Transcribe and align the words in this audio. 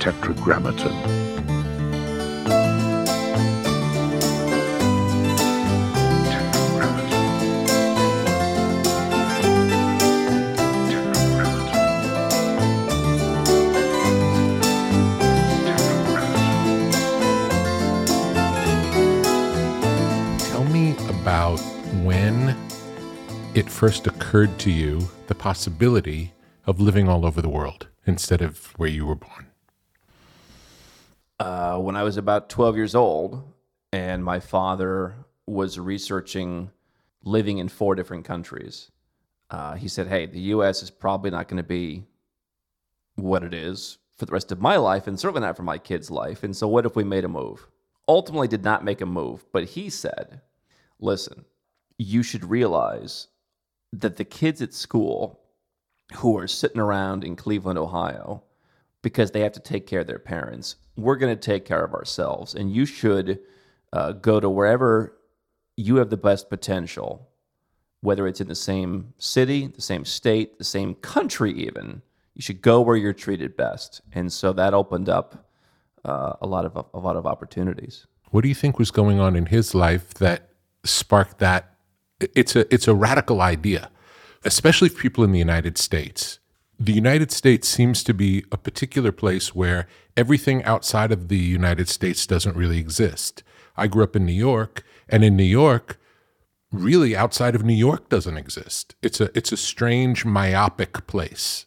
tetragrammaton. 0.00 0.94
Tell 20.38 20.64
me 20.64 20.96
about 21.10 21.58
when 22.02 22.56
it 23.54 23.68
first 23.68 24.06
occurred 24.06 24.58
to 24.60 24.70
you 24.70 25.10
the 25.26 25.34
possibility 25.34 26.32
of 26.64 26.80
living 26.80 27.06
all 27.06 27.26
over 27.26 27.42
the 27.42 27.50
world 27.50 27.88
instead 28.06 28.40
of 28.40 28.72
where 28.78 28.88
you 28.88 29.04
were 29.04 29.14
born. 29.14 29.49
Uh, 31.40 31.78
when 31.78 31.96
I 31.96 32.02
was 32.02 32.18
about 32.18 32.50
12 32.50 32.76
years 32.76 32.94
old, 32.94 33.42
and 33.92 34.22
my 34.22 34.38
father 34.38 35.14
was 35.46 35.78
researching 35.78 36.70
living 37.24 37.58
in 37.58 37.68
four 37.68 37.94
different 37.94 38.24
countries. 38.24 38.90
Uh, 39.50 39.74
he 39.74 39.88
said, 39.88 40.06
Hey, 40.06 40.26
the 40.26 40.40
US 40.40 40.82
is 40.82 40.90
probably 40.90 41.30
not 41.30 41.48
going 41.48 41.56
to 41.56 41.62
be 41.62 42.04
what 43.16 43.42
it 43.42 43.52
is 43.52 43.98
for 44.16 44.26
the 44.26 44.32
rest 44.32 44.52
of 44.52 44.60
my 44.60 44.76
life, 44.76 45.06
and 45.06 45.18
certainly 45.18 45.40
not 45.40 45.56
for 45.56 45.62
my 45.62 45.78
kid's 45.78 46.10
life. 46.10 46.44
And 46.44 46.54
so, 46.54 46.68
what 46.68 46.86
if 46.86 46.94
we 46.94 47.04
made 47.04 47.24
a 47.24 47.28
move? 47.28 47.66
Ultimately, 48.06 48.48
did 48.48 48.62
not 48.64 48.84
make 48.84 49.00
a 49.00 49.06
move, 49.06 49.44
but 49.52 49.64
he 49.64 49.88
said, 49.88 50.42
Listen, 51.00 51.44
you 51.96 52.22
should 52.22 52.44
realize 52.44 53.28
that 53.92 54.16
the 54.16 54.24
kids 54.24 54.60
at 54.62 54.74
school 54.74 55.40
who 56.16 56.36
are 56.36 56.46
sitting 56.46 56.80
around 56.80 57.24
in 57.24 57.34
Cleveland, 57.34 57.78
Ohio, 57.78 58.42
because 59.02 59.30
they 59.30 59.40
have 59.40 59.52
to 59.52 59.60
take 59.60 59.86
care 59.86 60.00
of 60.00 60.06
their 60.06 60.18
parents. 60.18 60.76
We're 61.00 61.16
going 61.16 61.34
to 61.34 61.40
take 61.40 61.64
care 61.64 61.84
of 61.84 61.94
ourselves. 61.94 62.54
And 62.54 62.72
you 62.72 62.86
should 62.86 63.40
uh, 63.92 64.12
go 64.12 64.40
to 64.40 64.48
wherever 64.48 65.16
you 65.76 65.96
have 65.96 66.10
the 66.10 66.16
best 66.16 66.50
potential, 66.50 67.28
whether 68.00 68.26
it's 68.26 68.40
in 68.40 68.48
the 68.48 68.54
same 68.54 69.14
city, 69.18 69.66
the 69.66 69.80
same 69.80 70.04
state, 70.04 70.58
the 70.58 70.64
same 70.64 70.94
country, 70.94 71.52
even. 71.52 72.02
You 72.34 72.42
should 72.42 72.62
go 72.62 72.80
where 72.80 72.96
you're 72.96 73.12
treated 73.12 73.56
best. 73.56 74.00
And 74.12 74.32
so 74.32 74.52
that 74.52 74.74
opened 74.74 75.08
up 75.08 75.46
uh, 76.04 76.34
a 76.40 76.46
lot 76.46 76.64
of 76.64 76.86
a 76.94 76.98
lot 76.98 77.16
of 77.16 77.26
opportunities. 77.26 78.06
What 78.30 78.42
do 78.42 78.48
you 78.48 78.54
think 78.54 78.78
was 78.78 78.90
going 78.90 79.20
on 79.20 79.36
in 79.36 79.46
his 79.46 79.74
life 79.74 80.14
that 80.14 80.48
sparked 80.84 81.38
that? 81.38 81.74
It's 82.20 82.56
a 82.56 82.72
it's 82.72 82.88
a 82.88 82.94
radical 82.94 83.40
idea, 83.40 83.90
especially 84.44 84.88
for 84.88 85.00
people 85.00 85.24
in 85.24 85.32
the 85.32 85.38
United 85.38 85.78
States. 85.78 86.39
The 86.82 86.94
United 86.94 87.30
States 87.30 87.68
seems 87.68 88.02
to 88.04 88.14
be 88.14 88.42
a 88.50 88.56
particular 88.56 89.12
place 89.12 89.54
where 89.54 89.86
everything 90.16 90.64
outside 90.64 91.12
of 91.12 91.28
the 91.28 91.36
United 91.36 91.90
States 91.90 92.26
doesn't 92.26 92.56
really 92.56 92.78
exist. 92.78 93.42
I 93.76 93.86
grew 93.86 94.02
up 94.02 94.16
in 94.16 94.24
New 94.24 94.32
York, 94.32 94.82
and 95.06 95.22
in 95.22 95.36
New 95.36 95.42
York, 95.44 96.00
really 96.72 97.14
outside 97.14 97.54
of 97.54 97.62
New 97.62 97.74
York 97.74 98.08
doesn't 98.08 98.38
exist. 98.38 98.94
It's 99.02 99.20
a 99.20 99.30
it's 99.36 99.52
a 99.52 99.58
strange 99.58 100.24
myopic 100.24 101.06
place. 101.06 101.66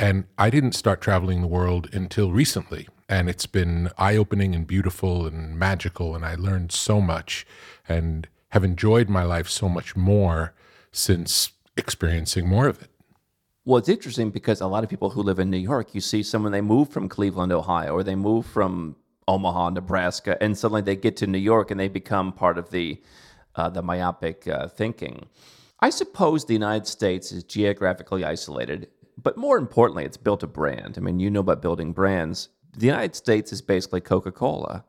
And 0.00 0.24
I 0.36 0.50
didn't 0.50 0.72
start 0.72 1.00
traveling 1.00 1.40
the 1.40 1.46
world 1.46 1.88
until 1.92 2.32
recently. 2.32 2.88
And 3.08 3.28
it's 3.28 3.46
been 3.46 3.90
eye 3.98 4.16
opening 4.16 4.52
and 4.52 4.66
beautiful 4.66 5.26
and 5.26 5.56
magical. 5.56 6.16
And 6.16 6.24
I 6.24 6.34
learned 6.34 6.72
so 6.72 7.00
much 7.00 7.46
and 7.88 8.26
have 8.48 8.64
enjoyed 8.64 9.08
my 9.08 9.22
life 9.22 9.48
so 9.48 9.68
much 9.68 9.94
more 9.94 10.54
since 10.90 11.52
experiencing 11.76 12.48
more 12.48 12.66
of 12.66 12.82
it. 12.82 12.90
Well, 13.66 13.78
it's 13.78 13.88
interesting 13.88 14.30
because 14.30 14.60
a 14.60 14.66
lot 14.66 14.84
of 14.84 14.90
people 14.90 15.10
who 15.10 15.22
live 15.22 15.38
in 15.38 15.48
New 15.50 15.56
York, 15.56 15.94
you 15.94 16.00
see 16.02 16.22
someone 16.22 16.52
they 16.52 16.60
move 16.60 16.90
from 16.90 17.08
Cleveland, 17.08 17.50
Ohio, 17.50 17.94
or 17.94 18.02
they 18.02 18.14
move 18.14 18.44
from 18.44 18.96
Omaha, 19.26 19.70
Nebraska, 19.70 20.36
and 20.42 20.56
suddenly 20.56 20.82
they 20.82 20.96
get 20.96 21.16
to 21.18 21.26
New 21.26 21.38
York 21.38 21.70
and 21.70 21.80
they 21.80 21.88
become 21.88 22.32
part 22.32 22.58
of 22.58 22.70
the 22.70 23.02
uh, 23.56 23.70
the 23.70 23.82
myopic 23.82 24.46
uh, 24.48 24.68
thinking. 24.68 25.26
I 25.80 25.90
suppose 25.90 26.44
the 26.44 26.52
United 26.52 26.86
States 26.86 27.32
is 27.32 27.44
geographically 27.44 28.24
isolated, 28.24 28.88
but 29.22 29.36
more 29.36 29.56
importantly, 29.56 30.04
it's 30.04 30.16
built 30.16 30.42
a 30.42 30.46
brand. 30.46 30.96
I 30.98 31.00
mean, 31.00 31.20
you 31.20 31.30
know 31.30 31.40
about 31.40 31.62
building 31.62 31.92
brands. 31.92 32.48
The 32.76 32.86
United 32.86 33.14
States 33.14 33.52
is 33.52 33.62
basically 33.62 34.00
Coca 34.00 34.32
Cola. 34.32 34.84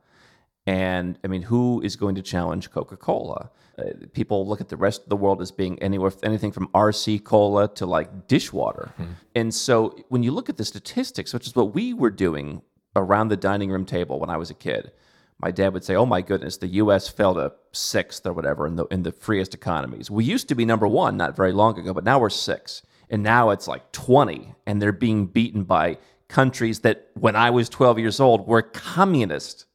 And 0.66 1.18
I 1.24 1.28
mean, 1.28 1.42
who 1.42 1.80
is 1.80 1.94
going 1.94 2.16
to 2.16 2.22
challenge 2.22 2.72
Coca 2.72 2.96
Cola? 2.96 3.50
Uh, 3.78 4.06
people 4.14 4.46
look 4.46 4.60
at 4.60 4.68
the 4.68 4.76
rest 4.76 5.02
of 5.02 5.08
the 5.10 5.16
world 5.16 5.42
as 5.42 5.50
being 5.50 5.78
anywhere, 5.82 6.10
anything 6.22 6.50
from 6.50 6.68
RC 6.68 7.22
Cola 7.24 7.68
to 7.74 7.84
like 7.84 8.26
dishwater. 8.26 8.90
And 9.34 9.54
so 9.54 9.94
when 10.08 10.22
you 10.22 10.30
look 10.30 10.48
at 10.48 10.56
the 10.56 10.64
statistics, 10.64 11.34
which 11.34 11.46
is 11.46 11.54
what 11.54 11.74
we 11.74 11.92
were 11.92 12.10
doing 12.10 12.62
around 12.94 13.28
the 13.28 13.36
dining 13.36 13.70
room 13.70 13.84
table 13.84 14.18
when 14.18 14.30
I 14.30 14.38
was 14.38 14.48
a 14.50 14.54
kid, 14.54 14.92
my 15.38 15.50
dad 15.50 15.74
would 15.74 15.84
say, 15.84 15.94
"Oh 15.94 16.06
my 16.06 16.22
goodness, 16.22 16.56
the 16.56 16.66
U.S. 16.68 17.08
fell 17.08 17.34
to 17.34 17.52
sixth 17.72 18.26
or 18.26 18.32
whatever 18.32 18.66
in 18.66 18.76
the 18.76 18.86
in 18.86 19.02
the 19.02 19.12
freest 19.12 19.54
economies. 19.54 20.10
We 20.10 20.24
used 20.24 20.48
to 20.48 20.54
be 20.54 20.64
number 20.64 20.86
one 20.88 21.16
not 21.16 21.36
very 21.36 21.52
long 21.52 21.78
ago, 21.78 21.92
but 21.92 22.04
now 22.04 22.18
we're 22.18 22.30
six, 22.30 22.82
and 23.10 23.22
now 23.22 23.50
it's 23.50 23.68
like 23.68 23.92
twenty, 23.92 24.54
and 24.66 24.80
they're 24.80 24.92
being 24.92 25.26
beaten 25.26 25.64
by 25.64 25.98
countries 26.28 26.80
that 26.80 27.10
when 27.14 27.36
I 27.36 27.50
was 27.50 27.68
twelve 27.68 27.98
years 27.98 28.18
old 28.18 28.46
were 28.46 28.62
communist, 28.62 29.66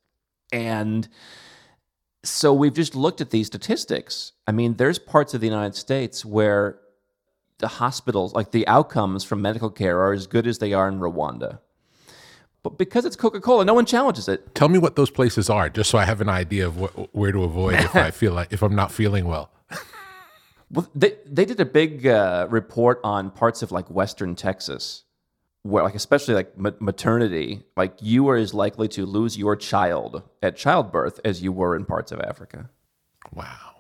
and 0.51 1.07
so 2.23 2.53
we've 2.53 2.73
just 2.73 2.95
looked 2.95 3.21
at 3.21 3.31
these 3.31 3.47
statistics. 3.47 4.33
I 4.47 4.51
mean, 4.51 4.75
there's 4.75 4.99
parts 4.99 5.33
of 5.33 5.41
the 5.41 5.47
United 5.47 5.75
States 5.75 6.23
where 6.23 6.79
the 7.57 7.67
hospitals, 7.67 8.33
like 8.33 8.51
the 8.51 8.67
outcomes 8.67 9.23
from 9.23 9.41
medical 9.41 9.69
care, 9.69 9.99
are 9.99 10.13
as 10.13 10.27
good 10.27 10.47
as 10.47 10.59
they 10.59 10.73
are 10.73 10.87
in 10.87 10.99
Rwanda. 10.99 11.59
But 12.63 12.77
because 12.77 13.05
it's 13.05 13.15
Coca 13.15 13.41
Cola, 13.41 13.65
no 13.65 13.73
one 13.73 13.85
challenges 13.85 14.27
it. 14.27 14.53
Tell 14.53 14.69
me 14.69 14.77
what 14.77 14.95
those 14.95 15.09
places 15.09 15.49
are, 15.49 15.67
just 15.69 15.89
so 15.89 15.97
I 15.97 16.05
have 16.05 16.21
an 16.21 16.29
idea 16.29 16.67
of 16.67 16.75
wh- 16.75 17.15
where 17.15 17.31
to 17.31 17.43
avoid 17.43 17.75
if 17.75 17.95
I 17.95 18.11
feel 18.11 18.33
like 18.33 18.53
if 18.53 18.61
I'm 18.61 18.75
not 18.75 18.91
feeling 18.91 19.25
well. 19.25 19.51
Well, 20.69 20.88
they 20.95 21.15
they 21.25 21.43
did 21.45 21.59
a 21.59 21.65
big 21.65 22.07
uh, 22.07 22.47
report 22.49 23.01
on 23.03 23.31
parts 23.31 23.61
of 23.61 23.71
like 23.71 23.89
Western 23.89 24.35
Texas, 24.35 25.03
where 25.63 25.83
like 25.83 25.95
especially 25.95 26.33
like 26.33 26.57
ma- 26.57 26.72
maternity, 26.79 27.63
like 27.77 27.94
you 28.01 28.27
are 28.29 28.35
as 28.35 28.53
likely 28.53 28.88
to 28.89 29.05
lose 29.05 29.38
your 29.38 29.55
child 29.55 30.23
at 30.41 30.55
childbirth 30.55 31.19
as 31.23 31.41
you 31.41 31.51
were 31.51 31.75
in 31.75 31.85
parts 31.85 32.11
of 32.11 32.19
Africa. 32.22 32.69
Wow. 33.33 33.75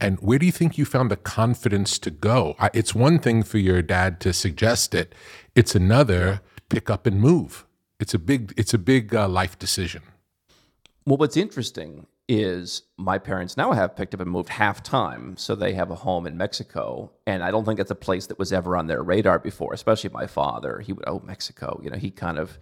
And 0.00 0.18
where 0.18 0.38
do 0.38 0.46
you 0.46 0.52
think 0.52 0.76
you 0.76 0.84
found 0.84 1.10
the 1.10 1.16
confidence 1.16 1.98
to 2.00 2.10
go? 2.10 2.56
I, 2.58 2.70
it's 2.74 2.94
one 2.94 3.18
thing 3.18 3.42
for 3.42 3.58
your 3.58 3.82
dad 3.82 4.20
to 4.20 4.32
suggest 4.32 4.94
it; 4.94 5.14
it's 5.54 5.74
another 5.74 6.40
to 6.56 6.62
pick 6.68 6.90
up 6.90 7.06
and 7.06 7.20
move. 7.20 7.66
It's 8.00 8.14
a 8.14 8.18
big, 8.18 8.52
it's 8.56 8.74
a 8.74 8.78
big 8.78 9.14
uh, 9.14 9.28
life 9.28 9.58
decision. 9.58 10.02
Well, 11.06 11.16
what's 11.16 11.36
interesting 11.36 12.06
is 12.28 12.82
my 12.96 13.18
parents 13.18 13.56
now 13.56 13.72
have 13.72 13.96
picked 13.96 14.14
up 14.14 14.20
and 14.20 14.30
moved 14.30 14.48
half 14.48 14.82
time, 14.82 15.36
so 15.36 15.54
they 15.54 15.74
have 15.74 15.90
a 15.90 15.94
home 15.94 16.26
in 16.26 16.36
Mexico, 16.36 17.12
and 17.26 17.42
I 17.42 17.50
don't 17.50 17.64
think 17.64 17.78
that's 17.78 17.90
a 17.90 17.96
place 17.96 18.26
that 18.26 18.38
was 18.38 18.52
ever 18.52 18.76
on 18.76 18.86
their 18.86 19.02
radar 19.02 19.38
before. 19.38 19.72
Especially 19.72 20.10
my 20.10 20.26
father, 20.26 20.80
he 20.80 20.92
would 20.92 21.04
oh 21.06 21.20
Mexico, 21.24 21.80
you 21.82 21.90
know, 21.90 21.98
he 21.98 22.10
kind 22.10 22.38
of 22.38 22.58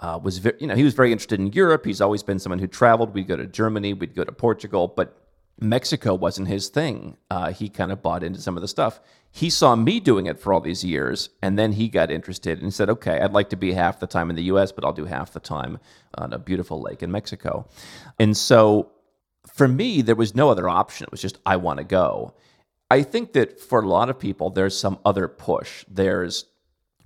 uh, 0.00 0.18
was 0.22 0.38
very, 0.38 0.56
you 0.60 0.66
know 0.66 0.74
he 0.74 0.84
was 0.84 0.94
very 0.94 1.12
interested 1.12 1.40
in 1.40 1.52
Europe. 1.52 1.84
He's 1.86 2.00
always 2.00 2.22
been 2.22 2.38
someone 2.38 2.58
who 2.58 2.66
traveled. 2.66 3.14
We'd 3.14 3.28
go 3.28 3.36
to 3.36 3.46
Germany, 3.46 3.94
we'd 3.94 4.14
go 4.14 4.24
to 4.24 4.32
Portugal, 4.32 4.88
but 4.88 5.26
Mexico 5.58 6.14
wasn't 6.14 6.48
his 6.48 6.68
thing. 6.68 7.16
Uh, 7.30 7.52
he 7.52 7.68
kind 7.68 7.90
of 7.90 8.02
bought 8.02 8.22
into 8.22 8.40
some 8.40 8.56
of 8.56 8.60
the 8.60 8.68
stuff. 8.68 9.00
He 9.30 9.48
saw 9.48 9.74
me 9.74 10.00
doing 10.00 10.26
it 10.26 10.38
for 10.38 10.52
all 10.52 10.60
these 10.60 10.84
years, 10.84 11.30
and 11.42 11.58
then 11.58 11.72
he 11.72 11.88
got 11.88 12.10
interested 12.10 12.60
and 12.60 12.72
said, 12.72 12.90
"Okay, 12.90 13.20
I'd 13.20 13.32
like 13.32 13.50
to 13.50 13.56
be 13.56 13.72
half 13.72 14.00
the 14.00 14.06
time 14.06 14.28
in 14.30 14.36
the 14.36 14.44
U.S., 14.44 14.72
but 14.72 14.84
I'll 14.84 14.92
do 14.92 15.06
half 15.06 15.32
the 15.32 15.40
time 15.40 15.78
on 16.16 16.32
a 16.32 16.38
beautiful 16.38 16.80
lake 16.82 17.02
in 17.02 17.10
Mexico." 17.10 17.68
And 18.18 18.36
so, 18.36 18.92
for 19.56 19.66
me, 19.66 20.02
there 20.02 20.14
was 20.14 20.34
no 20.34 20.50
other 20.50 20.68
option. 20.68 21.04
It 21.04 21.10
was 21.10 21.22
just 21.22 21.38
I 21.46 21.56
want 21.56 21.78
to 21.78 21.84
go. 21.84 22.34
I 22.90 23.02
think 23.02 23.32
that 23.32 23.58
for 23.58 23.80
a 23.80 23.88
lot 23.88 24.10
of 24.10 24.18
people, 24.18 24.50
there's 24.50 24.78
some 24.78 24.98
other 25.04 25.26
push. 25.26 25.84
There's 25.88 26.44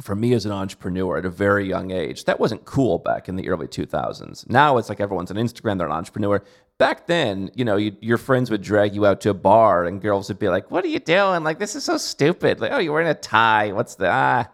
for 0.00 0.14
me 0.14 0.32
as 0.32 0.46
an 0.46 0.52
entrepreneur 0.52 1.18
at 1.18 1.24
a 1.26 1.30
very 1.30 1.68
young 1.68 1.90
age, 1.90 2.24
that 2.24 2.40
wasn't 2.40 2.64
cool 2.64 2.98
back 2.98 3.28
in 3.28 3.36
the 3.36 3.48
early 3.48 3.66
2000s. 3.66 4.48
Now 4.48 4.78
it's 4.78 4.88
like 4.88 4.98
everyone's 4.98 5.30
on 5.30 5.36
Instagram, 5.36 5.78
they're 5.78 5.86
an 5.86 5.92
entrepreneur. 5.92 6.42
Back 6.78 7.06
then, 7.06 7.50
you 7.54 7.66
know, 7.66 7.76
you, 7.76 7.94
your 8.00 8.16
friends 8.16 8.50
would 8.50 8.62
drag 8.62 8.94
you 8.94 9.04
out 9.04 9.20
to 9.20 9.30
a 9.30 9.34
bar 9.34 9.84
and 9.84 10.00
girls 10.00 10.28
would 10.28 10.38
be 10.38 10.48
like, 10.48 10.70
What 10.70 10.84
are 10.84 10.88
you 10.88 11.00
doing? 11.00 11.44
Like, 11.44 11.58
this 11.58 11.76
is 11.76 11.84
so 11.84 11.98
stupid. 11.98 12.60
Like, 12.60 12.72
oh, 12.72 12.78
you're 12.78 12.94
wearing 12.94 13.08
a 13.08 13.14
tie. 13.14 13.72
What's 13.72 13.96
the, 13.96 14.08
ah? 14.10 14.48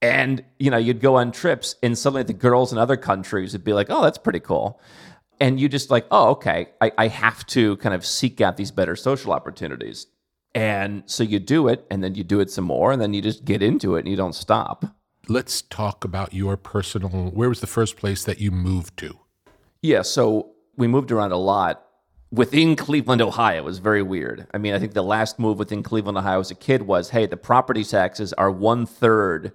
And, 0.00 0.44
you 0.58 0.70
know, 0.70 0.78
you'd 0.78 1.00
go 1.00 1.14
on 1.14 1.30
trips 1.30 1.76
and 1.82 1.96
suddenly 1.96 2.24
the 2.24 2.32
girls 2.32 2.72
in 2.72 2.78
other 2.78 2.96
countries 2.96 3.52
would 3.52 3.64
be 3.64 3.72
like, 3.72 3.86
Oh, 3.88 4.02
that's 4.02 4.18
pretty 4.18 4.40
cool. 4.40 4.80
And 5.40 5.58
you 5.58 5.68
just 5.68 5.90
like, 5.90 6.06
Oh, 6.10 6.30
okay, 6.30 6.68
I, 6.80 6.92
I 6.98 7.08
have 7.08 7.46
to 7.48 7.76
kind 7.78 7.94
of 7.94 8.06
seek 8.06 8.40
out 8.40 8.56
these 8.56 8.70
better 8.70 8.96
social 8.96 9.32
opportunities. 9.32 10.06
And 10.54 11.02
so 11.06 11.22
you 11.22 11.38
do 11.38 11.68
it, 11.68 11.86
and 11.90 12.04
then 12.04 12.14
you 12.14 12.24
do 12.24 12.40
it 12.40 12.50
some 12.50 12.64
more, 12.64 12.92
and 12.92 13.00
then 13.00 13.14
you 13.14 13.22
just 13.22 13.44
get 13.44 13.62
into 13.62 13.96
it 13.96 14.00
and 14.00 14.08
you 14.08 14.16
don't 14.16 14.34
stop. 14.34 14.84
Let's 15.28 15.62
talk 15.62 16.04
about 16.04 16.34
your 16.34 16.56
personal. 16.56 17.08
Where 17.08 17.48
was 17.48 17.60
the 17.60 17.66
first 17.66 17.96
place 17.96 18.24
that 18.24 18.38
you 18.38 18.50
moved 18.50 18.98
to? 18.98 19.18
Yeah, 19.80 20.02
so 20.02 20.50
we 20.76 20.88
moved 20.88 21.10
around 21.10 21.32
a 21.32 21.38
lot 21.38 21.86
within 22.30 22.76
Cleveland, 22.76 23.22
Ohio. 23.22 23.58
It 23.58 23.64
was 23.64 23.78
very 23.78 24.02
weird. 24.02 24.46
I 24.52 24.58
mean, 24.58 24.74
I 24.74 24.78
think 24.78 24.94
the 24.94 25.02
last 25.02 25.38
move 25.38 25.58
within 25.58 25.82
Cleveland, 25.82 26.18
Ohio 26.18 26.40
as 26.40 26.50
a 26.50 26.56
kid 26.56 26.82
was 26.82 27.10
hey, 27.10 27.26
the 27.26 27.36
property 27.36 27.84
taxes 27.84 28.32
are 28.34 28.50
one 28.50 28.84
third 28.84 29.52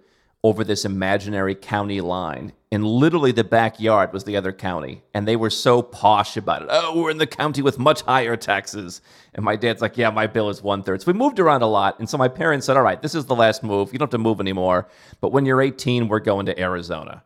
over 0.47 0.63
this 0.63 0.85
imaginary 0.85 1.53
county 1.53 1.99
line. 1.99 2.53
And 2.71 2.85
literally 2.85 3.33
the 3.33 3.43
backyard 3.43 4.13
was 4.13 4.23
the 4.23 4.37
other 4.37 4.53
county. 4.53 5.03
And 5.13 5.27
they 5.27 5.35
were 5.35 5.49
so 5.49 5.81
posh 5.81 6.37
about 6.37 6.61
it. 6.61 6.69
Oh, 6.71 7.01
we're 7.01 7.11
in 7.11 7.17
the 7.17 7.27
county 7.27 7.61
with 7.61 7.77
much 7.77 8.01
higher 8.01 8.37
taxes. 8.37 9.01
And 9.33 9.43
my 9.43 9.57
dad's 9.57 9.81
like, 9.81 9.97
yeah, 9.97 10.09
my 10.09 10.25
bill 10.25 10.49
is 10.49 10.61
one 10.61 10.83
third. 10.83 11.01
So 11.01 11.11
we 11.11 11.17
moved 11.17 11.39
around 11.39 11.63
a 11.63 11.67
lot. 11.67 11.99
And 11.99 12.09
so 12.09 12.17
my 12.17 12.29
parents 12.29 12.65
said, 12.65 12.77
all 12.77 12.83
right, 12.83 13.01
this 13.01 13.13
is 13.13 13.25
the 13.25 13.35
last 13.35 13.61
move. 13.61 13.91
You 13.91 13.99
don't 13.99 14.07
have 14.07 14.11
to 14.11 14.17
move 14.17 14.39
anymore. 14.39 14.87
But 15.19 15.33
when 15.33 15.45
you're 15.45 15.61
18, 15.61 16.07
we're 16.07 16.19
going 16.19 16.45
to 16.45 16.57
Arizona. 16.57 17.23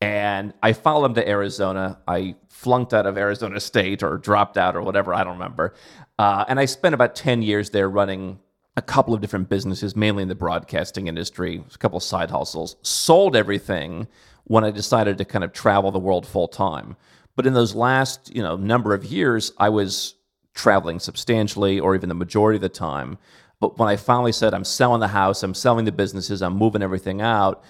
And 0.00 0.52
I 0.62 0.72
followed 0.72 1.04
them 1.04 1.14
to 1.14 1.28
Arizona. 1.28 1.98
I 2.08 2.34
flunked 2.48 2.92
out 2.92 3.06
of 3.06 3.16
Arizona 3.16 3.60
State 3.60 4.02
or 4.02 4.18
dropped 4.18 4.56
out 4.56 4.74
or 4.74 4.82
whatever. 4.82 5.14
I 5.14 5.22
don't 5.22 5.34
remember. 5.34 5.74
Uh, 6.18 6.44
and 6.48 6.58
I 6.58 6.64
spent 6.64 6.94
about 6.94 7.14
10 7.14 7.42
years 7.42 7.70
there 7.70 7.88
running 7.88 8.40
a 8.78 8.82
couple 8.82 9.12
of 9.12 9.20
different 9.20 9.48
businesses, 9.48 9.96
mainly 9.96 10.22
in 10.22 10.28
the 10.28 10.34
broadcasting 10.34 11.08
industry, 11.08 11.62
a 11.74 11.78
couple 11.78 11.96
of 11.96 12.02
side 12.02 12.30
hustles, 12.30 12.76
sold 12.82 13.34
everything 13.34 14.06
when 14.44 14.64
I 14.64 14.70
decided 14.70 15.18
to 15.18 15.24
kind 15.24 15.44
of 15.44 15.52
travel 15.52 15.90
the 15.90 15.98
world 15.98 16.26
full 16.26 16.48
time. 16.48 16.96
But 17.34 17.46
in 17.46 17.54
those 17.54 17.74
last, 17.74 18.34
you 18.34 18.42
know, 18.42 18.56
number 18.56 18.94
of 18.94 19.04
years, 19.04 19.52
I 19.58 19.68
was 19.68 20.14
traveling 20.54 21.00
substantially 21.00 21.78
or 21.80 21.94
even 21.94 22.08
the 22.08 22.14
majority 22.14 22.56
of 22.56 22.62
the 22.62 22.68
time. 22.68 23.18
But 23.60 23.78
when 23.78 23.88
I 23.88 23.96
finally 23.96 24.32
said, 24.32 24.54
I'm 24.54 24.64
selling 24.64 25.00
the 25.00 25.08
house, 25.08 25.42
I'm 25.42 25.54
selling 25.54 25.84
the 25.84 25.92
businesses, 25.92 26.40
I'm 26.40 26.56
moving 26.56 26.82
everything 26.82 27.20
out, 27.20 27.64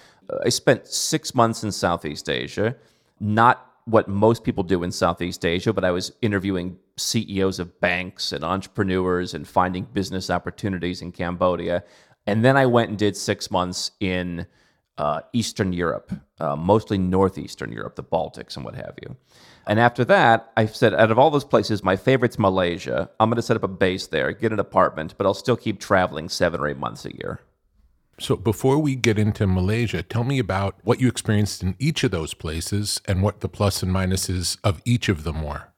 I 0.44 0.50
spent 0.50 0.86
six 0.86 1.34
months 1.34 1.64
in 1.64 1.72
Southeast 1.72 2.28
Asia, 2.28 2.76
not 3.18 3.67
what 3.88 4.06
most 4.06 4.44
people 4.44 4.62
do 4.62 4.82
in 4.82 4.92
Southeast 4.92 5.44
Asia, 5.44 5.72
but 5.72 5.84
I 5.84 5.90
was 5.90 6.12
interviewing 6.20 6.78
CEOs 6.96 7.58
of 7.58 7.80
banks 7.80 8.32
and 8.32 8.44
entrepreneurs 8.44 9.32
and 9.32 9.48
finding 9.48 9.84
business 9.84 10.28
opportunities 10.28 11.00
in 11.00 11.10
Cambodia. 11.10 11.84
And 12.26 12.44
then 12.44 12.56
I 12.56 12.66
went 12.66 12.90
and 12.90 12.98
did 12.98 13.16
six 13.16 13.50
months 13.50 13.92
in 14.00 14.46
uh, 14.98 15.20
Eastern 15.32 15.72
Europe, 15.72 16.12
uh, 16.40 16.56
mostly 16.56 16.98
Northeastern 16.98 17.72
Europe, 17.72 17.96
the 17.96 18.02
Baltics 18.02 18.56
and 18.56 18.64
what 18.64 18.74
have 18.74 18.94
you. 19.00 19.16
And 19.66 19.80
after 19.80 20.04
that, 20.06 20.52
I 20.56 20.66
said, 20.66 20.92
out 20.92 21.10
of 21.10 21.18
all 21.18 21.30
those 21.30 21.44
places, 21.44 21.82
my 21.82 21.96
favorite's 21.96 22.38
Malaysia. 22.38 23.10
I'm 23.20 23.30
going 23.30 23.36
to 23.36 23.42
set 23.42 23.56
up 23.56 23.62
a 23.62 23.68
base 23.68 24.06
there, 24.06 24.32
get 24.32 24.52
an 24.52 24.58
apartment, 24.58 25.14
but 25.16 25.26
I'll 25.26 25.34
still 25.34 25.56
keep 25.56 25.78
traveling 25.78 26.28
seven 26.28 26.60
or 26.60 26.68
eight 26.68 26.78
months 26.78 27.04
a 27.04 27.14
year. 27.14 27.40
So, 28.20 28.34
before 28.36 28.78
we 28.78 28.96
get 28.96 29.18
into 29.18 29.46
Malaysia, 29.46 30.02
tell 30.02 30.24
me 30.24 30.38
about 30.40 30.76
what 30.82 31.00
you 31.00 31.06
experienced 31.06 31.62
in 31.62 31.76
each 31.78 32.02
of 32.02 32.10
those 32.10 32.34
places 32.34 33.00
and 33.06 33.22
what 33.22 33.40
the 33.40 33.48
plus 33.48 33.82
and 33.82 33.92
minuses 33.92 34.58
of 34.64 34.82
each 34.84 35.08
of 35.08 35.22
them 35.22 35.42
were. 35.42 35.68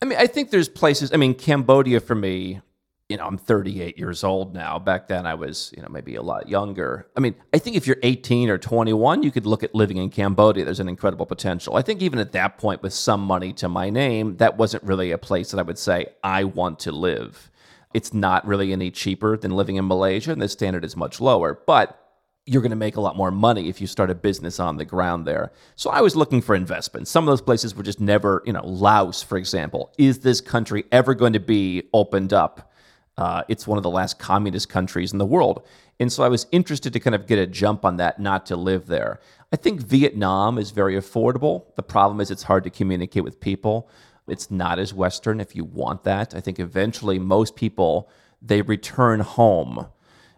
I 0.00 0.04
mean, 0.04 0.18
I 0.18 0.26
think 0.26 0.50
there's 0.50 0.68
places, 0.68 1.12
I 1.12 1.16
mean, 1.16 1.34
Cambodia 1.34 2.00
for 2.00 2.14
me, 2.14 2.60
you 3.08 3.16
know, 3.16 3.26
I'm 3.26 3.36
38 3.36 3.98
years 3.98 4.24
old 4.24 4.54
now. 4.54 4.78
Back 4.78 5.06
then 5.06 5.26
I 5.26 5.34
was, 5.34 5.72
you 5.76 5.82
know, 5.82 5.88
maybe 5.90 6.14
a 6.14 6.22
lot 6.22 6.48
younger. 6.48 7.06
I 7.16 7.20
mean, 7.20 7.34
I 7.52 7.58
think 7.58 7.76
if 7.76 7.86
you're 7.86 7.98
18 8.02 8.48
or 8.48 8.58
21, 8.58 9.22
you 9.22 9.30
could 9.30 9.44
look 9.44 9.62
at 9.62 9.74
living 9.74 9.98
in 9.98 10.08
Cambodia. 10.08 10.64
There's 10.64 10.80
an 10.80 10.88
incredible 10.88 11.26
potential. 11.26 11.76
I 11.76 11.82
think 11.82 12.00
even 12.00 12.18
at 12.18 12.32
that 12.32 12.58
point, 12.58 12.82
with 12.82 12.94
some 12.94 13.20
money 13.20 13.52
to 13.54 13.68
my 13.68 13.90
name, 13.90 14.38
that 14.38 14.56
wasn't 14.56 14.82
really 14.84 15.10
a 15.10 15.18
place 15.18 15.50
that 15.50 15.58
I 15.58 15.62
would 15.62 15.78
say, 15.78 16.06
I 16.24 16.44
want 16.44 16.78
to 16.80 16.92
live. 16.92 17.50
It's 17.94 18.14
not 18.14 18.46
really 18.46 18.72
any 18.72 18.90
cheaper 18.90 19.36
than 19.36 19.52
living 19.52 19.76
in 19.76 19.86
Malaysia, 19.86 20.32
and 20.32 20.40
the 20.40 20.48
standard 20.48 20.84
is 20.84 20.96
much 20.96 21.20
lower. 21.20 21.60
But 21.66 21.98
you're 22.44 22.62
going 22.62 22.70
to 22.70 22.76
make 22.76 22.96
a 22.96 23.00
lot 23.00 23.16
more 23.16 23.30
money 23.30 23.68
if 23.68 23.80
you 23.80 23.86
start 23.86 24.10
a 24.10 24.14
business 24.14 24.58
on 24.58 24.76
the 24.76 24.84
ground 24.84 25.26
there. 25.26 25.52
So 25.76 25.90
I 25.90 26.00
was 26.00 26.16
looking 26.16 26.40
for 26.40 26.56
investments. 26.56 27.10
Some 27.10 27.22
of 27.24 27.30
those 27.30 27.40
places 27.40 27.74
were 27.74 27.84
just 27.84 28.00
never, 28.00 28.42
you 28.44 28.52
know, 28.52 28.66
Laos, 28.66 29.22
for 29.22 29.38
example. 29.38 29.92
Is 29.96 30.20
this 30.20 30.40
country 30.40 30.84
ever 30.90 31.14
going 31.14 31.34
to 31.34 31.40
be 31.40 31.84
opened 31.94 32.32
up? 32.32 32.72
Uh, 33.16 33.42
it's 33.48 33.66
one 33.66 33.78
of 33.78 33.84
the 33.84 33.90
last 33.90 34.18
communist 34.18 34.68
countries 34.68 35.12
in 35.12 35.18
the 35.18 35.26
world. 35.26 35.64
And 36.00 36.12
so 36.12 36.24
I 36.24 36.28
was 36.28 36.46
interested 36.50 36.92
to 36.94 37.00
kind 37.00 37.14
of 37.14 37.26
get 37.26 37.38
a 37.38 37.46
jump 37.46 37.84
on 37.84 37.98
that, 37.98 38.18
not 38.18 38.46
to 38.46 38.56
live 38.56 38.86
there. 38.86 39.20
I 39.52 39.56
think 39.56 39.80
Vietnam 39.80 40.58
is 40.58 40.70
very 40.72 40.96
affordable. 40.96 41.66
The 41.76 41.82
problem 41.82 42.20
is 42.20 42.30
it's 42.30 42.42
hard 42.42 42.64
to 42.64 42.70
communicate 42.70 43.22
with 43.22 43.38
people. 43.38 43.88
It's 44.28 44.50
not 44.50 44.78
as 44.78 44.94
Western 44.94 45.40
if 45.40 45.56
you 45.56 45.64
want 45.64 46.04
that. 46.04 46.34
I 46.34 46.40
think 46.40 46.58
eventually 46.58 47.18
most 47.18 47.56
people 47.56 48.10
they 48.40 48.62
return 48.62 49.20
home 49.20 49.86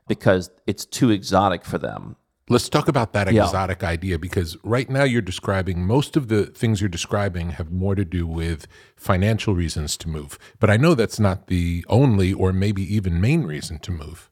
because 0.06 0.50
it's 0.66 0.84
too 0.84 1.10
exotic 1.10 1.64
for 1.64 1.78
them. 1.78 2.16
Let's 2.50 2.68
talk 2.68 2.88
about 2.88 3.14
that 3.14 3.26
exotic 3.26 3.80
yeah. 3.80 3.88
idea 3.88 4.18
because 4.18 4.58
right 4.62 4.90
now 4.90 5.04
you're 5.04 5.22
describing 5.22 5.86
most 5.86 6.14
of 6.14 6.28
the 6.28 6.44
things 6.44 6.78
you're 6.78 6.90
describing 6.90 7.50
have 7.50 7.72
more 7.72 7.94
to 7.94 8.04
do 8.04 8.26
with 8.26 8.66
financial 8.96 9.54
reasons 9.54 9.96
to 9.98 10.10
move. 10.10 10.38
But 10.60 10.68
I 10.68 10.76
know 10.76 10.94
that's 10.94 11.18
not 11.18 11.46
the 11.46 11.86
only 11.88 12.34
or 12.34 12.52
maybe 12.52 12.82
even 12.94 13.18
main 13.18 13.44
reason 13.44 13.78
to 13.78 13.90
move. 13.90 14.30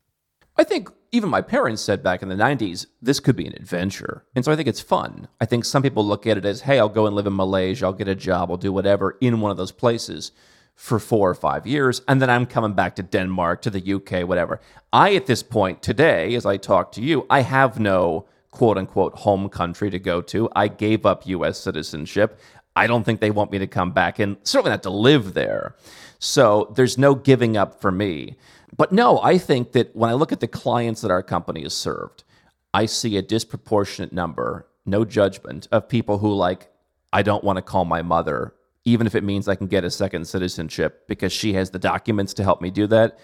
I 0.59 0.65
think 0.65 0.91
even 1.13 1.29
my 1.29 1.43
parents 1.43 1.83
said 1.83 2.03
back 2.03 2.23
in 2.23 2.31
the 2.31 2.35
90s, 2.35 2.87
this 3.03 3.21
could 3.21 3.37
be 3.37 3.47
an 3.47 3.55
adventure. 3.55 4.25
And 4.35 4.45
so 4.45 4.51
I 4.51 4.57
think 4.57 4.67
it's 4.67 4.81
fun. 4.81 5.29
I 5.41 5.45
think 5.45 5.67
some 5.67 5.83
people 5.83 6.05
look 6.05 6.27
at 6.27 6.39
it 6.39 6.47
as, 6.47 6.63
hey, 6.63 6.79
I'll 6.79 6.89
go 6.89 7.07
and 7.07 7.15
live 7.15 7.27
in 7.27 7.37
Malaysia, 7.37 7.85
I'll 7.85 7.93
get 7.93 8.09
a 8.09 8.15
job, 8.15 8.51
I'll 8.51 8.57
do 8.57 8.73
whatever 8.73 9.19
in 9.21 9.41
one 9.41 9.51
of 9.51 9.59
those 9.59 9.73
places 9.73 10.33
for 10.75 10.99
four 10.99 11.29
or 11.29 11.35
five 11.35 11.67
years, 11.67 12.01
and 12.09 12.21
then 12.21 12.31
I'm 12.31 12.47
coming 12.47 12.73
back 12.73 12.97
to 12.97 13.03
Denmark, 13.03 13.61
to 13.63 13.71
the 13.71 13.93
UK, 13.93 14.27
whatever. 14.27 14.59
I, 14.91 15.15
at 15.15 15.27
this 15.27 15.43
point 15.43 15.83
today, 15.83 16.35
as 16.35 16.47
I 16.47 16.57
talk 16.57 16.93
to 16.93 17.03
you, 17.03 17.27
I 17.29 17.43
have 17.43 17.79
no 17.79 18.27
quote 18.51 18.79
unquote 18.79 19.15
home 19.19 19.51
country 19.51 19.91
to 19.91 19.99
go 19.99 20.23
to. 20.23 20.49
I 20.57 20.69
gave 20.69 21.05
up 21.05 21.27
US 21.27 21.59
citizenship. 21.59 22.41
I 22.75 22.87
don't 22.87 23.05
think 23.05 23.21
they 23.21 23.31
want 23.31 23.53
me 23.53 23.59
to 23.59 23.67
come 23.67 23.93
back 23.93 24.19
and 24.19 24.39
certainly 24.45 24.71
not 24.71 24.83
to 24.85 24.91
live 24.91 25.35
there. 25.35 25.77
So 26.19 26.73
there's 26.75 26.97
no 26.97 27.15
giving 27.15 27.57
up 27.57 27.81
for 27.81 27.91
me. 27.91 28.37
But 28.77 28.93
no, 28.93 29.21
I 29.21 29.39
think 29.39 29.73
that 29.73 29.95
when 29.95 30.11
I 30.11 30.15
look 30.15 30.33
at 30.33 30.41
the 30.41 30.49
clients 30.49 31.03
that 31.03 31.11
our 31.11 31.23
company 31.23 31.63
has 31.63 31.75
served, 31.75 32.25
I 32.73 32.87
see 32.87 33.17
a 33.17 33.23
disproportionate 33.23 34.13
number, 34.13 34.67
no 34.87 35.05
judgment, 35.05 35.69
of 35.71 35.89
people 35.89 36.19
who 36.19 36.33
like, 36.33 36.69
I 37.13 37.23
don't 37.23 37.45
want 37.45 37.59
to 37.59 37.63
call 37.63 37.85
my 37.85 38.01
mother, 38.01 38.55
even 38.85 39.07
if 39.07 39.15
it 39.15 39.25
means 39.25 39.47
I 39.47 39.57
can 39.57 39.67
get 39.67 39.85
a 39.85 39.91
second 39.91 40.27
citizenship 40.27 41.07
because 41.07 41.33
she 41.33 41.53
has 41.53 41.71
the 41.71 41.79
documents 41.79 42.33
to 42.35 42.43
help 42.43 42.63
me 42.63 42.71
do 42.71 42.87
that. 42.87 43.19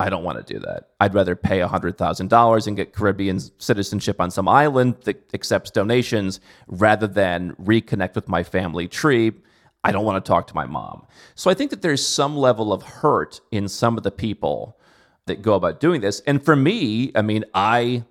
I 0.00 0.10
don't 0.10 0.24
want 0.24 0.44
to 0.44 0.54
do 0.54 0.60
that. 0.60 0.90
I'd 1.00 1.14
rather 1.14 1.36
pay 1.36 1.60
$100,000 1.60 2.66
and 2.66 2.76
get 2.76 2.92
Caribbean 2.92 3.40
citizenship 3.58 4.20
on 4.20 4.30
some 4.30 4.48
island 4.48 4.96
that 5.04 5.30
accepts 5.32 5.70
donations 5.70 6.40
rather 6.66 7.06
than 7.06 7.54
reconnect 7.56 8.14
with 8.14 8.28
my 8.28 8.42
family 8.42 8.88
tree. 8.88 9.32
I 9.84 9.92
don't 9.92 10.04
want 10.04 10.22
to 10.22 10.28
talk 10.28 10.46
to 10.48 10.54
my 10.54 10.66
mom. 10.66 11.06
So 11.34 11.50
I 11.50 11.54
think 11.54 11.70
that 11.70 11.80
there's 11.80 12.06
some 12.06 12.36
level 12.36 12.72
of 12.72 12.82
hurt 12.82 13.40
in 13.50 13.68
some 13.68 13.96
of 13.96 14.02
the 14.02 14.10
people 14.10 14.78
that 15.26 15.42
go 15.42 15.54
about 15.54 15.80
doing 15.80 16.00
this. 16.00 16.20
And 16.26 16.42
for 16.42 16.56
me, 16.56 17.12
I 17.14 17.22
mean, 17.22 17.44
I 17.54 18.04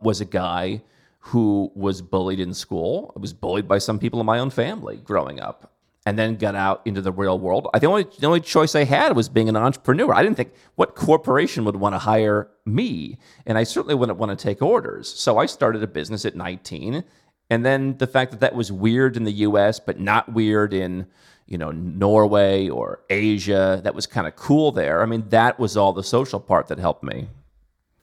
was 0.00 0.20
a 0.20 0.24
guy 0.24 0.82
who 1.18 1.72
was 1.74 2.02
bullied 2.02 2.40
in 2.40 2.54
school. 2.54 3.12
I 3.16 3.20
was 3.20 3.32
bullied 3.32 3.66
by 3.66 3.78
some 3.78 3.98
people 3.98 4.20
in 4.20 4.26
my 4.26 4.38
own 4.38 4.50
family 4.50 4.98
growing 4.98 5.40
up 5.40 5.72
and 6.04 6.16
then 6.16 6.36
got 6.36 6.54
out 6.54 6.82
into 6.84 7.02
the 7.02 7.10
real 7.10 7.38
world. 7.38 7.68
I, 7.74 7.80
the 7.80 7.88
only 7.88 8.04
the 8.04 8.26
only 8.26 8.40
choice 8.40 8.76
I 8.76 8.84
had 8.84 9.16
was 9.16 9.28
being 9.28 9.48
an 9.48 9.56
entrepreneur. 9.56 10.14
I 10.14 10.22
didn't 10.22 10.36
think 10.36 10.52
what 10.76 10.94
corporation 10.94 11.64
would 11.64 11.76
want 11.76 11.94
to 11.94 11.98
hire 11.98 12.48
me, 12.64 13.18
and 13.44 13.58
I 13.58 13.64
certainly 13.64 13.96
wouldn't 13.96 14.18
want 14.18 14.36
to 14.36 14.42
take 14.42 14.62
orders. 14.62 15.08
So 15.08 15.38
I 15.38 15.46
started 15.46 15.82
a 15.82 15.88
business 15.88 16.24
at 16.24 16.36
19, 16.36 17.02
and 17.50 17.64
then 17.64 17.98
the 17.98 18.06
fact 18.06 18.30
that 18.32 18.40
that 18.40 18.54
was 18.54 18.72
weird 18.72 19.16
in 19.16 19.24
the 19.24 19.32
U.S. 19.32 19.80
but 19.80 20.00
not 20.00 20.32
weird 20.32 20.72
in 20.72 21.06
you 21.46 21.58
know 21.58 21.70
Norway 21.70 22.68
or 22.68 23.00
Asia, 23.10 23.80
that 23.84 23.94
was 23.94 24.06
kind 24.06 24.26
of 24.26 24.36
cool 24.36 24.72
there. 24.72 25.02
I 25.02 25.06
mean, 25.06 25.28
that 25.28 25.58
was 25.58 25.76
all 25.76 25.92
the 25.92 26.04
social 26.04 26.40
part 26.40 26.68
that 26.68 26.78
helped 26.78 27.02
me. 27.02 27.28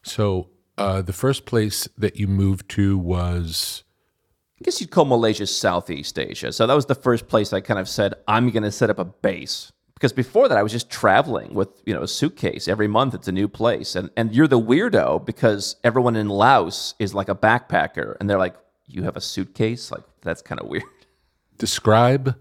So 0.04 0.50
uh, 0.78 1.02
the 1.02 1.14
first 1.14 1.46
place 1.46 1.88
that 1.98 2.18
you 2.18 2.28
moved 2.28 2.70
to 2.70 2.98
was 2.98 3.84
I 4.60 4.64
guess 4.64 4.80
you'd 4.80 4.92
call 4.92 5.04
Malaysia 5.04 5.46
Southeast 5.46 6.18
Asia. 6.18 6.54
So 6.54 6.66
that 6.66 6.74
was 6.74 6.86
the 6.86 6.96
first 6.96 7.28
place 7.28 7.52
I 7.52 7.60
kind 7.60 7.82
of 7.82 7.90
said, 7.90 8.14
I'm 8.30 8.50
going 8.50 8.64
to 8.64 8.72
set 8.72 8.90
up 8.90 8.98
a 8.98 9.04
base. 9.04 9.74
Because 9.94 10.14
before 10.14 10.48
that, 10.48 10.58
I 10.58 10.64
was 10.64 10.72
just 10.72 10.90
traveling 10.90 11.54
with, 11.54 11.68
you 11.86 11.94
know, 11.94 12.02
a 12.02 12.08
suitcase. 12.08 12.70
Every 12.70 12.88
month, 12.88 13.14
it's 13.14 13.28
a 13.28 13.34
new 13.34 13.50
place. 13.50 13.94
And, 13.94 14.10
and 14.16 14.34
you're 14.34 14.48
the 14.48 14.60
weirdo 14.60 15.26
because 15.26 15.76
everyone 15.84 16.16
in 16.16 16.30
Laos 16.30 16.96
is 16.98 17.14
like 17.14 17.28
a 17.28 17.36
backpacker. 17.36 18.16
And 18.20 18.30
they're 18.30 18.38
like, 18.38 18.56
you 18.86 19.04
have 19.04 19.16
a 19.16 19.22
suitcase? 19.22 19.92
Like, 19.92 20.04
that's 20.22 20.42
kind 20.42 20.60
of 20.60 20.68
weird. 20.74 20.84
Describe 21.58 22.36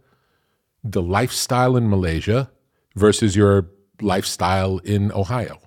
the 0.82 1.02
lifestyle 1.02 1.76
in 1.76 1.88
Malaysia 1.88 2.50
versus 2.96 3.36
your 3.36 3.68
lifestyle 4.00 4.78
in 4.78 5.12
Ohio. 5.12 5.58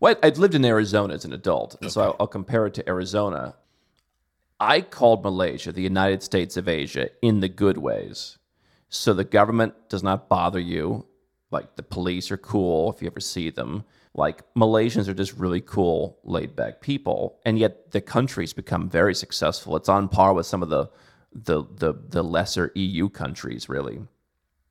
Well, 0.00 0.16
I'd 0.22 0.38
lived 0.38 0.54
in 0.54 0.64
Arizona 0.64 1.14
as 1.14 1.24
an 1.24 1.32
adult. 1.32 1.76
Okay. 1.76 1.88
So 1.88 2.02
I'll, 2.02 2.16
I'll 2.20 2.26
compare 2.26 2.66
it 2.66 2.74
to 2.74 2.88
Arizona. 2.88 3.54
I 4.60 4.80
called 4.82 5.24
Malaysia 5.24 5.72
the 5.72 5.82
United 5.82 6.22
States 6.22 6.56
of 6.56 6.68
Asia 6.68 7.08
in 7.22 7.40
the 7.40 7.48
good 7.48 7.78
ways. 7.78 8.38
So 8.88 9.12
the 9.12 9.24
government 9.24 9.74
does 9.88 10.02
not 10.02 10.28
bother 10.28 10.60
you. 10.60 11.06
Like 11.50 11.76
the 11.76 11.82
police 11.82 12.30
are 12.30 12.36
cool 12.36 12.92
if 12.92 13.00
you 13.00 13.08
ever 13.08 13.20
see 13.20 13.50
them. 13.50 13.84
Like 14.14 14.42
Malaysians 14.54 15.08
are 15.08 15.14
just 15.14 15.34
really 15.34 15.60
cool, 15.60 16.18
laid 16.24 16.54
back 16.54 16.80
people. 16.80 17.40
And 17.44 17.58
yet 17.58 17.90
the 17.90 18.00
country's 18.00 18.52
become 18.52 18.88
very 18.88 19.14
successful. 19.14 19.76
It's 19.76 19.88
on 19.88 20.08
par 20.08 20.32
with 20.34 20.46
some 20.46 20.62
of 20.62 20.68
the 20.68 20.88
the 21.32 21.64
the, 21.76 21.94
the 22.08 22.22
lesser 22.22 22.70
EU 22.74 23.08
countries, 23.08 23.68
really. 23.68 24.02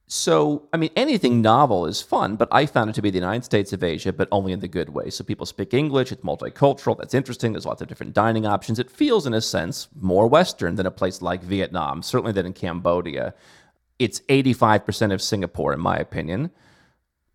So, 0.08 0.68
I 0.72 0.78
mean, 0.78 0.92
anything 0.96 1.42
novel 1.42 1.88
is 1.88 2.02
fun, 2.02 2.36
but 2.36 2.48
I 2.52 2.68
found 2.68 2.90
it 2.90 2.94
to 2.94 3.02
be 3.02 3.10
the 3.10 3.18
United 3.18 3.46
States 3.46 3.74
of 3.74 3.84
Asia, 3.84 4.14
but 4.14 4.28
only 4.32 4.52
in 4.52 4.60
the 4.60 4.68
good 4.68 4.90
way. 4.90 5.10
So, 5.10 5.24
people 5.24 5.46
speak 5.46 5.74
English, 5.74 6.12
it's 6.12 6.22
multicultural, 6.22 6.98
that's 6.98 7.14
interesting. 7.16 7.54
There's 7.54 7.66
lots 7.66 7.82
of 7.82 7.88
different 7.88 8.14
dining 8.14 8.46
options. 8.46 8.78
It 8.80 8.92
feels, 8.92 9.26
in 9.26 9.34
a 9.34 9.42
sense, 9.42 9.88
more 10.00 10.28
Western 10.28 10.76
than 10.76 10.86
a 10.86 10.92
place 10.92 11.22
like 11.22 11.42
Vietnam, 11.42 12.04
certainly 12.04 12.32
than 12.32 12.46
in 12.46 12.54
Cambodia. 12.54 13.34
It's 13.98 14.20
85% 14.30 15.14
of 15.14 15.22
Singapore, 15.22 15.74
in 15.74 15.80
my 15.80 15.98
opinion, 15.98 16.52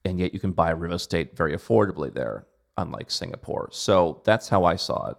and 0.04 0.18
yet 0.18 0.32
you 0.34 0.40
can 0.40 0.52
buy 0.52 0.70
real 0.70 0.94
estate 0.94 1.36
very 1.36 1.54
affordably 1.54 2.12
there, 2.12 2.46
unlike 2.76 3.10
Singapore. 3.10 3.68
So, 3.72 4.22
that's 4.24 4.48
how 4.48 4.64
I 4.64 4.76
saw 4.76 5.10
it. 5.10 5.16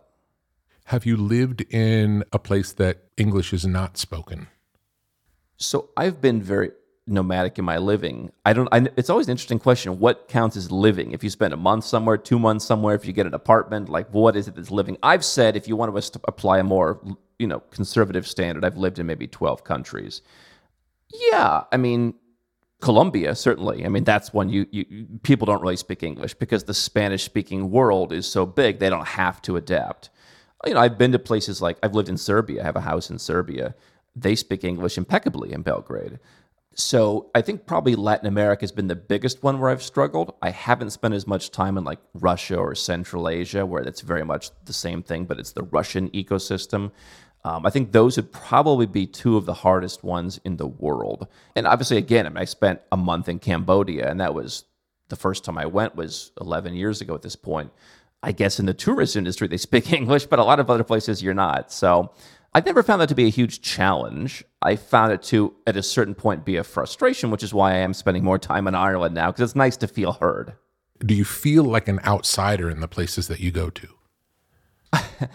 Have 0.86 1.06
you 1.06 1.18
lived 1.18 1.62
in 1.72 2.24
a 2.34 2.40
place 2.40 2.74
that 2.74 3.04
English 3.18 3.54
is 3.54 3.66
not 3.66 3.98
spoken? 3.98 4.48
So, 5.58 5.90
I've 5.96 6.22
been 6.22 6.42
very 6.42 6.72
nomadic 7.10 7.58
in 7.58 7.66
my 7.66 7.78
living. 7.78 8.32
I 8.46 8.54
don't. 8.54 8.70
I, 8.72 8.88
it's 8.96 9.10
always 9.10 9.28
an 9.28 9.32
interesting 9.32 9.60
question. 9.60 10.00
What 10.00 10.28
counts 10.28 10.56
as 10.56 10.72
living? 10.72 11.12
If 11.12 11.24
you 11.24 11.30
spend 11.30 11.54
a 11.54 11.58
month 11.58 11.84
somewhere, 11.84 12.18
two 12.18 12.40
months 12.40 12.66
somewhere, 12.66 12.96
if 12.96 13.06
you 13.06 13.14
get 13.14 13.26
an 13.26 13.34
apartment, 13.34 13.90
like 13.90 14.08
what 14.12 14.36
is 14.36 14.48
it 14.48 14.56
that's 14.56 14.72
living? 14.72 14.98
I've 15.04 15.26
said 15.26 15.56
if 15.56 15.68
you 15.68 15.76
want 15.76 15.96
to 15.96 16.20
apply 16.26 16.60
a 16.60 16.64
more 16.64 17.02
you 17.38 17.48
know 17.48 17.60
conservative 17.72 18.28
standard, 18.28 18.64
I've 18.64 18.78
lived 18.78 19.00
in 19.00 19.06
maybe 19.06 19.28
twelve 19.28 19.64
countries. 19.64 20.22
Yeah, 21.32 21.64
I 21.72 21.78
mean. 21.78 22.14
Colombia, 22.82 23.36
certainly. 23.36 23.86
I 23.86 23.90
mean, 23.90 24.06
that's 24.06 24.34
one 24.34 24.50
you, 24.50 24.66
you 24.72 25.08
people 25.24 25.46
don't 25.46 25.62
really 25.62 25.76
speak 25.76 26.02
English 26.02 26.34
because 26.36 26.64
the 26.64 26.74
Spanish 26.74 27.24
speaking 27.24 27.72
world 27.72 28.14
is 28.14 28.26
so 28.26 28.46
big, 28.46 28.80
they 28.80 28.90
don't 28.90 29.08
have 29.08 29.42
to 29.44 29.58
adapt. 29.58 30.10
You 30.66 30.74
know, 30.74 30.80
I've 30.80 30.98
been 30.98 31.12
to 31.12 31.20
places 31.20 31.62
like 31.62 31.78
I've 31.84 31.94
lived 31.94 32.10
in 32.10 32.18
Serbia, 32.18 32.62
I 32.62 32.66
have 32.66 32.76
a 32.76 32.82
house 32.82 33.10
in 33.10 33.20
Serbia. 33.20 33.76
They 34.16 34.36
speak 34.36 34.64
English 34.64 34.98
impeccably 34.98 35.52
in 35.54 35.62
Belgrade. 35.62 36.20
So 36.74 37.30
I 37.36 37.42
think 37.42 37.66
probably 37.66 37.96
Latin 37.96 38.28
America 38.28 38.64
has 38.64 38.72
been 38.72 38.88
the 38.88 38.96
biggest 38.96 39.44
one 39.44 39.60
where 39.60 39.70
I've 39.70 39.84
struggled. 39.84 40.34
I 40.42 40.52
haven't 40.52 40.92
spent 40.92 41.14
as 41.14 41.28
much 41.28 41.52
time 41.52 41.78
in 41.78 41.84
like 41.84 42.00
Russia 42.14 42.56
or 42.56 42.74
Central 42.76 43.28
Asia, 43.28 43.66
where 43.66 43.84
it's 43.84 44.02
very 44.02 44.24
much 44.24 44.52
the 44.64 44.74
same 44.74 45.04
thing, 45.04 45.26
but 45.26 45.40
it's 45.40 45.52
the 45.52 45.64
Russian 45.64 46.10
ecosystem. 46.12 46.92
Um, 47.46 47.66
I 47.66 47.70
think 47.70 47.92
those 47.92 48.18
would 48.18 48.32
probably 48.32 48.86
be 48.86 49.08
two 49.08 49.38
of 49.38 49.46
the 49.46 49.54
hardest 49.54 50.04
ones 50.04 50.40
in 50.44 50.58
the 50.58 50.68
world. 50.68 51.28
And 51.56 51.66
obviously, 51.66 51.98
again, 51.98 52.26
I, 52.26 52.30
mean, 52.30 52.38
I 52.38 52.46
spent 52.46 52.82
a 52.92 52.98
month 52.98 53.30
in 53.30 53.40
Cambodia, 53.40 54.10
and 54.10 54.20
that 54.20 54.34
was 54.34 54.66
the 55.08 55.16
first 55.16 55.44
time 55.44 55.58
I 55.58 55.66
went 55.66 55.96
was 55.96 56.32
11 56.42 56.76
years 56.76 57.02
ago 57.02 57.16
at 57.16 57.22
this 57.22 57.36
point. 57.36 57.72
I 58.22 58.34
guess 58.34 58.60
in 58.60 58.66
the 58.66 58.74
tourist 58.74 59.16
industry, 59.16 59.48
they 59.48 59.58
speak 59.58 59.94
English, 59.94 60.26
but 60.26 60.40
a 60.40 60.44
lot 60.44 60.60
of 60.60 60.70
other 60.70 60.84
places 60.84 61.24
you're 61.24 61.34
not. 61.34 61.72
So 61.72 62.12
I 62.54 62.62
never 62.62 62.84
found 62.84 63.02
that 63.02 63.10
to 63.10 63.16
be 63.16 63.26
a 63.26 63.30
huge 63.30 63.62
challenge. 63.62 64.44
I 64.62 64.76
found 64.76 65.14
it 65.14 65.22
to, 65.24 65.54
at 65.66 65.78
a 65.78 65.84
certain 65.84 66.16
point, 66.16 66.46
be 66.46 66.58
a 66.58 66.64
frustration, 66.64 67.32
which 67.32 67.44
is 67.44 67.54
why 67.54 67.74
I 67.74 67.78
am 67.78 67.94
spending 67.94 68.24
more 68.24 68.40
time 68.40 68.68
in 68.68 68.76
Ireland 68.76 69.16
now, 69.16 69.32
because 69.32 69.50
it's 69.50 69.56
nice 69.56 69.78
to 69.78 69.88
feel 69.88 70.14
heard. 70.14 70.54
Do 71.00 71.14
you 71.14 71.24
feel 71.24 71.64
like 71.64 71.88
an 71.88 72.00
outsider 72.04 72.70
in 72.70 72.82
the 72.82 72.88
places 72.88 73.30
that 73.30 73.40
you 73.40 73.52
go 73.52 73.70
to? 73.70 73.88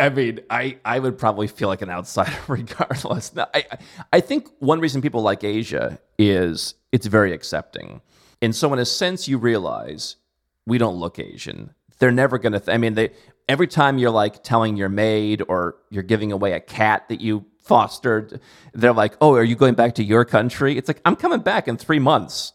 I 0.00 0.08
mean, 0.08 0.40
I, 0.48 0.78
I 0.84 0.98
would 0.98 1.18
probably 1.18 1.46
feel 1.46 1.68
like 1.68 1.82
an 1.82 1.90
outsider 1.90 2.36
regardless. 2.48 3.32
I, 3.36 3.64
I 4.12 4.20
think 4.20 4.48
one 4.58 4.80
reason 4.80 5.02
people 5.02 5.22
like 5.22 5.44
Asia 5.44 6.00
is 6.18 6.74
it's 6.90 7.06
very 7.06 7.32
accepting. 7.32 8.00
And 8.42 8.56
so, 8.56 8.72
in 8.72 8.78
a 8.78 8.86
sense, 8.86 9.28
you 9.28 9.36
realize 9.38 10.16
we 10.66 10.78
don't 10.78 10.96
look 10.96 11.18
Asian. 11.18 11.74
They're 11.98 12.10
never 12.10 12.38
going 12.38 12.54
to, 12.54 12.60
th- 12.60 12.74
I 12.74 12.78
mean, 12.78 12.94
they, 12.94 13.10
every 13.48 13.66
time 13.66 13.98
you're 13.98 14.10
like 14.10 14.42
telling 14.42 14.76
your 14.76 14.88
maid 14.88 15.42
or 15.46 15.76
you're 15.90 16.02
giving 16.02 16.32
away 16.32 16.52
a 16.52 16.60
cat 16.60 17.08
that 17.10 17.20
you 17.20 17.44
fostered, 17.58 18.40
they're 18.72 18.94
like, 18.94 19.16
"Oh, 19.20 19.34
are 19.34 19.44
you 19.44 19.54
going 19.54 19.74
back 19.74 19.94
to 19.96 20.02
your 20.02 20.24
country?" 20.24 20.78
It's 20.78 20.88
like, 20.88 21.00
"I'm 21.04 21.16
coming 21.16 21.40
back 21.40 21.68
in 21.68 21.76
3 21.76 21.98
months." 21.98 22.54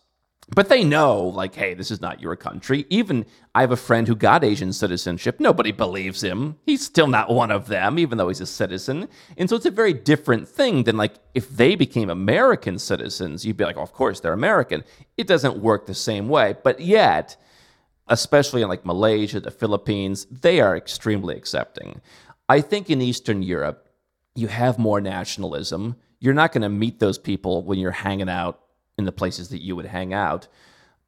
But 0.54 0.70
they 0.70 0.84
know, 0.84 1.24
like, 1.24 1.56
hey, 1.56 1.74
this 1.74 1.90
is 1.90 2.02
not 2.02 2.22
your 2.22 2.36
country. 2.36 2.86
Even 2.90 3.26
I 3.56 3.62
have 3.62 3.72
a 3.72 3.78
friend 3.78 4.08
who 4.08 4.16
got 4.16 4.44
Asian 4.44 4.74
citizenship. 4.74 5.40
Nobody 5.40 5.72
believes 5.72 6.24
him. 6.24 6.58
He's 6.68 6.86
still 6.86 7.08
not 7.08 7.32
one 7.32 7.50
of 7.50 7.68
them, 7.68 7.98
even 7.98 8.20
though 8.20 8.28
he's 8.28 8.42
a 8.42 8.46
citizen. 8.46 9.08
And 9.38 9.50
so 9.50 9.56
it's 9.56 9.66
a 9.66 9.72
very 9.72 9.94
different 9.94 10.48
thing 10.48 10.84
than, 10.84 10.98
like, 10.98 11.16
if 11.34 11.50
they 11.50 11.74
became 11.76 12.12
American 12.12 12.78
citizens, 12.78 13.44
you'd 13.44 13.58
be 13.58 13.66
like, 13.66 13.78
of 13.78 13.92
course, 13.92 14.20
they're 14.20 14.34
American. 14.34 14.84
It 15.18 15.26
doesn't 15.26 15.58
work 15.58 15.88
the 15.88 15.96
same 15.96 16.30
way. 16.30 16.56
But 16.64 16.80
yet, 16.80 17.38
especially 18.08 18.62
in 18.62 18.68
like 18.68 18.86
Malaysia, 18.86 19.40
the 19.40 19.50
Philippines, 19.50 20.28
they 20.30 20.62
are 20.62 20.78
extremely 20.78 21.36
accepting. 21.36 22.02
I 22.48 22.62
think 22.62 22.92
in 22.92 23.02
Eastern 23.02 23.42
Europe, 23.42 23.90
you 24.36 24.48
have 24.48 24.78
more 24.78 25.02
nationalism. 25.02 25.96
You're 26.20 26.36
not 26.36 26.52
going 26.52 26.62
to 26.62 26.70
meet 26.70 27.00
those 27.00 27.18
people 27.18 27.64
when 27.64 27.80
you're 27.80 27.90
hanging 27.90 28.30
out 28.30 28.60
in 28.98 29.06
the 29.06 29.12
places 29.12 29.50
that 29.50 29.62
you 29.62 29.76
would 29.76 29.88
hang 29.88 30.14
out. 30.14 30.48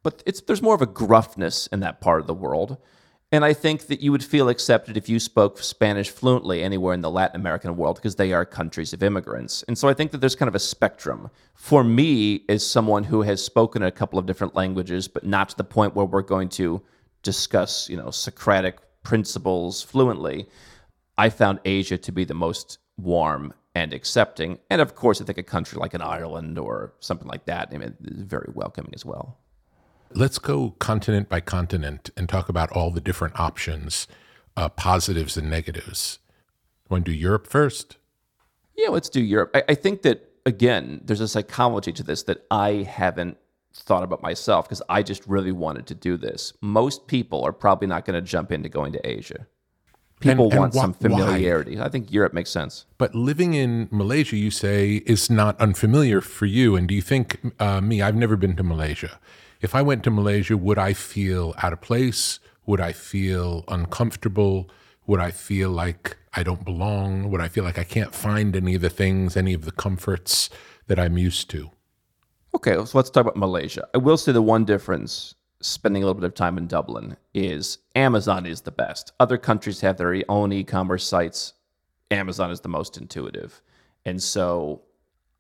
But 0.04 0.24
it's 0.26 0.42
there's 0.42 0.62
more 0.62 0.76
of 0.76 0.82
a 0.82 0.88
gruffness 0.88 1.68
in 1.68 1.80
that 1.82 2.02
part 2.02 2.22
of 2.22 2.28
the 2.28 2.34
world. 2.34 2.78
And 3.30 3.44
I 3.44 3.52
think 3.54 3.88
that 3.88 4.00
you 4.00 4.14
would 4.14 4.24
feel 4.24 4.48
accepted 4.48 4.96
if 4.96 5.10
you 5.10 5.20
spoke 5.20 5.60
Spanish 5.60 6.10
fluently 6.10 6.64
anywhere 6.64 6.94
in 6.94 7.02
the 7.02 7.12
Latin 7.12 7.36
American 7.36 7.76
world 7.76 7.98
because 7.98 8.16
they 8.16 8.32
are 8.32 8.46
countries 8.46 8.94
of 8.94 9.04
immigrants. 9.04 9.64
And 9.68 9.78
so 9.78 9.90
I 9.90 9.94
think 9.94 10.12
that 10.12 10.20
there's 10.20 10.36
kind 10.36 10.48
of 10.48 10.56
a 10.56 10.60
spectrum. 10.60 11.30
For 11.54 11.84
me, 11.84 12.46
as 12.48 12.66
someone 12.66 13.04
who 13.04 13.24
has 13.24 13.44
spoken 13.44 13.84
a 13.84 13.92
couple 13.92 14.18
of 14.18 14.26
different 14.26 14.56
languages, 14.56 15.10
but 15.10 15.26
not 15.26 15.50
to 15.50 15.58
the 15.58 15.66
point 15.66 15.94
where 15.94 16.06
we're 16.06 16.22
going 16.22 16.48
to 16.50 16.82
discuss, 17.22 17.90
you 17.90 17.98
know, 17.98 18.12
Socratic 18.12 18.78
principles 19.04 19.82
fluently, 19.82 20.48
I 21.18 21.30
found 21.30 21.60
Asia 21.66 21.98
to 21.98 22.12
be 22.14 22.24
the 22.24 22.34
most 22.34 22.78
warm 22.96 23.54
and 23.78 23.94
accepting. 23.94 24.58
And 24.72 24.82
of 24.82 24.96
course, 24.96 25.22
I 25.22 25.26
think 25.26 25.38
a 25.38 25.44
country 25.44 25.78
like 25.78 25.94
an 25.94 26.02
Ireland 26.02 26.58
or 26.58 26.94
something 27.00 27.28
like 27.28 27.46
that 27.46 27.70
I 27.72 27.78
mean, 27.78 27.96
is 28.04 28.24
very 28.24 28.52
welcoming 28.54 28.92
as 28.96 29.06
well. 29.06 29.38
Let's 30.14 30.40
go 30.40 30.72
continent 30.80 31.30
by 31.30 31.42
continent 31.42 32.10
and 32.18 32.28
talk 32.28 32.50
about 32.50 32.72
all 32.72 32.90
the 32.90 33.02
different 33.02 33.40
options, 33.40 34.08
uh, 34.56 34.70
positives 34.70 35.38
and 35.38 35.48
negatives. 35.50 36.18
Want 36.90 37.06
to 37.06 37.12
do 37.12 37.18
Europe 37.18 37.46
first? 37.46 37.98
Yeah, 38.76 38.90
let's 38.90 39.10
do 39.10 39.22
Europe. 39.22 39.52
I, 39.54 39.64
I 39.70 39.76
think 39.76 40.02
that, 40.04 40.28
again, 40.46 41.02
there's 41.04 41.22
a 41.22 41.28
psychology 41.28 41.92
to 41.92 42.04
this 42.04 42.24
that 42.24 42.46
I 42.50 42.88
haven't 42.90 43.38
thought 43.76 44.04
about 44.04 44.24
myself 44.24 44.66
because 44.66 44.82
I 44.90 45.04
just 45.04 45.28
really 45.28 45.52
wanted 45.52 45.86
to 45.88 45.96
do 45.96 46.18
this. 46.18 46.54
Most 46.62 47.06
people 47.06 47.44
are 47.44 47.54
probably 47.54 47.88
not 47.88 48.06
going 48.06 48.16
to 48.16 48.22
jump 48.22 48.52
into 48.52 48.70
going 48.70 48.94
to 48.94 49.08
Asia. 49.08 49.46
People 50.20 50.46
and, 50.46 50.54
and 50.54 50.60
want 50.60 50.74
wh- 50.74 50.80
some 50.80 50.94
familiarity. 50.94 51.78
Why? 51.78 51.86
I 51.86 51.90
think 51.90 52.12
Europe 52.12 52.34
makes 52.34 52.50
sense. 52.50 52.86
But 52.98 53.14
living 53.14 53.54
in 53.54 53.88
Malaysia, 53.92 54.36
you 54.36 54.50
say, 54.50 55.04
is 55.06 55.30
not 55.30 55.60
unfamiliar 55.62 56.22
for 56.22 56.48
you. 56.48 56.76
And 56.76 56.88
do 56.88 56.96
you 56.96 57.04
think, 57.04 57.40
uh, 57.60 57.82
me, 57.82 58.02
I've 58.02 58.16
never 58.16 58.36
been 58.36 58.56
to 58.56 58.64
Malaysia 58.64 59.20
if 59.62 59.74
I 59.74 59.82
went 59.82 60.04
to 60.04 60.12
Malaysia, 60.12 60.56
would 60.56 60.78
I 60.78 60.94
feel 60.94 61.56
out 61.62 61.74
of 61.74 61.82
place? 61.82 62.40
Would 62.66 62.82
I 62.82 62.92
feel 62.92 63.64
uncomfortable? 63.68 64.70
Would 65.08 65.20
I 65.20 65.32
feel 65.32 65.70
like 65.70 66.18
I 66.34 66.44
don't 66.44 66.64
belong? 66.64 67.32
Would 67.32 67.42
I 67.42 67.48
feel 67.48 67.64
like 67.64 67.80
I 67.80 67.84
can't 67.84 68.14
find 68.14 68.56
any 68.56 68.76
of 68.76 68.82
the 68.82 68.90
things, 68.90 69.36
any 69.36 69.54
of 69.54 69.66
the 69.66 69.72
comforts 69.72 70.50
that 70.88 71.00
I'm 71.00 71.18
used 71.18 71.50
to? 71.52 71.72
Okay, 72.56 72.74
so 72.74 72.98
let's 72.98 73.10
talk 73.10 73.22
about 73.22 73.38
Malaysia. 73.38 73.88
I 73.94 73.98
will 73.98 74.18
say 74.18 74.32
the 74.32 74.42
one 74.42 74.66
difference, 74.66 75.36
spending 75.62 76.04
a 76.04 76.06
little 76.06 76.20
bit 76.20 76.28
of 76.28 76.36
time 76.36 76.58
in 76.58 76.68
Dublin, 76.68 77.18
is 77.34 77.80
Amazon 77.96 78.46
is 78.46 78.62
the 78.62 78.72
best. 78.72 79.12
Other 79.20 79.38
countries 79.38 79.82
have 79.82 79.98
their 79.98 80.22
own 80.30 80.54
e 80.54 80.64
commerce 80.64 81.06
sites. 81.06 81.54
Amazon 82.12 82.52
is 82.52 82.62
the 82.62 82.70
most 82.70 82.98
intuitive. 82.98 83.62
And 84.06 84.22
so 84.22 84.84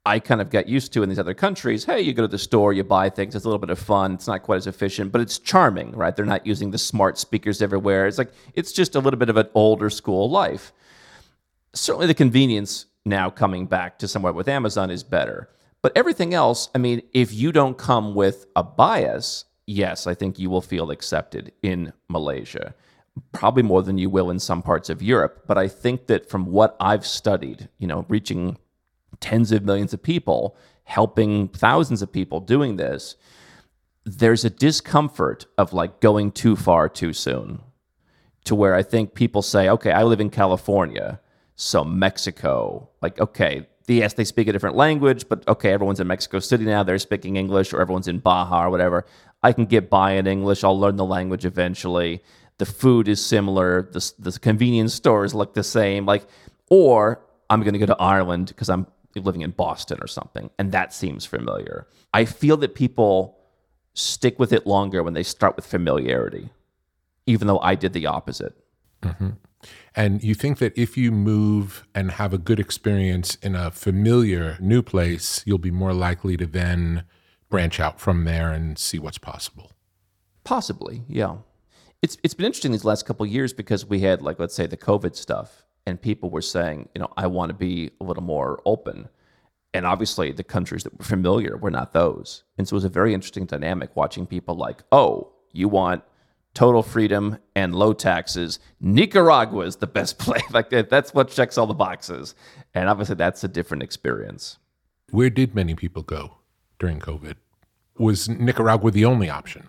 I 0.05 0.19
kind 0.19 0.39
of 0.39 0.49
got 0.49 0.69
used 0.69 0.93
to 0.93 1.03
in 1.03 1.09
these 1.09 1.19
other 1.19 1.33
countries. 1.33 1.83
Hey, 1.83 2.01
you 2.01 2.13
go 2.13 2.21
to 2.21 2.27
the 2.29 2.37
store, 2.37 2.71
you 2.71 2.83
buy 2.83 3.09
things. 3.09 3.35
It's 3.35 3.43
a 3.43 3.47
little 3.47 3.59
bit 3.59 3.69
of 3.69 3.77
fun. 3.77 4.13
It's 4.13 4.27
not 4.27 4.41
quite 4.41 4.55
as 4.55 4.67
efficient, 4.67 5.11
but 5.11 5.21
it's 5.21 5.37
charming, 5.37 5.91
right? 5.91 6.15
They're 6.15 6.25
not 6.25 6.47
using 6.47 6.71
the 6.71 6.77
smart 6.77 7.17
speakers 7.17 7.61
everywhere. 7.61 8.07
It's 8.07 8.17
like 8.17 8.31
it's 8.53 8.71
just 8.71 8.95
a 8.95 8.99
little 8.99 9.19
bit 9.19 9.29
of 9.29 9.37
an 9.37 9.49
older 9.53 9.89
school 9.89 10.29
life. 10.29 10.71
Certainly, 11.73 12.07
the 12.07 12.13
convenience 12.13 12.85
now 13.03 13.29
coming 13.29 13.65
back 13.65 13.99
to 13.99 14.07
somewhere 14.07 14.33
with 14.33 14.47
Amazon 14.47 14.89
is 14.89 15.03
better. 15.03 15.49
But 15.81 15.91
everything 15.95 16.33
else, 16.33 16.69
I 16.73 16.77
mean, 16.77 17.01
if 17.13 17.33
you 17.33 17.51
don't 17.51 17.77
come 17.77 18.15
with 18.15 18.45
a 18.55 18.63
bias, 18.63 19.45
yes, 19.67 20.07
I 20.07 20.15
think 20.15 20.39
you 20.39 20.49
will 20.49 20.61
feel 20.61 20.89
accepted 20.89 21.51
in 21.61 21.93
Malaysia. 22.09 22.73
Probably 23.33 23.63
more 23.63 23.83
than 23.83 23.97
you 23.97 24.09
will 24.09 24.29
in 24.29 24.39
some 24.39 24.61
parts 24.61 24.89
of 24.89 25.01
Europe. 25.01 25.43
But 25.45 25.57
I 25.57 25.67
think 25.67 26.07
that 26.07 26.29
from 26.29 26.45
what 26.45 26.75
I've 26.79 27.05
studied, 27.05 27.69
you 27.77 27.87
know, 27.87 28.05
reaching 28.07 28.57
tens 29.19 29.51
of 29.51 29.65
millions 29.65 29.93
of 29.93 30.01
people, 30.01 30.55
helping 30.83 31.49
thousands 31.49 32.01
of 32.01 32.11
people 32.11 32.39
doing 32.39 32.77
this, 32.77 33.15
there's 34.05 34.45
a 34.45 34.49
discomfort 34.49 35.45
of 35.57 35.73
like 35.73 35.99
going 35.99 36.31
too 36.31 36.55
far 36.55 36.87
too 36.87 37.11
soon 37.11 37.59
to 38.45 38.55
where 38.55 38.73
I 38.73 38.81
think 38.83 39.13
people 39.13 39.41
say, 39.41 39.67
okay, 39.67 39.91
I 39.91 40.03
live 40.03 40.21
in 40.21 40.29
California, 40.29 41.19
so 41.55 41.83
Mexico, 41.83 42.89
like, 43.01 43.19
okay, 43.19 43.67
yes, 43.87 44.13
they 44.13 44.23
speak 44.23 44.47
a 44.47 44.53
different 44.53 44.77
language, 44.77 45.27
but 45.27 45.45
okay, 45.47 45.71
everyone's 45.71 45.99
in 45.99 46.07
Mexico 46.07 46.39
City 46.39 46.63
now, 46.63 46.83
they're 46.83 46.99
speaking 46.99 47.35
English, 47.35 47.73
or 47.73 47.81
everyone's 47.81 48.07
in 48.07 48.19
Baja 48.19 48.65
or 48.65 48.69
whatever. 48.69 49.05
I 49.47 49.53
can 49.53 49.65
get 49.65 49.89
by 49.89 50.11
in 50.11 50.27
English, 50.27 50.65
I'll 50.65 50.77
learn 50.77 50.97
the 50.97 51.05
language 51.05 51.45
eventually. 51.45 52.21
The 52.57 52.65
food 52.65 53.07
is 53.07 53.25
similar, 53.25 53.89
the, 53.93 54.11
the 54.19 54.37
convenience 54.37 54.93
stores 54.93 55.33
look 55.33 55.53
the 55.53 55.63
same. 55.63 56.05
Like, 56.05 56.27
or 56.69 57.21
I'm 57.49 57.61
going 57.61 57.71
to 57.71 57.79
go 57.79 57.85
to 57.85 57.95
Ireland 58.15 58.47
because 58.47 58.69
I'm 58.69 58.87
living 59.15 59.43
in 59.43 59.51
Boston 59.51 59.99
or 60.01 60.07
something, 60.07 60.49
and 60.59 60.73
that 60.73 60.93
seems 60.93 61.25
familiar. 61.25 61.87
I 62.13 62.25
feel 62.25 62.57
that 62.57 62.75
people 62.75 63.37
stick 63.93 64.37
with 64.37 64.51
it 64.51 64.67
longer 64.67 65.01
when 65.01 65.13
they 65.13 65.23
start 65.23 65.55
with 65.55 65.65
familiarity, 65.65 66.49
even 67.25 67.47
though 67.47 67.59
I 67.59 67.75
did 67.75 67.93
the 67.93 68.05
opposite. 68.05 68.53
Mm-hmm. 69.01 69.29
And 69.95 70.21
you 70.21 70.35
think 70.35 70.59
that 70.59 70.77
if 70.77 70.97
you 70.97 71.09
move 71.13 71.87
and 71.95 72.11
have 72.11 72.33
a 72.33 72.37
good 72.37 72.59
experience 72.59 73.35
in 73.35 73.55
a 73.55 73.71
familiar 73.71 74.57
new 74.59 74.81
place, 74.81 75.41
you'll 75.45 75.57
be 75.57 75.71
more 75.71 75.93
likely 75.93 76.35
to 76.35 76.45
then 76.45 77.05
branch 77.49 77.79
out 77.79 77.99
from 77.99 78.25
there 78.25 78.51
and 78.51 78.77
see 78.77 78.99
what's 78.99 79.17
possible. 79.17 79.71
Possibly, 80.43 81.03
yeah. 81.07 81.37
It's 82.01 82.17
it's 82.23 82.33
been 82.33 82.45
interesting 82.45 82.71
these 82.71 82.85
last 82.85 83.05
couple 83.05 83.25
years 83.25 83.53
because 83.53 83.85
we 83.85 84.01
had 84.01 84.21
like 84.21 84.39
let's 84.39 84.55
say 84.55 84.67
the 84.67 84.77
COVID 84.77 85.15
stuff, 85.15 85.65
and 85.85 86.01
people 86.01 86.29
were 86.29 86.41
saying, 86.41 86.89
you 86.93 87.01
know, 87.01 87.11
I 87.17 87.27
want 87.27 87.49
to 87.49 87.53
be 87.53 87.91
a 87.99 88.03
little 88.03 88.23
more 88.23 88.61
open. 88.65 89.09
And 89.73 89.85
obviously, 89.85 90.31
the 90.31 90.43
countries 90.43 90.83
that 90.83 90.97
were 90.97 91.05
familiar 91.05 91.57
were 91.57 91.71
not 91.71 91.93
those. 91.93 92.43
And 92.57 92.67
so 92.67 92.73
it 92.73 92.77
was 92.77 92.85
a 92.85 92.89
very 92.89 93.13
interesting 93.13 93.45
dynamic 93.45 93.95
watching 93.95 94.25
people 94.25 94.55
like, 94.55 94.83
oh, 94.91 95.33
you 95.51 95.67
want 95.67 96.03
total 96.53 96.81
freedom 96.81 97.37
and 97.55 97.75
low 97.75 97.93
taxes. 97.93 98.59
Nicaragua 98.79 99.65
is 99.65 99.77
the 99.77 99.87
best 99.87 100.17
place. 100.19 100.43
like 100.51 100.69
that's 100.69 101.13
what 101.13 101.29
checks 101.29 101.57
all 101.57 101.67
the 101.67 101.73
boxes. 101.73 102.35
And 102.73 102.89
obviously, 102.89 103.15
that's 103.15 103.43
a 103.43 103.47
different 103.47 103.83
experience. 103.83 104.59
Where 105.09 105.29
did 105.29 105.55
many 105.55 105.75
people 105.75 106.03
go 106.03 106.36
during 106.79 106.99
COVID? 106.99 107.35
Was 107.97 108.29
Nicaragua 108.29 108.91
the 108.91 109.05
only 109.05 109.29
option? 109.29 109.67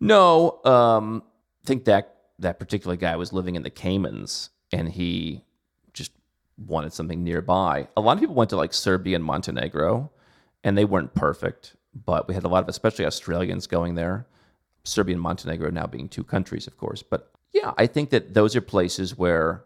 No, 0.00 0.60
um, 0.64 1.22
I 1.62 1.66
think 1.66 1.84
that 1.84 2.16
that 2.38 2.58
particular 2.58 2.96
guy 2.96 3.16
was 3.16 3.32
living 3.32 3.54
in 3.54 3.62
the 3.62 3.70
Caymans, 3.70 4.50
and 4.72 4.88
he 4.88 5.44
just 5.92 6.12
wanted 6.58 6.92
something 6.92 7.24
nearby. 7.24 7.88
A 7.96 8.00
lot 8.00 8.12
of 8.16 8.20
people 8.20 8.34
went 8.34 8.50
to 8.50 8.56
like 8.56 8.74
Serbia 8.74 9.16
and 9.16 9.24
Montenegro, 9.24 10.10
and 10.62 10.76
they 10.76 10.84
weren't 10.84 11.14
perfect, 11.14 11.76
but 11.94 12.28
we 12.28 12.34
had 12.34 12.44
a 12.44 12.48
lot 12.48 12.62
of, 12.62 12.68
especially 12.68 13.06
Australians, 13.06 13.66
going 13.66 13.94
there. 13.94 14.26
Serbia 14.84 15.14
and 15.14 15.22
Montenegro 15.22 15.70
now 15.70 15.86
being 15.86 16.08
two 16.08 16.24
countries, 16.24 16.66
of 16.66 16.76
course. 16.76 17.02
But 17.02 17.30
yeah, 17.52 17.72
I 17.78 17.86
think 17.86 18.10
that 18.10 18.34
those 18.34 18.54
are 18.54 18.60
places 18.60 19.16
where 19.16 19.64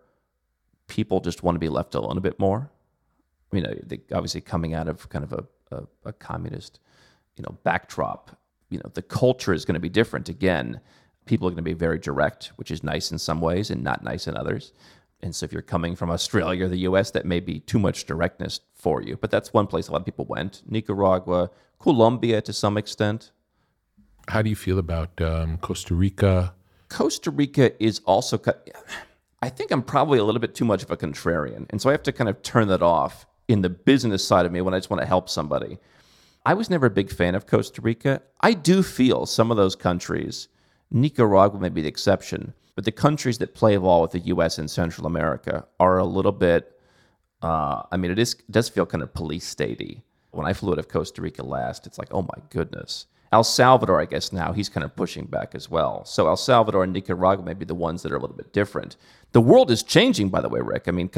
people 0.87 1.21
just 1.21 1.43
want 1.43 1.57
to 1.57 1.61
be 1.61 1.69
left 1.69 1.95
alone 1.95 2.17
a 2.17 2.21
bit 2.21 2.39
more. 2.39 2.71
You 3.53 3.63
know, 3.63 3.75
they, 3.83 4.01
obviously 4.13 4.41
coming 4.41 4.75
out 4.75 4.89
of 4.89 5.09
kind 5.09 5.25
of 5.25 5.33
a, 5.33 5.77
a, 5.77 5.83
a 6.07 6.13
communist, 6.13 6.81
you 7.37 7.43
know, 7.43 7.57
backdrop. 7.65 8.37
You 8.71 8.79
know, 8.79 8.91
the 8.93 9.03
culture 9.03 9.55
is 9.55 9.65
going 9.65 9.75
to 9.75 9.81
be 9.81 9.89
different. 9.89 10.29
Again, 10.29 10.81
people 11.25 11.47
are 11.47 11.51
going 11.51 11.57
to 11.57 11.63
be 11.63 11.75
very 11.75 11.99
direct, 11.99 12.53
which 12.57 12.71
is 12.71 12.83
nice 12.83 13.11
in 13.11 13.19
some 13.19 13.41
ways 13.41 13.71
and 13.71 13.83
not 13.83 14.05
nice 14.05 14.27
in 14.27 14.37
others. 14.37 14.73
And 15.21 15.35
so 15.35 15.45
if 15.45 15.53
you're 15.53 15.63
coming 15.63 15.97
from 15.97 16.11
Australia 16.11 16.67
or 16.67 16.69
the 16.69 16.81
US, 16.81 17.11
that 17.13 17.27
may 17.27 17.41
be 17.41 17.61
too 17.61 17.79
much 17.79 18.05
directness 18.05 18.61
for 18.75 19.03
you. 19.03 19.17
But 19.17 19.31
that's 19.31 19.53
one 19.53 19.67
place 19.67 19.89
a 19.89 19.93
lot 19.93 20.01
of 20.01 20.05
people 20.05 20.25
went. 20.27 20.63
Nicaragua, 20.67 21.51
Colombia 21.79 22.41
to 22.43 22.53
some 22.53 22.77
extent. 22.77 23.33
How 24.29 24.43
do 24.43 24.51
you 24.51 24.57
feel 24.57 24.79
about 24.79 25.21
um, 25.21 25.59
Costa 25.59 25.95
Rica? 25.95 26.55
Costa 26.89 27.31
Rica 27.31 27.83
is 27.83 28.01
also. 28.05 28.41
I 29.41 29.49
think 29.49 29.71
I'm 29.71 29.83
probably 29.83 30.19
a 30.19 30.25
little 30.25 30.41
bit 30.41 30.55
too 30.55 30.65
much 30.65 30.83
of 30.83 30.91
a 30.91 30.97
contrarian, 30.97 31.67
and 31.71 31.81
so 31.81 31.89
I 31.89 31.93
have 31.93 32.03
to 32.05 32.13
kind 32.13 32.29
of 32.29 32.43
turn 32.43 32.69
that 32.69 32.83
off 32.83 33.27
in 33.49 33.63
the 33.63 33.69
business 33.71 34.27
side 34.27 34.47
of 34.47 34.53
me 34.53 34.61
when 34.61 34.75
I 34.75 34.79
just 34.79 34.91
want 34.91 35.01
to 35.01 35.07
help 35.07 35.29
somebody. 35.29 35.79
I 36.47 36.55
was 36.55 36.71
never 36.71 36.87
a 36.87 36.91
big 36.91 37.11
fan 37.11 37.35
of 37.35 37.47
Costa 37.47 37.81
Rica. 37.81 38.23
I 38.41 38.53
do 38.53 38.83
feel 38.83 39.27
some 39.27 39.51
of 39.51 39.57
those 39.57 39.75
countries, 39.75 40.49
Nicaragua 40.91 41.59
may 41.59 41.69
be 41.69 41.83
the 41.83 41.89
exception, 41.89 42.55
but 42.75 42.85
the 42.85 42.93
countries 42.93 43.39
that 43.39 43.55
play 43.55 43.77
ball 43.77 44.03
with 44.03 44.13
the 44.13 44.21
U.S. 44.21 44.59
and 44.59 44.71
Central 44.71 45.07
America 45.07 45.67
are 45.81 45.99
a 45.99 46.05
little 46.05 46.33
bit. 46.33 46.79
Uh, 47.43 47.83
I 47.91 47.97
mean, 47.97 48.11
it 48.11 48.19
is 48.19 48.35
it 48.35 48.51
does 48.51 48.69
feel 48.69 48.87
kind 48.87 49.03
of 49.03 49.13
police 49.13 49.53
statey. 49.53 50.03
When 50.31 50.47
I 50.47 50.53
flew 50.53 50.73
out 50.73 50.79
of 50.79 50.89
Costa 50.89 51.21
Rica 51.23 51.43
last, 51.43 51.87
it's 51.87 51.99
like, 51.99 52.13
oh 52.13 52.23
my 52.23 52.43
goodness 52.51 53.07
El 53.31 53.45
Salvador, 53.45 54.01
I 54.01 54.07
guess 54.07 54.33
now 54.33 54.53
he's 54.53 54.69
kind 54.69 54.85
of 54.85 54.97
pushing 54.97 55.27
back 55.27 55.55
as 55.55 55.69
well. 55.71 56.05
So 56.05 56.29
El 56.29 56.37
Salvador 56.37 56.85
and 56.85 56.93
Nicaragua 56.93 57.45
may 57.45 57.55
be 57.55 57.65
the 57.65 57.75
ones 57.75 58.03
that 58.03 58.13
are 58.13 58.17
a 58.17 58.21
little 58.21 58.37
bit 58.37 58.53
different. 58.53 58.97
The 59.33 59.41
world 59.41 59.71
is 59.71 59.83
changing, 59.83 60.31
by 60.31 60.41
the 60.41 60.49
way, 60.49 60.61
Rick. 60.61 60.85
I 60.87 60.93
mean, 60.93 61.11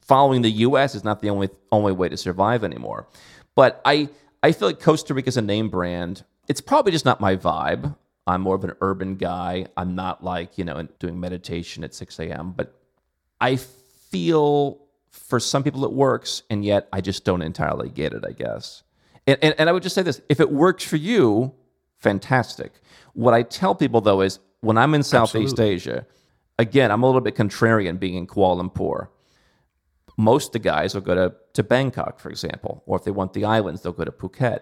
following 0.00 0.42
the 0.42 0.50
U.S. 0.50 0.94
is 0.94 1.04
not 1.04 1.20
the 1.20 1.30
only 1.30 1.50
only 1.70 1.92
way 1.92 2.08
to 2.08 2.16
survive 2.16 2.64
anymore. 2.64 3.06
But 3.54 3.80
I 3.84 4.08
I 4.42 4.52
feel 4.52 4.68
like 4.68 4.80
Costa 4.80 5.12
Rica 5.12 5.28
is 5.28 5.36
a 5.36 5.42
name 5.42 5.68
brand. 5.68 6.24
It's 6.48 6.60
probably 6.60 6.92
just 6.92 7.04
not 7.04 7.20
my 7.20 7.36
vibe. 7.36 7.94
I'm 8.26 8.40
more 8.40 8.54
of 8.54 8.64
an 8.64 8.72
urban 8.80 9.16
guy. 9.16 9.66
I'm 9.76 9.94
not 9.94 10.24
like 10.24 10.56
you 10.56 10.64
know 10.64 10.88
doing 10.98 11.20
meditation 11.20 11.84
at 11.84 11.94
6 11.94 12.18
a.m. 12.20 12.52
But 12.52 12.74
I 13.40 13.56
feel 13.56 14.78
for 15.10 15.38
some 15.38 15.62
people 15.62 15.84
it 15.84 15.92
works, 15.92 16.42
and 16.48 16.64
yet 16.64 16.88
I 16.92 17.02
just 17.02 17.24
don't 17.24 17.42
entirely 17.42 17.90
get 17.90 18.14
it. 18.14 18.24
I 18.26 18.32
guess. 18.32 18.82
And, 19.26 19.38
and, 19.42 19.54
and 19.58 19.68
I 19.68 19.72
would 19.72 19.82
just 19.82 19.94
say 19.94 20.02
this 20.02 20.20
if 20.28 20.40
it 20.40 20.50
works 20.50 20.84
for 20.84 20.96
you, 20.96 21.52
fantastic. 21.98 22.72
What 23.14 23.34
I 23.34 23.42
tell 23.42 23.74
people 23.74 24.00
though 24.00 24.20
is 24.20 24.38
when 24.60 24.78
I'm 24.78 24.94
in 24.94 25.02
Southeast 25.02 25.52
Absolutely. 25.52 25.74
Asia, 25.74 26.06
again, 26.58 26.90
I'm 26.90 27.02
a 27.02 27.06
little 27.06 27.20
bit 27.20 27.34
contrarian 27.34 27.98
being 27.98 28.14
in 28.14 28.26
Kuala 28.26 28.62
Lumpur. 28.62 29.08
Most 30.16 30.48
of 30.48 30.52
the 30.52 30.58
guys 30.58 30.94
will 30.94 31.00
go 31.00 31.14
to, 31.14 31.34
to 31.54 31.62
Bangkok, 31.62 32.20
for 32.20 32.28
example, 32.30 32.82
or 32.86 32.96
if 32.98 33.04
they 33.04 33.10
want 33.10 33.32
the 33.32 33.44
islands, 33.44 33.82
they'll 33.82 33.92
go 33.92 34.04
to 34.04 34.12
Phuket. 34.12 34.60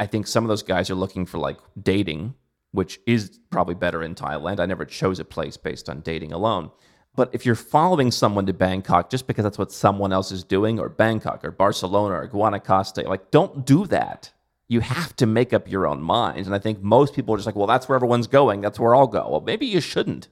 I 0.00 0.06
think 0.06 0.26
some 0.26 0.44
of 0.44 0.48
those 0.48 0.62
guys 0.62 0.90
are 0.90 0.96
looking 0.96 1.26
for 1.26 1.38
like 1.38 1.58
dating, 1.80 2.34
which 2.72 3.00
is 3.06 3.38
probably 3.50 3.76
better 3.76 4.02
in 4.02 4.14
Thailand. 4.14 4.58
I 4.58 4.66
never 4.66 4.84
chose 4.84 5.20
a 5.20 5.24
place 5.24 5.56
based 5.56 5.88
on 5.88 6.00
dating 6.00 6.32
alone. 6.32 6.70
But 7.16 7.30
if 7.32 7.46
you're 7.46 7.54
following 7.54 8.10
someone 8.10 8.46
to 8.46 8.52
Bangkok 8.52 9.08
just 9.08 9.26
because 9.26 9.44
that's 9.44 9.58
what 9.58 9.70
someone 9.70 10.12
else 10.12 10.32
is 10.32 10.42
doing, 10.42 10.78
or 10.78 10.88
Bangkok, 10.88 11.44
or 11.44 11.50
Barcelona, 11.50 12.14
or 12.14 12.28
Guanacaste, 12.28 13.04
like 13.06 13.30
don't 13.30 13.64
do 13.64 13.86
that. 13.86 14.32
You 14.66 14.80
have 14.80 15.14
to 15.16 15.26
make 15.26 15.52
up 15.52 15.70
your 15.70 15.86
own 15.86 16.02
mind. 16.02 16.46
And 16.46 16.54
I 16.54 16.58
think 16.58 16.82
most 16.82 17.14
people 17.14 17.34
are 17.34 17.38
just 17.38 17.46
like, 17.46 17.54
well, 17.54 17.66
that's 17.66 17.88
where 17.88 17.96
everyone's 17.96 18.26
going. 18.26 18.62
That's 18.62 18.80
where 18.80 18.94
I'll 18.94 19.06
go. 19.06 19.28
Well, 19.28 19.40
maybe 19.42 19.66
you 19.66 19.80
shouldn't. 19.80 20.28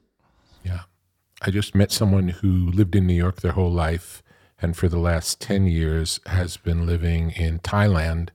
Yeah. 0.65 0.81
I 1.43 1.51
just 1.51 1.75
met 1.75 1.93
someone 1.93 2.29
who 2.29 2.71
lived 2.71 2.97
in 2.97 3.07
New 3.07 3.15
York 3.15 3.41
their 3.41 3.53
whole 3.53 3.71
life 3.71 4.23
and 4.63 4.77
for 4.77 4.89
the 4.89 4.99
last 4.99 5.41
10 5.41 5.67
years 5.67 6.21
has 6.27 6.57
been 6.57 6.87
living 6.87 7.31
in 7.33 7.59
Thailand 7.59 8.29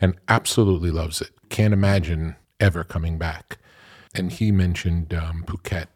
and 0.00 0.14
absolutely 0.28 0.90
loves 0.90 1.20
it. 1.20 1.30
Can't 1.48 1.74
imagine 1.74 2.36
ever 2.60 2.84
coming 2.84 3.18
back. 3.18 3.58
And 4.14 4.30
he 4.30 4.52
mentioned 4.52 5.12
um, 5.12 5.44
Phuket 5.46 5.86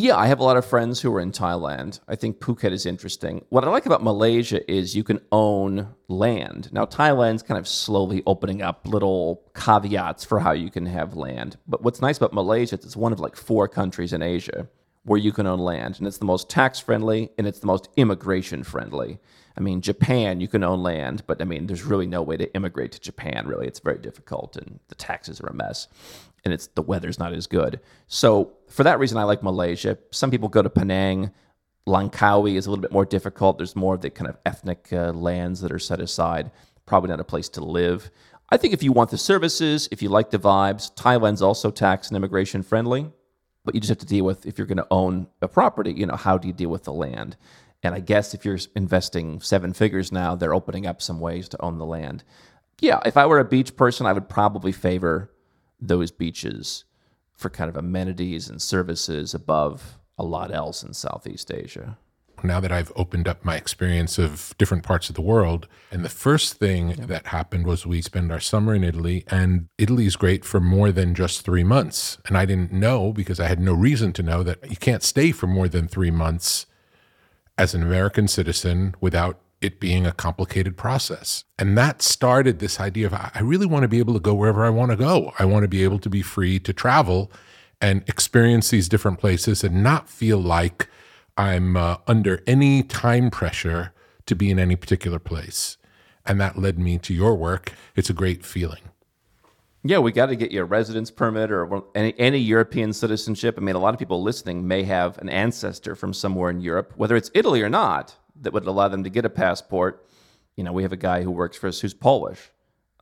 yeah, 0.00 0.16
I 0.16 0.26
have 0.26 0.40
a 0.40 0.44
lot 0.44 0.56
of 0.56 0.64
friends 0.64 1.00
who 1.00 1.14
are 1.14 1.20
in 1.20 1.30
Thailand. 1.30 2.00
I 2.08 2.16
think 2.16 2.38
Phuket 2.38 2.72
is 2.72 2.86
interesting. 2.86 3.44
What 3.50 3.64
I 3.64 3.68
like 3.68 3.84
about 3.84 4.02
Malaysia 4.02 4.68
is 4.70 4.96
you 4.96 5.04
can 5.04 5.20
own 5.30 5.88
land. 6.08 6.72
Now, 6.72 6.86
Thailand's 6.86 7.42
kind 7.42 7.58
of 7.58 7.68
slowly 7.68 8.22
opening 8.26 8.62
up 8.62 8.86
little 8.86 9.42
caveats 9.54 10.24
for 10.24 10.40
how 10.40 10.52
you 10.52 10.70
can 10.70 10.86
have 10.86 11.16
land. 11.16 11.58
But 11.66 11.82
what's 11.82 12.00
nice 12.00 12.16
about 12.16 12.32
Malaysia 12.32 12.78
is 12.78 12.84
it's 12.84 12.96
one 12.96 13.12
of 13.12 13.20
like 13.20 13.36
four 13.36 13.68
countries 13.68 14.14
in 14.14 14.22
Asia 14.22 14.68
where 15.04 15.18
you 15.18 15.32
can 15.32 15.46
own 15.46 15.58
land. 15.58 15.98
And 15.98 16.06
it's 16.06 16.18
the 16.18 16.24
most 16.24 16.48
tax 16.48 16.78
friendly 16.78 17.30
and 17.36 17.46
it's 17.46 17.60
the 17.60 17.66
most 17.66 17.88
immigration 17.96 18.64
friendly. 18.64 19.18
I 19.56 19.60
mean, 19.60 19.82
Japan, 19.82 20.40
you 20.40 20.48
can 20.48 20.62
own 20.62 20.82
land, 20.82 21.24
but 21.26 21.42
I 21.42 21.44
mean, 21.44 21.66
there's 21.66 21.82
really 21.82 22.06
no 22.06 22.22
way 22.22 22.36
to 22.38 22.54
immigrate 22.54 22.92
to 22.92 23.00
Japan, 23.00 23.46
really. 23.46 23.66
It's 23.66 23.80
very 23.80 23.98
difficult 23.98 24.56
and 24.56 24.78
the 24.88 24.94
taxes 24.94 25.40
are 25.40 25.48
a 25.48 25.54
mess 25.54 25.88
and 26.44 26.54
it's 26.54 26.68
the 26.68 26.82
weather's 26.82 27.18
not 27.18 27.32
as 27.32 27.46
good. 27.46 27.80
So 28.06 28.52
for 28.68 28.84
that 28.84 28.98
reason, 28.98 29.18
I 29.18 29.24
like 29.24 29.42
Malaysia. 29.42 29.98
Some 30.10 30.30
people 30.30 30.48
go 30.48 30.62
to 30.62 30.70
Penang. 30.70 31.30
Langkawi 31.86 32.54
is 32.54 32.66
a 32.66 32.70
little 32.70 32.82
bit 32.82 32.92
more 32.92 33.04
difficult. 33.04 33.58
There's 33.58 33.76
more 33.76 33.94
of 33.94 34.00
the 34.00 34.10
kind 34.10 34.28
of 34.28 34.36
ethnic 34.46 34.88
uh, 34.92 35.12
lands 35.12 35.60
that 35.60 35.72
are 35.72 35.78
set 35.78 36.00
aside. 36.00 36.50
Probably 36.86 37.10
not 37.10 37.20
a 37.20 37.24
place 37.24 37.48
to 37.50 37.64
live. 37.64 38.10
I 38.50 38.56
think 38.56 38.74
if 38.74 38.82
you 38.82 38.92
want 38.92 39.10
the 39.10 39.18
services, 39.18 39.88
if 39.92 40.02
you 40.02 40.08
like 40.08 40.30
the 40.30 40.38
vibes, 40.38 40.94
Thailand's 40.94 41.42
also 41.42 41.70
tax 41.70 42.08
and 42.08 42.16
immigration 42.16 42.62
friendly. 42.62 43.10
But 43.64 43.74
you 43.74 43.80
just 43.80 43.90
have 43.90 43.98
to 43.98 44.06
deal 44.06 44.24
with 44.24 44.46
if 44.46 44.58
you're 44.58 44.66
going 44.66 44.78
to 44.78 44.86
own 44.90 45.28
a 45.42 45.48
property, 45.48 45.92
you 45.92 46.06
know, 46.06 46.16
how 46.16 46.38
do 46.38 46.48
you 46.48 46.54
deal 46.54 46.70
with 46.70 46.84
the 46.84 46.92
land? 46.92 47.36
And 47.82 47.94
I 47.94 48.00
guess 48.00 48.34
if 48.34 48.44
you're 48.44 48.58
investing 48.74 49.40
seven 49.40 49.72
figures 49.72 50.12
now, 50.12 50.34
they're 50.34 50.54
opening 50.54 50.86
up 50.86 51.00
some 51.00 51.20
ways 51.20 51.48
to 51.50 51.62
own 51.62 51.78
the 51.78 51.86
land. 51.86 52.24
Yeah, 52.80 53.00
if 53.04 53.16
I 53.16 53.26
were 53.26 53.38
a 53.38 53.44
beach 53.44 53.76
person, 53.76 54.06
I 54.06 54.12
would 54.12 54.28
probably 54.28 54.72
favor 54.72 55.29
those 55.80 56.10
beaches 56.10 56.84
for 57.34 57.50
kind 57.50 57.68
of 57.68 57.76
amenities 57.76 58.48
and 58.48 58.60
services 58.60 59.34
above 59.34 59.98
a 60.18 60.24
lot 60.24 60.52
else 60.52 60.82
in 60.82 60.92
Southeast 60.92 61.50
Asia. 61.50 61.96
Now 62.42 62.60
that 62.60 62.72
I've 62.72 62.92
opened 62.96 63.28
up 63.28 63.44
my 63.44 63.56
experience 63.56 64.18
of 64.18 64.54
different 64.56 64.82
parts 64.82 65.08
of 65.08 65.14
the 65.14 65.20
world, 65.20 65.68
and 65.90 66.04
the 66.04 66.08
first 66.08 66.54
thing 66.54 66.92
that 66.92 67.26
happened 67.26 67.66
was 67.66 67.84
we 67.84 68.00
spend 68.00 68.32
our 68.32 68.40
summer 68.40 68.74
in 68.74 68.84
Italy, 68.84 69.24
and 69.28 69.68
Italy 69.76 70.06
is 70.06 70.16
great 70.16 70.44
for 70.44 70.60
more 70.60 70.90
than 70.90 71.14
just 71.14 71.42
three 71.42 71.64
months. 71.64 72.18
And 72.26 72.38
I 72.38 72.46
didn't 72.46 72.72
know 72.72 73.12
because 73.12 73.40
I 73.40 73.48
had 73.48 73.60
no 73.60 73.74
reason 73.74 74.12
to 74.14 74.22
know 74.22 74.42
that 74.42 74.70
you 74.70 74.76
can't 74.76 75.02
stay 75.02 75.32
for 75.32 75.46
more 75.46 75.68
than 75.68 75.86
three 75.86 76.10
months 76.10 76.66
as 77.58 77.74
an 77.74 77.82
American 77.82 78.26
citizen 78.26 78.94
without 79.00 79.38
it 79.60 79.80
being 79.80 80.06
a 80.06 80.12
complicated 80.12 80.76
process. 80.76 81.44
And 81.58 81.76
that 81.76 82.02
started 82.02 82.58
this 82.58 82.80
idea 82.80 83.06
of 83.06 83.14
I 83.14 83.40
really 83.42 83.66
want 83.66 83.82
to 83.82 83.88
be 83.88 83.98
able 83.98 84.14
to 84.14 84.20
go 84.20 84.34
wherever 84.34 84.64
I 84.64 84.70
want 84.70 84.90
to 84.90 84.96
go. 84.96 85.32
I 85.38 85.44
want 85.44 85.64
to 85.64 85.68
be 85.68 85.84
able 85.84 85.98
to 85.98 86.08
be 86.08 86.22
free 86.22 86.58
to 86.60 86.72
travel 86.72 87.30
and 87.80 88.02
experience 88.08 88.70
these 88.70 88.88
different 88.88 89.18
places 89.18 89.62
and 89.64 89.82
not 89.82 90.08
feel 90.08 90.38
like 90.38 90.88
I'm 91.36 91.76
uh, 91.76 91.96
under 92.06 92.42
any 92.46 92.82
time 92.82 93.30
pressure 93.30 93.92
to 94.26 94.34
be 94.34 94.50
in 94.50 94.58
any 94.58 94.76
particular 94.76 95.18
place. 95.18 95.76
and 96.26 96.40
that 96.40 96.58
led 96.58 96.78
me 96.78 96.98
to 96.98 97.14
your 97.14 97.34
work. 97.34 97.72
It's 97.96 98.10
a 98.10 98.12
great 98.12 98.44
feeling. 98.44 98.82
Yeah, 99.82 99.98
we 99.98 100.12
got 100.12 100.26
to 100.26 100.36
get 100.36 100.50
you 100.50 100.60
a 100.60 100.64
residence 100.64 101.10
permit 101.10 101.50
or 101.50 101.84
any, 101.94 102.14
any 102.18 102.38
European 102.38 102.92
citizenship. 102.92 103.54
I 103.56 103.62
mean, 103.62 103.74
a 103.74 103.78
lot 103.78 103.94
of 103.94 103.98
people 103.98 104.22
listening 104.22 104.68
may 104.68 104.82
have 104.82 105.16
an 105.18 105.30
ancestor 105.30 105.94
from 105.94 106.12
somewhere 106.12 106.50
in 106.50 106.60
Europe, 106.60 106.92
whether 106.96 107.16
it's 107.16 107.30
Italy 107.34 107.62
or 107.62 107.70
not, 107.70 108.14
that 108.40 108.52
would 108.52 108.66
allow 108.66 108.88
them 108.88 109.04
to 109.04 109.10
get 109.10 109.24
a 109.24 109.30
passport. 109.30 110.06
You 110.56 110.64
know, 110.64 110.72
we 110.72 110.82
have 110.82 110.92
a 110.92 110.96
guy 110.96 111.22
who 111.22 111.30
works 111.30 111.56
for 111.56 111.68
us 111.68 111.80
who's 111.80 111.94
Polish, 111.94 112.50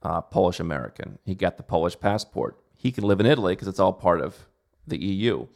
uh, 0.02 0.20
Polish 0.20 0.60
American. 0.60 1.18
He 1.24 1.34
got 1.34 1.56
the 1.56 1.62
Polish 1.62 1.98
passport. 1.98 2.58
He 2.76 2.92
can 2.92 3.04
live 3.04 3.20
in 3.20 3.26
Italy 3.26 3.54
because 3.54 3.68
it's 3.68 3.80
all 3.80 3.92
part 3.92 4.20
of 4.20 4.46
the 4.86 4.98
EU. 4.98 5.46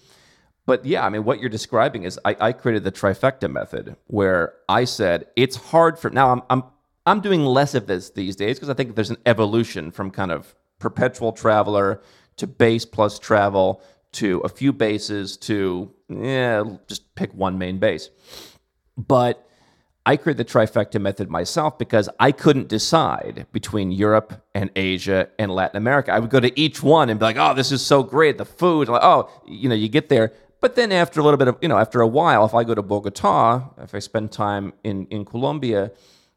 But 0.64 0.84
yeah, 0.84 1.04
I 1.04 1.08
mean, 1.08 1.24
what 1.24 1.40
you're 1.40 1.48
describing 1.48 2.04
is 2.04 2.18
I, 2.24 2.36
I 2.40 2.52
created 2.52 2.84
the 2.84 2.92
trifecta 2.92 3.50
method 3.50 3.96
where 4.06 4.54
I 4.68 4.84
said 4.84 5.26
it's 5.36 5.56
hard 5.56 5.98
for 5.98 6.10
now. 6.10 6.30
I'm 6.30 6.42
I'm 6.50 6.62
I'm 7.04 7.20
doing 7.20 7.44
less 7.44 7.74
of 7.74 7.86
this 7.86 8.10
these 8.10 8.36
days 8.36 8.56
because 8.56 8.70
I 8.70 8.74
think 8.74 8.94
there's 8.94 9.10
an 9.10 9.16
evolution 9.26 9.90
from 9.90 10.10
kind 10.10 10.30
of 10.30 10.54
perpetual 10.78 11.32
traveler 11.32 12.00
to 12.36 12.46
base 12.46 12.84
plus 12.84 13.18
travel 13.18 13.82
to 14.12 14.40
a 14.40 14.48
few 14.48 14.72
bases 14.72 15.36
to 15.38 15.92
yeah, 16.08 16.62
just 16.86 17.14
pick 17.14 17.32
one 17.34 17.58
main 17.58 17.78
base. 17.78 18.10
But 18.96 19.46
I 20.04 20.16
created 20.16 20.46
the 20.46 20.52
trifecta 20.52 21.00
method 21.00 21.30
myself 21.30 21.78
because 21.78 22.08
I 22.18 22.32
couldn't 22.32 22.68
decide 22.68 23.46
between 23.52 23.92
Europe 23.92 24.42
and 24.54 24.70
Asia 24.74 25.28
and 25.38 25.52
Latin 25.52 25.76
America. 25.76 26.12
I 26.12 26.18
would 26.18 26.30
go 26.30 26.40
to 26.40 26.58
each 26.58 26.82
one 26.82 27.08
and 27.08 27.20
be 27.20 27.24
like, 27.24 27.36
"Oh, 27.38 27.54
this 27.54 27.70
is 27.70 27.86
so 27.86 28.02
great, 28.02 28.36
the 28.36 28.44
food." 28.44 28.88
Like, 28.88 29.02
oh, 29.04 29.30
you 29.46 29.68
know, 29.68 29.76
you 29.76 29.88
get 29.88 30.08
there, 30.08 30.32
but 30.60 30.74
then 30.74 30.90
after 30.90 31.20
a 31.20 31.22
little 31.22 31.38
bit 31.38 31.48
of, 31.48 31.56
you 31.60 31.68
know, 31.68 31.78
after 31.78 32.00
a 32.00 32.06
while, 32.06 32.44
if 32.44 32.54
I 32.54 32.64
go 32.64 32.74
to 32.74 32.82
Bogota, 32.82 33.70
if 33.78 33.94
I 33.94 34.00
spend 34.00 34.32
time 34.32 34.72
in 34.82 35.06
in 35.06 35.24
Colombia, 35.24 35.92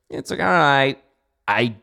it's 0.10 0.30
like, 0.30 0.40
all 0.40 0.46
right, 0.46 1.02
I 1.48 1.76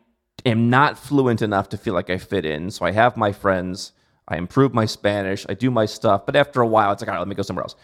am 0.46 0.70
not 0.70 0.98
fluent 0.98 1.42
enough 1.42 1.68
to 1.70 1.76
feel 1.76 1.94
like 1.94 2.10
I 2.10 2.18
fit 2.18 2.44
in. 2.44 2.70
So 2.70 2.84
I 2.84 2.92
have 2.92 3.16
my 3.16 3.32
friends, 3.32 3.92
I 4.28 4.36
improve 4.36 4.72
my 4.72 4.86
Spanish, 4.86 5.46
I 5.48 5.54
do 5.54 5.70
my 5.70 5.86
stuff. 5.86 6.26
But 6.26 6.36
after 6.36 6.60
a 6.60 6.66
while, 6.66 6.92
it's 6.92 7.02
like, 7.02 7.08
all 7.08 7.14
right, 7.14 7.20
let 7.20 7.28
me 7.28 7.34
go 7.34 7.42
somewhere 7.42 7.64
else. 7.64 7.74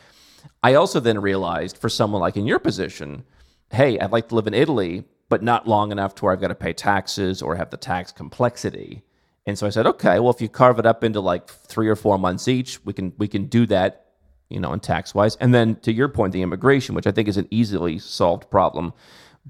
I 0.63 0.75
also 0.75 1.01
then 1.01 1.21
realized 1.21 1.79
for 1.79 1.89
someone 1.89 2.21
like 2.21 2.37
in 2.37 2.47
your 2.47 2.59
position, 2.59 3.25
hey, 3.71 3.99
I'd 3.99 4.13
like 4.13 4.29
to 4.29 4.35
live 4.35 4.47
in 4.47 4.55
Italy, 4.55 5.05
but 5.29 5.43
not 5.43 5.69
long 5.69 5.93
enough 5.93 6.15
to 6.17 6.25
where 6.25 6.33
I've 6.33 6.41
got 6.41 6.49
to 6.49 6.55
pay 6.55 6.73
taxes 6.73 7.43
or 7.43 7.57
have 7.57 7.71
the 7.71 7.77
tax 7.77 8.13
complexity. 8.13 9.03
And 9.47 9.59
so 9.59 9.67
I 9.67 9.71
said, 9.71 9.87
okay, 9.87 10.19
well, 10.19 10.31
if 10.31 10.41
you 10.41 10.49
carve 10.49 10.79
it 10.79 10.87
up 10.87 11.03
into 11.03 11.21
like 11.21 11.49
three 11.49 11.89
or 11.89 11.97
four 11.97 12.19
months 12.19 12.49
each, 12.49 12.85
we 12.85 12.93
can 12.93 13.15
we 13.19 13.29
can 13.29 13.47
do 13.47 13.67
that, 13.67 14.07
you 14.51 14.61
know, 14.61 14.73
in 14.73 14.81
tax 14.81 15.15
wise. 15.15 15.37
And 15.37 15.55
then 15.55 15.77
to 15.77 15.93
your 15.93 16.09
point, 16.09 16.33
the 16.33 16.43
immigration, 16.43 16.95
which 16.95 17.07
I 17.07 17.13
think 17.13 17.29
is 17.29 17.37
an 17.37 17.49
easily 17.51 17.99
solved 17.99 18.51
problem. 18.51 18.93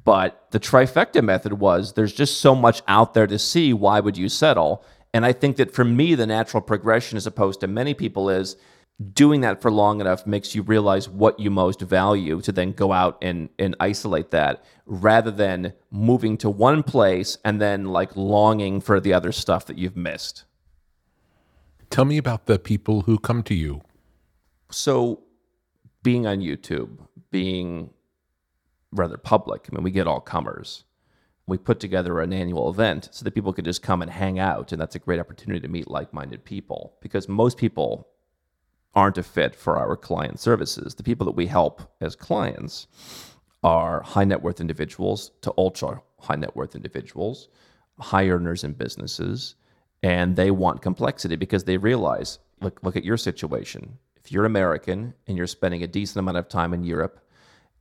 But 0.05 0.47
the 0.53 0.61
trifecta 0.61 1.23
method 1.23 1.55
was 1.55 1.95
there's 1.95 2.13
just 2.13 2.41
so 2.41 2.55
much 2.55 2.83
out 2.87 3.15
there 3.15 3.27
to 3.27 3.39
see. 3.39 3.73
Why 3.73 3.99
would 3.99 4.17
you 4.17 4.29
settle? 4.29 4.85
And 5.13 5.27
I 5.27 5.33
think 5.33 5.57
that 5.57 5.75
for 5.75 5.85
me, 5.85 6.15
the 6.15 6.27
natural 6.27 6.61
progression, 6.61 7.17
as 7.17 7.27
opposed 7.27 7.61
to 7.61 7.67
many 7.67 7.95
people, 7.95 8.31
is 8.31 8.57
doing 9.13 9.43
that 9.43 9.63
for 9.63 9.71
long 9.71 10.01
enough 10.01 10.27
makes 10.27 10.55
you 10.55 10.63
realize 10.63 11.09
what 11.09 11.39
you 11.39 11.51
most 11.51 11.81
value 11.81 12.41
to 12.41 12.51
then 12.51 12.73
go 12.73 12.93
out 12.93 13.17
and, 13.23 13.49
and 13.59 13.77
isolate 13.79 14.31
that 14.33 14.65
rather 14.87 15.31
than 15.31 15.73
moving 15.91 16.37
to 16.37 16.51
one 16.51 16.83
place 16.83 17.39
and 17.45 17.61
then 17.61 17.85
like 17.85 18.17
longing 18.17 18.81
for 18.81 18.99
the 18.99 19.13
other 19.13 19.31
stuff 19.31 19.67
that 19.67 19.79
you've 19.79 19.97
missed. 19.97 20.45
Tell 21.91 22.05
me 22.05 22.19
about 22.19 22.47
the 22.47 22.59
people 22.59 23.03
who 23.03 23.19
come 23.19 23.43
to 23.45 23.55
you. 23.55 23.83
So, 24.71 25.23
being 26.03 26.27
on 26.27 26.41
YouTube, 26.41 26.99
being 27.31 27.91
rather 28.93 29.17
public. 29.17 29.69
I 29.71 29.75
mean, 29.75 29.85
we 29.85 29.91
get 29.91 30.07
all 30.07 30.21
comers. 30.21 30.85
We 31.47 31.57
put 31.57 31.81
together 31.81 32.21
an 32.21 32.33
annual 32.33 32.69
event 32.69 33.09
so 33.11 33.25
that 33.25 33.35
people 33.35 33.53
could 33.53 33.65
just 33.65 33.83
come 33.83 34.03
and 34.03 34.11
hang 34.11 34.39
out, 34.39 34.73
and 34.73 34.81
that's 34.81 34.95
a 34.95 34.99
great 34.99 35.21
opportunity 35.21 35.61
to 35.61 35.69
meet 35.69 35.91
like-minded 35.91 36.45
people 36.45 36.95
because 37.01 37.29
most 37.29 37.57
people 37.57 38.09
aren't 38.99 39.17
a 39.17 39.23
fit 39.23 39.55
for 39.55 39.79
our 39.79 39.97
client 39.97 40.41
services. 40.41 40.97
The 40.97 41.05
people 41.05 41.25
that 41.27 41.37
we 41.37 41.47
help 41.47 41.83
as 42.01 42.17
clients 42.17 42.89
are 43.63 44.03
high 44.03 44.25
net 44.25 44.43
worth 44.43 44.61
individuals 44.61 45.31
to 45.43 45.55
ultra 45.57 46.03
high 46.19 46.35
net 46.35 46.57
worth 46.57 46.75
individuals, 46.75 47.49
high 48.01 48.29
earners 48.29 48.65
in 48.65 48.73
businesses, 48.73 49.55
and 50.03 50.35
they 50.35 50.51
want 50.51 50.83
complexity 50.83 51.37
because 51.37 51.63
they 51.63 51.77
realize 51.77 52.41
look 52.61 52.81
look 52.83 52.97
at 52.97 53.05
your 53.05 53.17
situation. 53.17 53.99
If 54.17 54.33
you're 54.33 54.45
American 54.45 55.15
and 55.29 55.37
you're 55.37 55.47
spending 55.47 55.85
a 55.85 55.87
decent 55.87 56.19
amount 56.19 56.39
of 56.39 56.49
time 56.49 56.75
in 56.75 56.83
Europe 56.83 57.25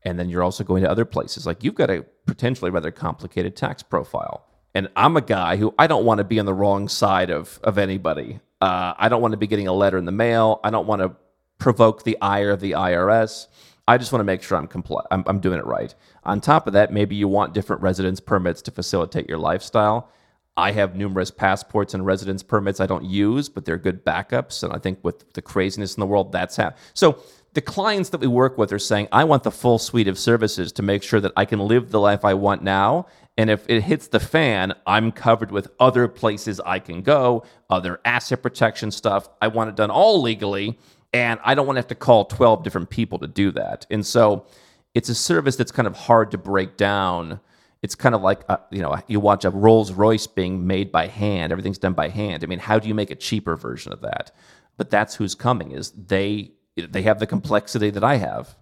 and 0.03 0.19
then 0.19 0.30
you're 0.30 0.43
also 0.43 0.63
going 0.63 0.84
to 0.84 0.91
other 0.91 1.03
places. 1.03 1.47
Like 1.47 1.63
you've 1.63 1.73
got 1.73 1.89
a 1.89 2.06
potentially 2.27 2.69
rather 2.69 2.91
complicated 2.91 3.56
tax 3.56 3.82
profile. 3.82 4.45
And 4.75 4.88
I'm 4.95 5.17
a 5.17 5.21
guy 5.21 5.56
who 5.56 5.73
I 5.80 5.88
don't 5.88 6.06
want 6.06 6.19
to 6.19 6.23
be 6.23 6.39
on 6.39 6.45
the 6.45 6.53
wrong 6.53 6.88
side 6.88 7.32
of 7.32 7.60
of 7.63 7.80
anybody. 7.80 8.39
Uh, 8.62 8.93
I 8.98 9.10
don't 9.10 9.22
want 9.22 9.34
to 9.34 9.38
be 9.38 9.48
getting 9.48 9.67
a 9.67 9.74
letter 9.74 9.98
in 9.98 10.06
the 10.06 10.12
mail. 10.12 10.60
I 10.63 10.70
don't 10.70 10.88
want 10.88 11.02
to 11.02 11.15
provoke 11.60 12.04
the 12.04 12.17
ire 12.22 12.52
of 12.52 12.60
the 12.60 12.72
IRS. 12.72 13.48
I 13.88 13.98
just 13.98 14.12
want 14.12 14.20
to 14.20 14.26
make 14.26 14.43
sure 14.43 14.58
I'm, 14.58 14.67
compl- 14.67 15.06
I'm, 15.12 15.24
I'm 15.28 15.39
doing 15.39 15.60
it 15.60 15.65
right. 15.65 15.93
On 16.24 16.41
top 16.41 16.67
of 16.67 16.74
that, 16.74 16.91
maybe 16.91 17.15
you 17.15 17.28
want 17.28 17.54
different 17.54 17.82
residence 17.82 18.20
permits 18.20 18.62
to 18.63 18.72
facilitate 18.72 19.30
your 19.30 19.38
lifestyle. 19.38 20.10
I 20.58 20.72
have 20.72 20.96
numerous 20.96 21.32
passports 21.32 21.93
and 21.93 22.06
residence 22.06 22.41
permits 22.43 22.80
I 22.80 22.88
don't 22.88 23.06
use, 23.06 23.48
but 23.48 23.63
they're 23.63 23.78
good 23.78 24.04
backups. 24.04 24.63
And 24.63 24.74
I 24.74 24.80
think 24.80 25.00
with 25.04 25.34
the 25.34 25.41
craziness 25.41 25.96
in 25.96 26.02
the 26.02 26.08
world, 26.08 26.32
that's 26.32 26.56
happening. 26.56 26.82
So 26.96 27.24
the 27.54 27.62
clients 27.62 28.10
that 28.10 28.20
we 28.20 28.28
work 28.28 28.58
with 28.58 28.74
are 28.74 28.80
saying, 28.80 29.08
I 29.12 29.24
want 29.24 29.43
the 29.43 29.52
full 29.52 29.78
suite 29.78 30.08
of 30.08 30.17
services 30.17 30.72
to 30.74 30.84
make 30.84 31.04
sure 31.04 31.20
that 31.22 31.32
I 31.38 31.46
can 31.46 31.60
live 31.60 31.91
the 31.91 32.00
life 32.00 32.26
I 32.26 32.34
want 32.34 32.63
now. 32.63 33.06
And 33.38 33.50
if 33.52 33.69
it 33.69 33.82
hits 33.84 34.08
the 34.08 34.19
fan, 34.19 34.73
I'm 34.88 35.12
covered 35.12 35.52
with 35.52 35.69
other 35.80 36.08
places 36.08 36.60
I 36.60 36.80
can 36.80 37.04
go, 37.04 37.43
other 37.69 38.00
asset 38.04 38.41
protection 38.41 38.89
stuff. 38.89 39.30
I 39.41 39.47
want 39.47 39.69
it 39.69 39.76
done 39.76 39.91
all 39.91 40.21
legally. 40.21 40.80
And 41.13 41.39
I 41.43 41.56
don't 41.56 41.65
want 41.65 41.78
to 41.78 41.82
have 41.82 41.88
to 41.88 41.95
call 41.95 42.26
12 42.26 42.63
different 42.63 42.89
people 42.89 43.19
to 43.19 43.28
do 43.28 43.52
that. 43.52 43.86
And 43.89 44.06
so 44.06 44.45
it's 44.93 45.10
a 45.10 45.15
service 45.15 45.56
that's 45.56 45.71
kind 45.71 45.88
of 45.88 45.95
hard 45.95 46.32
to 46.32 46.38
break 46.38 46.76
down. 46.78 47.39
It's 47.84 47.95
kind 47.95 48.15
of 48.15 48.21
like, 48.21 48.41
uh, 48.50 48.58
you 48.71 48.82
know, 48.82 48.97
you 49.08 49.19
watch 49.19 49.45
a 49.45 49.52
Rolls 49.52 49.91
Royce 49.91 50.26
being 50.26 50.65
made 50.65 50.91
by 50.91 51.08
hand, 51.08 51.52
everything's 51.52 51.78
done 51.78 51.93
by 51.93 52.10
hand. 52.10 52.43
I 52.43 52.47
mean, 52.47 52.60
how 52.60 52.80
do 52.80 52.88
you 52.88 52.95
make 52.95 53.12
a 53.12 53.15
cheaper 53.15 53.56
version 53.56 53.93
of 53.93 54.02
that? 54.02 54.32
But 54.76 54.89
that's 54.89 55.15
who's 55.15 55.36
coming 55.36 55.71
is 55.71 55.91
they 55.91 56.52
they 56.76 57.02
have 57.04 57.19
the 57.19 57.26
complexity 57.26 57.89
that 57.89 58.04
I 58.04 58.17
have, 58.17 58.56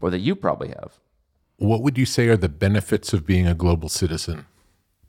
or 0.00 0.10
that 0.10 0.20
you 0.20 0.34
probably 0.34 0.68
have. 0.68 0.98
What 1.60 1.82
would 1.82 1.98
you 1.98 2.06
say 2.06 2.28
are 2.28 2.38
the 2.38 2.48
benefits 2.48 3.12
of 3.12 3.26
being 3.26 3.46
a 3.46 3.54
global 3.54 3.90
citizen? 3.90 4.46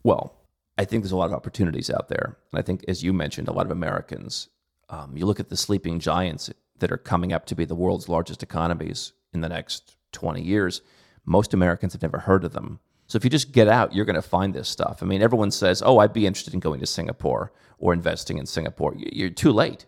Well, 0.03 0.35
I 0.77 0.83
think 0.83 1.01
there's 1.01 1.13
a 1.13 1.17
lot 1.17 1.29
of 1.29 1.33
opportunities 1.33 1.89
out 1.89 2.09
there. 2.09 2.37
And 2.51 2.59
I 2.59 2.61
think, 2.61 2.83
as 2.89 3.03
you 3.03 3.13
mentioned, 3.13 3.47
a 3.47 3.53
lot 3.53 3.65
of 3.65 3.71
Americans, 3.71 4.49
um, 4.89 5.15
you 5.15 5.25
look 5.25 5.39
at 5.39 5.47
the 5.47 5.55
sleeping 5.55 5.99
giants 5.99 6.51
that 6.79 6.91
are 6.91 6.97
coming 6.97 7.31
up 7.31 7.45
to 7.45 7.55
be 7.55 7.63
the 7.63 7.73
world's 7.73 8.09
largest 8.09 8.43
economies 8.43 9.13
in 9.33 9.39
the 9.39 9.47
next 9.47 9.95
20 10.11 10.41
years. 10.41 10.81
Most 11.23 11.53
Americans 11.53 11.93
have 11.93 12.01
never 12.01 12.19
heard 12.19 12.43
of 12.43 12.51
them. 12.51 12.81
So 13.07 13.15
if 13.15 13.23
you 13.23 13.29
just 13.29 13.53
get 13.53 13.69
out, 13.69 13.93
you're 13.93 14.05
going 14.05 14.15
to 14.15 14.21
find 14.21 14.53
this 14.53 14.67
stuff. 14.67 14.99
I 15.01 15.05
mean, 15.05 15.21
everyone 15.21 15.51
says, 15.51 15.81
oh, 15.81 15.99
I'd 15.99 16.11
be 16.11 16.27
interested 16.27 16.53
in 16.53 16.59
going 16.59 16.81
to 16.81 16.85
Singapore 16.85 17.53
or 17.77 17.93
investing 17.93 18.37
in 18.37 18.45
Singapore. 18.45 18.93
You're 18.97 19.29
too 19.29 19.53
late 19.53 19.85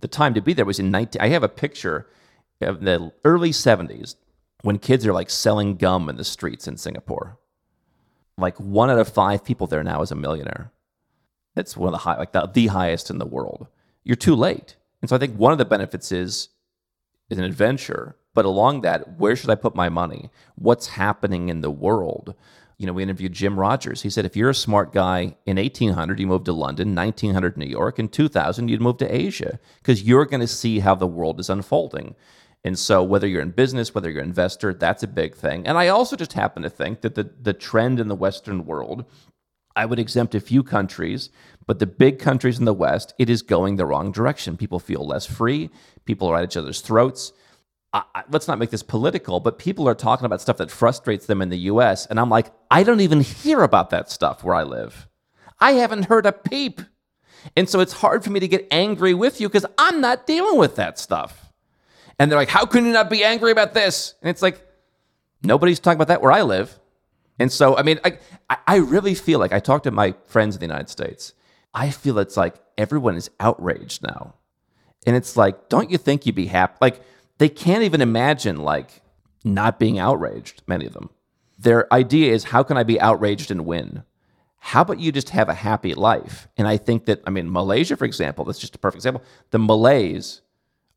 the 0.00 0.08
time 0.08 0.34
to 0.34 0.40
be 0.40 0.52
there 0.52 0.64
was 0.64 0.78
in 0.78 0.90
19 0.90 1.20
I 1.20 1.28
have 1.28 1.42
a 1.42 1.48
picture 1.48 2.06
of 2.60 2.80
the 2.80 3.12
early 3.24 3.50
70s 3.50 4.14
when 4.66 4.80
kids 4.80 5.06
are 5.06 5.12
like 5.12 5.30
selling 5.30 5.76
gum 5.76 6.08
in 6.08 6.16
the 6.16 6.24
streets 6.24 6.66
in 6.66 6.76
Singapore. 6.76 7.38
Like 8.36 8.58
one 8.58 8.90
out 8.90 8.98
of 8.98 9.08
5 9.08 9.44
people 9.44 9.68
there 9.68 9.84
now 9.84 10.02
is 10.02 10.10
a 10.10 10.16
millionaire. 10.16 10.72
It's 11.54 11.76
one 11.76 11.86
of 11.86 11.92
the 11.92 11.98
high 11.98 12.18
like 12.18 12.32
the, 12.32 12.50
the 12.52 12.66
highest 12.66 13.08
in 13.08 13.18
the 13.18 13.26
world. 13.26 13.68
You're 14.02 14.16
too 14.16 14.34
late. 14.34 14.74
And 15.00 15.08
so 15.08 15.14
I 15.14 15.20
think 15.20 15.36
one 15.36 15.52
of 15.52 15.58
the 15.58 15.64
benefits 15.64 16.10
is 16.10 16.48
is 17.30 17.38
an 17.38 17.44
adventure, 17.44 18.16
but 18.34 18.44
along 18.44 18.80
that, 18.80 19.18
where 19.18 19.36
should 19.36 19.50
I 19.50 19.54
put 19.54 19.76
my 19.76 19.88
money? 19.88 20.30
What's 20.56 20.88
happening 20.88 21.48
in 21.48 21.60
the 21.60 21.70
world? 21.70 22.34
you 22.78 22.86
know, 22.86 22.92
we 22.92 23.02
interviewed 23.02 23.32
Jim 23.32 23.58
Rogers. 23.58 24.02
He 24.02 24.10
said 24.10 24.26
if 24.26 24.36
you're 24.36 24.50
a 24.50 24.54
smart 24.54 24.92
guy 24.92 25.36
in 25.46 25.56
1800, 25.56 26.20
you 26.20 26.26
moved 26.26 26.44
to 26.44 26.52
London, 26.52 26.94
1900 26.94 27.56
New 27.56 27.66
York, 27.66 27.98
in 27.98 28.08
2000 28.08 28.68
you'd 28.68 28.82
move 28.82 28.98
to 28.98 29.14
Asia 29.14 29.58
because 29.78 30.02
you're 30.02 30.26
going 30.26 30.42
to 30.42 30.46
see 30.46 30.80
how 30.80 30.94
the 30.94 31.06
world 31.06 31.40
is 31.40 31.48
unfolding. 31.48 32.14
And 32.66 32.78
so 32.78 33.02
whether 33.02 33.26
you're 33.26 33.40
in 33.40 33.52
business, 33.52 33.94
whether 33.94 34.10
you're 34.10 34.22
an 34.22 34.28
investor, 34.28 34.74
that's 34.74 35.02
a 35.02 35.08
big 35.08 35.34
thing. 35.34 35.66
And 35.66 35.78
I 35.78 35.88
also 35.88 36.16
just 36.16 36.34
happen 36.34 36.62
to 36.64 36.70
think 36.70 37.00
that 37.00 37.14
the 37.14 37.30
the 37.40 37.54
trend 37.54 38.00
in 38.00 38.08
the 38.08 38.14
western 38.14 38.66
world 38.66 39.06
I 39.76 39.84
would 39.84 39.98
exempt 39.98 40.34
a 40.34 40.40
few 40.40 40.62
countries, 40.62 41.28
but 41.66 41.78
the 41.78 41.86
big 41.86 42.18
countries 42.18 42.58
in 42.58 42.64
the 42.64 42.72
West, 42.72 43.12
it 43.18 43.28
is 43.28 43.42
going 43.42 43.76
the 43.76 43.84
wrong 43.84 44.10
direction. 44.10 44.56
People 44.56 44.78
feel 44.80 45.06
less 45.06 45.26
free. 45.26 45.68
People 46.06 46.28
are 46.28 46.36
at 46.38 46.44
each 46.44 46.56
other's 46.56 46.80
throats. 46.80 47.32
I, 47.92 48.24
let's 48.30 48.48
not 48.48 48.58
make 48.58 48.70
this 48.70 48.82
political, 48.82 49.38
but 49.38 49.58
people 49.58 49.88
are 49.88 49.94
talking 49.94 50.26
about 50.26 50.40
stuff 50.40 50.56
that 50.58 50.70
frustrates 50.70 51.26
them 51.26 51.40
in 51.40 51.50
the 51.50 51.58
US. 51.58 52.06
And 52.06 52.18
I'm 52.18 52.30
like, 52.30 52.52
I 52.70 52.82
don't 52.82 53.00
even 53.00 53.20
hear 53.20 53.62
about 53.62 53.90
that 53.90 54.10
stuff 54.10 54.42
where 54.42 54.54
I 54.54 54.64
live. 54.64 55.08
I 55.60 55.72
haven't 55.72 56.04
heard 56.04 56.26
a 56.26 56.32
peep. 56.32 56.80
And 57.56 57.68
so 57.68 57.80
it's 57.80 57.92
hard 57.92 58.24
for 58.24 58.30
me 58.30 58.40
to 58.40 58.48
get 58.48 58.66
angry 58.70 59.14
with 59.14 59.40
you 59.40 59.48
because 59.48 59.66
I'm 59.78 60.00
not 60.00 60.26
dealing 60.26 60.58
with 60.58 60.76
that 60.76 60.98
stuff. 60.98 61.45
And 62.18 62.30
they're 62.30 62.38
like, 62.38 62.48
how 62.48 62.66
can 62.66 62.86
you 62.86 62.92
not 62.92 63.10
be 63.10 63.24
angry 63.24 63.52
about 63.52 63.74
this? 63.74 64.14
And 64.22 64.30
it's 64.30 64.42
like, 64.42 64.66
nobody's 65.42 65.78
talking 65.78 65.96
about 65.96 66.08
that 66.08 66.22
where 66.22 66.32
I 66.32 66.42
live. 66.42 66.78
And 67.38 67.52
so, 67.52 67.76
I 67.76 67.82
mean, 67.82 68.00
I, 68.04 68.18
I 68.66 68.76
really 68.76 69.14
feel 69.14 69.38
like 69.38 69.52
I 69.52 69.60
talk 69.60 69.82
to 69.82 69.90
my 69.90 70.14
friends 70.24 70.56
in 70.56 70.60
the 70.60 70.66
United 70.66 70.88
States. 70.88 71.34
I 71.74 71.90
feel 71.90 72.18
it's 72.18 72.36
like 72.36 72.54
everyone 72.78 73.16
is 73.16 73.30
outraged 73.38 74.02
now. 74.02 74.34
And 75.06 75.14
it's 75.14 75.36
like, 75.36 75.68
don't 75.68 75.90
you 75.90 75.98
think 75.98 76.24
you'd 76.24 76.34
be 76.34 76.46
happy? 76.46 76.78
Like, 76.80 77.02
they 77.38 77.50
can't 77.50 77.82
even 77.82 78.00
imagine, 78.00 78.56
like, 78.56 79.02
not 79.44 79.78
being 79.78 79.98
outraged, 79.98 80.62
many 80.66 80.86
of 80.86 80.94
them. 80.94 81.10
Their 81.58 81.92
idea 81.92 82.32
is, 82.32 82.44
how 82.44 82.62
can 82.62 82.78
I 82.78 82.82
be 82.82 82.98
outraged 82.98 83.50
and 83.50 83.66
win? 83.66 84.02
How 84.58 84.80
about 84.80 84.98
you 84.98 85.12
just 85.12 85.30
have 85.30 85.48
a 85.48 85.54
happy 85.54 85.94
life? 85.94 86.48
And 86.56 86.66
I 86.66 86.78
think 86.78 87.04
that, 87.04 87.22
I 87.26 87.30
mean, 87.30 87.52
Malaysia, 87.52 87.96
for 87.96 88.06
example, 88.06 88.44
that's 88.44 88.58
just 88.58 88.74
a 88.74 88.78
perfect 88.78 88.96
example. 88.96 89.22
The 89.50 89.58
Malays 89.58 90.40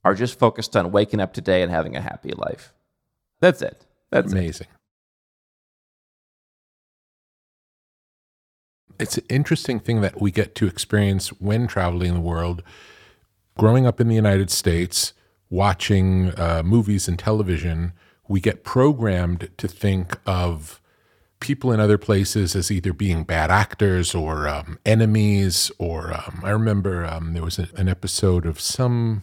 are 0.09 0.15
just 0.15 0.39
focused 0.39 0.75
on 0.75 0.91
waking 0.91 1.19
up 1.19 1.33
today 1.33 1.61
and 1.61 1.71
having 1.71 1.95
a 1.95 2.01
happy 2.01 2.31
life. 2.31 2.73
That's 3.41 3.61
it. 3.61 3.85
That's 4.09 4.33
amazing. 4.33 4.65
It. 8.97 9.03
It's 9.03 9.17
an 9.19 9.25
interesting 9.29 9.79
thing 9.79 10.01
that 10.01 10.19
we 10.19 10.31
get 10.31 10.55
to 10.55 10.65
experience 10.65 11.27
when 11.39 11.67
traveling 11.67 12.15
the 12.15 12.19
world. 12.19 12.63
Growing 13.55 13.85
up 13.85 14.01
in 14.01 14.07
the 14.07 14.15
United 14.15 14.49
States, 14.49 15.13
watching 15.51 16.33
uh, 16.39 16.63
movies 16.65 17.07
and 17.07 17.19
television, 17.19 17.93
we 18.27 18.39
get 18.39 18.63
programmed 18.63 19.51
to 19.57 19.67
think 19.67 20.17
of 20.25 20.81
people 21.39 21.71
in 21.71 21.79
other 21.79 21.99
places 21.99 22.55
as 22.55 22.71
either 22.71 22.93
being 22.93 23.23
bad 23.23 23.51
actors 23.51 24.15
or 24.15 24.47
um, 24.47 24.79
enemies. 24.87 25.71
Or 25.77 26.11
um, 26.11 26.41
I 26.43 26.49
remember 26.49 27.05
um, 27.05 27.33
there 27.33 27.43
was 27.43 27.59
a, 27.59 27.69
an 27.77 27.87
episode 27.87 28.47
of 28.47 28.59
some 28.59 29.21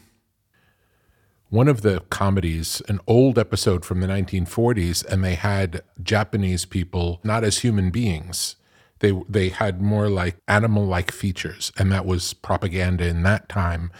one 1.48 1.68
of 1.68 1.82
the 1.82 2.00
comedies, 2.10 2.82
an 2.88 3.00
old 3.06 3.38
episode 3.38 3.84
from 3.84 4.00
the 4.00 4.06
1940s, 4.06 5.04
and 5.04 5.24
they 5.24 5.34
had 5.34 5.82
Japanese 6.02 6.64
people 6.64 7.20
not 7.22 7.44
as 7.44 7.58
human 7.58 7.90
beings. 7.90 8.56
They 9.00 9.12
they 9.28 9.50
had 9.50 9.80
more 9.82 10.08
like 10.08 10.38
animal-like 10.48 11.12
features, 11.12 11.72
and 11.78 11.92
that 11.92 12.06
was 12.06 12.34
propaganda 12.34 13.06
in 13.06 13.22
that 13.24 13.48
time. 13.48 13.92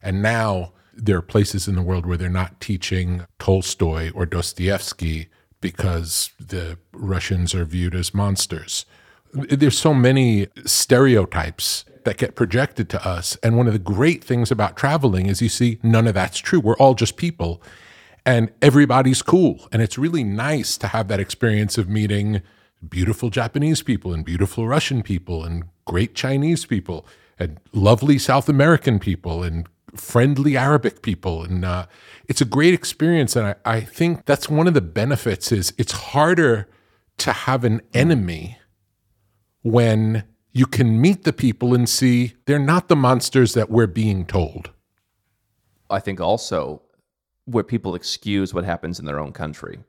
And 0.00 0.22
now 0.22 0.72
there 0.94 1.18
are 1.18 1.22
places 1.22 1.66
in 1.66 1.74
the 1.74 1.82
world 1.82 2.06
where 2.06 2.16
they're 2.16 2.28
not 2.28 2.60
teaching 2.60 3.26
Tolstoy 3.38 4.10
or 4.14 4.26
Dostoevsky 4.26 5.28
because 5.60 6.30
the 6.38 6.78
Russians 6.92 7.54
are 7.54 7.64
viewed 7.64 7.94
as 7.94 8.14
monsters. 8.14 8.86
There's 9.32 9.78
so 9.78 9.92
many 9.92 10.46
stereotypes 10.64 11.84
that 12.04 12.18
get 12.18 12.34
projected 12.34 12.88
to 12.90 13.06
us. 13.06 13.36
And 13.42 13.56
one 13.56 13.66
of 13.66 13.72
the 13.72 13.78
great 13.78 14.22
things 14.22 14.50
about 14.50 14.76
traveling 14.76 15.26
is 15.26 15.42
you 15.42 15.48
see 15.48 15.78
none 15.82 16.06
of 16.06 16.14
that's 16.14 16.38
true. 16.38 16.60
We're 16.60 16.76
all 16.76 16.94
just 16.94 17.16
people 17.16 17.62
and 18.26 18.52
everybody's 18.62 19.22
cool. 19.22 19.68
And 19.72 19.82
it's 19.82 19.98
really 19.98 20.24
nice 20.24 20.78
to 20.78 20.88
have 20.88 21.08
that 21.08 21.20
experience 21.20 21.76
of 21.76 21.88
meeting 21.88 22.42
beautiful 22.88 23.30
Japanese 23.30 23.82
people 23.82 24.12
and 24.12 24.24
beautiful 24.24 24.66
Russian 24.66 25.02
people 25.02 25.44
and 25.44 25.64
great 25.84 26.14
Chinese 26.14 26.64
people 26.64 27.06
and 27.38 27.58
lovely 27.72 28.18
South 28.18 28.48
American 28.48 28.98
people 28.98 29.42
and 29.42 29.66
friendly 29.94 30.56
Arabic 30.56 31.02
people. 31.02 31.42
And 31.42 31.64
uh, 31.64 31.86
it's 32.28 32.40
a 32.40 32.46
great 32.46 32.74
experience. 32.74 33.36
And 33.36 33.48
I, 33.48 33.54
I 33.64 33.80
think 33.80 34.24
that's 34.24 34.48
one 34.48 34.66
of 34.66 34.74
the 34.74 34.80
benefits 34.80 35.52
is 35.52 35.72
it's 35.78 35.92
harder 35.92 36.68
to 37.18 37.32
have 37.32 37.64
an 37.64 37.80
enemy 37.92 38.58
when 39.62 40.24
you 40.56 40.66
can 40.66 41.00
meet 41.00 41.24
the 41.24 41.32
people 41.32 41.74
and 41.74 41.88
see 41.88 42.34
they're 42.46 42.60
not 42.60 42.88
the 42.88 42.94
monsters 42.94 43.54
that 43.54 43.70
we're 43.70 43.88
being 43.88 44.24
told. 44.24 44.70
I 45.90 45.98
think 45.98 46.20
also 46.20 46.80
where 47.44 47.64
people 47.64 47.96
excuse 47.96 48.54
what 48.54 48.64
happens 48.64 49.00
in 49.00 49.04
their 49.04 49.18
own 49.18 49.32
country. 49.32 49.80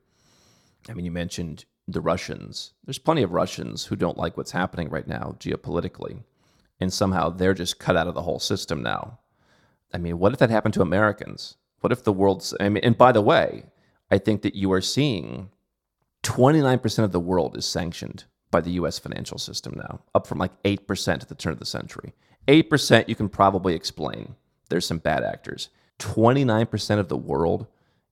I 0.90 0.94
mean, 0.94 1.06
you 1.06 1.12
mentioned 1.12 1.66
the 1.88 2.02
Russians. 2.02 2.74
There's 2.84 2.98
plenty 2.98 3.22
of 3.22 3.32
Russians 3.32 3.86
who 3.86 3.96
don't 3.96 4.18
like 4.18 4.38
what's 4.38 4.52
happening 4.52 4.90
right 4.90 5.08
now 5.08 5.36
geopolitically. 5.40 6.24
And 6.80 6.92
somehow 6.92 7.30
they're 7.30 7.54
just 7.54 7.80
cut 7.80 7.96
out 7.96 8.08
of 8.08 8.16
the 8.16 8.24
whole 8.24 8.40
system 8.40 8.82
now. 8.82 9.20
I 9.94 10.00
mean, 10.00 10.18
what 10.18 10.34
if 10.34 10.40
that 10.40 10.50
happened 10.50 10.74
to 10.74 10.82
Americans? 10.82 11.58
What 11.82 11.94
if 11.94 12.04
the 12.04 12.12
world's, 12.12 12.56
I 12.60 12.70
mean, 12.70 12.84
and 12.84 12.98
by 12.98 13.12
the 13.12 13.22
way, 13.22 13.66
I 14.10 14.18
think 14.18 14.42
that 14.42 14.56
you 14.56 14.72
are 14.74 14.82
seeing 14.82 15.52
29% 16.24 17.04
of 17.04 17.12
the 17.12 17.20
world 17.20 17.56
is 17.56 17.68
sanctioned 17.68 18.26
by 18.56 18.62
the 18.62 18.72
US 18.72 18.98
financial 18.98 19.38
system 19.38 19.74
now, 19.76 20.00
up 20.14 20.26
from 20.26 20.38
like 20.38 20.64
8% 20.64 21.22
at 21.22 21.28
the 21.28 21.36
turn 21.36 21.52
of 21.52 21.60
the 21.60 21.66
century. 21.66 22.14
8% 22.48 23.10
you 23.10 23.14
can 23.14 23.28
probably 23.28 23.76
explain. 23.76 24.36
There's 24.70 24.88
some 24.88 25.00
bad 25.00 25.26
actors. 25.26 25.68
29% 26.00 27.00
of 27.00 27.10
the 27.10 27.18
world 27.18 27.68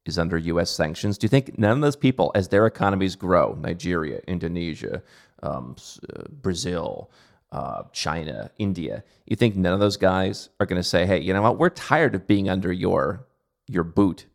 is 0.06 0.19
under 0.19 0.38
US 0.38 0.69
sanctions. 0.69 1.17
Do 1.17 1.23
you 1.23 1.29
think 1.29 1.58
none 1.58 1.77
of 1.77 1.79
those 1.79 1.95
people, 1.95 2.34
as 2.36 2.49
their 2.49 2.67
economies 2.67 3.15
grow, 3.15 3.58
Nigeria, 3.62 4.19
Indonesia, 4.27 5.01
um, 5.43 5.77
uh, 6.13 6.23
Brazil, 6.29 7.10
uh, 7.53 7.84
China, 7.93 8.51
India, 8.58 9.01
you 9.25 9.38
think 9.38 9.56
none 9.56 9.71
of 9.71 9.79
those 9.79 9.95
guys 9.95 10.49
are 10.60 10.65
going 10.65 10.82
to 10.82 10.84
say, 10.84 11.06
hey, 11.06 11.21
you 11.21 11.32
know 11.32 11.41
what? 11.41 11.58
We're 11.58 11.69
tired 11.69 12.15
of 12.15 12.27
being 12.27 12.49
under 12.49 12.73
your, 12.73 13.25
your 13.69 13.86
boot. 13.86 14.25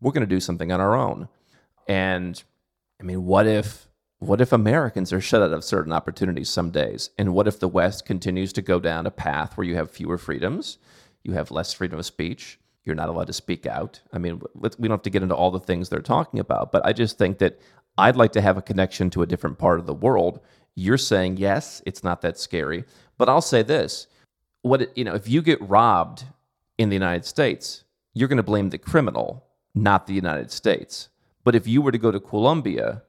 We're 0.00 0.12
going 0.12 0.28
to 0.28 0.32
do 0.32 0.38
something 0.38 0.70
on 0.70 0.80
our 0.80 0.94
own. 0.94 1.28
And 1.88 2.40
I 3.00 3.02
mean, 3.02 3.24
what 3.24 3.48
if 3.48 3.85
what 4.18 4.40
if 4.40 4.52
Americans 4.52 5.12
are 5.12 5.20
shut 5.20 5.42
out 5.42 5.52
of 5.52 5.64
certain 5.64 5.92
opportunities 5.92 6.48
some 6.48 6.70
days? 6.70 7.10
And 7.18 7.34
what 7.34 7.46
if 7.46 7.60
the 7.60 7.68
West 7.68 8.06
continues 8.06 8.52
to 8.54 8.62
go 8.62 8.80
down 8.80 9.06
a 9.06 9.10
path 9.10 9.56
where 9.56 9.66
you 9.66 9.76
have 9.76 9.90
fewer 9.90 10.16
freedoms, 10.16 10.78
you 11.22 11.32
have 11.32 11.50
less 11.50 11.74
freedom 11.74 11.98
of 11.98 12.06
speech, 12.06 12.58
you're 12.84 12.94
not 12.94 13.08
allowed 13.08 13.26
to 13.26 13.32
speak 13.32 13.66
out? 13.66 14.00
I 14.12 14.18
mean, 14.18 14.40
we 14.54 14.88
don't 14.88 14.90
have 14.90 15.02
to 15.02 15.10
get 15.10 15.22
into 15.22 15.34
all 15.34 15.50
the 15.50 15.60
things 15.60 15.88
they're 15.88 16.00
talking 16.00 16.40
about, 16.40 16.72
but 16.72 16.84
I 16.86 16.92
just 16.92 17.18
think 17.18 17.38
that 17.38 17.60
I'd 17.98 18.16
like 18.16 18.32
to 18.32 18.40
have 18.40 18.56
a 18.56 18.62
connection 18.62 19.10
to 19.10 19.22
a 19.22 19.26
different 19.26 19.58
part 19.58 19.78
of 19.78 19.86
the 19.86 19.94
world. 19.94 20.40
You're 20.74 20.98
saying, 20.98 21.36
yes, 21.36 21.82
it's 21.84 22.04
not 22.04 22.22
that 22.22 22.38
scary. 22.38 22.84
But 23.18 23.28
I'll 23.28 23.42
say 23.42 23.62
this 23.62 24.06
what 24.62 24.96
you 24.96 25.04
know, 25.04 25.14
if 25.14 25.28
you 25.28 25.42
get 25.42 25.60
robbed 25.60 26.24
in 26.78 26.88
the 26.88 26.96
United 26.96 27.24
States, 27.24 27.84
you're 28.14 28.28
going 28.28 28.36
to 28.38 28.42
blame 28.42 28.70
the 28.70 28.78
criminal, 28.78 29.44
not 29.74 30.06
the 30.06 30.14
United 30.14 30.50
States. 30.50 31.08
But 31.44 31.54
if 31.54 31.66
you 31.66 31.80
were 31.80 31.92
to 31.92 31.98
go 31.98 32.10
to 32.10 32.18
Colombia, 32.18 33.02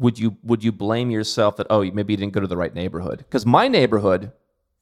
would 0.00 0.18
you 0.18 0.38
would 0.42 0.64
you 0.64 0.72
blame 0.72 1.10
yourself 1.10 1.56
that 1.56 1.66
oh 1.68 1.84
maybe 1.92 2.14
you 2.14 2.16
didn't 2.16 2.32
go 2.32 2.40
to 2.40 2.46
the 2.46 2.56
right 2.56 2.74
neighborhood? 2.74 3.18
Because 3.18 3.44
my 3.44 3.68
neighborhood, 3.68 4.32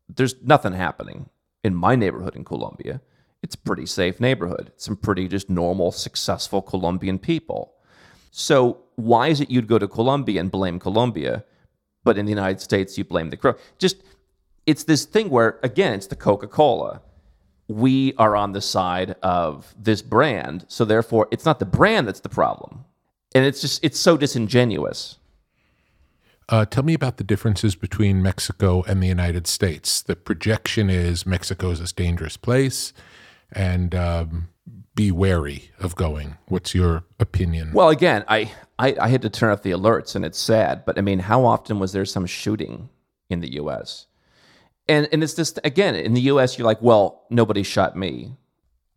there's 0.08 0.36
nothing 0.42 0.72
happening 0.72 1.28
in 1.64 1.74
my 1.74 1.96
neighborhood 1.96 2.36
in 2.36 2.44
Colombia. 2.44 3.00
It's 3.42 3.56
a 3.56 3.58
pretty 3.58 3.84
safe 3.84 4.20
neighborhood. 4.20 4.72
Some 4.76 4.96
pretty 4.96 5.26
just 5.28 5.50
normal, 5.50 5.90
successful 5.90 6.62
Colombian 6.62 7.18
people. 7.18 7.74
So 8.30 8.78
why 8.94 9.28
is 9.28 9.40
it 9.40 9.50
you'd 9.50 9.66
go 9.66 9.78
to 9.78 9.88
Colombia 9.88 10.40
and 10.40 10.50
blame 10.50 10.78
Colombia, 10.78 11.44
but 12.04 12.16
in 12.16 12.24
the 12.24 12.30
United 12.30 12.60
States 12.60 12.96
you 12.96 13.04
blame 13.04 13.30
the 13.30 13.36
crow? 13.36 13.54
Just 13.78 13.96
it's 14.66 14.84
this 14.84 15.04
thing 15.04 15.30
where 15.30 15.58
again 15.64 15.94
it's 15.94 16.06
the 16.06 16.16
Coca-Cola. 16.16 17.02
We 17.66 18.14
are 18.18 18.36
on 18.36 18.52
the 18.52 18.62
side 18.62 19.16
of 19.22 19.74
this 19.76 20.00
brand, 20.00 20.64
so 20.68 20.84
therefore 20.84 21.26
it's 21.32 21.44
not 21.44 21.58
the 21.58 21.66
brand 21.66 22.06
that's 22.06 22.20
the 22.20 22.28
problem 22.28 22.84
and 23.34 23.44
it's 23.44 23.60
just 23.60 23.84
it's 23.84 23.98
so 23.98 24.16
disingenuous. 24.16 25.16
Uh, 26.48 26.64
tell 26.64 26.82
me 26.82 26.94
about 26.94 27.18
the 27.18 27.24
differences 27.24 27.74
between 27.74 28.22
Mexico 28.22 28.82
and 28.88 29.02
the 29.02 29.06
United 29.06 29.46
States. 29.46 30.00
The 30.00 30.16
projection 30.16 30.88
is 30.88 31.26
Mexico 31.26 31.70
is 31.70 31.80
a 31.80 31.94
dangerous 31.94 32.38
place, 32.38 32.94
and 33.52 33.94
um, 33.94 34.48
be 34.94 35.12
wary 35.12 35.70
of 35.78 35.94
going. 35.94 36.38
What's 36.46 36.74
your 36.74 37.04
opinion? 37.20 37.72
Well, 37.74 37.90
again, 37.90 38.24
I, 38.28 38.50
I 38.78 38.96
I 39.00 39.08
had 39.08 39.22
to 39.22 39.30
turn 39.30 39.50
off 39.50 39.62
the 39.62 39.72
alerts, 39.72 40.16
and 40.16 40.24
it's 40.24 40.38
sad. 40.38 40.84
But 40.86 40.98
I 40.98 41.02
mean, 41.02 41.18
how 41.18 41.44
often 41.44 41.78
was 41.78 41.92
there 41.92 42.04
some 42.06 42.26
shooting 42.26 42.88
in 43.28 43.40
the 43.40 43.54
U.S. 43.54 44.06
And 44.88 45.08
and 45.12 45.22
it's 45.22 45.34
just 45.34 45.58
again 45.64 45.94
in 45.94 46.14
the 46.14 46.22
U.S. 46.22 46.58
You're 46.58 46.66
like, 46.66 46.82
well, 46.82 47.24
nobody 47.30 47.62
shot 47.62 47.96
me. 47.96 48.36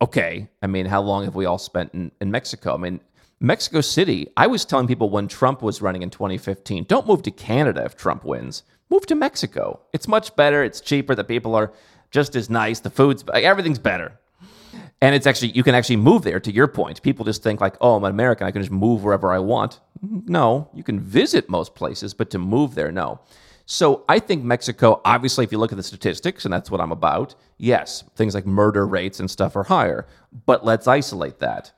Okay, 0.00 0.48
I 0.60 0.66
mean, 0.66 0.86
how 0.86 1.00
long 1.00 1.24
have 1.24 1.36
we 1.36 1.44
all 1.44 1.58
spent 1.58 1.94
in, 1.94 2.10
in 2.20 2.30
Mexico? 2.30 2.74
I 2.74 2.78
mean, 2.78 3.00
Mexico 3.42 3.80
City, 3.80 4.28
I 4.36 4.46
was 4.46 4.64
telling 4.64 4.86
people 4.86 5.10
when 5.10 5.26
Trump 5.26 5.62
was 5.62 5.82
running 5.82 6.02
in 6.02 6.10
2015, 6.10 6.84
don't 6.84 7.08
move 7.08 7.22
to 7.22 7.32
Canada 7.32 7.84
if 7.84 7.96
Trump 7.96 8.24
wins. 8.24 8.62
Move 8.88 9.04
to 9.06 9.16
Mexico. 9.16 9.80
It's 9.92 10.06
much 10.06 10.36
better. 10.36 10.62
It's 10.62 10.80
cheaper. 10.80 11.16
The 11.16 11.24
people 11.24 11.56
are 11.56 11.72
just 12.12 12.36
as 12.36 12.48
nice. 12.48 12.78
The 12.78 12.88
food's 12.88 13.24
everything's 13.34 13.80
better. 13.80 14.12
And 15.00 15.16
it's 15.16 15.26
actually 15.26 15.50
you 15.50 15.64
can 15.64 15.74
actually 15.74 15.96
move 15.96 16.22
there 16.22 16.38
to 16.38 16.52
your 16.52 16.68
point. 16.68 17.02
People 17.02 17.24
just 17.24 17.42
think 17.42 17.60
like, 17.60 17.74
"Oh, 17.80 17.96
I'm 17.96 18.04
an 18.04 18.12
American. 18.12 18.46
I 18.46 18.52
can 18.52 18.62
just 18.62 18.70
move 18.70 19.02
wherever 19.02 19.32
I 19.32 19.40
want." 19.40 19.80
No, 20.00 20.68
you 20.72 20.84
can 20.84 21.00
visit 21.00 21.48
most 21.48 21.74
places, 21.74 22.14
but 22.14 22.30
to 22.30 22.38
move 22.38 22.76
there, 22.76 22.92
no. 22.92 23.18
So 23.66 24.04
I 24.08 24.20
think 24.20 24.44
Mexico, 24.44 25.00
obviously, 25.04 25.44
if 25.44 25.50
you 25.50 25.58
look 25.58 25.72
at 25.72 25.78
the 25.78 25.82
statistics, 25.82 26.44
and 26.44 26.54
that's 26.54 26.70
what 26.70 26.80
I'm 26.80 26.92
about, 26.92 27.34
yes, 27.58 28.04
things 28.14 28.36
like 28.36 28.46
murder 28.46 28.86
rates 28.86 29.18
and 29.18 29.28
stuff 29.28 29.56
are 29.56 29.64
higher. 29.64 30.06
But 30.46 30.64
let's 30.64 30.86
isolate 30.86 31.40
that 31.40 31.72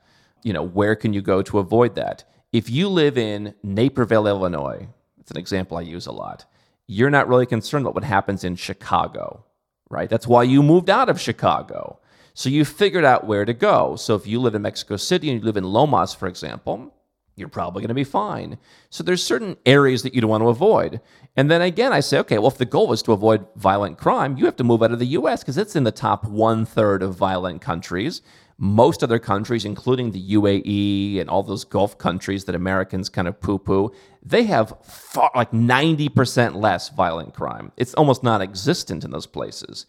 you 0.45 0.53
know, 0.53 0.63
where 0.63 0.95
can 0.95 1.11
you 1.11 1.23
go 1.23 1.41
to 1.41 1.57
avoid 1.57 1.95
that? 1.95 2.23
If 2.53 2.69
you 2.69 2.87
live 2.87 3.17
in 3.17 3.55
Naperville, 3.63 4.27
Illinois, 4.27 4.87
it's 5.19 5.31
an 5.31 5.37
example 5.37 5.75
I 5.75 5.81
use 5.81 6.05
a 6.05 6.11
lot, 6.11 6.45
you're 6.85 7.09
not 7.09 7.27
really 7.27 7.47
concerned 7.47 7.83
about 7.83 7.95
what 7.95 8.03
happens 8.03 8.43
in 8.43 8.55
Chicago, 8.55 9.43
right? 9.89 10.07
That's 10.07 10.27
why 10.27 10.43
you 10.43 10.61
moved 10.61 10.89
out 10.89 11.09
of 11.09 11.19
Chicago. 11.19 11.99
So 12.35 12.49
you 12.49 12.63
figured 12.63 13.03
out 13.03 13.25
where 13.25 13.43
to 13.43 13.53
go. 13.53 13.95
So 13.95 14.13
if 14.13 14.27
you 14.27 14.39
live 14.39 14.53
in 14.53 14.61
Mexico 14.61 14.97
City 14.97 15.31
and 15.31 15.39
you 15.39 15.45
live 15.45 15.57
in 15.57 15.63
Lomas, 15.63 16.13
for 16.13 16.27
example, 16.27 16.93
you're 17.35 17.49
probably 17.49 17.81
going 17.81 17.89
to 17.89 17.95
be 17.95 18.03
fine. 18.03 18.59
So 18.91 19.03
there's 19.03 19.23
certain 19.23 19.57
areas 19.65 20.03
that 20.03 20.13
you 20.13 20.21
don't 20.21 20.29
want 20.29 20.43
to 20.43 20.49
avoid. 20.49 21.01
And 21.35 21.49
then 21.49 21.61
again, 21.61 21.91
I 21.91 22.01
say, 22.01 22.19
okay, 22.19 22.37
well, 22.37 22.51
if 22.51 22.57
the 22.57 22.65
goal 22.65 22.93
is 22.93 23.01
to 23.03 23.13
avoid 23.13 23.47
violent 23.55 23.97
crime, 23.97 24.37
you 24.37 24.45
have 24.45 24.55
to 24.57 24.63
move 24.63 24.83
out 24.83 24.91
of 24.91 24.99
the 24.99 25.07
US 25.07 25.41
because 25.41 25.57
it's 25.57 25.75
in 25.75 25.85
the 25.85 25.91
top 25.91 26.23
one 26.25 26.65
third 26.65 27.01
of 27.01 27.15
violent 27.15 27.61
countries. 27.61 28.21
Most 28.57 29.03
other 29.03 29.19
countries, 29.19 29.65
including 29.65 30.11
the 30.11 30.33
UAE 30.33 31.19
and 31.19 31.29
all 31.29 31.43
those 31.43 31.65
Gulf 31.65 31.97
countries 31.97 32.45
that 32.45 32.55
Americans 32.55 33.09
kind 33.09 33.27
of 33.27 33.39
poo 33.41 33.59
poo, 33.59 33.91
they 34.23 34.43
have 34.43 34.73
far, 34.81 35.29
like 35.35 35.51
90% 35.51 36.55
less 36.55 36.89
violent 36.89 37.33
crime. 37.33 37.71
It's 37.75 37.93
almost 37.95 38.23
non 38.23 38.41
existent 38.41 39.03
in 39.03 39.11
those 39.11 39.27
places. 39.27 39.85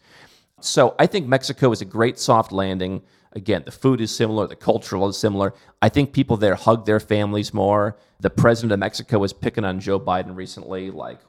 So 0.59 0.95
I 0.99 1.05
think 1.05 1.27
Mexico 1.27 1.71
is 1.71 1.81
a 1.81 1.85
great 1.85 2.19
soft 2.19 2.51
landing. 2.51 3.03
Again, 3.33 3.63
the 3.65 3.71
food 3.71 4.01
is 4.01 4.13
similar, 4.13 4.47
the 4.47 4.55
cultural 4.55 5.07
is 5.07 5.17
similar. 5.17 5.53
I 5.81 5.89
think 5.89 6.11
people 6.11 6.37
there 6.37 6.55
hug 6.55 6.85
their 6.85 6.99
families 6.99 7.53
more. 7.53 7.97
The 8.19 8.29
president 8.29 8.73
of 8.73 8.79
Mexico 8.79 9.19
was 9.19 9.31
picking 9.31 9.63
on 9.63 9.79
Joe 9.79 9.99
Biden 9.99 10.35
recently, 10.35 10.89
like, 10.91 11.19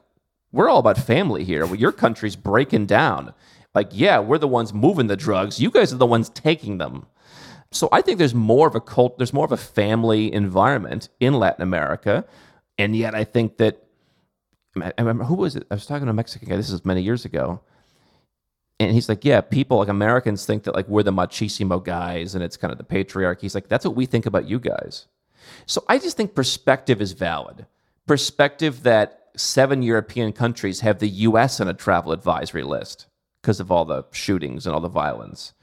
we're 0.51 0.69
all 0.69 0.79
about 0.79 0.97
family 0.97 1.43
here. 1.43 1.65
Well, 1.65 1.75
your 1.75 1.91
country's 1.91 2.35
breaking 2.35 2.87
down. 2.87 3.33
Like, 3.75 3.89
yeah, 3.91 4.19
we're 4.19 4.39
the 4.39 4.47
ones 4.47 4.73
moving 4.73 5.07
the 5.07 5.15
drugs. 5.15 5.59
You 5.59 5.69
guys 5.69 5.93
are 5.93 5.97
the 5.97 6.07
ones 6.07 6.29
taking 6.29 6.79
them. 6.79 7.05
So 7.71 7.87
I 7.91 8.01
think 8.01 8.17
there's 8.17 8.33
more 8.33 8.67
of 8.67 8.75
a 8.75 8.81
cult, 8.81 9.17
there's 9.17 9.33
more 9.33 9.45
of 9.45 9.51
a 9.51 9.57
family 9.57 10.33
environment 10.33 11.09
in 11.19 11.33
Latin 11.33 11.61
America, 11.61 12.25
and 12.77 12.95
yet 12.95 13.13
I 13.13 13.23
think 13.23 13.57
that 13.57 13.83
I 14.75 14.93
remember 14.97 15.25
who 15.25 15.35
was 15.35 15.55
it? 15.55 15.67
I 15.69 15.75
was 15.75 15.85
talking 15.85 16.05
to 16.05 16.11
a 16.11 16.13
Mexican 16.13 16.49
guy. 16.49 16.55
This 16.55 16.71
is 16.71 16.85
many 16.85 17.01
years 17.01 17.25
ago, 17.25 17.61
and 18.79 18.91
he's 18.91 19.09
like, 19.09 19.25
yeah, 19.25 19.41
people 19.41 19.77
like 19.77 19.87
Americans 19.89 20.45
think 20.45 20.63
that 20.63 20.75
like 20.75 20.87
we're 20.87 21.03
the 21.03 21.11
machismo 21.11 21.83
guys, 21.83 22.35
and 22.35 22.43
it's 22.43 22.57
kind 22.57 22.71
of 22.71 22.77
the 22.77 22.83
patriarchy. 22.83 23.41
He's 23.41 23.55
like, 23.55 23.67
that's 23.67 23.85
what 23.85 23.95
we 23.95 24.05
think 24.05 24.25
about 24.25 24.47
you 24.47 24.59
guys. 24.59 25.07
So 25.65 25.83
I 25.87 25.97
just 25.99 26.17
think 26.17 26.35
perspective 26.35 27.01
is 27.01 27.11
valid. 27.11 27.65
Perspective 28.07 28.83
that 28.83 29.29
seven 29.35 29.81
European 29.83 30.31
countries 30.31 30.79
have 30.81 30.99
the 30.99 31.09
U.S. 31.09 31.59
on 31.59 31.67
a 31.67 31.73
travel 31.73 32.11
advisory 32.11 32.63
list 32.63 33.07
because 33.41 33.59
of 33.59 33.71
all 33.71 33.85
the 33.85 34.05
shootings 34.11 34.65
and 34.65 34.73
all 34.73 34.81
the 34.81 34.89
violence. 34.89 35.53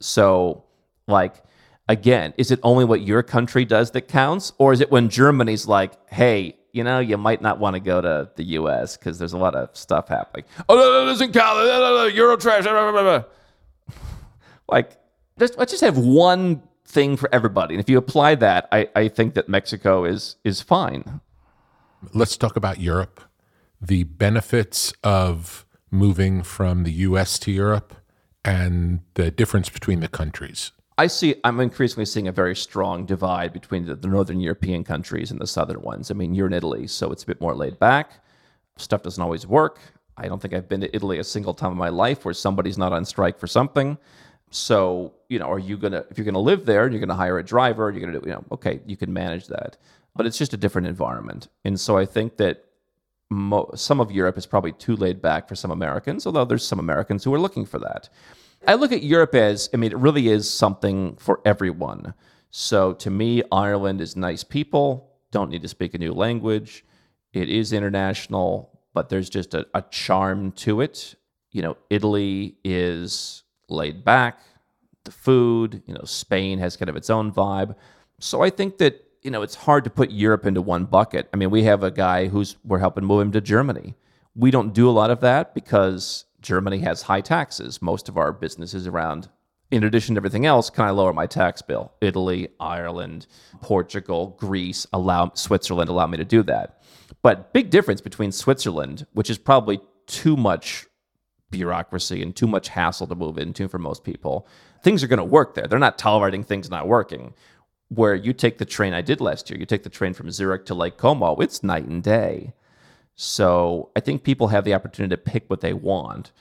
So 0.00 0.64
like, 1.06 1.42
again, 1.88 2.34
is 2.36 2.50
it 2.50 2.60
only 2.62 2.84
what 2.84 3.02
your 3.02 3.22
country 3.22 3.64
does 3.64 3.92
that 3.92 4.08
counts? 4.08 4.52
Or 4.58 4.72
is 4.72 4.80
it 4.80 4.90
when 4.90 5.08
Germany's 5.08 5.66
like, 5.66 5.92
hey, 6.10 6.56
you 6.72 6.82
know, 6.82 6.98
you 6.98 7.16
might 7.16 7.40
not 7.40 7.60
want 7.60 7.74
to 7.74 7.80
go 7.80 8.00
to 8.00 8.28
the 8.34 8.44
US 8.44 8.96
because 8.96 9.18
there's 9.18 9.32
a 9.32 9.38
lot 9.38 9.54
of 9.54 9.74
stuff 9.76 10.08
happening. 10.08 10.44
Oh, 10.68 10.74
no, 10.74 10.82
no, 10.82 11.06
doesn't 11.06 11.32
count. 11.32 11.58
No, 11.58 11.66
no, 11.66 11.96
no, 11.96 12.04
Euro 12.06 12.36
trash. 12.36 12.66
like, 14.68 14.98
just, 15.38 15.56
let's 15.56 15.70
just 15.70 15.84
have 15.84 15.96
one 15.96 16.62
thing 16.84 17.16
for 17.16 17.28
everybody. 17.32 17.74
And 17.74 17.80
if 17.80 17.88
you 17.88 17.96
apply 17.96 18.34
that, 18.36 18.68
I, 18.72 18.88
I 18.94 19.08
think 19.08 19.34
that 19.34 19.48
Mexico 19.48 20.04
is 20.04 20.36
is 20.44 20.60
fine. 20.60 21.20
Let's 22.12 22.36
talk 22.36 22.56
about 22.56 22.80
Europe. 22.80 23.20
The 23.80 24.04
benefits 24.04 24.92
of 25.02 25.64
moving 25.90 26.42
from 26.42 26.82
the 26.82 26.92
US 26.92 27.38
to 27.40 27.52
Europe 27.52 27.94
and 28.44 29.00
the 29.14 29.30
difference 29.30 29.68
between 29.68 30.00
the 30.00 30.08
countries. 30.08 30.72
I 30.96 31.08
see. 31.08 31.34
I'm 31.42 31.58
increasingly 31.58 32.04
seeing 32.04 32.28
a 32.28 32.32
very 32.32 32.54
strong 32.54 33.04
divide 33.04 33.52
between 33.52 33.86
the, 33.86 33.96
the, 33.96 34.06
northern 34.06 34.38
European 34.38 34.84
countries 34.84 35.32
and 35.32 35.40
the 35.40 35.46
southern 35.46 35.82
ones. 35.82 36.10
I 36.10 36.14
mean, 36.14 36.34
you're 36.34 36.46
in 36.46 36.52
Italy, 36.52 36.86
so 36.86 37.10
it's 37.10 37.24
a 37.24 37.26
bit 37.26 37.40
more 37.40 37.54
laid 37.54 37.80
back. 37.80 38.22
Stuff 38.76 39.02
doesn't 39.02 39.22
always 39.22 39.46
work. 39.46 39.80
I 40.16 40.28
don't 40.28 40.40
think 40.40 40.54
I've 40.54 40.68
been 40.68 40.80
to 40.82 40.94
Italy 40.94 41.18
a 41.18 41.24
single 41.24 41.54
time 41.54 41.72
in 41.72 41.78
my 41.78 41.88
life 41.88 42.24
where 42.24 42.34
somebody's 42.34 42.78
not 42.78 42.92
on 42.92 43.04
strike 43.04 43.38
for 43.38 43.48
something. 43.48 43.98
So, 44.50 45.14
you 45.28 45.40
know, 45.40 45.50
are 45.50 45.58
you 45.58 45.76
gonna 45.76 46.04
if 46.10 46.16
you're 46.16 46.24
gonna 46.24 46.38
live 46.38 46.64
there 46.64 46.88
you're 46.88 47.00
gonna 47.00 47.14
hire 47.14 47.38
a 47.40 47.44
driver, 47.44 47.90
you're 47.90 48.00
gonna 48.00 48.20
do, 48.20 48.24
you 48.24 48.32
know, 48.32 48.44
okay, 48.52 48.80
you 48.86 48.96
can 48.96 49.12
manage 49.12 49.48
that, 49.48 49.76
but 50.14 50.26
it's 50.26 50.38
just 50.38 50.54
a 50.54 50.56
different 50.56 50.86
environment. 50.86 51.48
And 51.64 51.78
so 51.80 51.98
I 51.98 52.06
think 52.06 52.36
that 52.36 52.64
mo- 53.30 53.70
some 53.74 54.00
of 54.00 54.12
Europe 54.12 54.38
is 54.38 54.46
probably 54.46 54.70
too 54.70 54.94
laid 54.94 55.20
back 55.20 55.48
for 55.48 55.56
some 55.56 55.72
Americans, 55.72 56.24
although 56.24 56.44
there's 56.44 56.64
some 56.64 56.78
Americans 56.78 57.24
who 57.24 57.34
are 57.34 57.40
looking 57.40 57.66
for 57.66 57.80
that. 57.80 58.08
I 58.66 58.74
look 58.74 58.92
at 58.92 59.02
Europe 59.02 59.34
as, 59.34 59.68
I 59.74 59.76
mean, 59.76 59.92
it 59.92 59.98
really 59.98 60.28
is 60.28 60.50
something 60.50 61.16
for 61.16 61.40
everyone. 61.44 62.14
So 62.50 62.92
to 62.94 63.10
me, 63.10 63.42
Ireland 63.52 64.00
is 64.00 64.16
nice 64.16 64.44
people, 64.44 65.10
don't 65.30 65.50
need 65.50 65.62
to 65.62 65.68
speak 65.68 65.94
a 65.94 65.98
new 65.98 66.12
language. 66.12 66.84
It 67.32 67.50
is 67.50 67.72
international, 67.72 68.80
but 68.94 69.08
there's 69.08 69.28
just 69.28 69.54
a, 69.54 69.66
a 69.74 69.82
charm 69.90 70.52
to 70.52 70.80
it. 70.80 71.16
You 71.50 71.62
know, 71.62 71.76
Italy 71.90 72.56
is 72.64 73.42
laid 73.68 74.04
back, 74.04 74.40
the 75.04 75.10
food, 75.10 75.82
you 75.86 75.94
know, 75.94 76.04
Spain 76.04 76.58
has 76.58 76.76
kind 76.76 76.88
of 76.88 76.96
its 76.96 77.10
own 77.10 77.32
vibe. 77.32 77.74
So 78.20 78.42
I 78.42 78.50
think 78.50 78.78
that, 78.78 79.04
you 79.22 79.30
know, 79.30 79.42
it's 79.42 79.56
hard 79.56 79.84
to 79.84 79.90
put 79.90 80.10
Europe 80.10 80.46
into 80.46 80.62
one 80.62 80.84
bucket. 80.84 81.28
I 81.34 81.36
mean, 81.36 81.50
we 81.50 81.64
have 81.64 81.82
a 81.82 81.90
guy 81.90 82.28
who's, 82.28 82.56
we're 82.64 82.78
helping 82.78 83.04
move 83.04 83.22
him 83.22 83.32
to 83.32 83.40
Germany. 83.40 83.94
We 84.36 84.50
don't 84.50 84.72
do 84.72 84.88
a 84.88 84.92
lot 84.92 85.10
of 85.10 85.20
that 85.20 85.54
because 85.54 86.24
Germany 86.44 86.78
has 86.80 87.02
high 87.02 87.22
taxes. 87.22 87.82
Most 87.82 88.08
of 88.08 88.16
our 88.16 88.32
businesses 88.32 88.86
around, 88.86 89.28
in 89.70 89.82
addition 89.82 90.14
to 90.14 90.18
everything 90.18 90.46
else, 90.46 90.70
can 90.70 90.84
I 90.84 90.90
lower 90.90 91.12
my 91.12 91.26
tax 91.26 91.62
bill? 91.62 91.92
Italy, 92.00 92.48
Ireland, 92.60 93.26
Portugal, 93.60 94.36
Greece, 94.38 94.86
allow 94.92 95.32
Switzerland 95.34 95.88
allow 95.88 96.06
me 96.06 96.18
to 96.18 96.24
do 96.24 96.42
that. 96.44 96.82
But 97.22 97.52
big 97.54 97.70
difference 97.70 98.02
between 98.02 98.30
Switzerland, 98.30 99.06
which 99.14 99.30
is 99.30 99.38
probably 99.38 99.80
too 100.06 100.36
much 100.36 100.86
bureaucracy 101.50 102.20
and 102.22 102.36
too 102.36 102.46
much 102.46 102.68
hassle 102.68 103.06
to 103.06 103.14
move 103.14 103.38
into 103.38 103.66
for 103.66 103.78
most 103.78 104.04
people. 104.04 104.46
Things 104.82 105.02
are 105.02 105.06
going 105.06 105.18
to 105.18 105.24
work 105.24 105.54
there. 105.54 105.66
They're 105.66 105.78
not 105.78 105.96
tolerating 105.96 106.44
things 106.44 106.68
not 106.68 106.86
working. 106.86 107.32
Where 107.88 108.14
you 108.14 108.34
take 108.34 108.58
the 108.58 108.64
train 108.64 108.92
I 108.92 109.00
did 109.00 109.20
last 109.20 109.48
year, 109.48 109.58
you 109.58 109.66
take 109.66 109.84
the 109.84 109.88
train 109.88 110.12
from 110.12 110.30
Zurich 110.30 110.66
to 110.66 110.74
Lake 110.74 110.98
Como, 110.98 111.36
it's 111.36 111.62
night 111.62 111.84
and 111.84 112.02
day. 112.02 112.52
So 113.16 113.90
I 113.94 114.00
think 114.00 114.22
people 114.22 114.48
have 114.48 114.64
the 114.64 114.74
opportunity 114.74 115.14
to 115.14 115.30
pick 115.30 115.48
what 115.48 115.60
they 115.60 115.72
want 115.72 116.32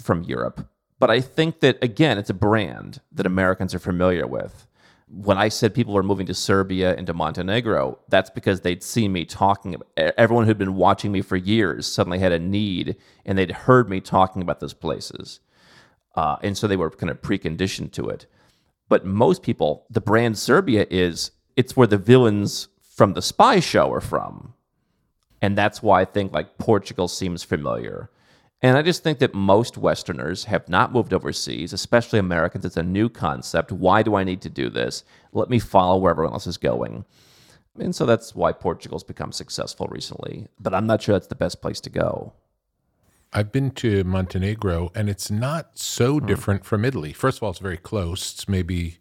from 0.00 0.22
Europe. 0.22 0.68
But 0.98 1.10
I 1.10 1.20
think 1.20 1.60
that, 1.60 1.82
again, 1.82 2.18
it's 2.18 2.30
a 2.30 2.34
brand 2.34 3.00
that 3.12 3.26
Americans 3.26 3.74
are 3.74 3.78
familiar 3.80 4.26
with. 4.26 4.66
When 5.08 5.38
I 5.38 5.48
said 5.48 5.74
people 5.74 5.94
were 5.94 6.04
moving 6.04 6.26
to 6.26 6.34
Serbia 6.34 6.94
and 6.94 7.06
to 7.08 7.14
Montenegro, 7.14 7.98
that's 8.08 8.30
because 8.30 8.60
they'd 8.60 8.82
seen 8.82 9.12
me 9.12 9.24
talking. 9.24 9.76
Everyone 9.96 10.46
who'd 10.46 10.58
been 10.58 10.76
watching 10.76 11.10
me 11.10 11.20
for 11.20 11.36
years 11.36 11.86
suddenly 11.86 12.20
had 12.20 12.32
a 12.32 12.38
need, 12.38 12.96
and 13.24 13.36
they'd 13.36 13.50
heard 13.50 13.90
me 13.90 14.00
talking 14.00 14.40
about 14.40 14.60
those 14.60 14.74
places. 14.74 15.40
Uh, 16.14 16.36
and 16.42 16.56
so 16.56 16.68
they 16.68 16.76
were 16.76 16.90
kind 16.90 17.10
of 17.10 17.22
preconditioned 17.22 17.92
to 17.92 18.08
it. 18.08 18.26
But 18.88 19.04
most 19.04 19.42
people, 19.42 19.86
the 19.90 20.00
brand 20.00 20.38
Serbia 20.38 20.86
is 20.90 21.32
it's 21.56 21.76
where 21.76 21.86
the 21.88 21.98
villains 21.98 22.68
from 22.80 23.14
the 23.14 23.22
spy 23.22 23.58
show 23.58 23.92
are 23.92 24.00
from. 24.00 24.54
And 25.42 25.56
that's 25.56 25.82
why 25.82 26.02
I 26.02 26.04
think 26.04 26.32
like 26.32 26.58
Portugal 26.58 27.08
seems 27.08 27.42
familiar. 27.42 28.10
And 28.62 28.76
I 28.76 28.82
just 28.82 29.02
think 29.02 29.20
that 29.20 29.34
most 29.34 29.78
Westerners 29.78 30.44
have 30.44 30.68
not 30.68 30.92
moved 30.92 31.14
overseas, 31.14 31.72
especially 31.72 32.18
Americans. 32.18 32.64
It's 32.66 32.76
a 32.76 32.82
new 32.82 33.08
concept. 33.08 33.72
Why 33.72 34.02
do 34.02 34.16
I 34.16 34.24
need 34.24 34.42
to 34.42 34.50
do 34.50 34.68
this? 34.68 35.02
Let 35.32 35.48
me 35.48 35.58
follow 35.58 35.98
where 35.98 36.10
everyone 36.10 36.34
else 36.34 36.46
is 36.46 36.58
going. 36.58 37.06
And 37.78 37.94
so 37.94 38.04
that's 38.04 38.34
why 38.34 38.52
Portugal's 38.52 39.04
become 39.04 39.32
successful 39.32 39.86
recently. 39.90 40.48
But 40.58 40.74
I'm 40.74 40.86
not 40.86 41.00
sure 41.00 41.14
that's 41.14 41.28
the 41.28 41.34
best 41.34 41.62
place 41.62 41.80
to 41.82 41.90
go. 41.90 42.34
I've 43.32 43.52
been 43.52 43.70
to 43.72 44.04
Montenegro 44.04 44.90
and 44.94 45.08
it's 45.08 45.30
not 45.30 45.78
so 45.78 46.18
hmm. 46.18 46.26
different 46.26 46.64
from 46.66 46.84
Italy. 46.84 47.14
First 47.14 47.38
of 47.38 47.44
all, 47.44 47.50
it's 47.50 47.60
very 47.60 47.78
close. 47.78 48.34
It's 48.34 48.48
maybe, 48.48 48.98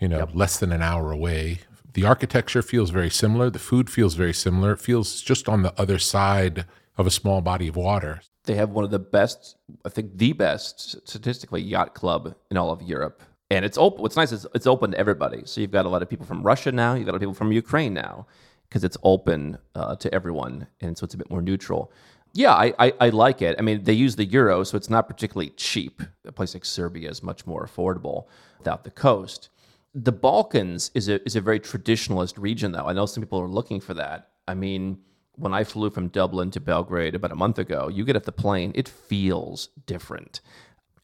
you 0.00 0.08
know, 0.08 0.18
yep. 0.20 0.30
less 0.34 0.58
than 0.58 0.72
an 0.72 0.82
hour 0.82 1.12
away 1.12 1.60
the 1.92 2.04
architecture 2.04 2.62
feels 2.62 2.90
very 2.90 3.10
similar. 3.10 3.50
The 3.50 3.58
food 3.58 3.90
feels 3.90 4.14
very 4.14 4.34
similar. 4.34 4.72
It 4.72 4.80
feels 4.80 5.20
just 5.22 5.48
on 5.48 5.62
the 5.62 5.78
other 5.80 5.98
side 5.98 6.66
of 6.96 7.06
a 7.06 7.10
small 7.10 7.40
body 7.40 7.68
of 7.68 7.76
water. 7.76 8.20
They 8.44 8.54
have 8.54 8.70
one 8.70 8.84
of 8.84 8.90
the 8.90 8.98
best, 8.98 9.56
I 9.84 9.88
think, 9.88 10.16
the 10.16 10.32
best 10.32 11.06
statistically 11.06 11.62
yacht 11.62 11.94
club 11.94 12.34
in 12.50 12.56
all 12.56 12.70
of 12.70 12.82
Europe. 12.82 13.22
And 13.50 13.64
it's 13.64 13.78
open. 13.78 14.02
What's 14.02 14.16
nice 14.16 14.32
is 14.32 14.46
it's 14.54 14.66
open 14.66 14.90
to 14.90 14.98
everybody. 14.98 15.42
So 15.44 15.60
you've 15.60 15.70
got 15.70 15.86
a 15.86 15.88
lot 15.88 16.02
of 16.02 16.08
people 16.08 16.26
from 16.26 16.42
Russia 16.42 16.72
now. 16.72 16.94
You've 16.94 17.06
got 17.06 17.12
a 17.12 17.14
lot 17.14 17.16
of 17.16 17.22
people 17.22 17.34
from 17.34 17.52
Ukraine 17.52 17.94
now 17.94 18.26
because 18.68 18.84
it's 18.84 18.96
open 19.02 19.58
uh, 19.74 19.96
to 19.96 20.12
everyone. 20.14 20.66
And 20.80 20.96
so 20.96 21.04
it's 21.04 21.14
a 21.14 21.18
bit 21.18 21.30
more 21.30 21.40
neutral. 21.40 21.90
Yeah, 22.34 22.52
I, 22.52 22.74
I, 22.78 22.92
I, 23.00 23.08
like 23.08 23.40
it. 23.40 23.56
I 23.58 23.62
mean, 23.62 23.84
they 23.84 23.94
use 23.94 24.16
the 24.16 24.26
euro, 24.26 24.62
so 24.62 24.76
it's 24.76 24.90
not 24.90 25.08
particularly 25.08 25.50
cheap. 25.56 26.02
A 26.26 26.32
place 26.32 26.52
like 26.52 26.66
Serbia 26.66 27.08
is 27.08 27.22
much 27.22 27.46
more 27.46 27.66
affordable 27.66 28.26
without 28.58 28.84
the 28.84 28.90
coast. 28.90 29.48
The 29.94 30.12
Balkans 30.12 30.90
is 30.94 31.08
a 31.08 31.24
is 31.24 31.34
a 31.34 31.40
very 31.40 31.60
traditionalist 31.60 32.34
region, 32.36 32.72
though. 32.72 32.86
I 32.86 32.92
know 32.92 33.06
some 33.06 33.22
people 33.22 33.40
are 33.40 33.48
looking 33.48 33.80
for 33.80 33.94
that. 33.94 34.28
I 34.46 34.54
mean, 34.54 34.98
when 35.36 35.54
I 35.54 35.64
flew 35.64 35.90
from 35.90 36.08
Dublin 36.08 36.50
to 36.52 36.60
Belgrade 36.60 37.14
about 37.14 37.32
a 37.32 37.36
month 37.36 37.58
ago, 37.58 37.88
you 37.88 38.04
get 38.04 38.16
off 38.16 38.24
the 38.24 38.32
plane, 38.32 38.72
it 38.74 38.88
feels 38.88 39.68
different. 39.86 40.40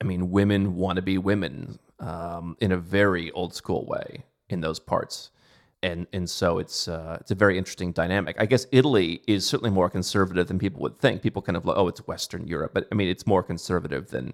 I 0.00 0.04
mean, 0.04 0.30
women 0.30 0.76
want 0.76 0.96
to 0.96 1.02
be 1.02 1.18
women 1.18 1.78
um, 2.00 2.56
in 2.61 2.72
a 2.72 2.76
very 2.76 3.30
old 3.30 3.54
school 3.54 3.86
way 3.86 4.24
in 4.50 4.61
those 4.61 4.78
parts, 4.78 5.30
and 5.82 6.06
and 6.12 6.28
so 6.28 6.59
it's 6.59 6.88
uh, 6.88 7.16
it's 7.20 7.30
a 7.30 7.34
very 7.34 7.56
interesting 7.56 7.92
dynamic. 7.92 8.36
I 8.38 8.46
guess 8.46 8.66
Italy 8.72 9.22
is 9.26 9.46
certainly 9.46 9.70
more 9.70 9.88
conservative 9.88 10.48
than 10.48 10.59
people 10.59 10.82
would 10.82 10.98
think. 10.98 11.22
People 11.22 11.42
kind 11.42 11.56
of 11.56 11.64
like, 11.64 11.76
oh, 11.76 11.88
it's 11.88 12.06
Western 12.06 12.46
Europe, 12.46 12.72
but 12.74 12.86
I 12.92 12.94
mean, 12.96 13.09
it's 13.09 13.26
more 13.26 13.42
conservative 13.42 14.11
than 14.11 14.32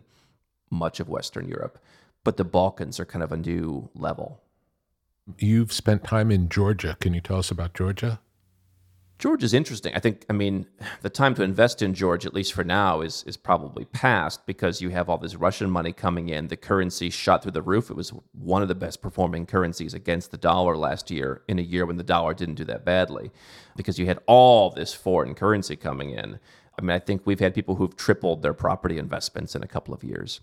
much 0.70 0.98
of 0.98 1.08
Western 1.08 1.46
Europe. 1.46 1.78
But 2.24 2.36
the 2.36 2.44
Balkans 2.44 3.00
are 3.00 3.06
kind 3.06 3.22
of 3.22 3.32
a 3.32 3.36
new 3.36 3.90
level 3.94 4.42
You've 5.38 5.72
spent 5.72 6.04
time 6.04 6.30
in 6.30 6.48
Georgia. 6.48 6.96
Can 7.00 7.14
you 7.14 7.20
tell 7.20 7.38
us 7.38 7.50
about 7.50 7.74
Georgia? 7.74 8.20
Georgia's 9.18 9.52
interesting. 9.52 9.92
I 9.94 9.98
think, 9.98 10.24
I 10.30 10.32
mean, 10.32 10.66
the 11.02 11.10
time 11.10 11.34
to 11.34 11.42
invest 11.42 11.82
in 11.82 11.94
Georgia, 11.94 12.28
at 12.28 12.34
least 12.34 12.52
for 12.52 12.64
now, 12.64 13.00
is 13.00 13.22
is 13.24 13.36
probably 13.36 13.84
past 13.84 14.46
because 14.46 14.80
you 14.80 14.90
have 14.90 15.08
all 15.08 15.18
this 15.18 15.36
Russian 15.36 15.70
money 15.70 15.92
coming 15.92 16.28
in. 16.28 16.48
The 16.48 16.56
currency 16.56 17.10
shot 17.10 17.42
through 17.42 17.52
the 17.52 17.62
roof. 17.62 17.90
It 17.90 17.96
was 17.96 18.12
one 18.32 18.62
of 18.62 18.68
the 18.68 18.74
best 18.74 19.02
performing 19.02 19.46
currencies 19.46 19.94
against 19.94 20.30
the 20.30 20.38
dollar 20.38 20.76
last 20.76 21.10
year 21.10 21.42
in 21.48 21.58
a 21.58 21.62
year 21.62 21.86
when 21.86 21.96
the 21.96 22.02
dollar 22.02 22.34
didn't 22.34 22.54
do 22.56 22.64
that 22.64 22.84
badly 22.84 23.30
because 23.76 23.98
you 23.98 24.06
had 24.06 24.20
all 24.26 24.70
this 24.70 24.94
foreign 24.94 25.34
currency 25.34 25.76
coming 25.76 26.10
in. 26.10 26.38
I 26.78 26.82
mean, 26.82 26.90
I 26.90 26.98
think 26.98 27.26
we've 27.26 27.40
had 27.40 27.54
people 27.54 27.74
who've 27.74 27.94
tripled 27.94 28.40
their 28.40 28.54
property 28.54 28.96
investments 28.96 29.54
in 29.54 29.62
a 29.62 29.68
couple 29.68 29.92
of 29.92 30.02
years 30.02 30.40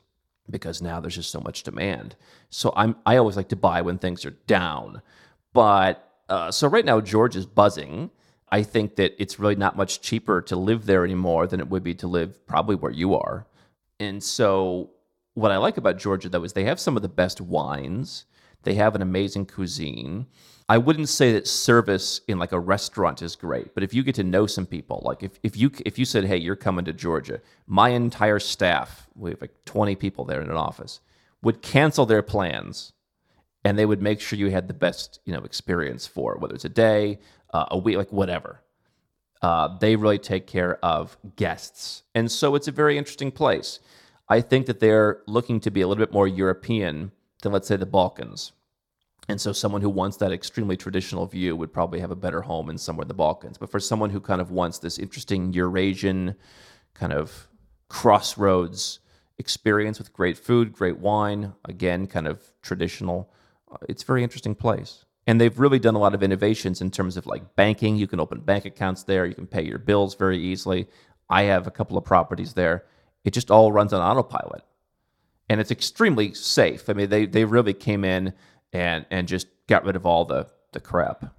because 0.50 0.82
now 0.82 1.00
there's 1.00 1.16
just 1.16 1.32
so 1.32 1.40
much 1.40 1.64
demand. 1.64 2.16
So 2.50 2.74
I'm 2.76 2.96
I 3.06 3.18
always 3.18 3.36
like 3.36 3.50
to 3.50 3.56
buy 3.56 3.82
when 3.82 3.98
things 3.98 4.26
are 4.26 4.32
down. 4.48 5.02
But 5.54 6.04
uh, 6.30 6.52
so 6.52 6.68
right 6.68 6.86
now 6.86 7.02
Georgia 7.02 7.40
is 7.40 7.46
buzzing 7.46 8.12
I 8.50 8.64
think 8.64 8.96
that 8.96 9.22
it's 9.22 9.40
really 9.40 9.56
not 9.56 9.76
much 9.76 10.02
cheaper 10.02 10.42
to 10.44 10.56
live 10.56 10.86
there 10.86 11.04
anymore 11.04 11.48
than 11.48 11.60
it 11.60 11.70
would 11.70 11.84
be 11.84 11.96
to 11.96 12.08
live 12.08 12.46
probably 12.48 12.76
where 12.76 12.92
you 12.92 13.16
are. 13.16 13.46
And 14.00 14.24
so, 14.24 14.92
what 15.34 15.52
I 15.52 15.58
like 15.58 15.78
about 15.78 15.98
Georgia, 15.98 16.30
though, 16.30 16.44
is 16.44 16.54
they 16.54 16.64
have 16.64 16.80
some 16.80 16.96
of 16.96 17.02
the 17.02 17.10
best 17.10 17.42
wines. 17.42 18.26
They 18.64 18.76
have 18.76 18.96
an 18.96 19.02
amazing 19.02 19.46
cuisine. 19.46 20.28
I 20.70 20.78
wouldn't 20.78 21.08
say 21.08 21.32
that 21.32 21.48
service 21.48 22.22
in 22.28 22.40
like 22.40 22.52
a 22.52 22.60
restaurant 22.60 23.22
is 23.22 23.36
great, 23.36 23.74
but 23.74 23.84
if 23.84 23.94
you 23.94 24.04
get 24.04 24.16
to 24.16 24.24
know 24.24 24.48
some 24.48 24.66
people, 24.66 25.02
like 25.06 25.24
if, 25.24 25.40
if 25.42 25.56
you 25.56 25.72
if 25.86 25.98
you 25.98 26.04
said, 26.04 26.26
"Hey, 26.26 26.38
you're 26.38 26.58
coming 26.58 26.84
to 26.86 26.94
Georgia," 26.94 27.40
my 27.68 27.90
entire 27.90 28.40
staff, 28.40 29.08
we 29.16 29.30
have 29.30 29.40
like 29.40 29.54
20 29.66 29.96
people 29.96 30.26
there 30.26 30.42
in 30.42 30.50
an 30.50 30.58
office, 30.58 31.00
would 31.42 31.62
cancel 31.62 32.06
their 32.06 32.22
plans, 32.22 32.92
and 33.64 33.80
they 33.80 33.86
would 33.86 34.02
make 34.02 34.20
sure 34.20 34.38
you 34.38 34.50
had 34.50 34.68
the 34.68 34.74
best 34.74 35.22
you 35.24 35.34
know 35.34 35.44
experience 35.44 36.06
for 36.06 36.36
it, 36.36 36.42
whether 36.42 36.56
it's 36.56 36.66
a 36.66 36.70
day, 36.70 37.20
uh, 37.54 37.68
a 37.72 37.78
week, 37.78 37.96
like 37.96 38.12
whatever. 38.12 38.62
Uh, 39.42 39.78
they 39.78 39.96
really 39.96 40.18
take 40.18 40.48
care 40.48 40.84
of 40.84 41.16
guests. 41.36 42.04
And 42.16 42.32
so 42.32 42.56
it's 42.56 42.68
a 42.68 42.72
very 42.72 42.98
interesting 42.98 43.32
place. 43.32 43.80
I 44.30 44.42
think 44.42 44.66
that 44.66 44.80
they're 44.80 45.22
looking 45.28 45.60
to 45.62 45.72
be 45.72 45.82
a 45.82 45.88
little 45.88 46.04
bit 46.04 46.12
more 46.12 46.28
European 46.28 47.12
than, 47.42 47.52
let's 47.52 47.68
say, 47.68 47.78
the 47.78 47.86
Balkans. 47.86 48.52
And 49.30 49.42
so 49.42 49.52
someone 49.52 49.82
who 49.82 49.90
wants 49.90 50.18
that 50.18 50.32
extremely 50.32 50.78
traditional 50.78 51.26
view 51.26 51.56
would 51.56 51.74
probably 51.74 52.00
have 52.00 52.12
a 52.12 52.16
better 52.16 52.42
home 52.42 52.70
in 52.70 52.78
somewhere 52.78 53.04
in 53.04 53.10
the 53.10 53.14
Balkans. 53.14 53.58
But 53.58 53.70
for 53.70 53.80
someone 53.80 54.10
who 54.10 54.22
kind 54.22 54.40
of 54.40 54.52
wants 54.52 54.80
this 54.80 54.98
interesting 54.98 55.52
Eurasian 55.52 56.36
kind 56.94 57.12
of 57.12 57.48
crossroads 57.90 59.00
experience 59.38 60.00
with 60.00 60.14
great 60.14 60.38
food, 60.38 60.72
great 60.72 60.98
wine, 60.98 61.54
again, 61.66 62.08
kind 62.08 62.28
of 62.28 62.42
traditional, 62.62 63.30
uh, 63.72 63.78
it's 63.90 64.04
a 64.04 64.06
very 64.06 64.24
interesting 64.24 64.56
place. 64.56 65.04
And 65.28 65.42
they've 65.42 65.60
really 65.60 65.80
done 65.80 65.96
a 65.96 66.00
lot 66.00 66.16
of 66.16 66.24
innovations 66.24 66.80
in 66.80 66.90
terms 66.90 67.18
of 67.18 67.26
like 67.26 67.56
banking. 67.58 67.98
You 67.98 68.08
can 68.08 68.22
open 68.22 68.40
bank 68.40 68.64
accounts 68.64 69.04
there. 69.04 69.26
You 69.26 69.36
can 69.36 69.46
pay 69.46 69.64
your 69.64 69.78
bills 69.78 70.16
very 70.16 70.40
easily. 70.40 70.88
I 71.30 71.44
have 71.44 71.68
a 71.68 71.72
couple 71.72 71.98
of 71.98 72.06
properties 72.06 72.54
there. 72.54 72.86
It 73.26 73.34
just 73.34 73.52
all 73.52 73.74
runs 73.74 73.92
on 73.92 74.02
autopilot. 74.02 74.64
And 75.50 75.62
it's 75.62 75.72
extremely 75.72 76.34
safe. 76.34 76.90
I 76.90 76.94
mean, 76.94 77.10
they, 77.10 77.26
they 77.26 77.46
really 77.46 77.74
came 77.74 78.04
in 78.04 78.34
and, 78.74 79.06
and 79.10 79.28
just 79.28 79.48
got 79.68 79.86
rid 79.86 79.96
of 79.96 80.06
all 80.06 80.26
the, 80.26 80.48
the 80.74 80.80
crap. 80.80 81.34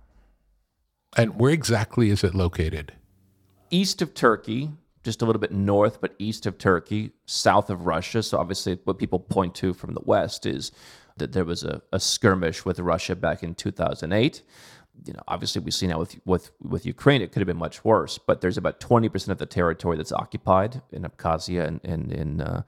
And 1.16 1.38
where 1.38 1.52
exactly 1.52 2.10
is 2.10 2.24
it 2.24 2.34
located? 2.34 2.92
East 3.70 4.00
of 4.00 4.14
Turkey, 4.14 4.70
just 5.02 5.20
a 5.20 5.26
little 5.26 5.40
bit 5.40 5.52
north, 5.52 6.00
but 6.00 6.14
east 6.18 6.46
of 6.46 6.58
Turkey, 6.58 7.12
south 7.26 7.70
of 7.70 7.86
Russia. 7.86 8.22
So 8.22 8.38
obviously, 8.38 8.78
what 8.84 8.98
people 8.98 9.18
point 9.18 9.54
to 9.56 9.74
from 9.74 9.94
the 9.94 10.02
west 10.04 10.46
is 10.46 10.72
that 11.18 11.32
there 11.32 11.44
was 11.44 11.64
a, 11.64 11.82
a 11.92 12.00
skirmish 12.00 12.64
with 12.64 12.78
Russia 12.78 13.14
back 13.14 13.42
in 13.42 13.54
2008 13.54 14.42
you 15.06 15.12
know, 15.12 15.20
obviously 15.28 15.62
we 15.62 15.70
see 15.70 15.86
now 15.86 15.98
with 15.98 16.18
with 16.24 16.50
with 16.60 16.86
Ukraine, 16.86 17.22
it 17.22 17.32
could 17.32 17.40
have 17.40 17.46
been 17.46 17.56
much 17.56 17.84
worse. 17.84 18.18
But 18.18 18.40
there's 18.40 18.56
about 18.56 18.80
20 18.80 19.08
percent 19.08 19.32
of 19.32 19.38
the 19.38 19.46
territory 19.46 19.96
that's 19.96 20.12
occupied 20.12 20.82
in 20.92 21.02
Abkhazia 21.02 21.66
and, 21.66 21.80
and 21.84 22.12
in 22.12 22.40
uh, 22.40 22.62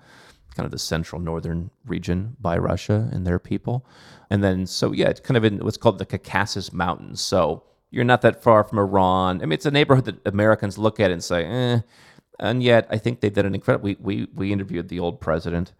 kind 0.54 0.64
of 0.64 0.70
the 0.70 0.78
central 0.78 1.20
northern 1.20 1.70
region 1.86 2.36
by 2.40 2.58
Russia 2.58 3.08
and 3.12 3.26
their 3.26 3.38
people. 3.38 3.86
And 4.30 4.42
then, 4.42 4.66
so 4.66 4.92
yeah, 4.92 5.08
it's 5.08 5.20
kind 5.20 5.36
of 5.36 5.44
in 5.44 5.58
what's 5.58 5.76
called 5.76 5.98
the 5.98 6.06
Caucasus 6.06 6.72
Mountains. 6.72 7.20
So 7.20 7.64
you're 7.90 8.04
not 8.04 8.22
that 8.22 8.42
far 8.42 8.64
from 8.64 8.78
Iran. 8.78 9.42
I 9.42 9.46
mean, 9.46 9.52
it's 9.52 9.66
a 9.66 9.70
neighborhood 9.70 10.04
that 10.06 10.26
Americans 10.26 10.78
look 10.78 11.00
at 11.00 11.10
and 11.10 11.22
say, 11.22 11.44
eh. 11.44 11.80
And 12.38 12.62
yet, 12.62 12.86
I 12.90 12.96
think 12.96 13.20
they 13.20 13.28
did 13.28 13.44
an 13.44 13.54
incredible. 13.54 13.84
We 13.84 13.96
we 14.00 14.28
we 14.34 14.52
interviewed 14.52 14.88
the 14.88 15.00
old 15.00 15.20
president 15.20 15.72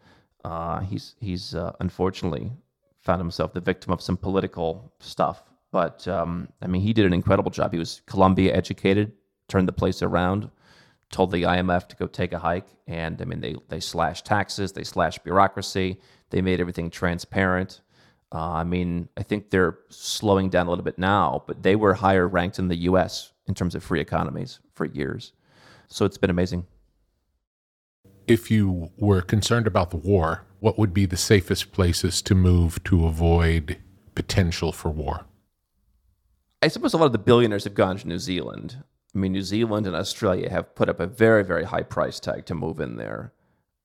uh, 0.45 0.81
he's 0.81 1.14
he's 1.21 1.55
uh, 1.55 1.73
unfortunately 1.81 2.53
found 3.01 3.21
himself 3.21 3.53
the 3.53 3.61
victim 3.61 3.93
of 3.93 4.01
some 4.01 4.16
political 4.16 4.93
stuff. 4.99 5.43
But 5.73 6.07
um, 6.09 6.49
I 6.62 6.66
mean, 6.66 6.83
he 6.83 6.93
did 6.93 7.07
an 7.07 7.12
incredible 7.12 7.51
job. 7.51 7.73
He 7.73 7.79
was 7.79 8.03
Columbia 8.07 8.55
educated, 8.55 9.12
turned 9.49 9.68
the 9.68 9.73
place 9.73 10.03
around, 10.03 10.51
told 11.11 11.30
the 11.30 11.42
IMF 11.42 11.88
to 11.88 11.96
go 11.96 12.06
take 12.06 12.32
a 12.32 12.38
hike, 12.38 12.68
and 12.86 13.20
I 13.20 13.24
mean, 13.24 13.40
they 13.40 13.56
they 13.68 13.80
slashed 13.80 14.26
taxes, 14.26 14.72
they 14.72 14.84
slashed 14.84 15.24
bureaucracy, 15.24 16.00
they 16.30 16.40
made 16.40 16.61
everything 16.61 16.90
transparent. 16.90 17.80
Uh, 18.32 18.52
I 18.52 18.64
mean, 18.64 19.08
I 19.16 19.24
think 19.24 19.50
they're 19.50 19.78
slowing 19.88 20.50
down 20.50 20.68
a 20.68 20.70
little 20.70 20.84
bit 20.84 20.98
now, 20.98 21.42
but 21.48 21.64
they 21.64 21.74
were 21.74 21.94
higher 21.94 22.28
ranked 22.28 22.61
in 22.61 22.68
the 22.68 22.76
U.S. 22.76 23.32
in 23.48 23.54
terms 23.54 23.74
of 23.74 23.82
free 23.82 24.00
economies 24.00 24.61
for 24.72 24.84
years. 24.84 25.32
So 25.88 26.04
it's 26.04 26.18
been 26.18 26.30
amazing 26.30 26.66
if 28.30 28.50
you 28.50 28.90
were 28.96 29.22
concerned 29.22 29.66
about 29.66 29.90
the 29.90 29.96
war, 29.96 30.44
what 30.61 30.78
would 30.78 30.94
be 30.94 31.04
the 31.04 31.16
safest 31.16 31.72
places 31.72 32.22
to 32.22 32.34
move 32.34 32.82
to 32.84 33.06
avoid 33.06 33.78
potential 34.14 34.70
for 34.72 34.88
war? 34.88 35.26
I 36.62 36.68
suppose 36.68 36.94
a 36.94 36.98
lot 36.98 37.06
of 37.06 37.12
the 37.12 37.18
billionaires 37.18 37.64
have 37.64 37.74
gone 37.74 37.96
to 37.98 38.06
New 38.06 38.18
Zealand. 38.18 38.84
I 39.14 39.18
mean, 39.18 39.32
New 39.32 39.42
Zealand 39.42 39.86
and 39.86 39.96
Australia 39.96 40.50
have 40.50 40.74
put 40.74 40.88
up 40.88 41.00
a 41.00 41.06
very, 41.06 41.44
very 41.44 41.64
high 41.64 41.82
price 41.82 42.20
tag 42.20 42.46
to 42.46 42.54
move 42.54 42.80
in 42.80 42.96
there. 42.96 43.32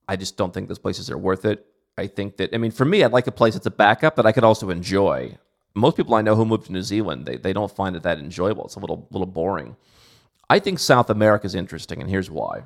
I 0.07 0.15
just 0.15 0.37
don't 0.37 0.53
think 0.53 0.67
those 0.67 0.79
places 0.79 1.09
are 1.09 1.17
worth 1.17 1.45
it. 1.45 1.65
I 1.97 2.07
think 2.07 2.37
that, 2.37 2.53
I 2.53 2.57
mean, 2.57 2.71
for 2.71 2.85
me, 2.85 3.03
I'd 3.03 3.11
like 3.11 3.27
a 3.27 3.31
place 3.31 3.53
that's 3.53 3.65
a 3.65 3.71
backup 3.71 4.15
that 4.17 4.25
I 4.25 4.31
could 4.31 4.43
also 4.43 4.69
enjoy. 4.69 5.37
Most 5.73 5.97
people 5.97 6.13
I 6.13 6.21
know 6.21 6.35
who 6.35 6.45
move 6.45 6.65
to 6.65 6.71
New 6.71 6.81
Zealand, 6.81 7.25
they, 7.25 7.37
they 7.37 7.53
don't 7.53 7.71
find 7.71 7.95
it 7.95 8.03
that 8.03 8.19
enjoyable. 8.19 8.65
It's 8.65 8.75
a 8.75 8.79
little, 8.79 9.07
little 9.11 9.25
boring. 9.25 9.77
I 10.49 10.59
think 10.59 10.77
South 10.77 11.09
America 11.09 11.47
is 11.47 11.55
interesting, 11.55 12.01
and 12.01 12.09
here's 12.09 12.29
why 12.29 12.65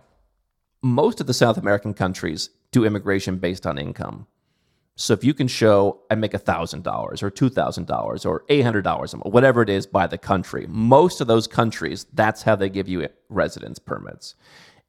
most 0.81 1.19
of 1.19 1.27
the 1.27 1.33
South 1.33 1.57
American 1.57 1.93
countries 1.93 2.49
do 2.71 2.85
immigration 2.85 3.37
based 3.37 3.67
on 3.67 3.77
income. 3.77 4.27
So 4.99 5.13
if 5.13 5.23
you 5.23 5.33
can 5.33 5.47
show 5.47 6.01
I 6.11 6.15
make 6.15 6.33
$1,000 6.33 6.85
or 7.23 7.31
$2,000 7.31 8.25
or 8.25 8.43
$800, 8.49 9.31
whatever 9.31 9.61
it 9.61 9.69
is 9.69 9.87
by 9.87 10.07
the 10.07 10.17
country, 10.17 10.65
most 10.67 11.21
of 11.21 11.27
those 11.27 11.47
countries, 11.47 12.05
that's 12.11 12.43
how 12.43 12.57
they 12.57 12.67
give 12.67 12.89
you 12.89 13.07
residence 13.29 13.79
permits. 13.79 14.35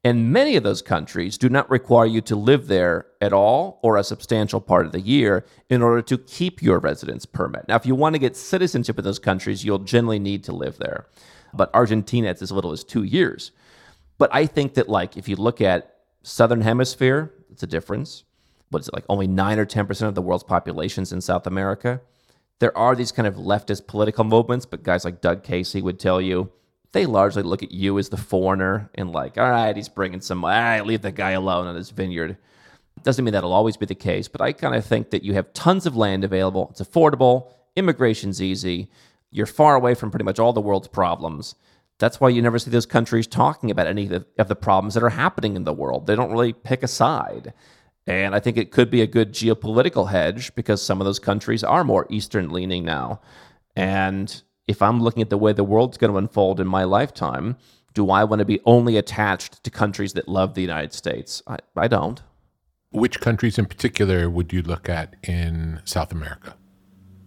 And 0.03 0.33
many 0.33 0.57
of 0.57 0.63
those 0.63 0.81
countries 0.81 1.37
do 1.37 1.47
not 1.47 1.69
require 1.69 2.07
you 2.07 2.19
to 2.21 2.35
live 2.35 2.67
there 2.67 3.05
at 3.21 3.31
all 3.31 3.79
or 3.83 3.95
a 3.95 4.03
substantial 4.03 4.59
part 4.59 4.85
of 4.85 4.91
the 4.91 4.99
year 4.99 5.45
in 5.69 5.81
order 5.81 6.01
to 6.01 6.17
keep 6.17 6.61
your 6.61 6.79
residence 6.79 7.25
permit. 7.25 7.69
Now, 7.69 7.77
if 7.77 7.85
you 7.85 7.95
want 7.95 8.15
to 8.15 8.19
get 8.19 8.35
citizenship 8.35 8.97
in 8.97 9.05
those 9.05 9.19
countries, 9.19 9.63
you'll 9.63 9.79
generally 9.79 10.19
need 10.19 10.43
to 10.43 10.51
live 10.51 10.77
there. 10.77 11.07
But 11.53 11.73
Argentina, 11.73 12.29
it's 12.29 12.41
as 12.41 12.51
little 12.51 12.73
as 12.73 12.83
two 12.83 13.03
years. 13.03 13.51
But 14.17 14.29
I 14.33 14.45
think 14.45 14.73
that 14.73 14.89
like 14.89 15.15
if 15.15 15.29
you 15.29 15.37
look 15.37 15.61
at 15.61 15.95
Southern 16.21 16.61
Hemisphere, 16.61 17.31
it's 17.49 17.63
a 17.63 17.67
difference. 17.67 18.25
What 18.71 18.81
is 18.81 18.87
it 18.87 18.93
like? 18.95 19.05
Only 19.07 19.27
nine 19.27 19.59
or 19.59 19.65
ten 19.65 19.85
percent 19.85 20.09
of 20.09 20.15
the 20.15 20.21
world's 20.21 20.43
populations 20.43 21.13
in 21.13 21.21
South 21.21 21.45
America. 21.45 22.01
There 22.59 22.75
are 22.77 22.95
these 22.95 23.11
kind 23.11 23.27
of 23.27 23.35
leftist 23.35 23.87
political 23.87 24.23
movements, 24.23 24.65
but 24.65 24.83
guys 24.83 25.05
like 25.05 25.21
Doug 25.21 25.43
Casey 25.43 25.81
would 25.81 25.99
tell 25.99 26.19
you 26.19 26.51
they 26.91 27.05
largely 27.05 27.43
look 27.43 27.63
at 27.63 27.71
you 27.71 27.97
as 27.97 28.09
the 28.09 28.17
foreigner 28.17 28.89
and 28.95 29.11
like, 29.11 29.37
all 29.37 29.49
right, 29.49 29.75
he's 29.75 29.89
bringing 29.89 30.21
some. 30.21 30.43
All 30.43 30.49
right, 30.49 30.85
leave 30.85 31.01
that 31.03 31.15
guy 31.15 31.31
alone 31.31 31.67
on 31.67 31.75
his 31.75 31.89
vineyard. 31.89 32.37
Doesn't 33.03 33.23
mean 33.23 33.31
that'll 33.31 33.53
always 33.53 33.77
be 33.77 33.85
the 33.85 33.95
case, 33.95 34.27
but 34.27 34.41
I 34.41 34.51
kind 34.51 34.75
of 34.75 34.85
think 34.85 35.09
that 35.11 35.23
you 35.23 35.33
have 35.33 35.53
tons 35.53 35.85
of 35.85 35.95
land 35.95 36.23
available. 36.23 36.67
It's 36.71 36.81
affordable. 36.81 37.51
Immigration's 37.75 38.41
easy. 38.41 38.89
You're 39.31 39.45
far 39.45 39.75
away 39.75 39.95
from 39.95 40.11
pretty 40.11 40.25
much 40.25 40.39
all 40.39 40.53
the 40.53 40.61
world's 40.61 40.89
problems. 40.89 41.55
That's 41.97 42.19
why 42.19 42.29
you 42.29 42.41
never 42.41 42.59
see 42.59 42.71
those 42.71 42.85
countries 42.85 43.27
talking 43.27 43.71
about 43.71 43.87
any 43.87 44.03
of 44.03 44.09
the, 44.09 44.25
of 44.37 44.47
the 44.49 44.55
problems 44.55 44.93
that 44.95 45.03
are 45.03 45.09
happening 45.09 45.55
in 45.55 45.63
the 45.63 45.73
world. 45.73 46.07
They 46.07 46.15
don't 46.15 46.31
really 46.31 46.53
pick 46.53 46.83
a 46.83 46.87
side. 46.87 47.53
And 48.11 48.35
I 48.35 48.41
think 48.41 48.57
it 48.57 48.71
could 48.71 48.91
be 48.91 49.01
a 49.01 49.07
good 49.07 49.31
geopolitical 49.31 50.09
hedge 50.09 50.53
because 50.53 50.81
some 50.81 50.99
of 50.99 51.05
those 51.05 51.17
countries 51.17 51.63
are 51.63 51.85
more 51.85 52.07
Eastern 52.09 52.51
leaning 52.51 52.83
now. 52.83 53.21
And 53.77 54.41
if 54.67 54.81
I'm 54.81 55.01
looking 55.01 55.21
at 55.21 55.29
the 55.29 55.37
way 55.37 55.53
the 55.53 55.63
world's 55.63 55.97
going 55.97 56.11
to 56.11 56.17
unfold 56.17 56.59
in 56.59 56.67
my 56.67 56.83
lifetime, 56.83 57.55
do 57.93 58.11
I 58.11 58.25
want 58.25 58.39
to 58.39 58.45
be 58.45 58.59
only 58.65 58.97
attached 58.97 59.63
to 59.63 59.69
countries 59.69 60.11
that 60.13 60.27
love 60.27 60.55
the 60.55 60.61
United 60.61 60.93
States? 60.93 61.41
I, 61.47 61.57
I 61.77 61.87
don't. 61.87 62.21
Which 62.91 63.21
countries 63.21 63.57
in 63.57 63.65
particular 63.65 64.29
would 64.29 64.51
you 64.51 64.61
look 64.61 64.89
at 64.89 65.15
in 65.23 65.79
South 65.85 66.11
America? 66.11 66.55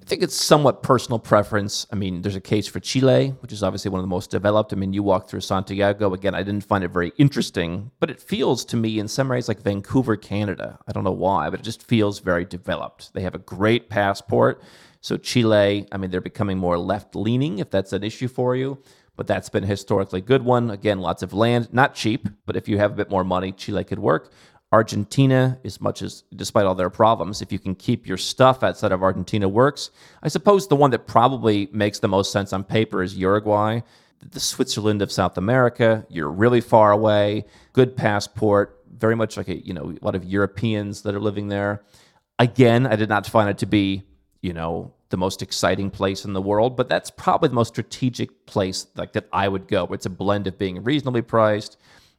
I 0.04 0.06
think 0.06 0.22
it's 0.22 0.36
somewhat 0.36 0.82
personal 0.82 1.18
preference. 1.18 1.86
I 1.90 1.96
mean, 1.96 2.20
there's 2.20 2.36
a 2.36 2.40
case 2.40 2.66
for 2.66 2.78
Chile, 2.78 3.34
which 3.40 3.54
is 3.54 3.62
obviously 3.62 3.90
one 3.90 4.00
of 4.00 4.02
the 4.02 4.08
most 4.08 4.28
developed. 4.28 4.74
I 4.74 4.76
mean, 4.76 4.92
you 4.92 5.02
walk 5.02 5.30
through 5.30 5.40
Santiago. 5.40 6.12
Again, 6.12 6.34
I 6.34 6.42
didn't 6.42 6.64
find 6.64 6.84
it 6.84 6.88
very 6.88 7.12
interesting, 7.16 7.90
but 8.00 8.10
it 8.10 8.20
feels 8.20 8.66
to 8.66 8.76
me 8.76 8.98
in 8.98 9.08
some 9.08 9.28
ways 9.28 9.48
like 9.48 9.62
Vancouver, 9.62 10.16
Canada. 10.16 10.78
I 10.86 10.92
don't 10.92 11.04
know 11.04 11.10
why, 11.10 11.48
but 11.48 11.60
it 11.60 11.62
just 11.62 11.82
feels 11.82 12.18
very 12.18 12.44
developed. 12.44 13.14
They 13.14 13.22
have 13.22 13.34
a 13.34 13.38
great 13.38 13.88
passport. 13.88 14.62
So 15.00 15.16
Chile, 15.16 15.88
I 15.90 15.96
mean, 15.96 16.10
they're 16.10 16.20
becoming 16.20 16.58
more 16.58 16.76
left 16.76 17.16
leaning 17.16 17.58
if 17.58 17.70
that's 17.70 17.94
an 17.94 18.04
issue 18.04 18.28
for 18.28 18.54
you, 18.54 18.82
but 19.16 19.26
that's 19.26 19.48
been 19.48 19.64
a 19.64 19.68
historically 19.68 20.20
good 20.20 20.42
one. 20.42 20.70
Again, 20.70 20.98
lots 20.98 21.22
of 21.22 21.32
land, 21.32 21.72
not 21.72 21.94
cheap, 21.94 22.28
but 22.44 22.56
if 22.56 22.68
you 22.68 22.76
have 22.76 22.92
a 22.92 22.96
bit 22.96 23.08
more 23.08 23.24
money, 23.24 23.52
Chile 23.52 23.84
could 23.84 24.00
work. 24.00 24.30
Argentina, 24.74 25.56
as 25.64 25.80
much 25.80 26.02
as 26.02 26.24
despite 26.34 26.66
all 26.66 26.74
their 26.74 26.90
problems, 26.90 27.40
if 27.40 27.52
you 27.52 27.60
can 27.60 27.76
keep 27.76 28.08
your 28.08 28.16
stuff 28.16 28.64
outside 28.64 28.90
of 28.90 29.04
Argentina, 29.04 29.48
works. 29.48 29.92
I 30.20 30.26
suppose 30.26 30.66
the 30.66 30.74
one 30.74 30.90
that 30.90 31.06
probably 31.06 31.68
makes 31.72 32.00
the 32.00 32.08
most 32.08 32.32
sense 32.32 32.52
on 32.52 32.64
paper 32.64 33.00
is 33.00 33.16
Uruguay, 33.16 33.82
the 34.28 34.40
Switzerland 34.40 35.00
of 35.00 35.12
South 35.12 35.38
America. 35.38 36.04
You're 36.08 36.28
really 36.28 36.60
far 36.60 36.90
away, 36.90 37.44
good 37.72 37.96
passport, 37.96 38.82
very 38.98 39.14
much 39.14 39.36
like 39.36 39.46
a 39.46 39.64
you 39.64 39.72
know 39.72 39.94
a 40.02 40.04
lot 40.04 40.16
of 40.16 40.24
Europeans 40.24 41.02
that 41.02 41.14
are 41.14 41.20
living 41.20 41.46
there. 41.46 41.84
Again, 42.40 42.84
I 42.84 42.96
did 42.96 43.08
not 43.08 43.28
find 43.28 43.48
it 43.48 43.58
to 43.58 43.66
be 43.66 44.02
you 44.42 44.52
know 44.52 44.92
the 45.10 45.16
most 45.16 45.40
exciting 45.40 45.88
place 45.88 46.24
in 46.24 46.32
the 46.32 46.42
world, 46.42 46.76
but 46.76 46.88
that's 46.88 47.12
probably 47.12 47.48
the 47.48 47.54
most 47.54 47.68
strategic 47.68 48.46
place 48.46 48.88
like 48.96 49.12
that 49.12 49.28
I 49.32 49.46
would 49.46 49.68
go. 49.68 49.84
It's 49.92 50.06
a 50.06 50.10
blend 50.10 50.48
of 50.48 50.58
being 50.58 50.82
reasonably 50.82 51.22
priced, 51.22 51.76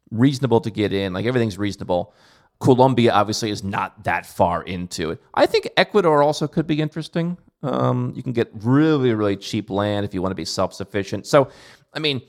reasonable 0.09 0.61
to 0.61 0.71
get 0.71 0.93
in, 0.93 1.11
like 1.11 1.25
everything's 1.25 1.57
reasonable 1.57 2.13
Colombia 2.59 3.11
obviously 3.11 3.49
is 3.49 3.63
not 3.63 4.03
that 4.05 4.25
far 4.25 4.63
into 4.63 5.11
it. 5.11 5.21
I 5.33 5.45
think 5.45 5.69
Ecuador 5.77 6.23
also 6.23 6.47
could 6.47 6.67
be 6.67 6.81
interesting. 6.81 7.37
Um, 7.63 8.13
you 8.15 8.23
can 8.23 8.31
get 8.31 8.49
really, 8.53 9.13
really 9.13 9.35
cheap 9.35 9.69
land 9.69 10.05
if 10.05 10.13
you 10.13 10.21
want 10.21 10.31
to 10.31 10.35
be 10.35 10.45
self 10.45 10.73
sufficient. 10.73 11.25
So, 11.25 11.49
I 11.93 11.99
mean, 11.99 12.21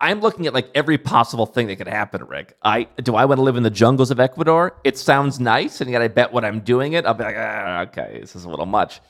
I'm 0.00 0.20
looking 0.20 0.46
at 0.46 0.54
like 0.54 0.68
every 0.74 0.98
possible 0.98 1.46
thing 1.46 1.68
that 1.68 1.76
could 1.76 1.88
happen, 1.88 2.24
Rick. 2.24 2.56
I 2.62 2.88
do 3.02 3.14
I 3.14 3.24
want 3.24 3.38
to 3.38 3.42
live 3.42 3.56
in 3.56 3.62
the 3.62 3.70
jungles 3.70 4.10
of 4.10 4.18
Ecuador? 4.18 4.76
It 4.84 4.98
sounds 4.98 5.38
nice, 5.38 5.80
and 5.80 5.90
yet 5.90 6.02
I 6.02 6.08
bet 6.08 6.32
when 6.32 6.44
I'm 6.44 6.60
doing 6.60 6.94
it, 6.94 7.06
I'll 7.06 7.14
be 7.14 7.24
like, 7.24 7.36
ah, 7.38 7.80
okay, 7.82 8.18
this 8.20 8.34
is 8.34 8.44
a 8.44 8.48
little 8.48 8.66
much. 8.66 9.00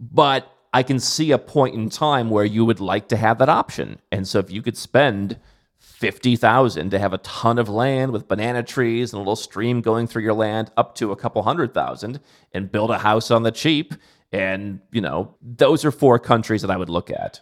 But 0.00 0.50
I 0.72 0.82
can 0.82 0.98
see 0.98 1.30
a 1.30 1.38
point 1.38 1.74
in 1.76 1.88
time 1.88 2.30
where 2.30 2.44
you 2.44 2.64
would 2.64 2.80
like 2.80 3.08
to 3.08 3.16
have 3.16 3.38
that 3.38 3.48
option. 3.48 4.00
And 4.10 4.26
so 4.26 4.40
if 4.40 4.50
you 4.50 4.60
could 4.60 4.76
spend 4.76 5.38
50,000 5.84 6.90
to 6.90 6.98
have 6.98 7.12
a 7.12 7.18
ton 7.18 7.58
of 7.58 7.68
land 7.68 8.12
with 8.12 8.28
banana 8.28 8.62
trees 8.62 9.12
and 9.12 9.18
a 9.18 9.20
little 9.20 9.36
stream 9.36 9.80
going 9.80 10.06
through 10.06 10.22
your 10.22 10.34
land 10.34 10.70
up 10.76 10.94
to 10.96 11.12
a 11.12 11.16
couple 11.16 11.42
hundred 11.42 11.72
thousand 11.72 12.20
and 12.52 12.72
build 12.72 12.90
a 12.90 12.98
house 12.98 13.30
on 13.30 13.42
the 13.42 13.52
cheap 13.52 13.94
and 14.34 14.80
you 14.90 15.00
know 15.00 15.34
those 15.40 15.84
are 15.84 15.92
four 15.92 16.18
countries 16.18 16.62
that 16.62 16.70
I 16.70 16.76
would 16.76 16.88
look 16.88 17.10
at. 17.10 17.40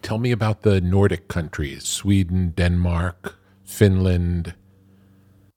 Tell 0.00 0.18
me 0.18 0.30
about 0.30 0.62
the 0.62 0.80
Nordic 0.80 1.28
countries, 1.28 1.84
Sweden, 1.84 2.52
Denmark, 2.56 3.38
Finland. 3.64 4.54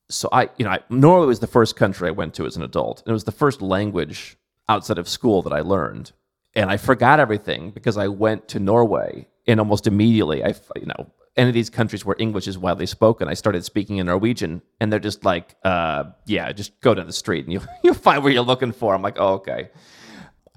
So 0.10 0.28
I, 0.32 0.50
you 0.58 0.66
know, 0.66 0.72
I, 0.72 0.80
Norway 0.90 1.28
was 1.28 1.40
the 1.40 1.48
first 1.48 1.76
country 1.76 2.08
I 2.08 2.12
went 2.12 2.34
to 2.34 2.46
as 2.46 2.58
an 2.58 2.64
adult. 2.64 3.02
And 3.02 3.12
it 3.12 3.14
was 3.14 3.26
the 3.26 3.32
first 3.32 3.62
language 3.62 4.38
outside 4.68 4.98
of 4.98 5.08
school 5.08 5.42
that 5.44 5.54
I 5.54 5.62
learned. 5.62 6.12
And 6.56 6.70
I 6.72 6.78
forgot 6.78 7.20
everything 7.20 7.70
because 7.72 7.96
I 7.96 8.08
went 8.08 8.48
to 8.50 8.60
Norway 8.60 9.28
and 9.48 9.60
almost 9.60 9.86
immediately 9.88 10.44
I, 10.44 10.56
you 10.76 10.88
know, 10.88 11.12
any 11.40 11.48
of 11.48 11.54
these 11.54 11.70
countries 11.70 12.04
where 12.04 12.18
English 12.20 12.48
is 12.48 12.58
widely 12.58 12.86
spoken, 12.86 13.30
I 13.30 13.34
started 13.34 13.64
speaking 13.64 13.98
in 13.98 14.08
Norwegian, 14.08 14.62
and 14.80 14.92
they're 14.92 15.00
just 15.00 15.24
like, 15.24 15.56
uh, 15.64 16.04
"Yeah, 16.26 16.52
just 16.52 16.80
go 16.82 16.94
down 16.94 17.08
the 17.08 17.14
street 17.14 17.46
and 17.46 17.54
you 17.54 17.62
you'll 17.84 17.94
find 17.94 18.22
what 18.24 18.34
you're 18.34 18.44
looking 18.44 18.74
for." 18.74 18.94
I'm 18.94 19.02
like, 19.02 19.18
"Oh, 19.18 19.36
okay." 19.36 19.70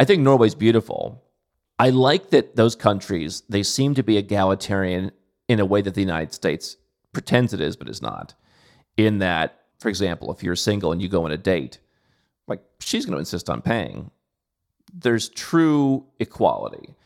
I 0.00 0.04
think 0.04 0.22
Norway's 0.22 0.56
beautiful. 0.56 1.22
I 1.78 1.90
like 1.90 2.30
that 2.30 2.56
those 2.56 2.74
countries 2.74 3.42
they 3.48 3.62
seem 3.62 3.94
to 3.94 4.02
be 4.02 4.18
egalitarian 4.18 5.12
in 5.48 5.60
a 5.60 5.64
way 5.64 5.82
that 5.82 5.94
the 5.94 6.00
United 6.00 6.34
States 6.34 6.76
pretends 7.12 7.52
it 7.52 7.60
is, 7.60 7.76
but 7.76 7.88
is 7.88 8.02
not. 8.02 8.34
In 8.96 9.18
that, 9.18 9.60
for 9.78 9.88
example, 9.88 10.32
if 10.32 10.42
you're 10.42 10.56
single 10.56 10.90
and 10.90 11.00
you 11.00 11.08
go 11.08 11.24
on 11.24 11.32
a 11.32 11.38
date, 11.38 11.78
like 12.48 12.62
she's 12.80 13.06
going 13.06 13.14
to 13.14 13.20
insist 13.20 13.48
on 13.48 13.62
paying. 13.62 14.10
There's 14.92 15.28
true 15.28 16.06
equality 16.18 16.96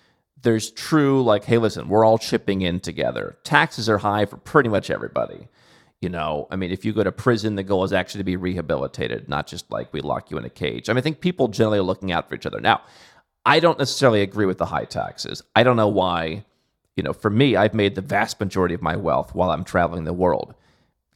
there's 0.42 0.70
true 0.70 1.22
like 1.22 1.44
hey 1.44 1.58
listen 1.58 1.88
we're 1.88 2.04
all 2.04 2.18
chipping 2.18 2.62
in 2.62 2.80
together. 2.80 3.36
Taxes 3.44 3.88
are 3.88 3.98
high 3.98 4.26
for 4.26 4.36
pretty 4.36 4.68
much 4.68 4.90
everybody 4.90 5.48
you 6.02 6.10
know? 6.10 6.46
I 6.50 6.56
mean 6.56 6.70
if 6.70 6.84
you 6.84 6.92
go 6.92 7.02
to 7.04 7.12
prison 7.12 7.56
the 7.56 7.62
goal 7.62 7.84
is 7.84 7.92
actually 7.92 8.20
to 8.20 8.24
be 8.24 8.36
rehabilitated 8.36 9.28
not 9.28 9.46
just 9.46 9.70
like 9.70 9.92
we 9.92 10.00
lock 10.00 10.30
you 10.30 10.38
in 10.38 10.44
a 10.44 10.50
cage. 10.50 10.88
I 10.88 10.92
mean 10.92 10.98
i 10.98 11.02
think 11.02 11.20
people 11.20 11.48
generally 11.48 11.78
are 11.78 11.82
looking 11.82 12.12
out 12.12 12.28
for 12.28 12.34
each 12.34 12.46
other. 12.46 12.60
Now 12.60 12.82
i 13.44 13.60
don't 13.60 13.78
necessarily 13.78 14.22
agree 14.22 14.46
with 14.46 14.58
the 14.58 14.66
high 14.66 14.84
taxes. 14.84 15.42
I 15.54 15.62
don't 15.62 15.76
know 15.76 15.88
why 15.88 16.44
you 16.96 17.02
know 17.02 17.12
for 17.12 17.30
me 17.30 17.56
i've 17.56 17.74
made 17.74 17.94
the 17.94 18.00
vast 18.00 18.40
majority 18.40 18.74
of 18.74 18.82
my 18.82 18.96
wealth 18.96 19.34
while 19.34 19.50
i'm 19.50 19.64
traveling 19.64 20.04
the 20.04 20.12
world. 20.12 20.54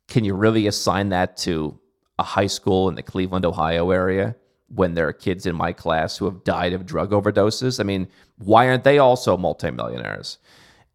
Can 0.08 0.24
you 0.24 0.34
really 0.34 0.66
assign 0.66 1.10
that 1.10 1.36
to 1.38 1.78
a 2.18 2.22
high 2.22 2.48
school 2.48 2.88
in 2.88 2.96
the 2.96 3.02
cleveland 3.02 3.44
ohio 3.44 3.90
area 3.90 4.34
when 4.74 4.94
there 4.94 5.08
are 5.08 5.12
kids 5.12 5.46
in 5.46 5.54
my 5.54 5.72
class 5.72 6.16
who 6.16 6.24
have 6.26 6.44
died 6.44 6.72
of 6.72 6.86
drug 6.86 7.10
overdoses. 7.10 7.80
I 7.80 7.82
mean, 7.82 8.08
why 8.38 8.68
aren't 8.68 8.84
they 8.84 8.98
also 8.98 9.36
multimillionaires? 9.36 10.38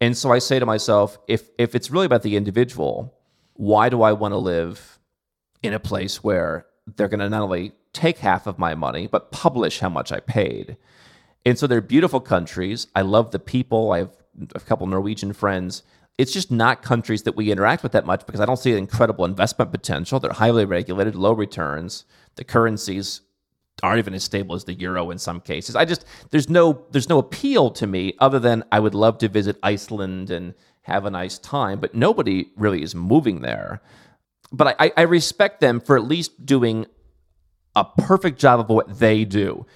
And 0.00 0.16
so 0.16 0.32
I 0.32 0.38
say 0.38 0.58
to 0.58 0.66
myself, 0.66 1.18
if 1.28 1.50
if 1.58 1.74
it's 1.74 1.90
really 1.90 2.06
about 2.06 2.22
the 2.22 2.36
individual, 2.36 3.14
why 3.54 3.88
do 3.88 4.02
I 4.02 4.12
want 4.12 4.32
to 4.32 4.38
live 4.38 4.98
in 5.62 5.72
a 5.72 5.80
place 5.80 6.22
where 6.22 6.66
they're 6.96 7.08
going 7.08 7.20
to 7.20 7.28
not 7.28 7.42
only 7.42 7.72
take 7.92 8.18
half 8.18 8.46
of 8.46 8.58
my 8.58 8.74
money 8.74 9.06
but 9.06 9.32
publish 9.32 9.80
how 9.80 9.88
much 9.88 10.12
I 10.12 10.20
paid? 10.20 10.76
And 11.44 11.58
so 11.58 11.66
they're 11.66 11.80
beautiful 11.80 12.20
countries. 12.20 12.88
I 12.94 13.02
love 13.02 13.30
the 13.30 13.38
people. 13.38 13.92
I 13.92 13.98
have 13.98 14.16
a 14.54 14.60
couple 14.60 14.86
Norwegian 14.86 15.32
friends. 15.32 15.82
It's 16.18 16.32
just 16.32 16.50
not 16.50 16.82
countries 16.82 17.22
that 17.22 17.36
we 17.36 17.52
interact 17.52 17.82
with 17.82 17.92
that 17.92 18.06
much 18.06 18.24
because 18.26 18.40
I 18.40 18.46
don't 18.46 18.58
see 18.58 18.72
incredible 18.72 19.24
investment 19.24 19.70
potential. 19.70 20.18
They're 20.18 20.32
highly 20.32 20.64
regulated, 20.64 21.14
low 21.14 21.32
returns. 21.32 22.04
The 22.36 22.44
currencies 22.44 23.20
aren't 23.82 23.98
even 23.98 24.14
as 24.14 24.24
stable 24.24 24.54
as 24.54 24.64
the 24.64 24.74
euro 24.74 25.10
in 25.10 25.18
some 25.18 25.40
cases. 25.40 25.76
I 25.76 25.84
just 25.84 26.04
there's 26.30 26.48
no 26.48 26.84
there's 26.90 27.08
no 27.08 27.18
appeal 27.18 27.70
to 27.72 27.86
me 27.86 28.14
other 28.18 28.38
than 28.38 28.64
I 28.72 28.80
would 28.80 28.94
love 28.94 29.18
to 29.18 29.28
visit 29.28 29.58
Iceland 29.62 30.30
and 30.30 30.54
have 30.82 31.04
a 31.04 31.10
nice 31.10 31.38
time, 31.38 31.80
but 31.80 31.94
nobody 31.94 32.50
really 32.56 32.82
is 32.82 32.94
moving 32.94 33.42
there. 33.42 33.82
But 34.52 34.76
I, 34.78 34.92
I 34.96 35.02
respect 35.02 35.60
them 35.60 35.80
for 35.80 35.96
at 35.96 36.04
least 36.04 36.46
doing 36.46 36.86
a 37.74 37.84
perfect 37.84 38.38
job 38.38 38.60
of 38.60 38.68
what 38.68 38.98
they 38.98 39.24
do. 39.24 39.66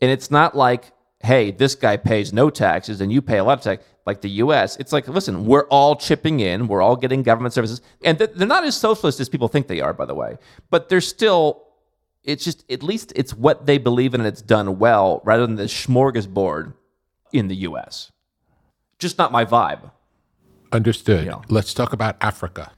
And 0.00 0.10
it's 0.10 0.30
not 0.30 0.56
like, 0.56 0.92
hey, 1.20 1.50
this 1.50 1.74
guy 1.74 1.96
pays 1.96 2.32
no 2.32 2.48
taxes 2.48 3.00
and 3.00 3.12
you 3.12 3.20
pay 3.20 3.38
a 3.38 3.44
lot 3.44 3.58
of 3.58 3.64
tax, 3.64 3.84
like 4.06 4.20
the 4.20 4.30
US. 4.30 4.76
It's 4.76 4.92
like, 4.92 5.08
listen, 5.08 5.44
we're 5.44 5.66
all 5.66 5.96
chipping 5.96 6.40
in, 6.40 6.68
we're 6.68 6.80
all 6.80 6.96
getting 6.96 7.22
government 7.22 7.52
services. 7.52 7.82
And 8.04 8.16
they're 8.18 8.46
not 8.46 8.64
as 8.64 8.76
socialist 8.76 9.18
as 9.18 9.28
people 9.28 9.48
think 9.48 9.66
they 9.66 9.80
are, 9.80 9.92
by 9.92 10.06
the 10.06 10.14
way, 10.14 10.38
but 10.70 10.88
they're 10.88 11.00
still 11.00 11.64
it's 12.24 12.44
just 12.44 12.64
at 12.70 12.82
least 12.82 13.12
it's 13.16 13.34
what 13.34 13.66
they 13.66 13.78
believe 13.78 14.14
in 14.14 14.20
and 14.20 14.28
it's 14.28 14.42
done 14.42 14.78
well 14.78 15.20
rather 15.24 15.46
than 15.46 15.56
the 15.56 15.64
smorgasbord 15.64 16.74
in 17.32 17.48
the 17.48 17.56
US. 17.56 18.12
Just 18.98 19.18
not 19.18 19.32
my 19.32 19.44
vibe. 19.44 19.90
Understood. 20.70 21.26
Let's 21.48 21.74
talk 21.74 21.92
about 21.92 22.16
Africa. 22.20 22.72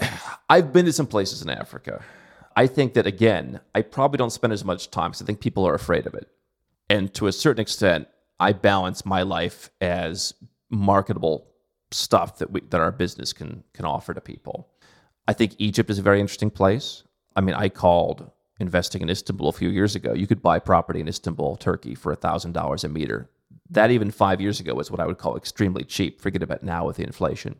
I've 0.48 0.72
been 0.72 0.86
to 0.86 0.92
some 0.92 1.06
places 1.06 1.42
in 1.42 1.50
Africa. 1.50 2.02
I 2.56 2.66
think 2.66 2.94
that 2.94 3.06
again, 3.06 3.60
I 3.74 3.82
probably 3.82 4.18
don't 4.18 4.30
spend 4.30 4.52
as 4.52 4.64
much 4.64 4.90
time 4.90 5.10
because 5.10 5.22
I 5.22 5.26
think 5.26 5.40
people 5.40 5.66
are 5.66 5.74
afraid 5.74 6.06
of 6.06 6.14
it. 6.14 6.28
And 6.88 7.12
to 7.14 7.26
a 7.26 7.32
certain 7.32 7.60
extent, 7.60 8.08
I 8.40 8.52
balance 8.52 9.06
my 9.06 9.22
life 9.22 9.70
as 9.80 10.34
marketable 10.70 11.46
stuff 11.92 12.38
that 12.38 12.50
we, 12.50 12.60
that 12.62 12.80
our 12.80 12.92
business 12.92 13.32
can 13.32 13.62
can 13.72 13.84
offer 13.84 14.14
to 14.14 14.20
people. 14.20 14.68
I 15.28 15.32
think 15.32 15.54
Egypt 15.58 15.90
is 15.90 15.98
a 15.98 16.02
very 16.02 16.20
interesting 16.20 16.50
place. 16.50 17.04
I 17.36 17.40
mean, 17.40 17.54
I 17.54 17.68
called 17.68 18.30
investing 18.58 19.02
in 19.02 19.10
Istanbul 19.10 19.48
a 19.48 19.52
few 19.52 19.70
years 19.70 19.96
ago. 19.96 20.12
You 20.12 20.26
could 20.26 20.42
buy 20.42 20.58
property 20.58 21.00
in 21.00 21.08
Istanbul, 21.08 21.56
Turkey, 21.56 21.94
for 21.94 22.14
$1,000 22.14 22.84
a 22.84 22.88
meter. 22.88 23.30
That 23.70 23.90
even 23.90 24.10
five 24.10 24.40
years 24.40 24.60
ago 24.60 24.74
was 24.74 24.90
what 24.90 25.00
I 25.00 25.06
would 25.06 25.18
call 25.18 25.36
extremely 25.36 25.84
cheap. 25.84 26.20
Forget 26.20 26.42
about 26.42 26.62
now 26.62 26.86
with 26.86 26.96
the 26.96 27.04
inflation. 27.04 27.56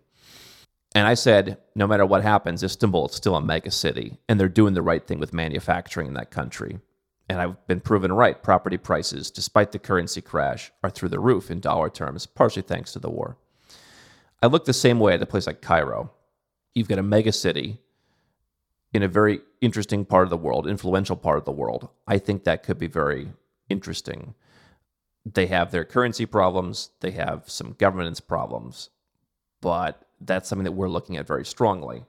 And 0.94 1.06
I 1.06 1.14
said, 1.14 1.58
no 1.74 1.86
matter 1.86 2.04
what 2.04 2.22
happens, 2.22 2.64
Istanbul 2.64 3.06
is 3.06 3.14
still 3.14 3.36
a 3.36 3.40
mega 3.40 3.70
city, 3.70 4.18
and 4.28 4.38
they're 4.38 4.48
doing 4.48 4.74
the 4.74 4.82
right 4.82 5.06
thing 5.06 5.20
with 5.20 5.32
manufacturing 5.32 6.08
in 6.08 6.14
that 6.14 6.32
country. 6.32 6.80
And 7.28 7.40
I've 7.40 7.64
been 7.68 7.80
proven 7.80 8.12
right. 8.12 8.42
Property 8.42 8.76
prices, 8.76 9.30
despite 9.30 9.70
the 9.70 9.78
currency 9.78 10.20
crash, 10.20 10.72
are 10.82 10.90
through 10.90 11.10
the 11.10 11.20
roof 11.20 11.48
in 11.48 11.60
dollar 11.60 11.88
terms, 11.88 12.26
partially 12.26 12.62
thanks 12.62 12.92
to 12.92 12.98
the 12.98 13.10
war. 13.10 13.36
I 14.42 14.48
look 14.48 14.64
the 14.64 14.72
same 14.72 14.98
way 14.98 15.14
at 15.14 15.22
a 15.22 15.26
place 15.26 15.46
like 15.46 15.62
Cairo. 15.62 16.10
You've 16.74 16.88
got 16.88 16.98
a 16.98 17.04
mega 17.04 17.30
city 17.30 17.78
in 18.92 19.02
a 19.02 19.08
very 19.08 19.40
interesting 19.60 20.04
part 20.04 20.24
of 20.24 20.30
the 20.30 20.36
world, 20.36 20.66
influential 20.66 21.16
part 21.16 21.38
of 21.38 21.44
the 21.44 21.52
world. 21.52 21.88
I 22.06 22.18
think 22.18 22.44
that 22.44 22.62
could 22.62 22.78
be 22.78 22.86
very 22.86 23.32
interesting. 23.68 24.34
They 25.24 25.46
have 25.46 25.70
their 25.70 25.84
currency 25.84 26.26
problems, 26.26 26.90
they 27.00 27.12
have 27.12 27.48
some 27.48 27.76
governance 27.78 28.20
problems, 28.20 28.90
but 29.60 30.06
that's 30.20 30.48
something 30.48 30.64
that 30.64 30.72
we're 30.72 30.88
looking 30.88 31.16
at 31.16 31.26
very 31.26 31.44
strongly. 31.44 32.04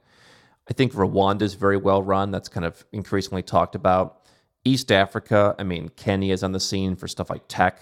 I 0.68 0.72
think 0.72 0.92
Rwanda 0.92 1.42
is 1.42 1.54
very 1.54 1.76
well 1.76 2.02
run. 2.02 2.30
That's 2.30 2.48
kind 2.48 2.64
of 2.64 2.84
increasingly 2.92 3.42
talked 3.42 3.74
about. 3.74 4.20
East 4.64 4.92
Africa, 4.92 5.56
I 5.58 5.64
mean, 5.64 5.88
Kenya 5.96 6.32
is 6.32 6.44
on 6.44 6.52
the 6.52 6.60
scene 6.60 6.94
for 6.94 7.08
stuff 7.08 7.30
like 7.30 7.42
tech. 7.48 7.80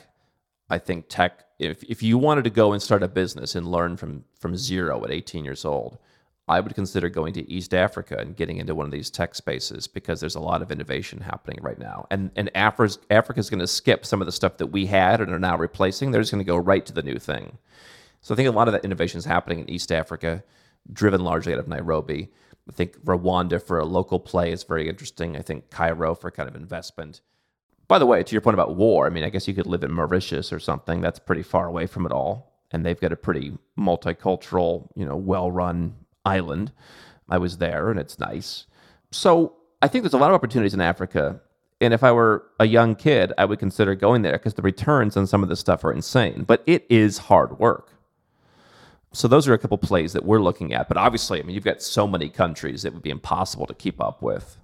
I 0.71 0.79
think 0.79 1.07
tech, 1.09 1.45
if, 1.59 1.83
if 1.85 2.03
you 2.03 2.17
wanted 2.17 2.45
to 2.45 2.51
go 2.51 2.73
and 2.73 2.81
start 2.83 3.03
a 3.03 3.09
business 3.09 3.55
and 3.55 3.71
learn 3.71 3.97
from, 3.97 4.25
from 4.39 4.57
zero 4.57 5.05
at 5.05 5.11
18 5.11 5.45
years 5.45 5.65
old, 5.65 5.99
I 6.51 6.59
would 6.59 6.75
consider 6.75 7.09
going 7.09 7.33
to 7.35 7.49
East 7.49 7.73
Africa 7.73 8.17
and 8.19 8.35
getting 8.35 8.57
into 8.57 8.75
one 8.75 8.85
of 8.85 8.91
these 8.91 9.09
tech 9.09 9.37
spaces 9.37 9.87
because 9.87 10.19
there's 10.19 10.35
a 10.35 10.41
lot 10.41 10.63
of 10.63 10.73
innovation 10.73 11.21
happening 11.21 11.59
right 11.63 11.79
now. 11.79 12.09
And 12.11 12.33
and 12.35 12.51
Africa's 12.57 12.99
Africa's 13.09 13.49
going 13.49 13.61
to 13.61 13.69
skip 13.69 14.05
some 14.05 14.21
of 14.21 14.27
the 14.27 14.33
stuff 14.33 14.57
that 14.57 14.67
we 14.67 14.87
had 14.87 15.21
and 15.21 15.33
are 15.33 15.39
now 15.39 15.57
replacing. 15.57 16.11
They're 16.11 16.21
just 16.21 16.33
going 16.33 16.45
to 16.45 16.53
go 16.53 16.57
right 16.57 16.85
to 16.87 16.93
the 16.93 17.05
new 17.05 17.21
thing. 17.21 17.59
So 18.21 18.35
I 18.35 18.37
think 18.37 18.49
a 18.49 18.53
lot 18.53 18.67
of 18.67 18.73
that 18.73 18.85
innovation 18.85 19.19
is 19.19 19.25
happening 19.25 19.61
in 19.61 19.71
East 19.71 19.93
Africa, 19.93 20.43
driven 20.93 21.23
largely 21.23 21.53
out 21.53 21.61
of 21.61 21.69
Nairobi. 21.69 22.31
I 22.69 22.73
think 22.73 22.99
Rwanda 23.05 23.65
for 23.65 23.79
a 23.79 23.85
local 23.85 24.19
play 24.19 24.51
is 24.51 24.65
very 24.65 24.89
interesting. 24.89 25.37
I 25.37 25.43
think 25.43 25.71
Cairo 25.71 26.17
for 26.17 26.33
kind 26.33 26.49
of 26.49 26.57
investment. 26.57 27.21
By 27.87 28.01
the 28.01 28.07
way, 28.07 28.25
to 28.25 28.33
your 28.33 28.43
point 28.43 28.55
about 28.55 28.75
war, 28.75 29.07
I 29.07 29.11
mean, 29.11 29.23
I 29.25 29.31
guess 29.31 29.47
you 29.47 29.55
could 29.55 29.67
live 29.67 29.85
in 29.85 29.93
Mauritius 29.93 30.53
or 30.53 30.59
something. 30.59 31.01
That's 31.01 31.21
pretty 31.21 31.43
far 31.43 31.67
away 31.67 31.87
from 31.87 32.07
it 32.07 32.13
all. 32.13 32.53
And 32.73 32.85
they've 32.85 33.01
got 33.01 33.13
a 33.13 33.17
pretty 33.17 33.57
multicultural, 33.79 34.89
you 34.97 35.05
know, 35.05 35.17
well 35.17 35.51
run 35.51 35.95
island. 36.25 36.73
I 37.29 37.39
was 37.39 37.59
there 37.59 37.91
and 37.91 37.99
it's 37.99 38.19
nice. 38.19 38.67
So 39.11 39.55
I 39.83 39.89
think 39.89 40.05
there's 40.05 40.15
a 40.15 40.19
lot 40.19 40.31
of 40.31 40.35
opportunities 40.35 40.75
in 40.75 40.81
Africa. 40.81 41.41
And 41.81 41.95
if 41.95 42.05
I 42.05 42.13
were 42.13 42.47
a 42.59 42.67
young 42.67 42.95
kid, 42.95 43.33
I 43.39 43.45
would 43.47 43.59
consider 43.59 43.95
going 43.95 44.23
there 44.23 44.33
because 44.33 44.55
the 44.55 44.63
returns 44.63 45.17
on 45.17 45.27
some 45.27 45.43
of 45.43 45.49
this 45.49 45.61
stuff 45.61 45.85
are 45.85 45.93
insane. 45.93 46.45
But 46.47 46.63
it 46.67 46.85
is 46.91 47.19
hard 47.19 47.59
work. 47.59 47.93
So 49.13 49.27
those 49.27 49.49
are 49.49 49.55
a 49.55 49.59
couple 49.59 49.79
plays 49.79 50.13
that 50.13 50.25
we're 50.25 50.41
looking 50.41 50.73
at. 50.73 50.89
But 50.89 50.97
obviously, 50.97 51.41
I 51.41 51.43
mean, 51.43 51.55
you've 51.55 51.65
got 51.65 51.83
so 51.83 52.07
many 52.07 52.29
countries 52.29 52.85
it 52.85 52.93
would 52.93 53.03
be 53.03 53.11
impossible 53.11 53.67
to 53.67 53.75
keep 53.75 54.01
up 54.01 54.23
with. 54.23 54.59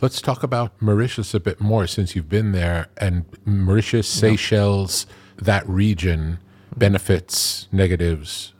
Let's 0.00 0.20
talk 0.20 0.42
about 0.42 0.72
Mauritius 0.80 1.34
a 1.34 1.40
bit 1.40 1.60
more 1.60 1.86
since 1.86 2.16
you've 2.16 2.28
been 2.28 2.52
there. 2.52 2.88
And 2.98 3.24
Mauritius, 3.44 4.08
Seychelles, 4.08 5.06
that 5.36 5.66
region, 5.68 6.38
benefits, 6.76 7.68
negatives. 7.70 8.52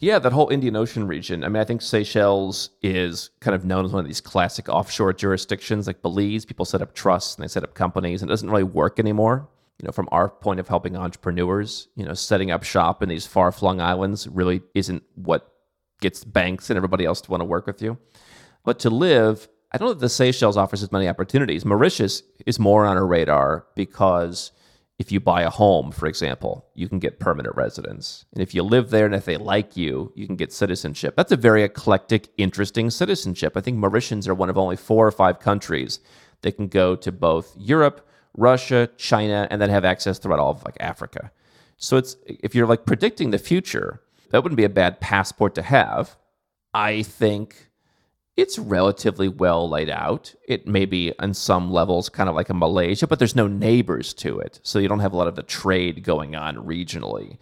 Yeah, 0.00 0.18
that 0.20 0.32
whole 0.32 0.48
Indian 0.48 0.76
Ocean 0.76 1.06
region. 1.08 1.42
I 1.42 1.48
mean, 1.48 1.60
I 1.60 1.64
think 1.64 1.82
Seychelles 1.82 2.70
is 2.82 3.30
kind 3.40 3.54
of 3.54 3.64
known 3.64 3.84
as 3.84 3.92
one 3.92 4.00
of 4.00 4.06
these 4.06 4.20
classic 4.20 4.68
offshore 4.68 5.12
jurisdictions 5.12 5.86
like 5.88 6.02
Belize. 6.02 6.44
People 6.44 6.64
set 6.64 6.82
up 6.82 6.94
trusts 6.94 7.34
and 7.34 7.42
they 7.42 7.48
set 7.48 7.64
up 7.64 7.74
companies, 7.74 8.22
and 8.22 8.30
it 8.30 8.32
doesn't 8.32 8.48
really 8.48 8.62
work 8.62 8.98
anymore 9.00 9.48
you 9.80 9.86
know, 9.86 9.92
from 9.92 10.08
our 10.10 10.28
point 10.28 10.58
of 10.58 10.68
helping 10.68 10.96
entrepreneurs, 10.96 11.88
you 11.94 12.04
know, 12.04 12.14
setting 12.14 12.50
up 12.50 12.64
shop 12.64 13.02
in 13.02 13.08
these 13.08 13.26
far 13.26 13.52
flung 13.52 13.80
islands 13.80 14.26
really 14.26 14.60
isn't 14.74 15.02
what 15.14 15.52
gets 16.00 16.24
banks 16.24 16.68
and 16.68 16.76
everybody 16.76 17.04
else 17.04 17.20
to 17.20 17.30
want 17.30 17.40
to 17.40 17.44
work 17.44 17.66
with 17.66 17.80
you. 17.80 17.96
But 18.64 18.80
to 18.80 18.90
live, 18.90 19.48
I 19.70 19.78
don't 19.78 19.88
know 19.88 19.94
that 19.94 20.00
the 20.00 20.08
Seychelles 20.08 20.56
offers 20.56 20.82
as 20.82 20.90
many 20.90 21.08
opportunities. 21.08 21.64
Mauritius 21.64 22.22
is 22.44 22.58
more 22.58 22.86
on 22.86 22.96
our 22.96 23.06
radar 23.06 23.66
because 23.76 24.50
if 24.98 25.12
you 25.12 25.20
buy 25.20 25.42
a 25.42 25.50
home, 25.50 25.92
for 25.92 26.06
example, 26.06 26.66
you 26.74 26.88
can 26.88 26.98
get 26.98 27.20
permanent 27.20 27.54
residence. 27.54 28.24
And 28.32 28.42
if 28.42 28.52
you 28.54 28.64
live 28.64 28.90
there 28.90 29.06
and 29.06 29.14
if 29.14 29.24
they 29.24 29.36
like 29.36 29.76
you, 29.76 30.12
you 30.16 30.26
can 30.26 30.34
get 30.34 30.52
citizenship. 30.52 31.14
That's 31.16 31.30
a 31.30 31.36
very 31.36 31.62
eclectic, 31.62 32.28
interesting 32.36 32.90
citizenship. 32.90 33.56
I 33.56 33.60
think 33.60 33.78
Mauritians 33.78 34.26
are 34.26 34.34
one 34.34 34.50
of 34.50 34.58
only 34.58 34.76
four 34.76 35.06
or 35.06 35.12
five 35.12 35.38
countries 35.38 36.00
that 36.42 36.52
can 36.52 36.66
go 36.66 36.96
to 36.96 37.12
both 37.12 37.54
Europe 37.56 38.08
Russia, 38.36 38.88
China, 38.96 39.48
and 39.50 39.60
then 39.60 39.68
have 39.68 39.84
access 39.84 40.18
throughout 40.18 40.38
all 40.38 40.52
of 40.52 40.64
like 40.64 40.76
Africa. 40.80 41.32
So 41.76 41.96
it's 41.96 42.16
if 42.26 42.54
you're 42.54 42.66
like 42.66 42.86
predicting 42.86 43.30
the 43.30 43.38
future, 43.38 44.00
that 44.30 44.42
wouldn't 44.42 44.56
be 44.56 44.64
a 44.64 44.68
bad 44.68 45.00
passport 45.00 45.54
to 45.56 45.62
have. 45.62 46.16
I 46.74 47.02
think 47.02 47.67
it's 48.38 48.56
relatively 48.56 49.26
well 49.26 49.68
laid 49.68 49.90
out. 49.90 50.32
It 50.46 50.64
may 50.64 50.84
be 50.84 51.12
on 51.18 51.34
some 51.34 51.72
levels 51.72 52.08
kind 52.08 52.28
of 52.28 52.36
like 52.36 52.48
a 52.48 52.54
Malaysia, 52.54 53.08
but 53.08 53.18
there's 53.18 53.34
no 53.34 53.48
neighbors 53.48 54.14
to 54.14 54.38
it. 54.38 54.60
So 54.62 54.78
you 54.78 54.86
don't 54.86 55.00
have 55.00 55.12
a 55.12 55.16
lot 55.16 55.26
of 55.26 55.34
the 55.34 55.42
trade 55.42 56.04
going 56.04 56.36
on 56.36 56.54
regionally. 56.54 57.38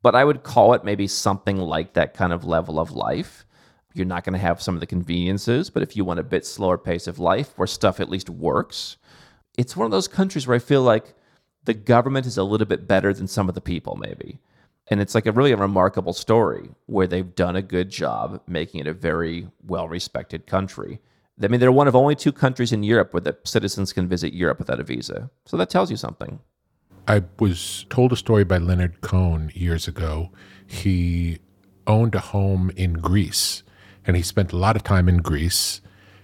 But 0.00 0.14
I 0.14 0.24
would 0.24 0.42
call 0.42 0.72
it 0.72 0.82
maybe 0.82 1.06
something 1.06 1.58
like 1.58 1.92
that 1.92 2.14
kind 2.14 2.32
of 2.32 2.46
level 2.46 2.80
of 2.80 2.90
life. 2.90 3.44
You're 3.92 4.06
not 4.06 4.24
going 4.24 4.32
to 4.32 4.38
have 4.38 4.62
some 4.62 4.72
of 4.74 4.80
the 4.80 4.86
conveniences, 4.86 5.68
but 5.68 5.82
if 5.82 5.94
you 5.94 6.06
want 6.06 6.20
a 6.20 6.24
bit 6.24 6.46
slower 6.46 6.78
pace 6.78 7.06
of 7.06 7.18
life 7.18 7.52
where 7.56 7.66
stuff 7.66 8.00
at 8.00 8.08
least 8.08 8.30
works, 8.30 8.96
it's 9.58 9.76
one 9.76 9.84
of 9.84 9.90
those 9.90 10.08
countries 10.08 10.46
where 10.46 10.56
I 10.56 10.60
feel 10.60 10.80
like 10.80 11.12
the 11.64 11.74
government 11.74 12.24
is 12.24 12.38
a 12.38 12.44
little 12.44 12.66
bit 12.66 12.88
better 12.88 13.12
than 13.12 13.26
some 13.26 13.50
of 13.50 13.54
the 13.54 13.60
people, 13.60 13.96
maybe. 13.96 14.40
And 14.90 15.00
it's 15.00 15.14
like 15.14 15.26
a 15.26 15.32
really 15.32 15.52
a 15.52 15.56
remarkable 15.56 16.12
story 16.12 16.70
where 16.86 17.06
they've 17.06 17.34
done 17.34 17.56
a 17.56 17.62
good 17.62 17.90
job 17.90 18.40
making 18.46 18.80
it 18.80 18.86
a 18.86 18.92
very 18.92 19.48
well 19.66 19.88
respected 19.88 20.46
country. 20.46 21.00
I 21.42 21.48
mean, 21.48 21.60
they're 21.60 21.72
one 21.72 21.88
of 21.88 21.96
only 21.96 22.16
two 22.16 22.32
countries 22.32 22.72
in 22.72 22.82
Europe 22.82 23.14
where 23.14 23.20
the 23.20 23.36
citizens 23.44 23.92
can 23.92 24.08
visit 24.08 24.34
Europe 24.34 24.58
without 24.58 24.80
a 24.80 24.82
visa. 24.82 25.30
So 25.46 25.56
that 25.56 25.70
tells 25.70 25.90
you 25.90 25.96
something. 25.96 26.40
I 27.08 27.22
was 27.38 27.86
told 27.88 28.12
a 28.12 28.16
story 28.16 28.44
by 28.44 28.58
Leonard 28.58 29.00
Cohen 29.00 29.50
years 29.54 29.88
ago. 29.88 30.30
He 30.66 31.38
owned 31.86 32.14
a 32.14 32.20
home 32.20 32.70
in 32.76 32.94
Greece 32.94 33.62
and 34.06 34.16
he 34.16 34.22
spent 34.22 34.52
a 34.52 34.56
lot 34.56 34.76
of 34.76 34.82
time 34.82 35.08
in 35.08 35.18
Greece 35.18 35.80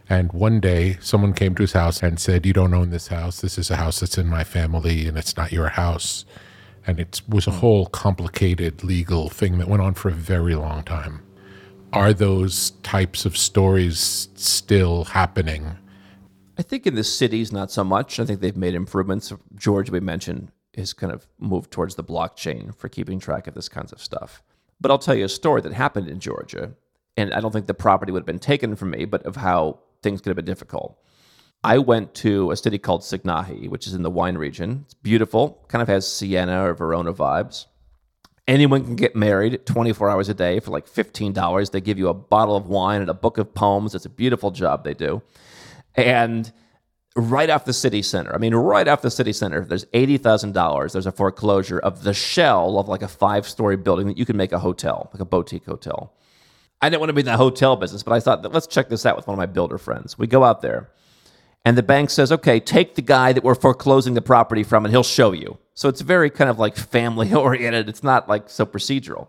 and 0.08 0.32
one 0.32 0.60
day, 0.60 0.98
someone 1.00 1.32
came 1.32 1.54
to 1.56 1.62
his 1.62 1.72
house 1.72 2.02
and 2.02 2.20
said, 2.20 2.46
You 2.46 2.52
don't 2.52 2.74
own 2.74 2.90
this 2.90 3.08
house. 3.08 3.40
This 3.40 3.58
is 3.58 3.70
a 3.70 3.76
house 3.76 4.00
that's 4.00 4.18
in 4.18 4.28
my 4.28 4.44
family 4.44 5.06
and 5.08 5.18
it's 5.18 5.36
not 5.36 5.52
your 5.52 5.70
house. 5.70 6.24
And 6.86 7.00
it 7.00 7.20
was 7.28 7.46
a 7.46 7.50
hmm. 7.50 7.58
whole 7.58 7.86
complicated 7.86 8.84
legal 8.84 9.28
thing 9.28 9.58
that 9.58 9.68
went 9.68 9.82
on 9.82 9.94
for 9.94 10.08
a 10.08 10.12
very 10.12 10.54
long 10.54 10.82
time. 10.84 11.22
Are 11.92 12.12
those 12.12 12.70
types 12.82 13.24
of 13.24 13.36
stories 13.36 14.28
still 14.34 15.04
happening? 15.04 15.78
I 16.58 16.62
think 16.62 16.86
in 16.86 16.94
the 16.94 17.04
cities, 17.04 17.52
not 17.52 17.70
so 17.70 17.84
much. 17.84 18.18
I 18.18 18.24
think 18.24 18.40
they've 18.40 18.56
made 18.56 18.74
improvements. 18.74 19.32
Georgia, 19.54 19.92
we 19.92 20.00
mentioned, 20.00 20.50
has 20.76 20.92
kind 20.92 21.12
of 21.12 21.26
moved 21.38 21.70
towards 21.70 21.94
the 21.94 22.04
blockchain 22.04 22.74
for 22.76 22.88
keeping 22.88 23.18
track 23.18 23.46
of 23.46 23.54
this 23.54 23.68
kinds 23.68 23.92
of 23.92 24.02
stuff. 24.02 24.42
But 24.80 24.90
I'll 24.90 24.98
tell 24.98 25.14
you 25.14 25.24
a 25.24 25.28
story 25.28 25.62
that 25.62 25.72
happened 25.72 26.08
in 26.08 26.20
Georgia. 26.20 26.72
And 27.16 27.32
I 27.32 27.40
don't 27.40 27.52
think 27.52 27.66
the 27.66 27.74
property 27.74 28.12
would 28.12 28.20
have 28.20 28.26
been 28.26 28.38
taken 28.38 28.76
from 28.76 28.90
me, 28.90 29.04
but 29.06 29.24
of 29.24 29.36
how 29.36 29.80
things 30.02 30.20
could 30.20 30.30
have 30.30 30.36
been 30.36 30.44
difficult. 30.44 30.98
I 31.66 31.78
went 31.78 32.14
to 32.14 32.52
a 32.52 32.56
city 32.56 32.78
called 32.78 33.00
Sighnaghi, 33.00 33.68
which 33.68 33.88
is 33.88 33.94
in 33.94 34.02
the 34.02 34.10
wine 34.10 34.38
region. 34.38 34.84
It's 34.84 34.94
beautiful, 34.94 35.64
kind 35.66 35.82
of 35.82 35.88
has 35.88 36.10
Siena 36.10 36.64
or 36.64 36.74
Verona 36.74 37.12
vibes. 37.12 37.66
Anyone 38.46 38.84
can 38.84 38.94
get 38.94 39.16
married 39.16 39.66
24 39.66 40.08
hours 40.08 40.28
a 40.28 40.34
day 40.34 40.60
for 40.60 40.70
like 40.70 40.86
$15. 40.86 41.72
They 41.72 41.80
give 41.80 41.98
you 41.98 42.06
a 42.06 42.14
bottle 42.14 42.54
of 42.54 42.68
wine 42.68 43.00
and 43.00 43.10
a 43.10 43.14
book 43.14 43.36
of 43.36 43.52
poems. 43.52 43.96
It's 43.96 44.04
a 44.04 44.08
beautiful 44.08 44.52
job 44.52 44.84
they 44.84 44.94
do. 44.94 45.22
And 45.96 46.52
right 47.16 47.50
off 47.50 47.64
the 47.64 47.72
city 47.72 48.00
center, 48.00 48.32
I 48.32 48.38
mean, 48.38 48.54
right 48.54 48.86
off 48.86 49.02
the 49.02 49.10
city 49.10 49.32
center, 49.32 49.64
there's 49.64 49.86
$80,000. 49.86 50.92
There's 50.92 51.06
a 51.06 51.10
foreclosure 51.10 51.80
of 51.80 52.04
the 52.04 52.14
shell 52.14 52.78
of 52.78 52.86
like 52.86 53.02
a 53.02 53.08
five 53.08 53.48
story 53.48 53.76
building 53.76 54.06
that 54.06 54.16
you 54.16 54.24
can 54.24 54.36
make 54.36 54.52
a 54.52 54.60
hotel, 54.60 55.10
like 55.12 55.20
a 55.20 55.24
boutique 55.24 55.64
hotel. 55.64 56.14
I 56.80 56.88
didn't 56.90 57.00
want 57.00 57.10
to 57.10 57.14
be 57.14 57.22
in 57.22 57.26
the 57.26 57.36
hotel 57.36 57.74
business, 57.74 58.04
but 58.04 58.12
I 58.12 58.20
thought, 58.20 58.52
let's 58.52 58.68
check 58.68 58.88
this 58.88 59.04
out 59.04 59.16
with 59.16 59.26
one 59.26 59.34
of 59.34 59.38
my 59.38 59.46
builder 59.46 59.78
friends. 59.78 60.16
We 60.16 60.28
go 60.28 60.44
out 60.44 60.62
there, 60.62 60.90
and 61.66 61.76
the 61.76 61.82
bank 61.82 62.08
says, 62.08 62.30
okay, 62.30 62.60
take 62.60 62.94
the 62.94 63.02
guy 63.02 63.34
that 63.34 63.44
we're 63.44 63.54
foreclosing 63.54 64.14
the 64.14 64.22
property 64.22 64.62
from, 64.62 64.86
and 64.86 64.92
he'll 64.92 65.02
show 65.02 65.32
you. 65.32 65.58
So 65.74 65.88
it's 65.88 66.00
very 66.00 66.30
kind 66.30 66.48
of 66.48 66.58
like 66.58 66.76
family 66.76 67.34
oriented. 67.34 67.88
It's 67.88 68.02
not 68.02 68.28
like 68.28 68.48
so 68.48 68.64
procedural. 68.64 69.28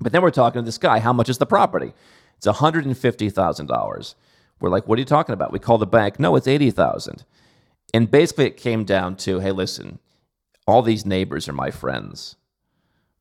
But 0.00 0.12
then 0.12 0.20
we're 0.20 0.30
talking 0.30 0.60
to 0.60 0.66
this 0.66 0.76
guy, 0.76 0.98
how 0.98 1.14
much 1.14 1.30
is 1.30 1.38
the 1.38 1.46
property? 1.46 1.94
It's 2.36 2.46
$150,000. 2.46 4.14
We're 4.60 4.68
like, 4.68 4.86
what 4.86 4.98
are 4.98 5.00
you 5.00 5.06
talking 5.06 5.32
about? 5.32 5.52
We 5.52 5.58
call 5.58 5.78
the 5.78 5.86
bank, 5.86 6.20
no, 6.20 6.36
it's 6.36 6.48
80,000. 6.48 7.24
And 7.94 8.10
basically 8.10 8.46
it 8.46 8.56
came 8.58 8.84
down 8.84 9.16
to, 9.18 9.38
hey, 9.38 9.52
listen, 9.52 10.00
all 10.66 10.82
these 10.82 11.06
neighbors 11.06 11.48
are 11.48 11.54
my 11.54 11.70
friends. 11.70 12.36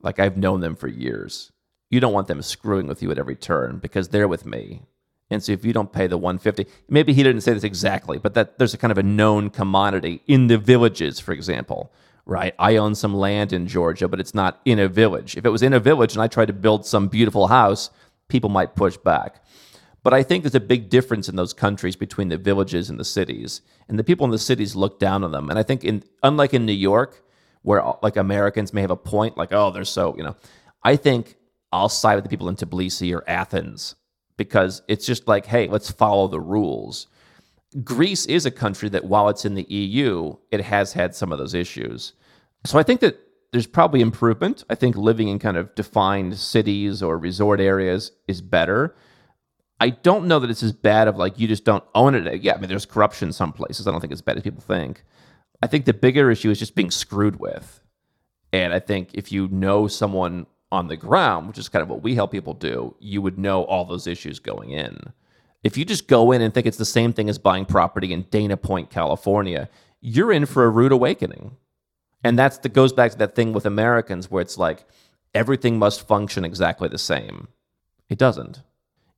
Like 0.02 0.20
I've 0.20 0.38
known 0.38 0.60
them 0.60 0.76
for 0.76 0.88
years 0.88 1.52
you 1.90 2.00
don't 2.00 2.14
want 2.14 2.28
them 2.28 2.42
screwing 2.42 2.88
with 2.88 3.02
you 3.02 3.12
at 3.12 3.20
every 3.20 3.36
turn 3.36 3.78
because 3.78 4.10
they're 4.10 4.28
with 4.28 4.46
me. 4.46 4.82
And 5.32 5.44
so 5.44 5.52
if 5.52 5.66
you 5.66 5.74
don't 5.74 5.92
pay 5.92 6.08
the 6.08 6.18
150, 6.18 6.68
maybe 6.88 7.14
he 7.14 7.24
didn't 7.24 7.42
say 7.42 7.54
this 7.54 7.64
exactly, 7.64 8.18
but 8.18 8.36
that 8.36 8.60
there's 8.60 8.74
a 8.74 8.78
kind 8.78 8.92
of 8.92 8.98
a 8.98 9.04
known 9.04 9.50
commodity 9.50 10.22
in 10.28 10.48
the 10.48 10.58
villages, 10.58 11.20
for 11.20 11.32
example, 11.32 11.92
right? 12.26 12.54
I 12.60 12.76
own 12.76 12.94
some 12.94 13.16
land 13.16 13.52
in 13.52 13.68
Georgia, 13.68 14.08
but 14.08 14.20
it's 14.20 14.36
not 14.36 14.60
in 14.66 14.78
a 14.78 14.88
village. 14.88 15.36
If 15.36 15.46
it 15.46 15.50
was 15.50 15.64
in 15.64 15.74
a 15.74 15.80
village 15.80 16.14
and 16.14 16.22
I 16.22 16.28
tried 16.28 16.48
to 16.48 16.54
build 16.54 16.86
some 16.86 17.08
beautiful 17.08 17.48
house, 17.48 17.90
people 18.28 18.50
might 18.50 18.76
push 18.76 18.98
back. 18.98 19.44
But 20.04 20.14
I 20.14 20.22
think 20.22 20.44
there's 20.44 20.54
a 20.54 20.60
big 20.60 20.90
difference 20.90 21.28
in 21.28 21.36
those 21.36 21.54
countries 21.54 21.96
between 21.96 22.30
the 22.30 22.38
villages 22.38 22.92
and 22.92 23.00
the 23.00 23.06
cities. 23.06 23.62
And 23.90 23.98
the 23.98 24.04
people 24.04 24.26
in 24.26 24.32
the 24.32 24.38
cities 24.38 24.76
look 24.76 25.00
down 25.00 25.24
on 25.24 25.32
them. 25.32 25.50
And 25.50 25.58
I 25.58 25.64
think 25.64 25.84
in 25.84 26.04
unlike 26.22 26.54
in 26.54 26.68
New 26.68 26.74
York, 26.74 27.24
where 27.64 27.84
like 28.04 28.16
Americans 28.16 28.72
may 28.72 28.82
have 28.82 28.92
a 28.92 28.96
point, 28.96 29.36
like, 29.38 29.52
oh, 29.52 29.72
they're 29.72 29.84
so, 29.84 30.16
you 30.16 30.24
know, 30.24 30.36
I 30.84 30.98
think 30.98 31.36
I'll 31.72 31.90
side 31.90 32.14
with 32.14 32.24
the 32.24 32.30
people 32.30 32.48
in 32.48 32.56
Tbilisi 32.56 33.12
or 33.16 33.28
Athens 33.28 33.96
because 34.38 34.82
it's 34.88 35.06
just 35.06 35.28
like, 35.28 35.46
hey, 35.46 35.68
let's 35.68 35.92
follow 35.92 36.28
the 36.28 36.40
rules. 36.40 37.08
Greece 37.84 38.26
is 38.26 38.46
a 38.46 38.52
country 38.52 38.90
that, 38.90 39.06
while 39.06 39.30
it's 39.30 39.46
in 39.46 39.56
the 39.56 39.64
EU, 39.64 40.36
it 40.52 40.62
has 40.62 40.94
had 40.94 41.14
some 41.14 41.32
of 41.32 41.38
those 41.38 41.54
issues. 41.54 42.14
So 42.66 42.80
I 42.80 42.84
think 42.84 43.02
that 43.02 43.20
there's 43.52 43.68
probably 43.68 44.02
improvement. 44.02 44.64
I 44.70 44.76
think 44.76 44.96
living 44.96 45.28
in 45.28 45.40
kind 45.40 45.58
of 45.58 45.74
defined 45.76 46.38
cities 46.38 47.04
or 47.04 47.18
resort 47.18 47.60
areas 47.60 48.12
is 48.28 48.42
better. 48.42 48.96
I 49.80 49.90
don't 49.90 50.28
know 50.28 50.40
that 50.40 50.50
it's 50.50 50.64
as 50.64 50.72
bad 50.72 51.08
of 51.08 51.18
like 51.18 51.38
you 51.38 51.48
just 51.48 51.66
don't 51.66 51.84
own 51.94 52.16
it. 52.16 52.42
Yeah, 52.42 52.56
I 52.56 52.58
mean, 52.58 52.70
there's 52.70 52.86
corruption 52.86 53.34
some 53.34 53.52
places. 53.52 53.88
I 53.88 53.92
don't 53.92 54.00
think 54.00 54.12
it's 54.12 54.20
as 54.20 54.26
bad 54.26 54.38
as 54.38 54.44
people 54.44 54.62
think. 54.62 55.04
I 55.62 55.68
think 55.68 55.86
the 55.86 55.94
bigger 55.94 56.32
issue 56.32 56.50
is 56.50 56.60
just 56.60 56.76
being 56.76 56.92
screwed 56.92 57.40
with. 57.40 57.82
And 58.54 58.74
I 58.74 58.80
think 58.80 59.10
if 59.14 59.32
you 59.32 59.50
know 59.50 59.88
someone 59.88 60.48
on 60.76 60.88
the 60.88 60.98
ground, 60.98 61.48
which 61.48 61.58
is 61.58 61.70
kind 61.70 61.82
of 61.82 61.90
what 61.90 62.04
we 62.04 62.16
help 62.16 62.32
people 62.32 62.54
do, 62.54 62.96
you 63.00 63.22
would 63.22 63.40
know 63.40 63.64
all 63.64 63.86
those 63.86 64.06
issues 64.08 64.40
going 64.40 64.72
in. 64.72 65.00
If 65.64 65.78
you 65.78 65.86
just 65.86 66.08
go 66.08 66.32
in 66.32 66.42
and 66.42 66.54
think 66.54 66.68
it's 66.68 66.78
the 66.78 66.86
same 66.86 67.14
thing 67.14 67.30
as 67.30 67.40
buying 67.40 67.66
property 67.66 68.14
in 68.14 68.24
Dana 68.30 68.58
Point, 68.58 68.92
California, 68.92 69.70
you're 70.00 70.32
in 70.32 70.46
for 70.46 70.66
a 70.66 70.70
rude 70.70 70.92
awakening. 70.92 71.58
And 72.24 72.38
that's 72.38 72.58
that 72.60 72.74
goes 72.74 72.94
back 72.94 73.12
to 73.12 73.18
that 73.20 73.36
thing 73.36 73.54
with 73.54 73.66
Americans 73.66 74.30
where 74.30 74.42
it's 74.42 74.58
like 74.58 74.86
everything 75.34 75.80
must 75.80 76.08
function 76.08 76.46
exactly 76.46 76.88
the 76.88 76.98
same. 76.98 77.48
It 78.10 78.18
doesn't. 78.18 78.62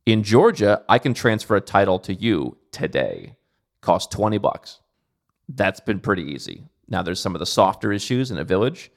In 0.05 0.23
Georgia, 0.23 0.83
I 0.87 0.99
can 0.99 1.13
transfer 1.13 1.57
a 1.57 1.61
title 1.61 1.99
to 1.99 2.13
you 2.13 2.57
today. 2.71 3.35
Cost 3.81 4.11
20 4.11 4.37
bucks. 4.37 4.79
That's 5.49 5.81
been 5.81 5.99
pretty 5.99 6.23
easy. 6.23 6.63
Now 6.87 7.01
there's 7.01 7.19
some 7.19 7.35
of 7.35 7.39
the 7.39 7.45
softer 7.45 7.91
issues 7.91 8.31
in 8.31 8.37
a 8.37 8.45
village. 8.45 8.91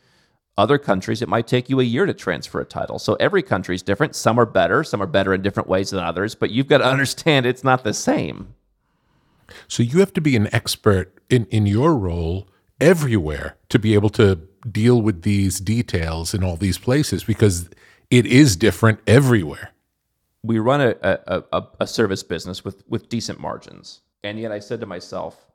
Other 0.61 0.77
countries, 0.77 1.23
it 1.23 1.29
might 1.29 1.47
take 1.47 1.71
you 1.71 1.81
a 1.81 1.85
year 1.85 2.05
to 2.05 2.13
transfer 2.13 2.61
a 2.61 2.67
title. 2.67 2.99
So 2.99 3.15
every 3.15 3.43
country 3.43 3.75
is 3.75 3.81
different. 3.81 4.15
Some 4.15 4.39
are 4.39 4.45
better, 4.45 4.85
some 4.85 5.03
are 5.03 5.07
better 5.07 5.33
in 5.33 5.41
different 5.41 5.71
ways 5.71 5.89
than 5.89 6.05
others, 6.05 6.35
but 6.35 6.51
you've 6.51 6.69
got 6.69 6.79
to 6.79 6.85
understand 6.85 7.47
it's 7.47 7.65
not 7.65 7.83
the 7.83 7.95
same. 7.95 8.53
So 9.69 9.83
you 9.83 10.01
have 10.01 10.13
to 10.13 10.21
be 10.21 10.37
an 10.37 10.55
expert 10.55 11.15
in, 11.31 11.47
in 11.47 11.65
your 11.65 11.97
role 11.97 12.47
everywhere 12.79 13.57
to 13.71 13.79
be 13.79 13.95
able 13.95 14.11
to 14.11 14.39
deal 14.71 15.01
with 15.01 15.23
these 15.23 15.61
details 15.61 16.35
in 16.35 16.45
all 16.45 16.59
these 16.59 16.77
places 16.77 17.25
because 17.25 17.71
it 18.11 18.27
is 18.27 18.55
different 18.55 19.01
everywhere. 19.07 19.71
We 20.43 20.59
run 20.59 20.83
a, 20.83 20.95
a, 21.03 21.43
a, 21.53 21.67
a 21.81 21.87
service 21.87 22.23
business 22.23 22.67
with, 22.67 22.85
with 22.87 23.09
decent 23.09 23.41
margins. 23.41 24.03
And 24.23 24.39
yet 24.39 24.53
I 24.53 24.59
said 24.59 24.81
to 24.81 24.87
myself, 24.87 25.47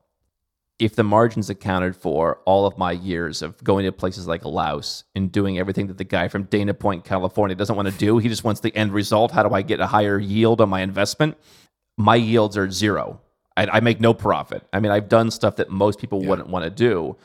if 0.78 0.95
the 0.95 1.03
margins 1.03 1.49
accounted 1.49 1.95
for 1.95 2.39
all 2.45 2.65
of 2.65 2.78
my 2.78 2.91
years 2.91 3.41
of 3.41 3.63
going 3.63 3.86
to 3.86 3.91
places 3.91 4.28
like 4.28 4.43
Laos 4.43 5.05
and 5.15 5.32
doing 5.32 5.57
everything 5.57 5.88
that 5.88 5.97
the 5.97 6.03
guy 6.03 6.28
from 6.28 6.43
Dana 6.43 6.73
Point, 6.73 7.05
California 7.05 7.55
doesn't 7.55 7.76
want 7.76 7.88
to 7.88 7.97
do, 7.97 8.17
he 8.17 8.28
just 8.28 8.43
wants 8.43 8.59
the 8.59 8.76
end 8.76 8.91
result. 8.91 9.32
How 9.32 9.43
do 9.43 9.53
I 9.53 9.61
get 9.61 9.80
a 9.80 9.88
higher 9.88 10.19
yield 10.19 10.59
on 10.59 10.69
my 10.69 10.82
investment? 10.82 11.38
My 11.97 12.15
yields 12.15 12.57
are 12.57 12.69
zero. 12.69 13.21
I, 13.55 13.67
I 13.67 13.80
make 13.80 14.01
no 14.01 14.13
profit. 14.13 14.67
I 14.73 14.82
mean, 14.82 14.91
I've 14.91 15.07
done 15.07 15.32
stuff 15.32 15.55
that 15.57 15.69
most 15.69 15.97
people 15.97 16.21
yeah. 16.21 16.30
wouldn't 16.30 16.49
want 16.49 16.65
to 16.65 16.69
do, 16.69 17.15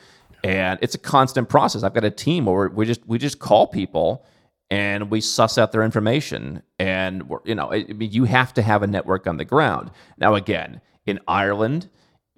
and 0.45 0.79
it's 0.81 0.95
a 0.95 0.99
constant 0.99 1.49
process. 1.49 1.83
I've 1.83 1.93
got 1.93 2.05
a 2.05 2.11
team 2.11 2.45
where 2.45 2.69
we 2.69 2.85
just 2.85 3.05
we 3.05 3.17
just 3.17 3.39
call 3.39 3.67
people 3.67 4.25
and 4.69 5.11
we 5.11 5.19
suss 5.19 5.57
out 5.57 5.73
their 5.73 5.83
information, 5.83 6.63
and 6.79 7.27
we're, 7.27 7.39
you 7.43 7.53
know, 7.53 7.73
I 7.73 7.83
mean, 7.83 8.13
you 8.13 8.23
have 8.23 8.53
to 8.53 8.61
have 8.61 8.81
a 8.81 8.87
network 8.87 9.27
on 9.27 9.35
the 9.35 9.43
ground. 9.43 9.91
Now, 10.17 10.35
again, 10.35 10.79
in 11.05 11.19
Ireland, 11.27 11.89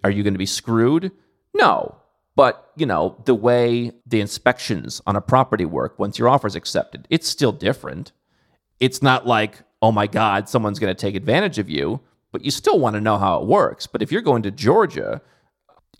are 0.04 0.12
you 0.12 0.24
going 0.24 0.34
to 0.34 0.40
be 0.40 0.46
screwed? 0.46 1.12
No. 1.54 1.96
But, 2.36 2.72
you 2.76 2.86
know, 2.86 3.22
the 3.26 3.36
way 3.36 3.92
the 4.08 4.20
inspections 4.20 5.02
on 5.06 5.16
a 5.16 5.22
property 5.22 5.66
work 5.66 6.00
once 6.00 6.18
your 6.18 6.30
offer 6.30 6.48
is 6.48 6.56
accepted, 6.56 7.08
it's 7.10 7.28
still 7.28 7.52
different. 7.52 8.12
It's 8.80 9.02
not 9.02 9.28
like, 9.28 9.62
oh 9.82 9.92
my 9.92 10.08
God, 10.08 10.50
someone's 10.50 10.80
going 10.80 10.94
to 10.94 11.00
take 11.00 11.16
advantage 11.16 11.60
of 11.60 11.70
you 11.70 12.02
but 12.34 12.44
you 12.44 12.52
still 12.52 12.80
want 12.80 12.96
to 12.96 13.02
know 13.02 13.18
how 13.18 13.40
it 13.40 13.48
works. 13.48 13.88
But 13.88 14.02
if 14.02 14.12
you're 14.12 14.22
going 14.22 14.42
to 14.42 14.52
Georgia, 14.52 15.22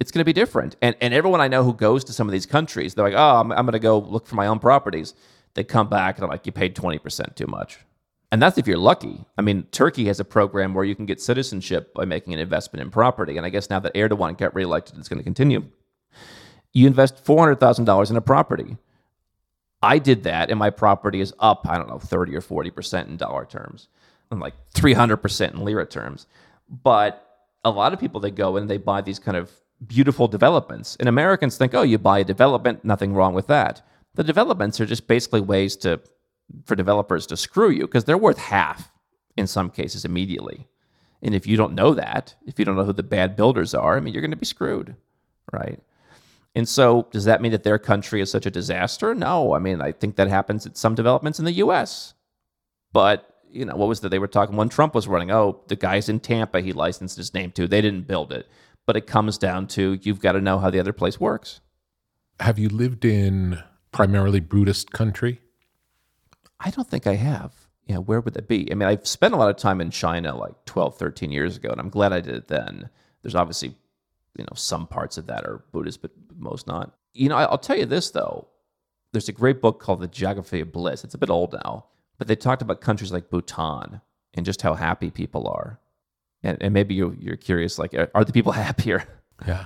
it's 0.02 0.12
going 0.12 0.20
to 0.20 0.26
be 0.26 0.34
different. 0.34 0.76
And 0.82 0.98
and 1.00 1.14
everyone 1.14 1.40
I 1.40 1.48
know 1.48 1.64
who 1.64 1.74
goes 1.74 2.04
to 2.06 2.14
some 2.14 2.28
of 2.28 2.34
these 2.34 2.46
countries, 2.46 2.96
they're 2.96 3.06
like, 3.06 3.14
oh, 3.14 3.40
I'm, 3.40 3.52
I'm 3.54 3.66
going 3.66 3.74
to 3.74 3.80
go 3.80 4.00
look 4.00 4.28
for 4.28 4.36
my 4.36 4.48
own 4.48 4.60
properties. 4.60 5.14
They 5.54 5.64
come 5.64 5.88
back 5.88 6.18
and 6.18 6.26
I'm 6.26 6.32
like, 6.32 6.46
you 6.46 6.52
paid 6.52 6.76
20% 6.76 7.36
too 7.36 7.46
much. 7.46 7.78
And 8.34 8.42
that's 8.42 8.58
if 8.58 8.66
you're 8.66 8.80
lucky. 8.80 9.24
I 9.38 9.44
mean, 9.44 9.68
Turkey 9.70 10.06
has 10.06 10.20
a 10.20 10.26
program 10.26 10.74
where 10.74 10.84
you 10.84 10.96
can 10.96 11.06
get 11.06 11.22
citizenship 11.22 11.94
by 11.94 12.06
making 12.06 12.34
an 12.34 12.40
investment 12.40 12.82
in 12.82 12.90
property. 12.90 13.38
And 13.38 13.46
I 13.46 13.50
guess 13.50 13.70
now 13.70 13.80
that 13.82 13.94
Erdogan 13.94 14.36
got 14.40 14.56
reelected, 14.56 14.98
it's 14.98 15.08
going 15.08 15.20
to 15.20 15.24
continue. 15.24 15.66
You 16.74 16.88
invest 16.88 17.24
$400,000 17.24 18.10
in 18.10 18.16
a 18.18 18.22
property. 18.22 18.78
I 19.84 20.00
did 20.00 20.24
that, 20.24 20.50
and 20.50 20.58
my 20.58 20.72
property 20.72 21.22
is 21.22 21.32
up, 21.38 21.68
I 21.70 21.78
don't 21.78 21.88
know, 21.88 22.00
30 22.00 22.36
or 22.36 22.42
40% 22.42 23.06
in 23.06 23.18
dollar 23.18 23.46
terms 23.46 23.88
and 24.32 24.40
like 24.40 24.56
300% 24.74 25.54
in 25.54 25.64
lira 25.64 25.86
terms. 25.86 26.26
But 26.68 27.24
a 27.64 27.70
lot 27.70 27.94
of 27.94 28.00
people, 28.00 28.20
they 28.20 28.32
go 28.32 28.58
and 28.58 28.68
they 28.68 28.78
buy 28.78 29.02
these 29.02 29.20
kind 29.20 29.38
of 29.38 29.52
beautiful 29.86 30.28
developments. 30.28 30.98
And 31.00 31.08
Americans 31.08 31.56
think, 31.56 31.76
oh, 31.76 31.84
you 31.84 32.00
buy 32.00 32.18
a 32.18 32.24
development, 32.24 32.84
nothing 32.84 33.14
wrong 33.14 33.36
with 33.36 33.46
that. 33.46 33.86
The 34.16 34.24
developments 34.24 34.82
are 34.82 34.88
just 34.88 35.06
basically 35.06 35.42
ways 35.42 35.76
to 35.78 36.02
for 36.66 36.76
developers 36.76 37.26
to 37.28 37.38
screw 37.38 37.70
you 37.70 37.82
because 37.82 38.06
they're 38.06 38.18
worth 38.18 38.38
half 38.38 38.92
in 39.36 39.48
some 39.48 39.70
cases 39.70 40.06
immediately. 40.06 40.68
And 41.22 41.34
if 41.34 41.48
you 41.48 41.56
don't 41.56 41.74
know 41.74 41.94
that, 41.94 42.36
if 42.46 42.60
you 42.60 42.66
don't 42.66 42.76
know 42.76 42.84
who 42.84 42.94
the 42.94 43.04
bad 43.04 43.36
builders 43.36 43.74
are, 43.74 43.96
I 43.96 44.00
mean, 44.00 44.14
you're 44.14 44.22
going 44.22 44.32
to 44.32 44.38
be 44.38 44.46
screwed, 44.46 44.96
right? 45.52 45.80
And 46.56 46.68
so, 46.70 47.08
does 47.12 47.26
that 47.26 47.42
mean 47.42 47.52
that 47.54 47.64
their 47.64 47.80
country 47.80 48.22
is 48.22 48.30
such 48.30 48.46
a 48.46 48.52
disaster? 48.52 49.16
No. 49.16 49.54
I 49.54 49.60
mean, 49.60 49.82
I 49.82 49.92
think 49.92 50.18
that 50.18 50.28
happens 50.28 50.66
at 50.66 50.78
some 50.78 50.96
developments 50.96 51.40
in 51.40 51.46
the 51.46 51.54
US. 51.54 52.14
But 52.92 53.30
you 53.50 53.66
know, 53.66 53.76
what 53.76 53.88
was 53.88 54.02
that 54.02 54.10
they 54.10 54.20
were 54.20 54.28
talking 54.28 54.56
when 54.56 54.70
Trump 54.70 54.96
was 54.96 55.08
running? 55.08 55.32
Oh, 55.32 55.62
the 55.68 55.76
guys 55.76 56.10
in 56.10 56.20
Tampa 56.20 56.62
he 56.62 56.74
licensed 56.74 57.18
his 57.18 57.34
name 57.34 57.52
to. 57.52 57.68
They 57.68 57.82
didn't 57.82 58.08
build 58.08 58.34
it. 58.34 58.48
But 58.86 58.98
it 58.98 59.08
comes 59.08 59.38
down 59.38 59.68
to 59.68 60.00
you've 60.02 60.20
got 60.20 60.34
to 60.34 60.42
know 60.42 60.60
how 60.60 60.70
the 60.70 60.80
other 60.80 60.92
place 60.92 61.20
works. 61.20 61.62
Have 62.40 62.60
you 62.60 62.68
lived 62.68 63.06
in 63.06 63.64
primarily 63.92 64.40
Buddhist 64.40 64.92
country? 64.92 65.40
I 66.64 66.70
don't 66.70 66.90
think 66.90 67.08
I 67.08 67.16
have. 67.16 67.54
Yeah, 67.86 67.98
where 67.98 68.22
would 68.22 68.34
that 68.36 68.48
be? 68.48 68.72
I 68.72 68.76
mean, 68.76 68.88
I've 68.88 69.06
spent 69.06 69.34
a 69.34 69.38
lot 69.38 69.50
of 69.50 69.58
time 69.58 69.82
in 69.82 69.92
China 69.92 70.36
like 70.36 70.66
12, 70.66 70.98
13 70.98 71.32
years 71.32 71.58
ago, 71.58 71.70
and 71.70 71.82
I'm 71.82 71.90
glad 71.90 72.14
I 72.14 72.22
did 72.22 72.36
it 72.36 72.48
then. 72.48 72.90
There's 73.22 73.36
obviously, 73.36 73.76
you 74.38 74.44
know, 74.44 74.56
some 74.56 74.88
parts 74.88 75.18
of 75.18 75.28
that 75.28 75.44
are 75.44 75.66
Buddhist, 75.72 76.02
but 76.02 76.12
most 76.38 76.66
not. 76.66 76.96
You 77.14 77.30
know, 77.30 77.36
I'll 77.36 77.58
tell 77.58 77.78
you 77.78 77.86
this 77.86 78.12
though. 78.12 78.48
There's 79.12 79.30
a 79.30 79.34
great 79.34 79.62
book 79.62 79.80
called 79.80 80.00
The 80.00 80.08
Geography 80.08 80.62
of 80.62 80.72
Bliss. 80.72 81.04
It's 81.04 81.14
a 81.14 81.20
bit 81.20 81.30
old 81.30 81.54
now 81.54 81.86
but 82.18 82.28
they 82.28 82.36
talked 82.36 82.62
about 82.62 82.82
countries 82.82 83.12
like 83.12 83.30
Bhutan 83.30 84.02
and 84.34 84.46
just 84.46 84.62
how 84.62 84.76
happy 84.76 85.10
people 85.10 85.48
are. 85.48 85.80
And, 86.42 86.58
and 86.62 86.74
maybe 86.74 86.94
you, 86.96 87.16
you're 87.20 87.38
curious, 87.38 87.80
like, 87.80 87.94
are 88.14 88.24
the 88.24 88.34
people 88.34 88.52
happier? 88.54 89.04
Yeah. 89.46 89.66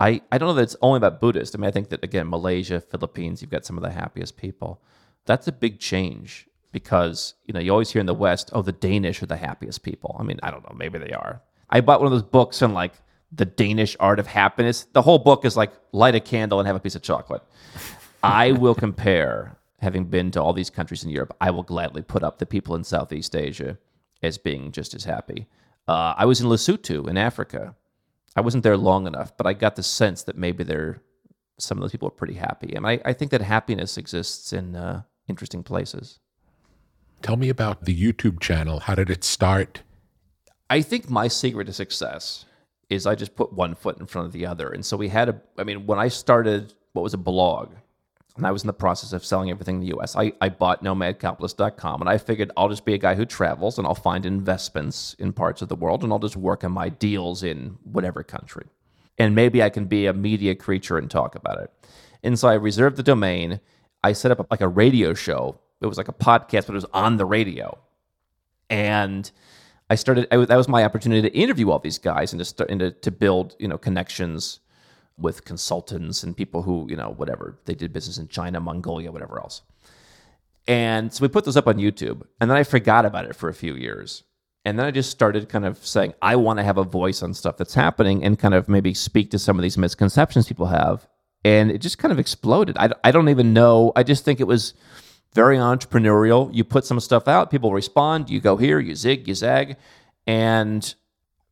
I, 0.00 0.22
I 0.32 0.38
don't 0.38 0.48
know 0.48 0.54
that 0.54 0.62
it's 0.62 0.76
only 0.82 0.96
about 0.96 1.20
Buddhist. 1.20 1.54
I 1.54 1.58
mean, 1.58 1.68
I 1.68 1.70
think 1.70 1.90
that, 1.90 2.02
again, 2.02 2.28
Malaysia, 2.28 2.80
Philippines, 2.80 3.40
you've 3.40 3.50
got 3.50 3.64
some 3.64 3.76
of 3.76 3.82
the 3.82 3.90
happiest 3.90 4.36
people. 4.36 4.82
That's 5.26 5.48
a 5.48 5.52
big 5.52 5.78
change 5.78 6.48
because, 6.72 7.34
you 7.46 7.54
know, 7.54 7.60
you 7.60 7.70
always 7.70 7.90
hear 7.90 8.00
in 8.00 8.06
the 8.06 8.14
West, 8.14 8.50
oh, 8.52 8.62
the 8.62 8.72
Danish 8.72 9.22
are 9.22 9.26
the 9.26 9.36
happiest 9.36 9.82
people. 9.82 10.16
I 10.18 10.22
mean, 10.22 10.38
I 10.42 10.50
don't 10.50 10.62
know, 10.68 10.76
maybe 10.76 10.98
they 10.98 11.12
are. 11.12 11.40
I 11.70 11.80
bought 11.80 12.00
one 12.00 12.06
of 12.06 12.12
those 12.12 12.28
books 12.28 12.60
on 12.62 12.74
like 12.74 12.92
the 13.32 13.44
Danish 13.44 13.96
art 14.00 14.18
of 14.18 14.26
happiness. 14.26 14.86
The 14.92 15.02
whole 15.02 15.18
book 15.18 15.44
is 15.44 15.56
like 15.56 15.72
light 15.92 16.14
a 16.14 16.20
candle 16.20 16.60
and 16.60 16.66
have 16.66 16.76
a 16.76 16.80
piece 16.80 16.94
of 16.94 17.02
chocolate. 17.02 17.42
I 18.22 18.52
will 18.52 18.74
compare 18.74 19.56
having 19.84 20.06
been 20.06 20.30
to 20.32 20.42
all 20.42 20.52
these 20.52 20.70
countries 20.70 21.04
in 21.04 21.10
Europe, 21.10 21.36
I 21.40 21.50
will 21.50 21.62
gladly 21.62 22.02
put 22.02 22.24
up 22.24 22.38
the 22.38 22.46
people 22.46 22.74
in 22.74 22.82
Southeast 22.84 23.36
Asia 23.36 23.78
as 24.22 24.38
being 24.38 24.72
just 24.72 24.94
as 24.94 25.04
happy. 25.04 25.46
Uh, 25.86 26.14
I 26.16 26.24
was 26.24 26.40
in 26.40 26.46
Lesotho 26.46 27.06
in 27.08 27.18
Africa. 27.18 27.76
I 28.34 28.40
wasn't 28.40 28.64
there 28.64 28.76
long 28.76 29.06
enough, 29.06 29.36
but 29.36 29.46
I 29.46 29.52
got 29.52 29.76
the 29.76 29.82
sense 29.82 30.22
that 30.24 30.36
maybe 30.36 30.64
they're 30.64 31.02
some 31.56 31.78
of 31.78 31.82
those 31.82 31.92
people 31.92 32.08
are 32.08 32.10
pretty 32.10 32.34
happy. 32.34 32.74
And 32.74 32.84
I, 32.84 33.00
I 33.04 33.12
think 33.12 33.30
that 33.30 33.40
happiness 33.40 33.96
exists 33.96 34.52
in 34.52 34.74
uh, 34.74 35.02
interesting 35.28 35.62
places. 35.62 36.18
Tell 37.22 37.36
me 37.36 37.48
about 37.48 37.84
the 37.84 37.94
YouTube 37.94 38.40
channel. 38.40 38.80
How 38.80 38.94
did 38.94 39.10
it 39.10 39.24
start? 39.24 39.82
I 40.68 40.82
think 40.82 41.08
my 41.08 41.28
secret 41.28 41.66
to 41.66 41.72
success 41.72 42.44
is 42.90 43.06
I 43.06 43.14
just 43.14 43.34
put 43.34 43.52
one 43.52 43.74
foot 43.74 43.98
in 43.98 44.06
front 44.06 44.26
of 44.26 44.32
the 44.32 44.46
other. 44.46 44.70
And 44.70 44.84
so 44.84 44.96
we 44.96 45.08
had 45.08 45.28
a, 45.28 45.40
I 45.56 45.64
mean, 45.64 45.86
when 45.86 45.98
I 45.98 46.08
started 46.08 46.74
what 46.94 47.02
was 47.02 47.12
a 47.12 47.18
blog, 47.18 47.74
and 48.36 48.46
I 48.46 48.50
was 48.50 48.62
in 48.62 48.66
the 48.66 48.72
process 48.72 49.12
of 49.12 49.24
selling 49.24 49.50
everything 49.50 49.76
in 49.76 49.80
the 49.80 49.96
US. 49.98 50.16
I, 50.16 50.32
I 50.40 50.48
bought 50.48 50.82
nomadcapitalist.com 50.82 52.00
and 52.00 52.10
I 52.10 52.18
figured 52.18 52.50
I'll 52.56 52.68
just 52.68 52.84
be 52.84 52.94
a 52.94 52.98
guy 52.98 53.14
who 53.14 53.24
travels 53.24 53.78
and 53.78 53.86
I'll 53.86 53.94
find 53.94 54.26
investments 54.26 55.14
in 55.18 55.32
parts 55.32 55.62
of 55.62 55.68
the 55.68 55.76
world 55.76 56.02
and 56.02 56.12
I'll 56.12 56.18
just 56.18 56.36
work 56.36 56.64
on 56.64 56.72
my 56.72 56.88
deals 56.88 57.44
in 57.44 57.78
whatever 57.84 58.24
country. 58.24 58.66
And 59.18 59.36
maybe 59.36 59.62
I 59.62 59.70
can 59.70 59.84
be 59.84 60.06
a 60.06 60.12
media 60.12 60.56
creature 60.56 60.98
and 60.98 61.08
talk 61.08 61.36
about 61.36 61.60
it. 61.60 61.70
And 62.24 62.36
so 62.36 62.48
I 62.48 62.54
reserved 62.54 62.96
the 62.96 63.04
domain. 63.04 63.60
I 64.04 64.12
set 64.12 64.30
up 64.30 64.46
like 64.50 64.60
a 64.60 64.68
radio 64.68 65.14
show. 65.14 65.58
It 65.80 65.86
was 65.86 65.96
like 65.96 66.08
a 66.08 66.12
podcast, 66.12 66.66
but 66.66 66.70
it 66.70 66.74
was 66.74 66.86
on 66.92 67.16
the 67.16 67.24
radio. 67.24 67.78
And 68.68 69.30
I 69.88 69.94
started, 69.94 70.28
I, 70.30 70.36
that 70.44 70.56
was 70.56 70.68
my 70.68 70.84
opportunity 70.84 71.22
to 71.22 71.34
interview 71.34 71.70
all 71.70 71.78
these 71.78 71.98
guys 71.98 72.32
and 72.32 72.38
to, 72.38 72.44
start, 72.44 72.70
and 72.70 72.80
to, 72.80 72.90
to 72.90 73.10
build, 73.10 73.56
you 73.58 73.66
know, 73.66 73.78
connections 73.78 74.60
with 75.16 75.46
consultants 75.46 76.22
and 76.22 76.36
people 76.36 76.62
who, 76.62 76.86
you 76.90 76.96
know, 76.96 77.14
whatever, 77.16 77.58
they 77.64 77.74
did 77.74 77.94
business 77.94 78.18
in 78.18 78.28
China, 78.28 78.60
Mongolia, 78.60 79.10
whatever 79.10 79.38
else. 79.38 79.62
And 80.68 81.12
so 81.12 81.22
we 81.22 81.28
put 81.28 81.46
those 81.46 81.56
up 81.56 81.66
on 81.66 81.76
YouTube. 81.76 82.22
And 82.40 82.50
then 82.50 82.58
I 82.58 82.62
forgot 82.62 83.06
about 83.06 83.24
it 83.24 83.34
for 83.34 83.48
a 83.48 83.54
few 83.54 83.74
years. 83.74 84.24
And 84.66 84.78
then 84.78 84.84
I 84.84 84.90
just 84.90 85.10
started 85.10 85.48
kind 85.48 85.64
of 85.64 85.78
saying, 85.84 86.12
I 86.20 86.36
want 86.36 86.58
to 86.58 86.64
have 86.64 86.78
a 86.78 86.84
voice 86.84 87.22
on 87.22 87.32
stuff 87.32 87.56
that's 87.56 87.74
happening 87.74 88.22
and 88.22 88.38
kind 88.38 88.54
of 88.54 88.68
maybe 88.68 88.92
speak 88.92 89.30
to 89.30 89.38
some 89.38 89.58
of 89.58 89.62
these 89.62 89.78
misconceptions 89.78 90.46
people 90.46 90.66
have. 90.66 91.06
And 91.44 91.70
it 91.70 91.78
just 91.78 91.98
kind 91.98 92.10
of 92.10 92.18
exploded. 92.18 92.76
I, 92.78 92.90
I 93.02 93.10
don't 93.10 93.28
even 93.28 93.52
know. 93.52 93.92
I 93.94 94.02
just 94.02 94.24
think 94.24 94.40
it 94.40 94.46
was 94.46 94.74
very 95.34 95.56
entrepreneurial. 95.56 96.48
You 96.54 96.64
put 96.64 96.86
some 96.86 97.00
stuff 97.00 97.28
out, 97.28 97.50
people 97.50 97.72
respond, 97.72 98.30
you 98.30 98.40
go 98.40 98.56
here, 98.56 98.78
you 98.78 98.94
zig, 98.94 99.28
you 99.28 99.34
zag. 99.34 99.76
And 100.26 100.94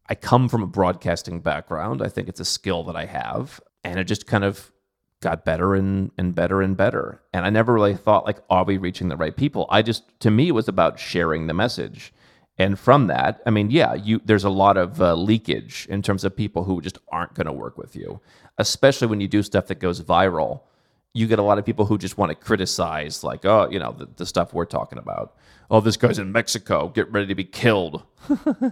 I 0.09 0.15
come 0.15 0.49
from 0.49 0.63
a 0.63 0.67
broadcasting 0.67 1.41
background. 1.41 2.01
I 2.01 2.09
think 2.09 2.29
it's 2.29 2.41
a 2.41 2.45
skill 2.45 2.85
that 2.85 2.97
I 2.97 3.07
have. 3.07 3.61
And 3.85 3.99
it 3.99 4.05
just 4.05 4.27
kind 4.27 4.45
of 4.45 4.73
got 5.21 5.45
better 5.45 5.75
and, 5.75 6.11
and 6.19 6.35
better 6.35 6.63
and 6.63 6.77
better. 6.77 7.23
And 7.33 7.45
I 7.45 7.51
never 7.51 7.73
really 7.73 7.95
thought 7.95 8.27
like, 8.27 8.39
are 8.51 8.65
we 8.65 8.77
reaching 8.77 9.09
the 9.09 9.17
right 9.17 9.37
people? 9.37 9.67
I 9.71 9.83
just 9.83 10.05
to 10.21 10.31
me 10.31 10.49
it 10.49 10.53
was 10.53 10.69
about 10.69 10.99
sharing 10.99 11.47
the 11.47 11.55
message. 11.55 12.13
And 12.59 12.79
from 12.79 13.07
that, 13.07 13.43
I 13.47 13.51
mean, 13.51 13.71
yeah, 13.71 13.95
you 13.95 14.21
there's 14.25 14.45
a 14.45 14.51
lot 14.51 14.77
of 14.77 15.01
uh, 15.01 15.15
leakage 15.15 15.87
in 15.89 16.03
terms 16.03 16.25
of 16.25 16.37
people 16.37 16.65
who 16.65 16.81
just 16.81 16.99
aren't 17.11 17.35
going 17.35 17.47
to 17.47 17.53
work 17.53 17.79
with 17.79 17.97
you, 17.97 18.21
especially 18.59 19.09
when 19.09 19.21
you 19.21 19.29
do 19.29 19.43
stuff 19.43 19.67
that 19.69 19.81
goes 19.81 20.03
viral. 20.03 20.61
You 21.15 21.27
get 21.27 21.39
a 21.39 21.43
lot 21.43 21.59
of 21.59 21.65
people 21.65 21.85
who 21.87 21.99
just 21.99 22.17
want 22.17 22.31
to 22.31 22.35
criticize, 22.35 23.23
like, 23.23 23.45
oh, 23.45 23.69
you 23.71 23.79
know, 23.79 23.93
the, 23.93 24.09
the 24.17 24.27
stuff 24.27 24.55
we're 24.55 24.65
talking 24.65 24.99
about. 24.99 25.35
Oh, 25.71 25.81
this 25.81 25.97
guy's 25.97 26.19
in 26.19 26.33
Mexico, 26.33 26.89
get 26.89 27.11
ready 27.13 27.27
to 27.27 27.35
be 27.35 27.45
killed. 27.45 28.03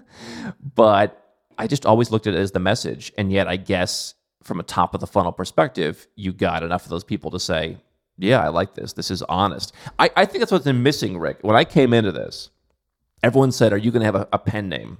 but 0.74 1.36
I 1.58 1.66
just 1.66 1.84
always 1.84 2.10
looked 2.10 2.26
at 2.26 2.34
it 2.34 2.38
as 2.38 2.52
the 2.52 2.60
message. 2.60 3.12
And 3.18 3.30
yet, 3.30 3.46
I 3.46 3.56
guess 3.56 4.14
from 4.42 4.60
a 4.60 4.62
top 4.62 4.94
of 4.94 5.00
the 5.00 5.06
funnel 5.06 5.32
perspective, 5.32 6.06
you 6.16 6.32
got 6.32 6.62
enough 6.62 6.84
of 6.84 6.90
those 6.90 7.04
people 7.04 7.30
to 7.32 7.40
say, 7.40 7.76
yeah, 8.16 8.42
I 8.42 8.48
like 8.48 8.74
this. 8.74 8.92
This 8.94 9.10
is 9.10 9.22
honest. 9.22 9.74
I, 9.98 10.10
I 10.16 10.24
think 10.24 10.40
that's 10.40 10.52
what's 10.52 10.64
been 10.64 10.82
missing, 10.82 11.18
Rick. 11.18 11.38
When 11.42 11.56
I 11.56 11.64
came 11.64 11.92
into 11.92 12.12
this, 12.12 12.50
everyone 13.22 13.52
said, 13.52 13.72
Are 13.72 13.78
you 13.78 13.90
going 13.90 14.00
to 14.00 14.06
have 14.06 14.14
a, 14.14 14.28
a 14.32 14.38
pen 14.38 14.68
name? 14.68 14.98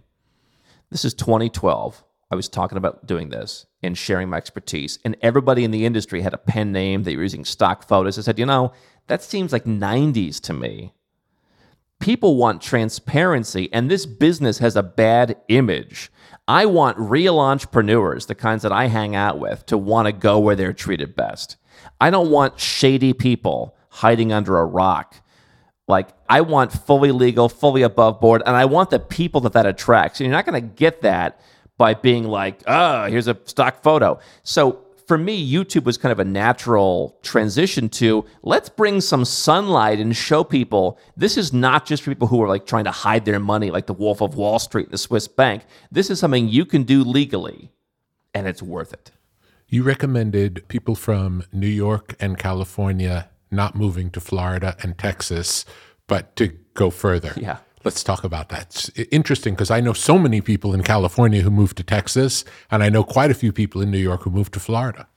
This 0.90 1.04
is 1.04 1.14
2012. 1.14 2.04
I 2.32 2.36
was 2.36 2.48
talking 2.48 2.78
about 2.78 3.06
doing 3.06 3.30
this 3.30 3.66
and 3.82 3.98
sharing 3.98 4.28
my 4.28 4.36
expertise, 4.36 4.98
and 5.04 5.16
everybody 5.20 5.64
in 5.64 5.72
the 5.72 5.84
industry 5.84 6.20
had 6.20 6.34
a 6.34 6.38
pen 6.38 6.70
name. 6.70 7.02
They 7.02 7.16
were 7.16 7.22
using 7.22 7.44
stock 7.44 7.86
photos. 7.86 8.18
I 8.18 8.22
said, 8.22 8.38
You 8.38 8.46
know, 8.46 8.72
that 9.08 9.22
seems 9.22 9.52
like 9.52 9.64
90s 9.64 10.40
to 10.42 10.52
me. 10.52 10.94
People 11.98 12.36
want 12.36 12.62
transparency, 12.62 13.68
and 13.72 13.90
this 13.90 14.06
business 14.06 14.58
has 14.58 14.74
a 14.74 14.82
bad 14.82 15.36
image. 15.48 16.10
I 16.48 16.64
want 16.66 16.98
real 16.98 17.38
entrepreneurs, 17.38 18.26
the 18.26 18.34
kinds 18.34 18.62
that 18.62 18.72
I 18.72 18.86
hang 18.86 19.14
out 19.14 19.38
with, 19.38 19.66
to 19.66 19.76
want 19.76 20.06
to 20.06 20.12
go 20.12 20.38
where 20.38 20.56
they're 20.56 20.72
treated 20.72 21.14
best. 21.14 21.56
I 22.00 22.10
don't 22.10 22.30
want 22.30 22.58
shady 22.58 23.12
people 23.12 23.76
hiding 23.90 24.32
under 24.32 24.58
a 24.58 24.64
rock. 24.64 25.16
Like, 25.90 26.08
I 26.28 26.40
want 26.40 26.72
fully 26.72 27.12
legal, 27.12 27.48
fully 27.48 27.82
above 27.82 28.20
board, 28.20 28.42
and 28.46 28.56
I 28.56 28.64
want 28.64 28.90
the 28.90 28.98
people 28.98 29.42
that 29.42 29.52
that 29.52 29.66
attracts. 29.66 30.20
And 30.20 30.26
you're 30.26 30.36
not 30.36 30.46
going 30.46 30.60
to 30.60 30.74
get 30.74 31.02
that 31.02 31.40
by 31.76 31.94
being 31.94 32.24
like, 32.24 32.62
oh, 32.66 33.06
here's 33.06 33.26
a 33.26 33.36
stock 33.44 33.82
photo. 33.82 34.18
So 34.42 34.84
for 35.10 35.18
me, 35.18 35.52
YouTube 35.52 35.84
was 35.84 35.96
kind 35.96 36.12
of 36.12 36.20
a 36.20 36.24
natural 36.24 37.18
transition 37.22 37.88
to 37.88 38.24
let's 38.42 38.68
bring 38.68 39.00
some 39.00 39.24
sunlight 39.24 39.98
and 39.98 40.14
show 40.14 40.44
people 40.44 41.00
this 41.16 41.36
is 41.36 41.52
not 41.52 41.84
just 41.84 42.04
for 42.04 42.12
people 42.12 42.28
who 42.28 42.40
are 42.42 42.46
like 42.46 42.64
trying 42.64 42.84
to 42.84 42.92
hide 42.92 43.24
their 43.24 43.40
money, 43.40 43.72
like 43.72 43.86
the 43.86 43.92
Wolf 43.92 44.20
of 44.20 44.36
Wall 44.36 44.60
Street, 44.60 44.92
the 44.92 44.98
Swiss 44.98 45.26
bank. 45.26 45.64
This 45.90 46.10
is 46.10 46.20
something 46.20 46.48
you 46.48 46.64
can 46.64 46.84
do 46.84 47.02
legally, 47.02 47.72
and 48.34 48.46
it's 48.46 48.62
worth 48.62 48.92
it. 48.92 49.10
You 49.66 49.82
recommended 49.82 50.68
people 50.68 50.94
from 50.94 51.42
New 51.52 51.66
York 51.66 52.14
and 52.20 52.38
California 52.38 53.29
not 53.50 53.74
moving 53.74 54.10
to 54.10 54.20
Florida 54.20 54.76
and 54.82 54.96
Texas, 54.98 55.64
but 56.06 56.36
to 56.36 56.48
go 56.74 56.90
further. 56.90 57.32
Yeah. 57.36 57.58
Let's 57.82 58.04
talk 58.04 58.24
about 58.24 58.50
that. 58.50 58.66
It's 58.66 59.08
interesting 59.10 59.54
because 59.54 59.70
I 59.70 59.80
know 59.80 59.94
so 59.94 60.18
many 60.18 60.42
people 60.42 60.74
in 60.74 60.82
California 60.82 61.40
who 61.40 61.50
moved 61.50 61.78
to 61.78 61.82
Texas, 61.82 62.44
and 62.70 62.82
I 62.82 62.90
know 62.90 63.02
quite 63.02 63.30
a 63.30 63.34
few 63.34 63.52
people 63.52 63.80
in 63.80 63.90
New 63.90 63.98
York 63.98 64.24
who 64.24 64.30
moved 64.30 64.52
to 64.52 64.60
Florida. 64.60 65.08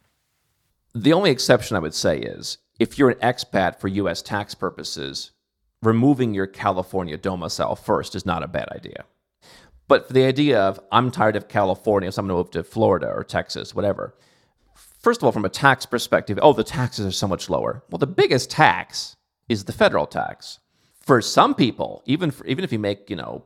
The 0.96 1.12
only 1.12 1.30
exception 1.30 1.76
I 1.76 1.82
would 1.82 1.94
say 1.94 2.20
is 2.20 2.60
if 2.80 2.98
you're 2.98 3.10
an 3.10 3.20
expat 3.20 3.80
for 3.80 3.90
US 3.90 4.22
tax 4.22 4.56
purposes, 4.56 5.32
removing 5.82 6.34
your 6.34 6.48
California 6.48 7.18
domicile 7.18 7.76
first 7.76 8.16
is 8.16 8.26
not 8.26 8.44
a 8.44 8.48
bad 8.48 8.70
idea. 8.70 9.04
But 9.90 10.08
for 10.08 10.14
the 10.14 10.26
idea 10.26 10.62
of 10.62 10.80
I'm 10.92 11.12
tired 11.12 11.36
of 11.36 11.50
California, 11.50 12.12
so 12.12 12.22
I'm 12.22 12.28
going 12.28 12.38
to 12.38 12.44
move 12.46 12.52
to 12.52 12.64
Florida 12.64 13.08
or 13.08 13.24
Texas, 13.24 13.76
whatever. 13.76 14.16
First 15.04 15.22
of 15.22 15.26
all, 15.26 15.32
from 15.32 15.45
a 15.45 15.49
tax 15.49 15.86
perspective, 15.86 16.39
oh, 16.41 16.54
the 16.54 16.64
taxes 16.64 17.06
are 17.06 17.12
so 17.12 17.28
much 17.28 17.49
lower. 17.49 17.84
Well, 17.91 17.99
the 17.99 18.08
biggest 18.08 18.49
tax 18.49 19.16
is 19.47 19.66
the 19.66 19.74
federal 19.74 20.08
tax 20.08 20.60
for 21.04 21.22
some 21.22 21.54
people, 21.54 22.01
even 22.06 22.32
for, 22.32 22.45
even 22.47 22.64
if 22.64 22.72
you 22.72 22.80
make 22.80 23.10
you 23.10 23.16
know 23.16 23.43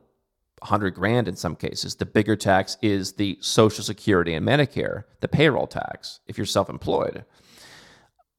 100 0.60 0.94
grand 0.94 1.28
in 1.28 1.36
some 1.36 1.56
cases, 1.56 1.96
the 1.96 2.06
bigger 2.06 2.36
tax 2.36 2.76
is 2.80 3.14
the 3.14 3.36
Social 3.40 3.84
Security 3.84 4.34
and 4.34 4.46
Medicare, 4.46 5.04
the 5.20 5.28
payroll 5.28 5.66
tax. 5.66 6.20
If 6.26 6.38
you're 6.38 6.46
self-employed, 6.46 7.24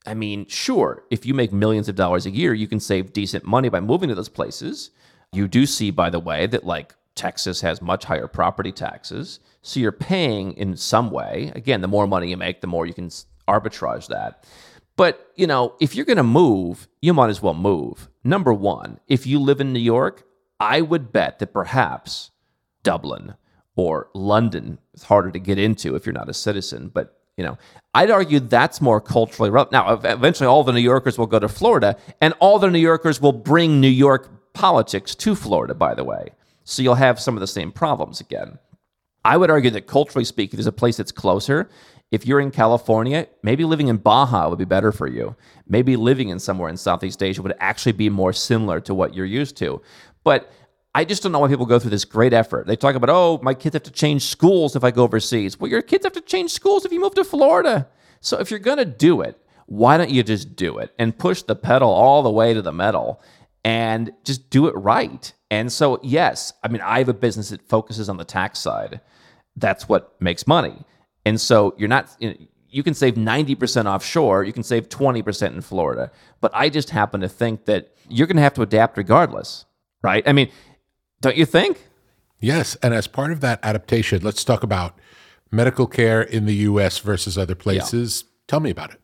I 0.05 0.13
mean, 0.13 0.47
sure, 0.47 1.03
if 1.11 1.25
you 1.25 1.33
make 1.33 1.51
millions 1.51 1.89
of 1.89 1.95
dollars 1.95 2.25
a 2.25 2.31
year, 2.31 2.53
you 2.53 2.67
can 2.67 2.79
save 2.79 3.13
decent 3.13 3.43
money 3.43 3.69
by 3.69 3.81
moving 3.81 4.09
to 4.09 4.15
those 4.15 4.29
places. 4.29 4.91
You 5.33 5.47
do 5.47 5.65
see, 5.65 5.91
by 5.91 6.09
the 6.09 6.19
way, 6.19 6.47
that 6.47 6.65
like 6.65 6.95
Texas 7.19 7.59
has 7.59 7.81
much 7.81 8.05
higher 8.05 8.29
property 8.29 8.71
taxes. 8.71 9.41
So 9.61 9.81
you're 9.81 9.91
paying 9.91 10.53
in 10.53 10.77
some 10.77 11.11
way. 11.11 11.51
Again, 11.53 11.81
the 11.81 11.87
more 11.89 12.07
money 12.07 12.29
you 12.29 12.37
make, 12.37 12.61
the 12.61 12.67
more 12.67 12.85
you 12.85 12.93
can 12.93 13.09
arbitrage 13.45 14.07
that. 14.07 14.45
But, 14.95 15.29
you 15.35 15.45
know, 15.45 15.75
if 15.81 15.95
you're 15.95 16.05
going 16.05 16.15
to 16.15 16.23
move, 16.23 16.87
you 17.01 17.13
might 17.13 17.29
as 17.29 17.41
well 17.41 17.53
move. 17.53 18.07
Number 18.23 18.53
one, 18.53 19.01
if 19.07 19.27
you 19.27 19.37
live 19.37 19.59
in 19.59 19.73
New 19.73 19.79
York, 19.79 20.23
I 20.61 20.79
would 20.79 21.11
bet 21.11 21.39
that 21.39 21.51
perhaps 21.51 22.31
Dublin 22.83 23.33
or 23.75 24.09
London 24.13 24.79
is 24.93 25.03
harder 25.03 25.31
to 25.31 25.39
get 25.39 25.59
into 25.59 25.95
if 25.95 26.05
you're 26.05 26.13
not 26.13 26.29
a 26.29 26.33
citizen. 26.33 26.87
But, 26.87 27.19
you 27.35 27.43
know, 27.43 27.57
I'd 27.93 28.11
argue 28.11 28.39
that's 28.39 28.79
more 28.79 29.01
culturally 29.01 29.49
relevant. 29.49 29.73
Now, 29.73 29.91
eventually 29.93 30.47
all 30.47 30.63
the 30.63 30.71
New 30.71 30.79
Yorkers 30.79 31.17
will 31.17 31.27
go 31.27 31.39
to 31.39 31.49
Florida, 31.49 31.97
and 32.21 32.33
all 32.39 32.59
the 32.59 32.69
New 32.69 32.79
Yorkers 32.79 33.19
will 33.19 33.33
bring 33.33 33.81
New 33.81 33.89
York 33.89 34.53
politics 34.53 35.15
to 35.15 35.35
Florida, 35.35 35.75
by 35.75 35.93
the 35.93 36.05
way. 36.05 36.29
So 36.69 36.81
you'll 36.81 36.95
have 36.95 37.19
some 37.19 37.35
of 37.35 37.41
the 37.41 37.47
same 37.47 37.71
problems 37.71 38.19
again. 38.19 38.59
I 39.25 39.37
would 39.37 39.49
argue 39.49 39.71
that 39.71 39.87
culturally 39.87 40.25
speaking, 40.25 40.57
there's 40.57 40.67
a 40.67 40.71
place 40.71 40.97
that's 40.97 41.11
closer 41.11 41.69
if 42.11 42.25
you're 42.25 42.39
in 42.39 42.51
California, 42.51 43.27
maybe 43.43 43.63
living 43.63 43.87
in 43.87 43.97
Baja 43.97 44.49
would 44.49 44.57
be 44.57 44.65
better 44.65 44.91
for 44.91 45.07
you. 45.07 45.35
Maybe 45.67 45.95
living 45.95 46.29
in 46.29 46.39
somewhere 46.39 46.69
in 46.69 46.77
Southeast 46.77 47.21
Asia 47.21 47.41
would 47.41 47.55
actually 47.59 47.91
be 47.91 48.09
more 48.09 48.33
similar 48.33 48.79
to 48.81 48.95
what 48.95 49.13
you're 49.13 49.25
used 49.25 49.57
to. 49.57 49.81
But 50.23 50.51
I 50.95 51.05
just 51.05 51.21
don't 51.21 51.31
know 51.31 51.39
why 51.39 51.49
people 51.49 51.67
go 51.67 51.77
through 51.77 51.91
this 51.91 52.05
great 52.05 52.33
effort. 52.33 52.65
They 52.65 52.75
talk 52.75 52.95
about, 52.95 53.11
oh, 53.11 53.39
my 53.43 53.53
kids 53.53 53.73
have 53.73 53.83
to 53.83 53.91
change 53.91 54.23
schools 54.23 54.75
if 54.75 54.83
I 54.83 54.89
go 54.89 55.03
overseas. 55.03 55.59
Well, 55.59 55.69
your 55.69 55.83
kids 55.83 56.03
have 56.03 56.13
to 56.13 56.21
change 56.21 56.51
schools 56.51 56.83
if 56.83 56.91
you 56.91 56.99
move 56.99 57.13
to 57.15 57.23
Florida. 57.23 57.87
So 58.21 58.39
if 58.39 58.49
you're 58.49 58.59
going 58.59 58.79
to 58.79 58.85
do 58.85 59.21
it, 59.21 59.39
why 59.67 59.97
don't 59.97 60.09
you 60.09 60.23
just 60.23 60.55
do 60.55 60.79
it 60.79 60.91
and 60.97 61.15
push 61.15 61.43
the 61.43 61.55
pedal 61.55 61.91
all 61.91 62.23
the 62.23 62.31
way 62.31 62.55
to 62.55 62.61
the 62.63 62.71
metal 62.71 63.21
and 63.63 64.11
just 64.23 64.49
do 64.49 64.67
it 64.67 64.75
right? 64.75 65.33
And 65.51 65.71
so, 65.71 65.99
yes, 66.03 66.53
I 66.63 66.67
mean, 66.67 66.81
I 66.81 66.99
have 66.99 67.09
a 67.09 67.13
business 67.13 67.49
that 67.49 67.67
focuses 67.67 68.09
on 68.09 68.17
the 68.17 68.25
tax 68.25 68.59
side. 68.59 69.01
That's 69.55 69.89
what 69.89 70.19
makes 70.21 70.47
money. 70.47 70.85
And 71.25 71.39
so 71.39 71.75
you're 71.77 71.89
not, 71.89 72.15
you, 72.19 72.29
know, 72.29 72.35
you 72.69 72.83
can 72.83 72.93
save 72.93 73.15
90% 73.15 73.85
offshore, 73.85 74.43
you 74.43 74.53
can 74.53 74.63
save 74.63 74.89
20% 74.89 75.53
in 75.53 75.61
Florida. 75.61 76.11
But 76.39 76.51
I 76.53 76.69
just 76.69 76.91
happen 76.91 77.21
to 77.21 77.29
think 77.29 77.65
that 77.65 77.93
you're 78.07 78.27
going 78.27 78.37
to 78.37 78.43
have 78.43 78.53
to 78.55 78.61
adapt 78.61 78.97
regardless, 78.97 79.65
right? 80.01 80.23
I 80.27 80.33
mean, 80.33 80.51
don't 81.21 81.35
you 81.35 81.45
think? 81.45 81.87
Yes. 82.39 82.75
And 82.77 82.93
as 82.93 83.07
part 83.07 83.31
of 83.31 83.41
that 83.41 83.59
adaptation, 83.63 84.21
let's 84.21 84.43
talk 84.43 84.63
about 84.63 84.97
medical 85.51 85.87
care 85.87 86.21
in 86.21 86.45
the 86.45 86.55
US 86.55 86.99
versus 86.99 87.37
other 87.37 87.55
places. 87.55 88.23
Yeah. 88.23 88.29
Tell 88.47 88.59
me 88.59 88.69
about 88.69 88.91
it. 88.91 88.98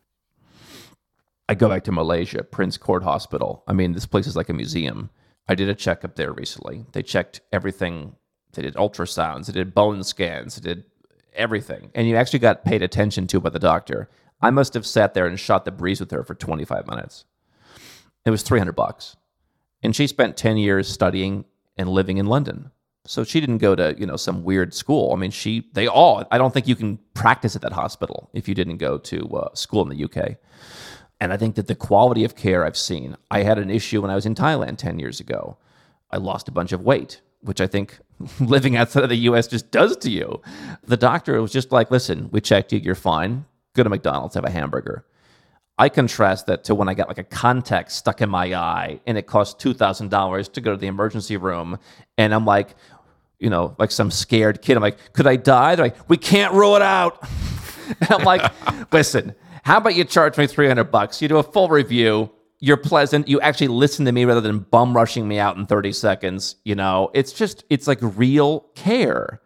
I 1.47 1.55
go 1.55 1.69
back 1.69 1.83
to 1.83 1.91
Malaysia, 1.91 2.43
Prince 2.43 2.77
Court 2.77 3.03
Hospital. 3.03 3.63
I 3.67 3.73
mean, 3.73 3.93
this 3.93 4.07
place 4.07 4.25
is 4.25 4.35
like 4.35 4.49
a 4.49 4.53
museum. 4.53 5.11
I 5.47 5.55
did 5.55 5.69
a 5.69 5.75
checkup 5.75 6.15
there 6.15 6.33
recently. 6.33 6.85
They 6.93 7.03
checked 7.03 7.41
everything. 7.51 8.15
They 8.55 8.63
did 8.63 8.75
ultrasounds, 8.75 9.47
they 9.47 9.53
did 9.53 9.75
bone 9.75 10.03
scans, 10.03 10.55
they 10.55 10.73
did 10.73 10.85
everything, 11.33 11.91
and 11.93 12.07
you 12.07 12.15
actually 12.15 12.39
got 12.39 12.63
paid 12.63 12.81
attention 12.81 13.27
to 13.27 13.41
by 13.41 13.49
the 13.49 13.59
doctor. 13.59 14.09
I 14.41 14.49
must 14.49 14.73
have 14.73 14.85
sat 14.85 15.13
there 15.13 15.27
and 15.27 15.39
shot 15.39 15.65
the 15.65 15.71
breeze 15.71 15.99
with 15.99 16.11
her 16.11 16.23
for 16.23 16.35
25 16.35 16.87
minutes. 16.87 17.25
It 18.25 18.31
was 18.31 18.43
300 18.43 18.73
bucks. 18.73 19.17
And 19.83 19.95
she 19.95 20.07
spent 20.07 20.37
10 20.37 20.57
years 20.57 20.87
studying 20.87 21.45
and 21.77 21.89
living 21.89 22.17
in 22.17 22.25
London. 22.25 22.71
So 23.05 23.23
she 23.23 23.39
didn't 23.39 23.59
go 23.59 23.75
to, 23.75 23.95
you 23.99 24.05
know, 24.05 24.17
some 24.17 24.43
weird 24.43 24.73
school. 24.73 25.13
I 25.13 25.15
mean, 25.15 25.31
she, 25.31 25.69
they 25.73 25.87
all, 25.87 26.25
I 26.31 26.37
don't 26.37 26.53
think 26.53 26.67
you 26.67 26.75
can 26.75 26.97
practice 27.13 27.55
at 27.55 27.61
that 27.61 27.71
hospital 27.71 28.29
if 28.33 28.47
you 28.47 28.55
didn't 28.55 28.77
go 28.77 28.97
to 28.97 29.37
uh, 29.37 29.53
school 29.53 29.83
in 29.83 29.95
the 29.95 30.03
UK. 30.05 30.37
And 31.25 31.33
I 31.33 31.37
think 31.37 31.55
that 31.55 31.67
the 31.67 31.75
quality 31.75 32.23
of 32.23 32.35
care 32.35 32.65
I've 32.65 32.77
seen, 32.77 33.17
I 33.29 33.43
had 33.43 33.57
an 33.57 33.69
issue 33.69 34.01
when 34.01 34.11
I 34.11 34.15
was 34.15 34.25
in 34.25 34.35
Thailand 34.35 34.77
10 34.77 34.99
years 34.99 35.19
ago. 35.19 35.57
I 36.09 36.17
lost 36.17 36.47
a 36.47 36.51
bunch 36.51 36.71
of 36.71 36.81
weight 36.81 37.21
which 37.45 37.61
I 37.61 37.67
think 37.67 37.99
living 38.39 38.75
outside 38.75 39.03
of 39.03 39.09
the 39.09 39.17
US 39.29 39.47
just 39.47 39.71
does 39.71 39.95
to 39.97 40.09
you. 40.09 40.41
The 40.83 40.97
doctor 40.97 41.41
was 41.41 41.51
just 41.51 41.71
like, 41.71 41.91
listen, 41.91 42.29
we 42.31 42.41
checked 42.41 42.73
you, 42.73 42.79
you're 42.79 42.95
fine. 42.95 43.45
Go 43.73 43.83
to 43.83 43.89
McDonald's, 43.89 44.35
have 44.35 44.45
a 44.45 44.49
hamburger. 44.49 45.05
I 45.77 45.89
contrast 45.89 46.47
that 46.47 46.63
to 46.65 46.75
when 46.75 46.87
I 46.87 46.93
got 46.93 47.07
like 47.07 47.17
a 47.17 47.23
contact 47.23 47.91
stuck 47.91 48.21
in 48.21 48.29
my 48.29 48.53
eye 48.55 48.99
and 49.05 49.17
it 49.17 49.27
cost 49.27 49.59
$2,000 49.59 50.53
to 50.53 50.61
go 50.61 50.71
to 50.71 50.77
the 50.77 50.87
emergency 50.87 51.37
room. 51.37 51.77
And 52.17 52.33
I'm 52.33 52.45
like, 52.45 52.75
you 53.39 53.49
know, 53.49 53.75
like 53.77 53.91
some 53.91 54.09
scared 54.09 54.61
kid. 54.61 54.77
I'm 54.77 54.81
like, 54.81 55.13
could 55.13 55.27
I 55.27 55.35
die? 55.35 55.75
They're 55.75 55.85
like, 55.85 56.09
we 56.09 56.17
can't 56.17 56.53
rule 56.53 56.77
it 56.77 56.81
out. 56.81 57.27
and 57.99 58.11
I'm 58.11 58.23
like, 58.23 58.51
listen, 58.93 59.35
how 59.65 59.77
about 59.77 59.95
you 59.95 60.05
charge 60.05 60.37
me 60.37 60.47
300 60.47 60.85
bucks? 60.85 61.21
You 61.21 61.27
do 61.27 61.37
a 61.37 61.43
full 61.43 61.67
review 61.67 62.31
you're 62.59 62.77
pleasant. 62.77 63.27
You 63.27 63.39
actually 63.41 63.67
listen 63.67 64.05
to 64.05 64.11
me 64.11 64.25
rather 64.25 64.41
than 64.41 64.59
bum 64.59 64.95
rushing 64.95 65.27
me 65.27 65.37
out 65.39 65.57
in 65.57 65.65
30 65.65 65.91
seconds. 65.93 66.55
You 66.63 66.75
know, 66.75 67.11
it's 67.13 67.33
just, 67.33 67.63
it's 67.69 67.87
like 67.87 67.99
real 68.01 68.61
care. 68.75 69.41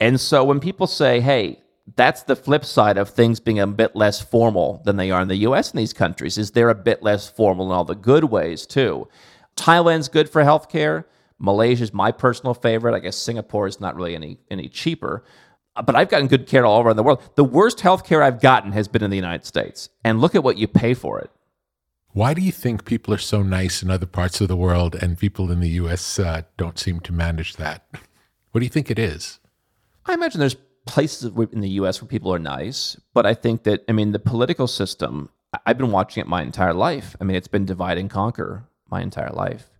And 0.00 0.20
so 0.20 0.44
when 0.44 0.60
people 0.60 0.86
say, 0.86 1.20
hey, 1.20 1.60
that's 1.96 2.22
the 2.22 2.36
flip 2.36 2.64
side 2.64 2.96
of 2.96 3.10
things 3.10 3.40
being 3.40 3.58
a 3.58 3.66
bit 3.66 3.96
less 3.96 4.20
formal 4.20 4.80
than 4.84 4.96
they 4.96 5.10
are 5.10 5.20
in 5.20 5.28
the 5.28 5.36
US 5.48 5.72
in 5.72 5.76
these 5.76 5.92
countries 5.92 6.38
is 6.38 6.52
they're 6.52 6.70
a 6.70 6.74
bit 6.74 7.02
less 7.02 7.28
formal 7.28 7.66
in 7.66 7.72
all 7.72 7.84
the 7.84 7.94
good 7.94 8.24
ways 8.24 8.64
too. 8.64 9.08
Thailand's 9.56 10.08
good 10.08 10.30
for 10.30 10.42
healthcare. 10.42 11.04
Malaysia's 11.38 11.92
my 11.92 12.12
personal 12.12 12.54
favorite. 12.54 12.94
I 12.94 13.00
guess 13.00 13.16
Singapore 13.16 13.66
is 13.66 13.80
not 13.80 13.96
really 13.96 14.14
any 14.14 14.38
any 14.50 14.68
cheaper. 14.68 15.24
But 15.74 15.96
I've 15.96 16.10
gotten 16.10 16.26
good 16.26 16.46
care 16.46 16.66
all 16.66 16.82
around 16.82 16.96
the 16.96 17.02
world. 17.02 17.22
The 17.34 17.44
worst 17.44 17.80
health 17.80 18.04
care 18.04 18.22
I've 18.22 18.40
gotten 18.40 18.72
has 18.72 18.88
been 18.88 19.02
in 19.02 19.10
the 19.10 19.16
United 19.16 19.46
States. 19.46 19.88
And 20.04 20.20
look 20.20 20.34
at 20.34 20.44
what 20.44 20.58
you 20.58 20.68
pay 20.68 20.94
for 20.94 21.18
it. 21.18 21.30
Why 22.10 22.34
do 22.34 22.42
you 22.42 22.52
think 22.52 22.84
people 22.84 23.14
are 23.14 23.18
so 23.18 23.42
nice 23.42 23.82
in 23.82 23.90
other 23.90 24.04
parts 24.04 24.42
of 24.42 24.48
the 24.48 24.56
world 24.56 24.94
and 24.94 25.18
people 25.18 25.50
in 25.50 25.60
the 25.60 25.70
US 25.70 26.18
uh, 26.18 26.42
don't 26.58 26.78
seem 26.78 27.00
to 27.00 27.12
manage 27.12 27.56
that? 27.56 27.86
What 28.50 28.58
do 28.58 28.66
you 28.66 28.70
think 28.70 28.90
it 28.90 28.98
is? 28.98 29.40
I 30.04 30.12
imagine 30.12 30.40
there's 30.40 30.56
places 30.86 31.32
in 31.52 31.60
the 31.60 31.70
US 31.70 32.02
where 32.02 32.08
people 32.08 32.34
are 32.34 32.38
nice, 32.38 32.98
but 33.14 33.24
I 33.24 33.32
think 33.32 33.62
that, 33.62 33.82
I 33.88 33.92
mean, 33.92 34.12
the 34.12 34.18
political 34.18 34.66
system, 34.66 35.30
I've 35.64 35.78
been 35.78 35.90
watching 35.90 36.20
it 36.20 36.26
my 36.26 36.42
entire 36.42 36.74
life. 36.74 37.16
I 37.18 37.24
mean, 37.24 37.36
it's 37.36 37.48
been 37.48 37.64
divide 37.64 37.96
and 37.96 38.10
conquer 38.10 38.68
my 38.90 39.00
entire 39.00 39.30
life. 39.30 39.70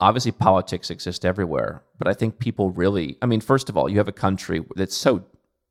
Obviously, 0.00 0.32
politics 0.32 0.90
exist 0.90 1.24
everywhere, 1.24 1.82
but 1.98 2.08
I 2.08 2.14
think 2.14 2.38
people 2.38 2.70
really, 2.70 3.18
I 3.20 3.26
mean, 3.26 3.40
first 3.40 3.68
of 3.68 3.76
all, 3.76 3.88
you 3.88 3.98
have 3.98 4.08
a 4.08 4.12
country 4.12 4.64
that's 4.74 4.96
so 4.96 5.24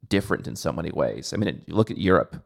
different 0.08 0.48
in 0.48 0.56
so 0.56 0.72
many 0.72 0.92
ways. 0.92 1.34
I 1.34 1.38
mean, 1.38 1.64
look 1.68 1.90
at 1.92 1.98
Europe. 1.98 2.44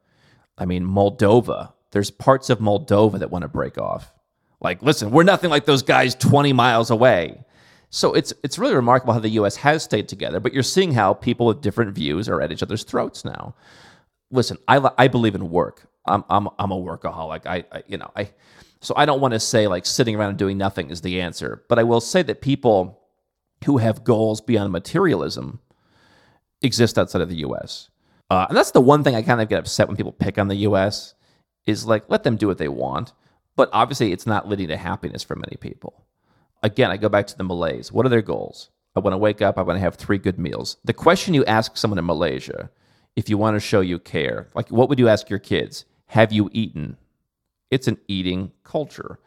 I 0.58 0.66
mean, 0.66 0.86
Moldova, 0.86 1.74
there's 1.92 2.10
parts 2.10 2.50
of 2.50 2.60
Moldova 2.60 3.20
that 3.20 3.32
want 3.32 3.44
to 3.44 3.48
break 3.50 3.78
off. 3.78 4.14
Like, 4.62 4.82
listen, 4.82 5.12
we're 5.12 5.24
nothing 5.24 5.50
like 5.50 5.66
those 5.66 5.84
guys 5.84 6.16
20 6.16 6.54
miles 6.54 6.90
away. 6.90 7.44
So 7.90 8.14
it's 8.14 8.34
it's 8.44 8.58
really 8.58 8.74
remarkable 8.74 9.14
how 9.14 9.20
the 9.20 9.30
U.S. 9.30 9.56
has 9.58 9.84
stayed 9.84 10.10
together, 10.10 10.40
but 10.40 10.52
you're 10.52 10.64
seeing 10.64 10.94
how 10.94 11.14
people 11.14 11.46
with 11.46 11.62
different 11.62 11.94
views 11.94 12.28
are 12.28 12.42
at 12.42 12.52
each 12.52 12.64
other's 12.64 12.84
throats 12.84 13.24
now. 13.24 13.54
Listen, 14.32 14.58
I, 14.68 14.90
I 14.98 15.08
believe 15.08 15.36
in 15.36 15.52
work. 15.52 15.88
I'm 16.08 16.24
I'm 16.28 16.50
I'm 16.58 16.72
a 16.72 16.76
workaholic. 16.76 17.46
I, 17.46 17.66
I 17.72 17.84
you 17.86 17.98
know 17.98 18.10
I 18.16 18.32
so 18.84 18.94
I 18.96 19.06
don't 19.06 19.22
want 19.22 19.34
to 19.34 19.40
say 19.40 19.68
like 19.68 19.86
sitting 19.86 20.16
around 20.16 20.30
and 20.30 20.38
doing 20.38 20.58
nothing 20.58 20.90
is 20.90 21.02
the 21.02 21.22
answer, 21.22 21.64
but 21.70 21.80
I 21.80 21.84
will 21.84 22.02
say 22.02 22.22
that 22.24 22.42
people 22.42 23.00
who 23.66 23.78
have 23.78 24.04
goals 24.04 24.42
beyond 24.42 24.72
materialism 24.72 25.60
exist 26.62 27.00
outside 27.00 27.22
of 27.22 27.30
the 27.30 27.38
U.S. 27.38 27.90
Uh, 28.30 28.46
and 28.50 28.58
that's 28.58 28.72
the 28.72 28.82
one 28.82 29.04
thing 29.04 29.16
I 29.16 29.22
kind 29.22 29.42
of 29.42 29.50
get 29.50 29.60
upset 29.60 29.88
when 29.88 29.98
people 29.98 30.12
pick 30.12 30.38
on 30.38 30.48
the 30.48 30.56
U.S. 30.68 31.16
is 31.66 31.86
like 31.86 32.04
let 32.10 32.24
them 32.24 32.36
do 32.36 32.48
what 32.48 32.58
they 32.60 32.68
want, 32.68 33.14
but 33.56 33.70
obviously 33.74 34.12
it's 34.12 34.28
not 34.28 34.48
leading 34.48 34.68
to 34.68 34.78
happiness 34.78 35.24
for 35.24 35.36
many 35.36 35.58
people 35.60 36.04
again, 36.64 36.90
I 36.90 36.98
go 36.98 37.10
back 37.10 37.28
to 37.28 37.38
the 37.38 37.44
Malays. 37.44 37.92
What 37.92 38.06
are 38.06 38.10
their 38.10 38.22
goals? 38.22 38.72
I 38.96 39.00
want 39.02 39.14
to 39.14 39.18
wake 39.18 39.42
up. 39.42 39.58
I 39.58 39.62
want 39.62 39.76
to 39.76 39.82
have 39.82 39.96
three 39.96 40.18
good 40.18 40.40
meals. 40.40 40.78
The 40.84 40.94
question 40.94 41.34
you 41.34 41.46
ask 41.46 41.78
someone 41.78 42.00
in 42.00 42.06
Malaysia, 42.06 42.72
if 43.16 43.30
you 43.30 43.38
want 43.38 43.56
to 43.56 43.60
show 43.60 43.82
you 43.82 44.00
care, 44.00 44.48
like 44.56 44.70
what 44.70 44.90
would 44.90 45.00
you 45.00 45.10
ask 45.10 45.30
your 45.30 45.40
kids? 45.40 45.86
Have 46.08 46.32
you 46.32 46.50
eaten? 46.54 46.98
It's 47.74 47.88
an 47.88 47.98
eating 48.08 48.52
culture. 48.64 49.20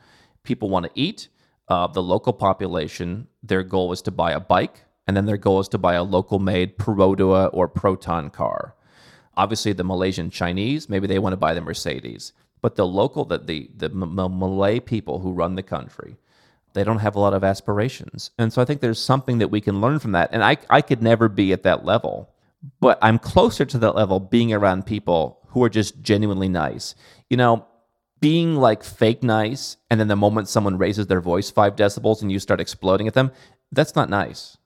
People 0.45 0.71
want 0.71 0.87
to 0.87 0.93
eat. 0.95 1.29
Uh, 1.69 1.89
the 1.89 2.03
local 2.03 2.33
population, 2.33 3.27
their 3.43 3.65
goal 3.65 3.91
is 3.93 4.03
to 4.03 4.13
buy 4.13 4.31
a 4.33 4.41
bike, 4.41 4.85
and 5.07 5.17
then 5.17 5.27
their 5.27 5.37
goal 5.37 5.59
is 5.59 5.69
to 5.71 5.79
buy 5.79 5.95
a 5.95 6.05
local 6.05 6.39
made 6.39 6.79
Perodua 6.79 7.51
or 7.53 7.67
Proton 7.67 8.31
car. 8.31 8.77
Obviously, 9.37 9.73
the 9.73 9.85
Malaysian 9.85 10.31
Chinese, 10.31 10.89
maybe 10.89 11.09
they 11.09 11.19
want 11.19 11.33
to 11.33 11.37
buy 11.37 11.55
the 11.55 11.61
Mercedes. 11.61 12.33
But 12.63 12.77
the 12.77 12.87
local, 12.87 13.25
the, 13.25 13.39
the, 13.39 13.71
the 13.77 13.89
Malay 13.91 14.81
people 14.81 15.19
who 15.19 15.33
run 15.33 15.57
the 15.57 15.63
country, 15.63 16.17
they 16.73 16.85
don't 16.85 17.01
have 17.01 17.17
a 17.17 17.21
lot 17.21 17.35
of 17.35 17.43
aspirations. 17.43 18.31
And 18.39 18.53
so 18.53 18.63
I 18.63 18.65
think 18.65 18.81
there's 18.81 19.03
something 19.03 19.39
that 19.39 19.49
we 19.49 19.61
can 19.61 19.81
learn 19.81 19.99
from 19.99 20.13
that. 20.13 20.31
And 20.33 20.45
I, 20.45 20.57
I 20.71 20.83
could 20.83 21.03
never 21.03 21.29
be 21.29 21.53
at 21.53 21.65
that 21.65 21.85
level, 21.85 22.31
but 22.81 22.99
I'm 23.03 23.19
closer 23.19 23.65
to 23.65 23.79
that 23.79 23.97
level 23.97 24.21
being 24.21 24.53
around 24.53 24.87
people 24.87 25.41
who 25.49 25.65
are 25.65 25.69
just 25.71 26.01
genuinely 26.03 26.49
nice. 26.49 26.95
You 27.31 27.37
know, 27.37 27.67
being 28.21 28.57
like 28.57 28.83
fake 28.83 29.23
nice, 29.23 29.77
and 29.91 30.01
then 30.01 30.09
the 30.09 30.17
moment 30.17 30.49
someone 30.49 30.79
raises 30.79 31.07
their 31.07 31.21
voice 31.21 31.51
five 31.51 31.77
decibels 31.77 32.23
and 32.23 32.33
you 32.33 32.39
start 32.39 32.61
exploding 32.61 33.07
at 33.07 33.15
them, 33.15 33.31
that's 33.73 33.95
not 33.95 34.09
nice. 34.09 34.57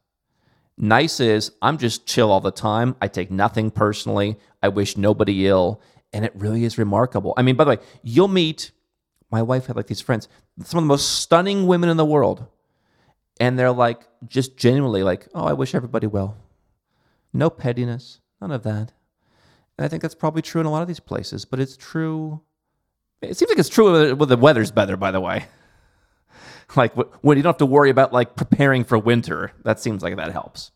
Nice 0.76 1.20
is 1.20 1.53
I'm 1.61 1.76
just 1.78 2.07
chill 2.07 2.30
all 2.30 2.40
the 2.40 2.51
time. 2.51 2.96
I 3.03 3.09
take 3.09 3.30
nothing 3.30 3.70
personally. 3.70 4.38
I 4.62 4.68
wish 4.68 4.96
nobody 4.96 5.46
ill. 5.46 5.80
And 6.12 6.24
it 6.24 6.32
really 6.34 6.64
is 6.64 6.78
remarkable. 6.78 7.34
I 7.36 7.42
mean, 7.42 7.57
by 7.57 7.64
the 7.64 7.70
way, 7.70 7.78
you'll 8.03 8.28
meet 8.28 8.72
my 9.30 9.42
wife 9.42 9.66
had 9.66 9.76
like 9.76 9.86
these 9.86 10.01
friends, 10.01 10.28
some 10.64 10.78
of 10.78 10.84
the 10.84 10.88
most 10.88 11.20
stunning 11.20 11.66
women 11.66 11.88
in 11.88 11.96
the 11.96 12.05
world. 12.05 12.46
And 13.38 13.59
they're 13.59 13.72
like, 13.72 14.07
just 14.26 14.57
genuinely 14.57 15.03
like, 15.03 15.28
oh, 15.34 15.44
I 15.44 15.53
wish 15.53 15.74
everybody 15.74 16.07
well. 16.07 16.36
No 17.32 17.48
pettiness, 17.48 18.20
none 18.40 18.51
of 18.51 18.64
that. 18.64 18.92
And 19.78 19.84
I 19.84 19.88
think 19.88 20.03
that's 20.03 20.14
probably 20.14 20.42
true 20.42 20.61
in 20.61 20.66
a 20.66 20.70
lot 20.70 20.82
of 20.82 20.88
these 20.88 21.01
places, 21.01 21.44
but 21.44 21.61
it's 21.61 21.76
true. 21.76 22.42
It 23.22 23.36
seems 23.36 23.50
like 23.50 23.58
it's 23.58 23.68
true 23.68 24.14
when 24.14 24.28
the 24.28 24.36
weather's 24.36 24.70
better, 24.70 24.96
by 24.96 25.10
the 25.10 25.20
way. 25.20 25.46
like 26.76 26.94
when 27.22 27.36
you 27.36 27.42
don't 27.42 27.50
have 27.50 27.58
to 27.58 27.66
worry 27.66 27.90
about 27.90 28.12
like 28.12 28.36
preparing 28.36 28.84
for 28.84 28.98
winter, 28.98 29.52
that 29.64 29.80
seems 29.80 30.02
like 30.02 30.16
that 30.16 30.32
helps. 30.32 30.70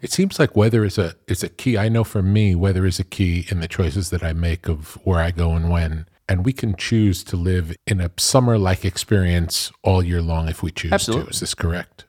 It 0.00 0.12
seems 0.12 0.38
like 0.38 0.54
weather 0.54 0.84
is 0.84 0.98
a 0.98 1.14
is 1.26 1.42
a 1.42 1.48
key. 1.48 1.76
I 1.76 1.88
know 1.88 2.04
for 2.04 2.22
me, 2.22 2.54
weather 2.54 2.86
is 2.86 3.00
a 3.00 3.04
key 3.04 3.46
in 3.48 3.60
the 3.60 3.68
choices 3.68 4.10
that 4.10 4.22
I 4.22 4.32
make 4.32 4.68
of 4.68 4.94
where 5.04 5.20
I 5.20 5.30
go 5.30 5.52
and 5.52 5.70
when 5.70 6.06
and 6.28 6.44
we 6.44 6.52
can 6.52 6.76
choose 6.76 7.24
to 7.24 7.36
live 7.36 7.74
in 7.86 8.00
a 8.00 8.10
summer 8.18 8.58
like 8.58 8.84
experience 8.84 9.72
all 9.82 10.02
year 10.02 10.20
long 10.20 10.48
if 10.48 10.62
we 10.62 10.70
choose 10.70 10.92
Absolutely. 10.92 11.26
to. 11.26 11.30
Is 11.30 11.40
this 11.40 11.54
correct? 11.54 12.04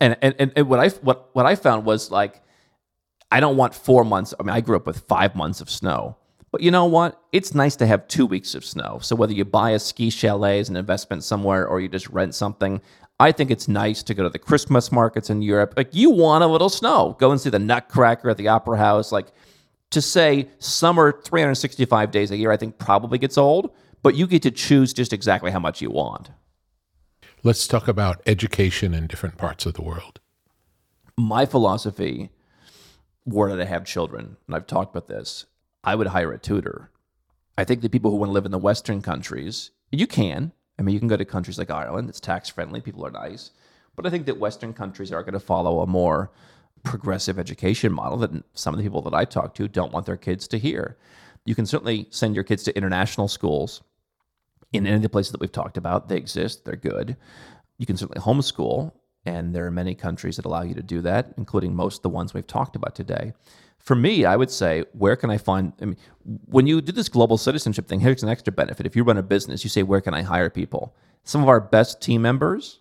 And, 0.00 0.16
and 0.22 0.52
and 0.56 0.68
what 0.68 0.80
I 0.80 0.88
what 0.88 1.34
what 1.34 1.44
I 1.44 1.54
found 1.54 1.84
was 1.84 2.10
like 2.10 2.40
I 3.30 3.40
don't 3.40 3.56
want 3.56 3.74
four 3.74 4.04
months. 4.04 4.32
I 4.38 4.42
mean, 4.42 4.54
I 4.54 4.60
grew 4.60 4.76
up 4.76 4.86
with 4.86 5.00
five 5.00 5.34
months 5.34 5.60
of 5.60 5.68
snow. 5.68 6.16
But 6.50 6.62
you 6.62 6.70
know 6.70 6.86
what? 6.86 7.22
It's 7.32 7.54
nice 7.54 7.76
to 7.76 7.86
have 7.86 8.08
two 8.08 8.24
weeks 8.24 8.54
of 8.54 8.64
snow. 8.64 8.98
So 9.02 9.14
whether 9.14 9.32
you 9.32 9.44
buy 9.44 9.70
a 9.70 9.78
ski 9.78 10.10
chalet 10.10 10.60
as 10.60 10.68
an 10.68 10.76
investment 10.76 11.24
somewhere 11.24 11.66
or 11.66 11.80
you 11.80 11.88
just 11.88 12.08
rent 12.08 12.34
something, 12.34 12.80
I 13.20 13.32
think 13.32 13.50
it's 13.50 13.68
nice 13.68 14.02
to 14.04 14.14
go 14.14 14.22
to 14.22 14.30
the 14.30 14.38
Christmas 14.38 14.90
markets 14.90 15.28
in 15.28 15.42
Europe. 15.42 15.74
Like 15.76 15.94
you 15.94 16.10
want 16.10 16.44
a 16.44 16.46
little 16.46 16.70
snow. 16.70 17.16
Go 17.18 17.30
and 17.30 17.40
see 17.40 17.50
the 17.50 17.58
Nutcracker 17.58 18.30
at 18.30 18.36
the 18.36 18.48
Opera 18.48 18.78
House. 18.78 19.12
Like 19.12 19.28
to 19.90 20.00
say 20.00 20.48
summer 20.58 21.20
365 21.22 22.10
days 22.10 22.30
a 22.30 22.36
year, 22.36 22.50
I 22.50 22.56
think 22.56 22.78
probably 22.78 23.18
gets 23.18 23.36
old, 23.36 23.74
but 24.02 24.14
you 24.14 24.26
get 24.26 24.42
to 24.42 24.50
choose 24.50 24.92
just 24.92 25.12
exactly 25.12 25.50
how 25.50 25.58
much 25.58 25.82
you 25.82 25.90
want. 25.90 26.30
Let's 27.42 27.66
talk 27.66 27.88
about 27.88 28.22
education 28.26 28.94
in 28.94 29.06
different 29.06 29.36
parts 29.36 29.66
of 29.66 29.74
the 29.74 29.82
world. 29.82 30.20
My 31.16 31.46
philosophy, 31.46 32.30
were 33.28 33.54
that 33.54 33.60
I 33.60 33.68
have 33.68 33.84
children, 33.84 34.36
and 34.46 34.56
I've 34.56 34.66
talked 34.66 34.94
about 34.94 35.08
this, 35.08 35.46
I 35.84 35.94
would 35.94 36.08
hire 36.08 36.32
a 36.32 36.38
tutor. 36.38 36.90
I 37.56 37.64
think 37.64 37.80
the 37.80 37.88
people 37.88 38.10
who 38.10 38.16
want 38.16 38.28
to 38.28 38.34
live 38.34 38.44
in 38.44 38.52
the 38.52 38.58
Western 38.58 39.02
countries, 39.02 39.70
you 39.90 40.06
can. 40.06 40.52
I 40.78 40.82
mean, 40.82 40.92
you 40.92 41.00
can 41.00 41.08
go 41.08 41.16
to 41.16 41.24
countries 41.24 41.58
like 41.58 41.70
Ireland, 41.70 42.08
it's 42.08 42.20
tax 42.20 42.48
friendly, 42.48 42.80
people 42.80 43.04
are 43.04 43.10
nice. 43.10 43.50
But 43.96 44.06
I 44.06 44.10
think 44.10 44.26
that 44.26 44.38
Western 44.38 44.72
countries 44.72 45.10
are 45.10 45.22
going 45.22 45.32
to 45.32 45.40
follow 45.40 45.80
a 45.80 45.86
more 45.86 46.30
progressive 46.84 47.38
education 47.38 47.92
model 47.92 48.18
that 48.18 48.30
some 48.54 48.72
of 48.72 48.78
the 48.78 48.84
people 48.84 49.02
that 49.02 49.14
I 49.14 49.24
talk 49.24 49.54
to 49.54 49.66
don't 49.66 49.92
want 49.92 50.06
their 50.06 50.16
kids 50.16 50.46
to 50.48 50.58
hear. 50.58 50.96
You 51.44 51.56
can 51.56 51.66
certainly 51.66 52.06
send 52.10 52.34
your 52.34 52.44
kids 52.44 52.62
to 52.64 52.76
international 52.76 53.26
schools 53.26 53.82
in 54.72 54.86
any 54.86 54.96
of 54.96 55.02
the 55.02 55.08
places 55.08 55.32
that 55.32 55.40
we've 55.40 55.50
talked 55.50 55.76
about. 55.76 56.08
They 56.08 56.16
exist, 56.16 56.64
they're 56.64 56.76
good. 56.76 57.16
You 57.78 57.86
can 57.86 57.96
certainly 57.96 58.20
homeschool, 58.20 58.92
and 59.24 59.54
there 59.54 59.66
are 59.66 59.70
many 59.70 59.94
countries 59.94 60.36
that 60.36 60.44
allow 60.44 60.62
you 60.62 60.74
to 60.74 60.82
do 60.82 61.00
that, 61.02 61.34
including 61.36 61.74
most 61.74 61.96
of 61.96 62.02
the 62.02 62.08
ones 62.08 62.34
we've 62.34 62.46
talked 62.46 62.76
about 62.76 62.94
today. 62.94 63.32
For 63.78 63.94
me, 63.94 64.24
I 64.24 64.36
would 64.36 64.50
say, 64.50 64.84
where 64.92 65.16
can 65.16 65.30
I 65.30 65.38
find? 65.38 65.72
I 65.80 65.86
mean, 65.86 65.96
when 66.46 66.66
you 66.66 66.80
do 66.80 66.92
this 66.92 67.08
global 67.08 67.38
citizenship 67.38 67.88
thing, 67.88 68.00
here's 68.00 68.22
an 68.22 68.28
extra 68.28 68.52
benefit. 68.52 68.86
If 68.86 68.94
you 68.94 69.02
run 69.02 69.16
a 69.16 69.22
business, 69.22 69.64
you 69.64 69.70
say, 69.70 69.82
where 69.82 70.00
can 70.00 70.14
I 70.14 70.22
hire 70.22 70.50
people? 70.50 70.94
Some 71.24 71.42
of 71.42 71.48
our 71.48 71.60
best 71.60 72.02
team 72.02 72.22
members 72.22 72.80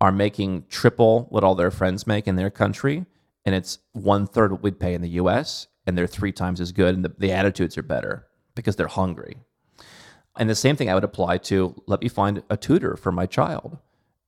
are 0.00 0.12
making 0.12 0.64
triple 0.68 1.26
what 1.30 1.44
all 1.44 1.54
their 1.54 1.70
friends 1.70 2.06
make 2.06 2.26
in 2.26 2.36
their 2.36 2.50
country, 2.50 3.06
and 3.44 3.54
it's 3.54 3.78
one 3.92 4.26
third 4.26 4.52
what 4.52 4.62
we'd 4.62 4.80
pay 4.80 4.94
in 4.94 5.02
the 5.02 5.10
US, 5.10 5.66
and 5.86 5.96
they're 5.96 6.06
three 6.06 6.32
times 6.32 6.60
as 6.60 6.72
good, 6.72 6.94
and 6.94 7.04
the, 7.04 7.12
the 7.18 7.32
attitudes 7.32 7.76
are 7.76 7.82
better 7.82 8.26
because 8.54 8.76
they're 8.76 8.88
hungry. 8.88 9.36
And 10.36 10.48
the 10.48 10.54
same 10.54 10.76
thing 10.76 10.88
I 10.88 10.94
would 10.94 11.04
apply 11.04 11.38
to 11.38 11.74
let 11.86 12.00
me 12.00 12.08
find 12.08 12.42
a 12.48 12.56
tutor 12.56 12.96
for 12.96 13.12
my 13.12 13.26
child. 13.26 13.78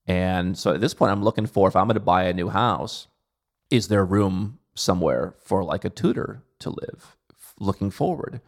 And 0.06 0.58
so 0.58 0.74
at 0.74 0.80
this 0.80 0.94
point, 0.94 1.12
I'm 1.12 1.22
looking 1.22 1.46
for 1.46 1.68
if 1.68 1.76
I'm 1.76 1.86
going 1.86 1.94
to 1.94 2.00
buy 2.00 2.24
a 2.24 2.34
new 2.34 2.48
house, 2.48 3.06
is 3.70 3.88
there 3.88 4.04
room 4.04 4.58
somewhere 4.74 5.34
for 5.40 5.64
like 5.64 5.84
a 5.84 5.90
tutor 5.90 6.42
to 6.60 6.70
live 6.70 7.16
looking 7.58 7.90
forward? 7.90 8.40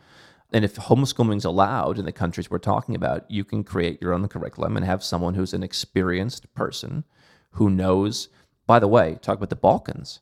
And 0.52 0.64
if 0.64 0.76
homeschooling 0.76 1.38
is 1.38 1.44
allowed 1.44 1.98
in 1.98 2.04
the 2.04 2.12
countries 2.12 2.50
we're 2.50 2.58
talking 2.58 2.94
about, 2.94 3.28
you 3.30 3.44
can 3.44 3.64
create 3.64 4.00
your 4.00 4.14
own 4.14 4.28
curriculum 4.28 4.76
and 4.76 4.86
have 4.86 5.02
someone 5.02 5.34
who's 5.34 5.52
an 5.52 5.64
experienced 5.64 6.52
person 6.54 7.04
who 7.52 7.70
knows. 7.70 8.28
By 8.66 8.78
the 8.78 8.88
way, 8.88 9.18
talk 9.20 9.36
about 9.36 9.50
the 9.50 9.56
Balkans. 9.56 10.20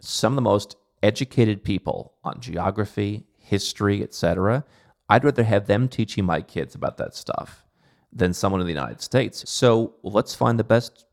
Some 0.00 0.32
of 0.32 0.36
the 0.36 0.42
most 0.42 0.76
educated 1.02 1.64
people 1.64 2.14
on 2.22 2.40
geography, 2.40 3.26
history, 3.38 4.02
etc. 4.02 4.64
I'd 5.08 5.24
rather 5.24 5.42
have 5.42 5.66
them 5.66 5.88
teaching 5.88 6.24
my 6.24 6.42
kids 6.42 6.74
about 6.76 6.96
that 6.98 7.16
stuff 7.16 7.64
than 8.12 8.32
someone 8.32 8.60
in 8.60 8.66
the 8.66 8.72
United 8.72 9.00
States. 9.00 9.48
So 9.50 9.94
let's 10.02 10.34
find 10.34 10.58
the 10.58 10.64
best 10.64 11.06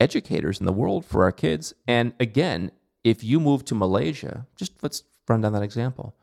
educators 0.00 0.60
in 0.60 0.66
the 0.66 0.72
world 0.72 1.04
for 1.04 1.24
our 1.24 1.32
kids. 1.32 1.74
And 1.86 2.12
again, 2.20 2.70
if 3.10 3.24
you 3.24 3.40
move 3.40 3.64
to 3.66 3.74
Malaysia, 3.74 4.46
just 4.56 4.72
let's 4.82 5.02
run 5.28 5.40
down 5.40 5.52
that 5.52 5.62
example. 5.62 6.14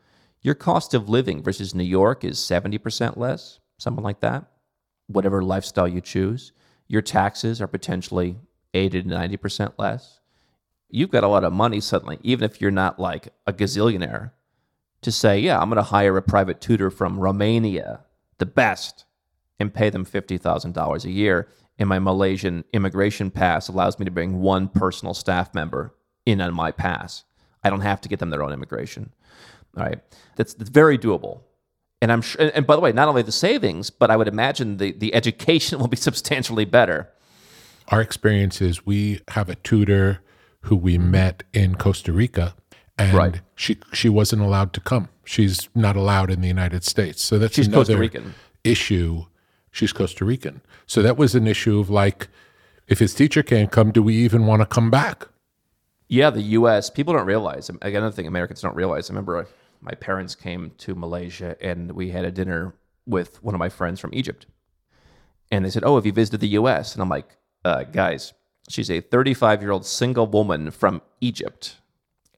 Your 0.42 0.54
cost 0.54 0.94
of 0.94 1.08
living 1.08 1.42
versus 1.42 1.74
New 1.74 1.84
York 1.84 2.24
is 2.24 2.38
70% 2.38 3.16
less, 3.16 3.58
something 3.78 4.04
like 4.04 4.20
that, 4.20 4.44
whatever 5.06 5.42
lifestyle 5.42 5.88
you 5.88 6.00
choose. 6.00 6.52
Your 6.88 7.02
taxes 7.02 7.60
are 7.60 7.66
potentially 7.66 8.36
80 8.74 9.02
to 9.02 9.08
90% 9.08 9.72
less. 9.78 10.20
You've 10.88 11.10
got 11.10 11.24
a 11.24 11.28
lot 11.28 11.44
of 11.44 11.52
money 11.52 11.80
suddenly, 11.80 12.18
even 12.22 12.44
if 12.44 12.60
you're 12.60 12.70
not 12.70 13.00
like 13.00 13.28
a 13.46 13.52
gazillionaire, 13.52 14.30
to 15.02 15.10
say, 15.10 15.38
yeah, 15.40 15.60
I'm 15.60 15.68
going 15.68 15.76
to 15.76 15.82
hire 15.82 16.16
a 16.16 16.22
private 16.22 16.60
tutor 16.60 16.90
from 16.90 17.18
Romania, 17.18 18.04
the 18.38 18.46
best, 18.46 19.04
and 19.58 19.74
pay 19.74 19.90
them 19.90 20.04
$50,000 20.04 21.04
a 21.04 21.10
year. 21.10 21.48
And 21.78 21.88
my 21.88 21.98
Malaysian 21.98 22.64
immigration 22.72 23.30
pass 23.30 23.68
allows 23.68 23.98
me 23.98 24.04
to 24.04 24.10
bring 24.10 24.40
one 24.40 24.68
personal 24.68 25.12
staff 25.12 25.54
member 25.54 25.95
in 26.26 26.40
on 26.40 26.52
my 26.54 26.70
pass. 26.72 27.24
I 27.64 27.70
don't 27.70 27.80
have 27.80 28.00
to 28.02 28.08
get 28.08 28.18
them 28.18 28.30
their 28.30 28.42
own 28.42 28.52
immigration. 28.52 29.12
All 29.76 29.84
right. 29.84 29.98
That's, 30.36 30.54
that's 30.54 30.70
very 30.70 30.98
doable. 30.98 31.40
And 32.02 32.12
I'm 32.12 32.20
sure, 32.22 32.50
and 32.54 32.66
by 32.66 32.74
the 32.76 32.80
way, 32.82 32.92
not 32.92 33.08
only 33.08 33.22
the 33.22 33.32
savings, 33.32 33.88
but 33.90 34.10
I 34.10 34.16
would 34.16 34.28
imagine 34.28 34.76
the, 34.76 34.92
the 34.92 35.14
education 35.14 35.78
will 35.80 35.88
be 35.88 35.96
substantially 35.96 36.64
better. 36.66 37.08
Our 37.88 38.00
experience 38.02 38.60
is 38.60 38.84
we 38.84 39.20
have 39.28 39.48
a 39.48 39.54
tutor 39.54 40.20
who 40.62 40.76
we 40.76 40.98
met 40.98 41.44
in 41.52 41.76
Costa 41.76 42.12
Rica 42.12 42.54
and 42.98 43.14
Right. 43.14 43.40
she 43.54 43.78
she 43.92 44.08
wasn't 44.08 44.42
allowed 44.42 44.72
to 44.72 44.80
come. 44.80 45.08
She's 45.24 45.68
not 45.74 45.96
allowed 45.96 46.30
in 46.30 46.40
the 46.40 46.48
United 46.48 46.82
States. 46.82 47.22
So 47.22 47.38
that's 47.38 47.54
She's 47.54 47.68
another 47.68 47.84
Costa 47.94 47.98
Rican. 47.98 48.34
issue. 48.64 49.26
She's 49.70 49.92
Costa 49.92 50.24
Rican. 50.24 50.62
So 50.86 51.02
that 51.02 51.16
was 51.16 51.34
an 51.34 51.46
issue 51.46 51.78
of 51.78 51.90
like 51.90 52.28
if 52.88 52.98
his 52.98 53.14
teacher 53.14 53.42
can't 53.42 53.70
come, 53.70 53.92
do 53.92 54.02
we 54.02 54.16
even 54.16 54.46
want 54.46 54.62
to 54.62 54.66
come 54.66 54.90
back? 54.90 55.28
Yeah, 56.08 56.30
the 56.30 56.42
U.S. 56.42 56.90
People 56.90 57.14
don't 57.14 57.26
realize. 57.26 57.68
Again, 57.68 57.96
another 57.96 58.12
thing 58.14 58.26
Americans 58.26 58.60
don't 58.60 58.76
realize. 58.76 59.10
I 59.10 59.12
remember 59.12 59.38
uh, 59.38 59.44
my 59.80 59.92
parents 59.92 60.34
came 60.34 60.72
to 60.78 60.94
Malaysia 60.94 61.56
and 61.60 61.92
we 61.92 62.10
had 62.10 62.24
a 62.24 62.30
dinner 62.30 62.74
with 63.06 63.42
one 63.42 63.54
of 63.54 63.58
my 63.58 63.68
friends 63.68 64.00
from 64.00 64.14
Egypt, 64.14 64.46
and 65.50 65.64
they 65.64 65.70
said, 65.70 65.84
"Oh, 65.84 65.96
have 65.96 66.06
you 66.06 66.12
visited 66.12 66.40
the 66.40 66.48
U.S.?" 66.48 66.94
And 66.94 67.02
I'm 67.02 67.08
like, 67.08 67.36
uh, 67.64 67.84
"Guys, 67.84 68.34
she's 68.68 68.90
a 68.90 69.00
35 69.00 69.62
year 69.62 69.70
old 69.72 69.86
single 69.86 70.26
woman 70.26 70.70
from 70.70 71.02
Egypt." 71.20 71.76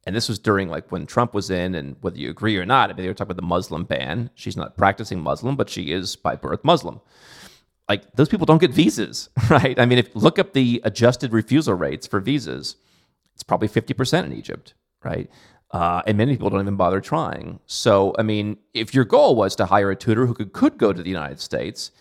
And 0.06 0.16
this 0.16 0.28
was 0.28 0.38
during 0.38 0.68
like 0.70 0.90
when 0.90 1.04
Trump 1.04 1.34
was 1.34 1.50
in, 1.50 1.74
and 1.74 1.96
whether 2.00 2.16
you 2.18 2.30
agree 2.30 2.56
or 2.56 2.64
not, 2.64 2.88
I 2.88 2.94
mean, 2.94 3.02
they 3.02 3.08
were 3.08 3.14
talking 3.14 3.32
about 3.32 3.42
the 3.42 3.46
Muslim 3.46 3.84
ban. 3.84 4.30
She's 4.34 4.56
not 4.56 4.76
practicing 4.78 5.20
Muslim, 5.20 5.56
but 5.56 5.68
she 5.68 5.92
is 5.92 6.16
by 6.16 6.36
birth 6.36 6.64
Muslim 6.64 7.00
like 7.88 8.12
those 8.12 8.28
people 8.28 8.46
don't 8.46 8.60
get 8.60 8.70
visas, 8.70 9.30
right? 9.50 9.78
I 9.78 9.86
mean, 9.86 9.98
if 9.98 10.14
look 10.14 10.38
up 10.38 10.52
the 10.52 10.80
adjusted 10.84 11.32
refusal 11.32 11.74
rates 11.74 12.06
for 12.06 12.20
visas, 12.20 12.76
it's 13.38 13.44
probably 13.44 13.68
50% 13.68 14.24
in 14.24 14.32
Egypt, 14.32 14.74
right? 15.04 15.30
Uh, 15.70 16.02
and 16.08 16.18
many 16.18 16.32
people 16.32 16.50
don't 16.50 16.60
even 16.60 16.74
bother 16.74 17.00
trying. 17.00 17.60
So, 17.66 18.16
I 18.18 18.22
mean, 18.22 18.56
if 18.74 18.92
your 18.94 19.04
goal 19.04 19.36
was 19.36 19.54
to 19.56 19.66
hire 19.66 19.92
a 19.92 19.96
tutor 19.96 20.26
who 20.26 20.34
could, 20.34 20.52
could 20.52 20.76
go 20.76 20.92
to 20.92 21.00
the 21.00 21.08
United 21.08 21.38
States, 21.40 21.92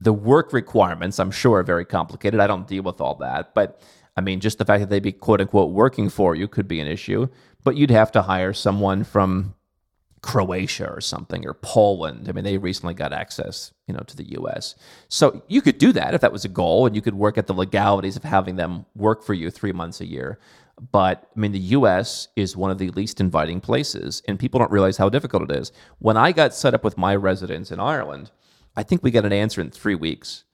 the 0.00 0.12
work 0.12 0.52
requirements, 0.52 1.20
I'm 1.20 1.30
sure, 1.30 1.60
are 1.60 1.62
very 1.62 1.84
complicated. 1.84 2.40
I 2.40 2.48
don't 2.48 2.66
deal 2.66 2.82
with 2.82 3.00
all 3.00 3.14
that. 3.16 3.54
But 3.54 3.80
I 4.16 4.22
mean, 4.22 4.40
just 4.40 4.58
the 4.58 4.64
fact 4.64 4.80
that 4.80 4.90
they'd 4.90 5.04
be 5.04 5.12
quote 5.12 5.40
unquote 5.40 5.70
working 5.70 6.08
for 6.08 6.34
you 6.34 6.48
could 6.48 6.66
be 6.66 6.80
an 6.80 6.88
issue. 6.88 7.28
But 7.62 7.76
you'd 7.76 7.92
have 7.92 8.10
to 8.12 8.22
hire 8.22 8.52
someone 8.52 9.04
from 9.04 9.54
Croatia 10.22 10.88
or 10.88 11.00
something 11.00 11.46
or 11.46 11.52
Poland. 11.52 12.28
I 12.28 12.32
mean, 12.32 12.44
they 12.44 12.56
recently 12.56 12.94
got 12.94 13.12
access, 13.12 13.72
you 13.86 13.94
know, 13.94 14.02
to 14.06 14.16
the 14.16 14.30
U.S. 14.32 14.76
So 15.08 15.42
you 15.48 15.60
could 15.60 15.78
do 15.78 15.92
that 15.92 16.14
if 16.14 16.20
that 16.20 16.32
was 16.32 16.44
a 16.44 16.48
goal, 16.48 16.86
and 16.86 16.94
you 16.94 17.02
could 17.02 17.14
work 17.14 17.36
at 17.36 17.48
the 17.48 17.54
legalities 17.54 18.16
of 18.16 18.22
having 18.22 18.56
them 18.56 18.86
work 18.94 19.24
for 19.24 19.34
you 19.34 19.50
three 19.50 19.72
months 19.72 20.00
a 20.00 20.06
year. 20.06 20.38
But 20.90 21.28
I 21.36 21.40
mean, 21.40 21.52
the 21.52 21.58
U.S. 21.58 22.28
is 22.36 22.56
one 22.56 22.70
of 22.70 22.78
the 22.78 22.90
least 22.90 23.20
inviting 23.20 23.60
places, 23.60 24.22
and 24.26 24.38
people 24.38 24.58
don't 24.58 24.70
realize 24.70 24.96
how 24.96 25.08
difficult 25.08 25.50
it 25.50 25.56
is. 25.56 25.72
When 25.98 26.16
I 26.16 26.32
got 26.32 26.54
set 26.54 26.74
up 26.74 26.82
with 26.82 26.98
my 26.98 27.14
residence 27.14 27.70
in 27.70 27.78
Ireland, 27.78 28.30
I 28.76 28.82
think 28.82 29.02
we 29.02 29.10
got 29.10 29.24
an 29.24 29.32
answer 29.32 29.60
in 29.60 29.70
three 29.70 29.94
weeks, 29.94 30.44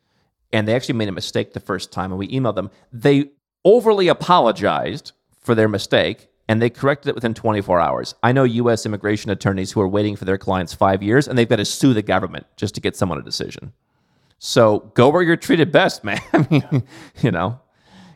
and 0.53 0.67
they 0.67 0.75
actually 0.75 0.97
made 0.97 1.09
a 1.09 1.13
mistake 1.13 1.53
the 1.53 1.61
first 1.61 1.93
time, 1.93 2.11
and 2.11 2.19
we 2.19 2.29
emailed 2.29 2.57
them. 2.57 2.71
They 2.93 3.31
overly 3.65 4.09
apologized 4.09 5.13
for 5.41 5.55
their 5.55 5.69
mistake 5.69 6.29
and 6.49 6.63
they 6.63 6.71
corrected 6.71 7.11
it 7.11 7.15
within 7.15 7.35
24 7.35 7.79
hours. 7.79 8.15
I 8.23 8.33
know 8.33 8.45
U.S. 8.45 8.87
immigration 8.87 9.31
attorneys 9.31 9.71
who 9.71 9.83
are 9.83 9.89
waiting 9.89 10.17
for 10.17 10.25
their 10.25 10.39
clients 10.39 10.73
five 10.73 11.03
years, 11.03 11.29
and 11.29 11.37
they've 11.37 11.49
got 11.49 11.57
to 11.57 11.65
sue 11.65 11.93
the 11.93 12.03
government 12.03 12.47
just 12.57 12.75
to 12.75 12.81
get 12.81 12.97
someone 12.97 13.19
a 13.19 13.23
decision. 13.23 13.73
So 14.39 14.91
go 14.95 15.11
where 15.11 15.23
you're 15.23 15.37
treated 15.37 15.71
best, 15.71 16.05
man. 16.05 16.21
I 16.33 16.47
mean, 16.51 16.85
you 17.21 17.31
know, 17.31 17.61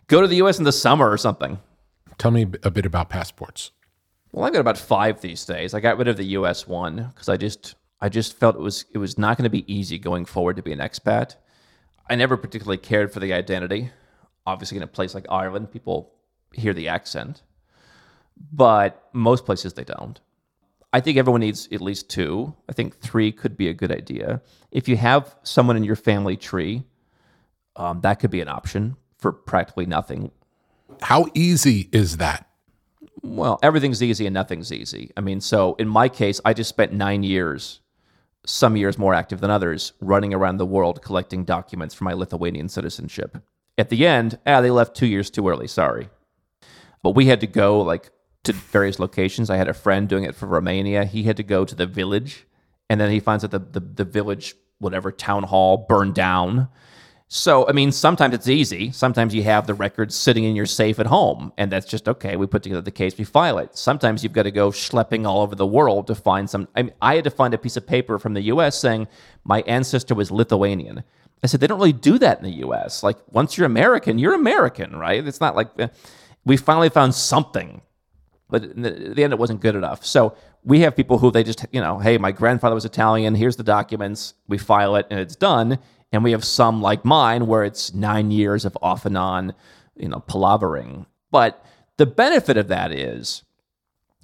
go 0.07 0.23
to 0.23 0.27
the 0.27 0.37
U.S. 0.37 0.59
in 0.59 0.65
the 0.65 0.73
summer 0.73 1.11
or 1.11 1.19
something. 1.19 1.59
Tell 2.23 2.31
me 2.31 2.47
a 2.63 2.71
bit 2.71 2.87
about 2.87 3.11
passports. 3.11 3.73
Well, 4.31 4.45
I've 4.45 4.53
got 4.53 4.61
about 4.61 4.79
five 4.79 5.21
these 5.21 5.45
days. 5.45 5.75
I 5.75 5.81
got 5.81 5.99
rid 5.99 6.07
of 6.07 6.17
the 6.17 6.25
U.S. 6.39 6.69
one 6.69 7.09
because 7.09 7.29
I 7.29 7.37
just, 7.37 7.75
I 8.01 8.09
just 8.09 8.39
felt 8.39 8.55
it 8.55 8.61
was, 8.61 8.85
it 8.93 8.99
was 8.99 9.19
not 9.19 9.37
going 9.37 9.45
to 9.45 9.51
be 9.51 9.73
easy 9.73 9.99
going 9.99 10.25
forward 10.25 10.55
to 10.57 10.63
be 10.63 10.73
an 10.73 10.79
expat. 10.79 11.35
I 12.09 12.15
never 12.15 12.37
particularly 12.37 12.79
cared 12.79 13.13
for 13.13 13.19
the 13.19 13.33
identity. 13.33 13.91
Obviously, 14.47 14.77
in 14.77 14.85
a 14.85 14.87
place 14.87 15.15
like 15.15 15.27
Ireland, 15.31 15.73
people 15.73 16.13
hear 16.53 16.73
the 16.73 16.89
accent 16.89 17.43
but 18.53 19.09
most 19.13 19.45
places 19.45 19.75
they 19.75 19.85
don't. 19.85 20.21
I 20.93 21.01
think 21.01 21.17
everyone 21.17 21.41
needs 21.41 21.69
at 21.73 21.81
least 21.81 22.11
two. 22.11 22.55
I 22.69 22.73
think 22.73 23.01
three 23.01 23.33
could 23.33 23.57
be 23.57 23.69
a 23.69 23.75
good 23.75 23.91
idea. 23.91 24.43
If 24.71 24.89
you 24.89 24.97
have 24.97 25.35
someone 25.43 25.77
in 25.77 25.85
your 25.85 25.97
family 25.97 26.37
tree, 26.37 26.85
um, 27.77 28.01
that 28.03 28.21
could 28.21 28.31
be 28.31 28.41
an 28.41 28.49
option 28.49 28.97
for 29.19 29.33
practically 29.33 29.87
nothing. 29.87 30.31
How 31.01 31.27
easy 31.35 31.89
is 31.93 32.19
that? 32.19 32.49
Well, 33.23 33.59
everything's 33.63 34.03
easy 34.03 34.27
and 34.27 34.35
nothing's 34.35 34.73
easy. 34.73 35.13
I 35.17 35.21
mean, 35.21 35.41
so 35.41 35.75
in 35.75 35.89
my 35.89 36.09
case, 36.09 36.41
I 36.45 36.53
just 36.53 36.71
spent 36.71 36.93
nine 36.93 37.23
years, 37.23 37.81
some 38.45 38.77
years 38.77 38.99
more 38.99 39.15
active 39.15 39.41
than 39.41 39.51
others, 39.51 39.93
running 40.01 40.35
around 40.35 40.57
the 40.57 40.67
world 40.67 41.03
collecting 41.03 41.45
documents 41.45 41.95
for 41.95 42.05
my 42.05 42.13
Lithuanian 42.13 42.69
citizenship. 42.69 43.39
At 43.79 43.91
the 43.91 44.07
end, 44.07 44.39
ah, 44.47 44.61
they 44.61 44.71
left 44.71 44.97
two 44.97 45.07
years 45.07 45.31
too 45.31 45.49
early. 45.49 45.69
Sorry. 45.69 46.09
But 47.03 47.15
we 47.15 47.27
had 47.27 47.41
to 47.41 47.47
go 47.47 47.81
like 47.81 48.11
to 48.45 48.53
various 48.53 48.99
locations. 48.99 49.51
I 49.51 49.57
had 49.57 49.69
a 49.69 49.75
friend 49.75 50.09
doing 50.09 50.25
it 50.25 50.35
for 50.35 50.47
Romania. 50.47 51.05
He 51.05 51.23
had 51.23 51.37
to 51.37 51.43
go 51.43 51.65
to 51.65 51.75
the 51.75 51.87
village, 51.87 52.47
and 52.91 53.01
then 53.01 53.11
he 53.11 53.21
finds 53.21 53.43
that 53.43 53.51
the, 53.53 53.59
the, 53.59 53.81
the 53.81 54.05
village, 54.05 54.55
whatever 54.79 55.13
town 55.13 55.45
hall, 55.45 55.87
burned 55.89 56.15
down. 56.15 56.69
So, 57.35 57.67
I 57.67 57.73
mean, 57.73 57.93
sometimes 57.93 58.35
it's 58.35 58.47
easy. 58.47 58.93
Sometimes 58.93 59.35
you 59.35 59.43
have 59.45 59.67
the 59.67 59.73
records 59.73 60.15
sitting 60.15 60.45
in 60.45 60.55
your 60.55 60.67
safe 60.67 60.99
at 60.99 61.07
home, 61.07 61.51
and 61.57 61.73
that's 61.73 61.87
just 61.87 62.07
okay. 62.07 62.37
We 62.37 62.47
put 62.47 62.63
together 62.63 62.83
the 62.83 62.91
case, 62.91 63.17
we 63.17 63.25
file 63.25 63.57
it. 63.57 63.75
Sometimes 63.75 64.23
you've 64.23 64.35
got 64.35 64.43
to 64.43 64.51
go 64.51 64.69
schlepping 64.69 65.27
all 65.27 65.41
over 65.41 65.55
the 65.55 65.67
world 65.67 66.09
to 66.09 66.15
find 66.15 66.51
some. 66.51 66.69
I, 66.77 66.83
mean, 66.83 66.93
I 67.01 67.15
had 67.15 67.25
to 67.25 67.31
find 67.31 67.55
a 67.55 67.59
piece 67.59 67.79
of 67.79 67.87
paper 67.87 68.19
from 68.19 68.35
the 68.35 68.43
US 68.43 68.79
saying 68.79 69.09
my 69.45 69.63
ancestor 69.63 70.15
was 70.15 70.31
Lithuanian. 70.31 71.05
I 71.43 71.47
said, 71.47 71.61
they 71.61 71.67
don't 71.67 71.79
really 71.79 71.95
do 71.95 72.19
that 72.19 72.37
in 72.37 72.45
the 72.45 72.67
US. 72.67 73.03
Like, 73.03 73.17
once 73.31 73.57
you're 73.57 73.65
American, 73.65 74.19
you're 74.19 74.35
American, 74.35 74.95
right? 74.97 75.27
It's 75.27 75.41
not 75.41 75.57
like 75.57 75.71
eh, 75.79 75.89
we 76.45 76.59
finally 76.59 76.91
found 76.91 77.15
something 77.15 77.81
but 78.51 78.65
in 78.65 78.83
the, 78.83 78.95
in 78.95 79.15
the 79.15 79.25
end, 79.25 79.33
it 79.33 79.39
wasn't 79.39 79.63
good 79.63 79.75
enough. 79.75 80.05
So 80.05 80.37
we 80.63 80.81
have 80.81 80.95
people 80.95 81.17
who 81.17 81.31
they 81.31 81.43
just, 81.43 81.65
you 81.73 81.81
know, 81.81 81.99
hey, 81.99 82.19
my 82.19 82.33
grandfather 82.33 82.75
was 82.75 82.85
Italian. 82.85 83.35
Here's 83.35 83.57
the 83.57 83.63
documents. 83.63 84.35
We 84.47 84.59
file 84.59 84.95
it 84.97 85.07
and 85.09 85.19
it's 85.19 85.35
done. 85.35 85.79
And 86.13 86.23
we 86.23 86.33
have 86.33 86.45
some 86.45 86.83
like 86.83 87.05
mine 87.05 87.47
where 87.47 87.65
it's 87.65 87.95
nine 87.95 88.31
years 88.31 88.65
of 88.65 88.77
off 88.83 89.07
and 89.07 89.17
on, 89.17 89.55
you 89.97 90.09
know, 90.09 90.23
palavering. 90.29 91.07
But 91.31 91.65
the 91.97 92.07
benefit 92.07 92.57
of 92.57 92.69
that 92.69 92.93
is, 92.93 93.43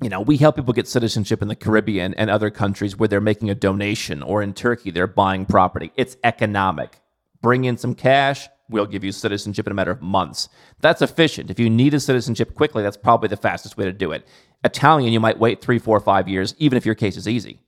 you 0.03 0.09
know, 0.09 0.21
we 0.21 0.37
help 0.37 0.57
people 0.57 0.75
get 0.75 0.87
citizenship 0.87 1.43
in 1.43 1.49
the 1.49 1.57
Caribbean 1.57 2.15
and 2.15 2.31
other 2.31 2.51
countries 2.51 2.97
where 2.97 3.09
they're 3.09 3.21
making 3.21 3.51
a 3.51 3.55
donation, 3.55 4.23
or 4.23 4.43
in 4.43 4.55
Turkey, 4.55 4.91
they're 4.91 5.07
buying 5.07 5.45
property. 5.45 5.91
It's 5.97 6.17
economic. 6.23 7.01
Bring 7.41 7.65
in 7.65 7.77
some 7.77 7.95
cash, 7.95 8.49
we'll 8.69 8.87
give 8.87 9.03
you 9.03 9.11
citizenship 9.11 9.67
in 9.67 9.73
a 9.73 9.75
matter 9.75 9.91
of 9.91 10.03
months. 10.03 10.49
That's 10.81 11.03
efficient. 11.03 11.51
If 11.51 11.59
you 11.59 11.71
need 11.71 11.95
a 11.95 12.01
citizenship 12.01 12.55
quickly, 12.55 12.83
that's 12.83 12.97
probably 12.97 13.29
the 13.29 13.37
fastest 13.37 13.77
way 13.77 13.87
to 13.87 13.93
do 13.93 14.13
it. 14.13 14.27
Italian, 14.63 15.13
you 15.13 15.21
might 15.21 15.39
wait 15.39 15.61
three, 15.61 15.79
four, 15.79 15.99
five 16.01 16.29
years, 16.29 16.55
even 16.59 16.77
if 16.77 16.85
your 16.85 16.95
case 16.95 17.17
is 17.17 17.27
easy. 17.27 17.61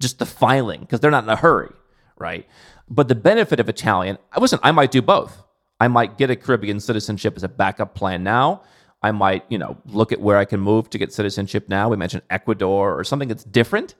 Just 0.00 0.18
the 0.18 0.26
filing, 0.26 0.80
because 0.80 1.00
they're 1.00 1.10
not 1.10 1.24
in 1.24 1.30
a 1.30 1.36
hurry, 1.36 1.72
right? 2.16 2.46
But 2.90 3.08
the 3.08 3.14
benefit 3.14 3.60
of 3.60 3.68
Italian, 3.68 4.16
uh, 4.16 4.36
I 4.36 4.40
wasn't, 4.40 4.62
I 4.64 4.72
might 4.72 4.90
do 4.90 5.02
both. 5.02 5.42
I 5.80 5.88
might 5.88 6.18
get 6.18 6.30
a 6.30 6.36
Caribbean 6.36 6.80
citizenship 6.80 7.34
as 7.36 7.44
a 7.44 7.48
backup 7.48 7.94
plan 7.94 8.22
now. 8.22 8.62
I 9.02 9.12
might, 9.12 9.44
you 9.48 9.58
know, 9.58 9.76
look 9.86 10.10
at 10.10 10.20
where 10.20 10.38
I 10.38 10.44
can 10.44 10.58
move 10.58 10.90
to 10.90 10.98
get 10.98 11.12
citizenship 11.12 11.68
now. 11.68 11.88
We 11.88 11.96
mentioned 11.96 12.22
Ecuador 12.30 12.98
or 12.98 13.04
something 13.04 13.28
that's 13.28 13.44
different. 13.44 13.94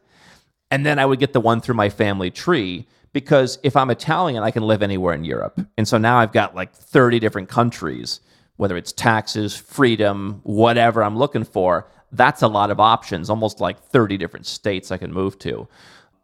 And 0.70 0.84
then 0.84 0.98
I 0.98 1.06
would 1.06 1.20
get 1.20 1.32
the 1.32 1.40
one 1.40 1.60
through 1.60 1.76
my 1.76 1.88
family 1.88 2.30
tree 2.30 2.86
because 3.12 3.58
if 3.62 3.76
I'm 3.76 3.90
Italian, 3.90 4.42
I 4.42 4.50
can 4.50 4.64
live 4.64 4.82
anywhere 4.82 5.14
in 5.14 5.24
Europe. 5.24 5.60
And 5.76 5.86
so 5.86 5.98
now 5.98 6.18
I've 6.18 6.32
got 6.32 6.54
like 6.54 6.74
30 6.74 7.18
different 7.20 7.48
countries, 7.48 8.20
whether 8.56 8.76
it's 8.76 8.92
taxes, 8.92 9.56
freedom, 9.56 10.40
whatever 10.42 11.02
I'm 11.02 11.16
looking 11.16 11.44
for. 11.44 11.88
That's 12.12 12.42
a 12.42 12.48
lot 12.48 12.70
of 12.70 12.80
options, 12.80 13.30
almost 13.30 13.60
like 13.60 13.78
30 13.78 14.16
different 14.18 14.46
states 14.46 14.90
I 14.90 14.98
can 14.98 15.12
move 15.12 15.38
to. 15.40 15.68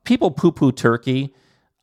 People 0.05 0.31
poo 0.31 0.53
poo 0.53 0.73
Turkey. 0.73 1.32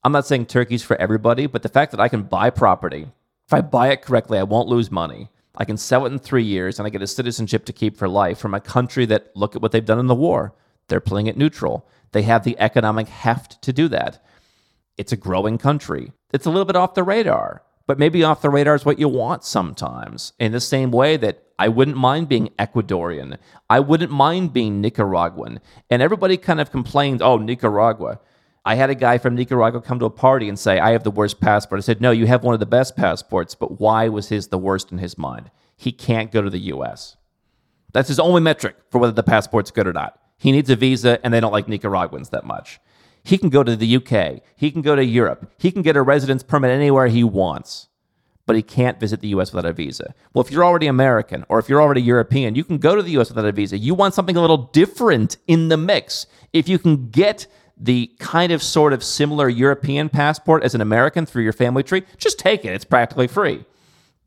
I'm 0.03 0.11
not 0.11 0.25
saying 0.25 0.47
Turkey's 0.47 0.83
for 0.83 0.95
everybody, 0.97 1.45
but 1.45 1.61
the 1.61 1.69
fact 1.69 1.91
that 1.91 1.99
I 1.99 2.07
can 2.07 2.23
buy 2.23 2.49
property, 2.49 3.07
if 3.45 3.53
I 3.53 3.61
buy 3.61 3.89
it 3.89 4.01
correctly, 4.01 4.39
I 4.39 4.43
won't 4.43 4.67
lose 4.67 4.89
money. 4.89 5.29
I 5.55 5.65
can 5.65 5.77
sell 5.77 6.05
it 6.05 6.11
in 6.11 6.19
three 6.19 6.43
years 6.43 6.79
and 6.79 6.87
I 6.87 6.89
get 6.89 7.01
a 7.01 7.07
citizenship 7.07 7.65
to 7.65 7.73
keep 7.73 7.97
for 7.97 8.07
life 8.07 8.39
from 8.39 8.53
a 8.53 8.59
country 8.59 9.05
that, 9.07 9.35
look 9.35 9.55
at 9.55 9.61
what 9.61 9.71
they've 9.71 9.85
done 9.85 9.99
in 9.99 10.07
the 10.07 10.15
war. 10.15 10.55
They're 10.87 10.99
playing 10.99 11.27
it 11.27 11.37
neutral. 11.37 11.87
They 12.13 12.23
have 12.23 12.43
the 12.43 12.59
economic 12.59 13.07
heft 13.07 13.61
to 13.61 13.73
do 13.73 13.87
that. 13.89 14.23
It's 14.97 15.11
a 15.11 15.17
growing 15.17 15.57
country. 15.57 16.11
It's 16.33 16.45
a 16.45 16.49
little 16.49 16.65
bit 16.65 16.75
off 16.75 16.95
the 16.95 17.03
radar, 17.03 17.63
but 17.85 17.99
maybe 17.99 18.23
off 18.23 18.41
the 18.41 18.49
radar 18.49 18.75
is 18.75 18.85
what 18.85 18.99
you 18.99 19.07
want 19.07 19.43
sometimes. 19.43 20.33
In 20.39 20.51
the 20.51 20.59
same 20.59 20.91
way 20.91 21.17
that 21.17 21.43
I 21.59 21.67
wouldn't 21.67 21.97
mind 21.97 22.27
being 22.27 22.49
Ecuadorian, 22.57 23.37
I 23.69 23.81
wouldn't 23.81 24.11
mind 24.11 24.53
being 24.53 24.81
Nicaraguan. 24.81 25.59
And 25.89 26.01
everybody 26.01 26.37
kind 26.37 26.59
of 26.59 26.71
complained, 26.71 27.21
oh, 27.21 27.37
Nicaragua. 27.37 28.19
I 28.63 28.75
had 28.75 28.89
a 28.89 28.95
guy 28.95 29.17
from 29.17 29.35
Nicaragua 29.35 29.81
come 29.81 29.99
to 29.99 30.05
a 30.05 30.11
party 30.11 30.47
and 30.47 30.57
say, 30.57 30.79
I 30.79 30.91
have 30.91 31.03
the 31.03 31.11
worst 31.11 31.41
passport. 31.41 31.79
I 31.79 31.81
said, 31.81 32.01
No, 32.01 32.11
you 32.11 32.27
have 32.27 32.43
one 32.43 32.53
of 32.53 32.59
the 32.59 32.65
best 32.65 32.95
passports, 32.95 33.55
but 33.55 33.79
why 33.79 34.07
was 34.07 34.29
his 34.29 34.47
the 34.47 34.57
worst 34.57 34.91
in 34.91 34.99
his 34.99 35.17
mind? 35.17 35.49
He 35.75 35.91
can't 35.91 36.31
go 36.31 36.41
to 36.41 36.49
the 36.49 36.59
US. 36.59 37.17
That's 37.91 38.09
his 38.09 38.19
only 38.19 38.41
metric 38.41 38.75
for 38.89 38.99
whether 38.99 39.13
the 39.13 39.23
passport's 39.23 39.71
good 39.71 39.87
or 39.87 39.93
not. 39.93 40.19
He 40.37 40.51
needs 40.51 40.69
a 40.69 40.75
visa, 40.75 41.23
and 41.23 41.33
they 41.33 41.39
don't 41.39 41.51
like 41.51 41.67
Nicaraguans 41.67 42.29
that 42.29 42.45
much. 42.45 42.79
He 43.23 43.37
can 43.37 43.49
go 43.49 43.63
to 43.63 43.75
the 43.75 43.95
UK. 43.97 44.41
He 44.55 44.71
can 44.71 44.81
go 44.81 44.95
to 44.95 45.03
Europe. 45.03 45.51
He 45.57 45.71
can 45.71 45.81
get 45.81 45.95
a 45.95 46.01
residence 46.01 46.43
permit 46.43 46.71
anywhere 46.71 47.07
he 47.07 47.23
wants, 47.23 47.89
but 48.45 48.55
he 48.55 48.63
can't 48.63 48.99
visit 48.99 49.21
the 49.21 49.27
US 49.29 49.53
without 49.53 49.69
a 49.69 49.73
visa. 49.73 50.13
Well, 50.33 50.43
if 50.43 50.51
you're 50.51 50.65
already 50.65 50.87
American 50.87 51.45
or 51.49 51.59
if 51.59 51.69
you're 51.69 51.81
already 51.81 52.01
European, 52.01 52.55
you 52.55 52.63
can 52.63 52.79
go 52.79 52.95
to 52.95 53.03
the 53.03 53.11
US 53.19 53.29
without 53.29 53.45
a 53.45 53.51
visa. 53.51 53.77
You 53.77 53.93
want 53.93 54.13
something 54.13 54.35
a 54.35 54.41
little 54.41 54.69
different 54.73 55.37
in 55.47 55.69
the 55.69 55.77
mix. 55.77 56.25
If 56.53 56.67
you 56.67 56.79
can 56.79 57.09
get 57.09 57.45
the 57.81 58.11
kind 58.19 58.51
of 58.51 58.61
sort 58.61 58.93
of 58.93 59.03
similar 59.03 59.49
European 59.49 60.07
passport 60.07 60.63
as 60.63 60.75
an 60.75 60.81
American 60.81 61.25
through 61.25 61.43
your 61.43 61.51
family 61.51 61.81
tree, 61.81 62.03
just 62.17 62.37
take 62.37 62.63
it. 62.63 62.73
It's 62.73 62.85
practically 62.85 63.27
free. 63.27 63.65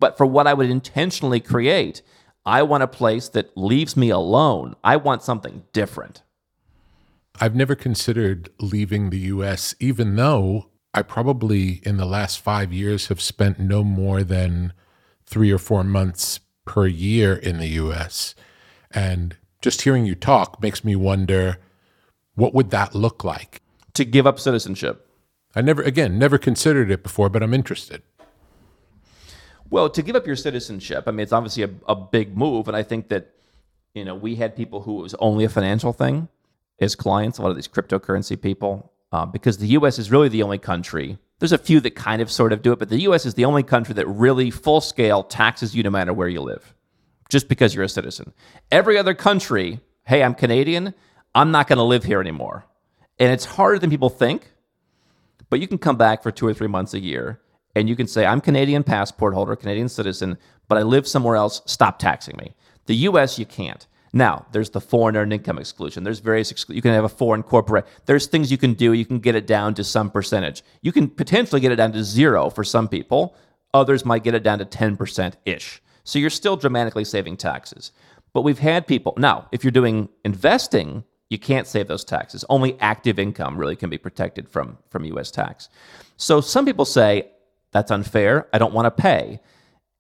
But 0.01 0.19
for 0.19 0.27
what 0.27 0.49
I 0.49 0.55
would 0.55 0.69
intentionally 0.69 1.39
create, 1.39 2.03
I 2.45 2.65
want 2.65 2.83
a 2.83 2.89
place 2.89 3.29
that 3.29 3.57
leaves 3.57 3.97
me 3.97 4.11
alone. 4.11 4.75
I 4.83 4.97
want 4.97 5.23
something 5.23 5.63
different. 5.73 6.23
I've 7.41 7.55
never 7.55 7.77
considered 7.77 8.51
leaving 8.61 9.11
the 9.11 9.19
US, 9.19 9.75
even 9.79 10.17
though 10.17 10.71
I 10.93 11.03
probably 11.03 11.81
in 11.85 11.97
the 11.97 12.07
last 12.07 12.41
five 12.41 12.73
years 12.73 13.07
have 13.07 13.21
spent 13.21 13.61
no 13.61 13.85
more 13.85 14.25
than 14.25 14.73
three 15.27 15.53
or 15.53 15.59
four 15.59 15.85
months 15.85 16.41
per 16.65 16.87
year 16.87 17.35
in 17.35 17.59
the 17.59 17.69
US. 17.69 18.35
And 18.91 19.37
just 19.63 19.83
hearing 19.83 20.07
you 20.07 20.17
talk 20.17 20.61
makes 20.61 20.85
me 20.85 20.97
wonder 20.97 21.59
what 22.35 22.55
would 22.55 22.71
that 22.71 22.95
look 22.95 23.25
like? 23.25 23.61
To 23.95 24.05
give 24.05 24.27
up 24.27 24.41
citizenship. 24.41 25.09
I 25.55 25.61
never, 25.61 25.83
again, 25.83 26.19
never 26.19 26.37
considered 26.37 26.91
it 26.91 27.03
before, 27.03 27.29
but 27.29 27.43
I'm 27.43 27.55
interested. 27.55 28.03
Well, 29.71 29.89
to 29.91 30.03
give 30.03 30.17
up 30.17 30.27
your 30.27 30.37
citizenship, 30.37 31.05
I 31.07 31.11
mean, 31.13 31.21
it's 31.21 31.33
obviously 31.33 31.63
a, 31.63 31.71
a 31.89 31.95
big 31.95 32.37
move. 32.37 32.69
And 32.69 32.77
I 32.77 32.83
think 32.83 33.09
that, 33.09 33.35
you 33.95 34.05
know, 34.05 34.15
we 34.15 34.37
had 34.37 34.57
people 34.57 34.83
who 34.83 35.01
it 35.01 35.03
was 35.03 35.15
only 35.15 35.45
a 35.45 35.49
financial 35.49 35.93
thing 35.93 36.29
as 36.81 36.95
clients, 36.95 37.39
a 37.39 37.43
lot 37.43 37.51
of 37.51 37.57
these 37.57 37.69
cryptocurrency 37.69 38.41
people, 38.41 38.93
uh, 39.13 39.25
because 39.25 39.59
the 39.59 39.69
US 39.69 39.99
is 39.99 40.11
really 40.11 40.29
the 40.29 40.43
only 40.43 40.59
country. 40.59 41.19
There's 41.39 41.53
a 41.53 41.59
few 41.59 41.81
that 41.81 41.95
kind 41.95 42.21
of 42.21 42.31
sort 42.31 42.53
of 42.53 42.63
do 42.63 42.73
it, 42.73 42.79
but 42.79 42.89
the 42.89 43.03
US 43.03 43.27
is 43.27 43.35
the 43.35 43.45
only 43.45 43.63
country 43.63 43.95
that 43.95 44.07
really 44.07 44.51
full 44.51 44.81
scale 44.81 45.23
taxes 45.23 45.75
you 45.75 45.83
no 45.83 45.91
matter 45.91 46.13
where 46.13 46.29
you 46.29 46.41
live, 46.41 46.75
just 47.29 47.49
because 47.49 47.75
you're 47.75 47.85
a 47.85 47.89
citizen. 47.89 48.33
Every 48.73 48.99
other 48.99 49.15
country, 49.15 49.81
hey, 50.05 50.23
I'm 50.23 50.35
Canadian, 50.35 50.95
I'm 51.35 51.51
not 51.51 51.67
going 51.67 51.79
to 51.79 51.85
live 51.85 52.05
here 52.05 52.21
anymore. 52.21 52.65
And 53.19 53.33
it's 53.33 53.45
harder 53.45 53.79
than 53.79 53.91
people 53.91 54.11
think, 54.11 54.51
but 55.51 55.61
you 55.61 55.69
can 55.69 55.79
come 55.79 55.97
back 55.97 56.23
for 56.23 56.31
two 56.31 56.47
or 56.47 56.55
three 56.55 56.69
months 56.69 56.95
a 56.95 57.01
year 57.01 57.41
and 57.75 57.89
you 57.89 57.97
can 57.97 58.07
say, 58.07 58.25
I'm 58.25 58.41
Canadian 58.41 58.85
passport 58.85 59.35
holder, 59.35 59.57
Canadian 59.57 59.89
citizen, 59.89 60.39
but 60.69 60.79
I 60.79 60.83
live 60.83 61.07
somewhere 61.07 61.37
else, 61.37 61.61
stop 61.67 61.99
taxing 61.99 62.37
me. 62.37 62.55
The 62.87 62.95
US, 63.09 63.39
you 63.39 63.47
can't. 63.47 63.87
Now, 64.13 64.47
there's 64.53 64.71
the 64.71 64.81
foreign 64.81 65.17
earned 65.17 65.33
income 65.33 65.59
exclusion. 65.59 66.05
There's 66.05 66.21
various, 66.21 66.53
exclu- 66.53 66.77
you 66.77 66.83
can 66.83 66.93
have 66.93 67.03
a 67.05 67.09
foreign 67.09 67.43
corporate. 67.43 67.85
There's 68.07 68.27
things 68.27 68.53
you 68.53 68.59
can 68.59 68.75
do. 68.75 68.93
You 68.93 69.05
can 69.05 69.19
get 69.19 69.35
it 69.35 69.47
down 69.47 69.75
to 69.75 69.83
some 69.83 70.09
percentage. 70.09 70.63
You 70.83 70.93
can 70.93 71.09
potentially 71.09 71.61
get 71.61 71.73
it 71.73 71.77
down 71.77 71.91
to 71.93 72.05
zero 72.05 72.49
for 72.49 72.63
some 72.63 72.87
people. 72.87 73.35
Others 73.73 74.05
might 74.05 74.23
get 74.23 74.37
it 74.37 74.45
down 74.45 74.61
to 74.61 74.65
10% 74.65 75.35
ish. 75.45 75.83
So 76.05 76.21
you're 76.21 76.31
still 76.31 76.57
dramatically 76.57 77.05
saving 77.05 77.39
taxes. 77.39 77.91
But 78.33 78.43
we've 78.43 78.61
had 78.61 78.87
people, 78.87 79.15
now, 79.17 79.49
if 79.51 79.65
you're 79.65 79.73
doing 79.73 80.09
investing, 80.25 81.03
you 81.35 81.39
can't 81.39 81.67
save 81.67 81.89
those 81.89 82.05
taxes. 82.05 82.45
Only 82.49 82.79
active 82.81 83.19
income 83.19 83.59
really 83.59 83.75
can 83.75 83.91
be 83.91 83.99
protected 83.99 84.49
from, 84.49 84.79
from 84.89 85.05
US 85.05 85.33
tax. 85.33 85.69
So 86.17 86.41
some 86.41 86.65
people 86.65 86.85
say, 86.85 87.29
that's 87.73 87.91
unfair. 87.91 88.47
I 88.53 88.59
don't 88.59 88.73
want 88.73 88.87
to 88.87 89.03
pay. 89.03 89.41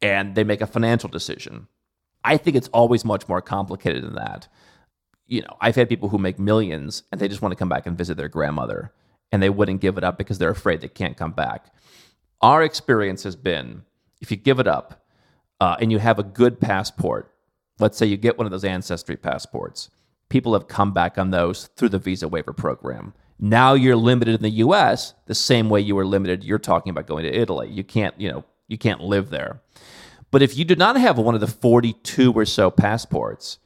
And 0.01 0.37
they 0.37 0.45
make 0.45 0.61
a 0.61 0.67
financial 0.67 1.09
decision. 1.09 1.67
I 2.23 2.37
think 2.37 2.57
it's 2.57 2.69
always 2.69 3.05
much 3.05 3.29
more 3.29 3.43
complicated 3.43 4.05
than 4.05 4.15
that. 4.15 4.47
You 5.27 5.43
know, 5.43 5.57
I've 5.61 5.75
had 5.75 5.89
people 5.89 6.11
who 6.11 6.19
make 6.19 6.39
millions 6.39 7.03
and 7.11 7.21
they 7.21 7.27
just 7.27 7.43
want 7.43 7.51
to 7.51 7.57
come 7.57 7.69
back 7.69 7.85
and 7.85 7.99
visit 7.99 8.17
their 8.17 8.29
grandmother 8.29 8.93
and 9.33 9.43
they 9.43 9.51
wouldn't 9.51 9.81
give 9.81 9.99
it 9.99 10.05
up 10.05 10.17
because 10.17 10.39
they're 10.39 10.51
afraid 10.51 10.83
they 10.83 10.89
can't 10.89 11.17
come 11.17 11.33
back. 11.33 11.75
Our 12.43 12.63
experience 12.63 13.25
has 13.25 13.35
been 13.35 13.83
if 14.21 14.31
you 14.31 14.37
give 14.37 14.61
it 14.61 14.69
up 14.69 15.05
uh, 15.61 15.77
and 15.81 15.91
you 15.91 15.99
have 15.99 16.21
a 16.21 16.23
good 16.23 16.61
passport, 16.61 17.35
let's 17.81 17.99
say 17.99 18.07
you 18.07 18.17
get 18.17 18.39
one 18.39 18.47
of 18.47 18.53
those 18.53 18.65
ancestry 18.65 19.17
passports, 19.17 19.91
people 20.29 20.53
have 20.55 20.69
come 20.69 20.93
back 20.93 21.19
on 21.19 21.31
those 21.31 21.69
through 21.77 21.91
the 21.91 21.99
visa 21.99 22.29
waiver 22.29 22.53
program. 22.53 23.15
Now 23.39 23.75
you're 23.75 23.97
limited 23.97 24.35
in 24.35 24.43
the 24.43 24.51
US 24.51 25.15
the 25.27 25.35
same 25.35 25.69
way 25.69 25.81
you 25.81 25.95
were 25.95 26.07
limited. 26.07 26.45
You're 26.45 26.59
talking 26.59 26.91
about 26.91 27.07
going 27.07 27.25
to 27.25 27.35
Italy. 27.35 27.69
You 27.71 27.85
can't, 27.85 28.19
you 28.21 28.31
know, 28.31 28.45
you 28.69 28.79
can't 28.79 29.01
live 29.01 29.31
there. 29.31 29.61
But 30.31 30.43
if 30.43 30.57
you 30.57 30.65
did 30.65 30.79
not 30.79 30.97
have 30.97 31.19
one 31.19 31.35
of 31.35 31.41
the 31.41 31.47
42 31.47 32.33
or 32.33 32.45
so 32.45 32.71
passports, 32.71 33.59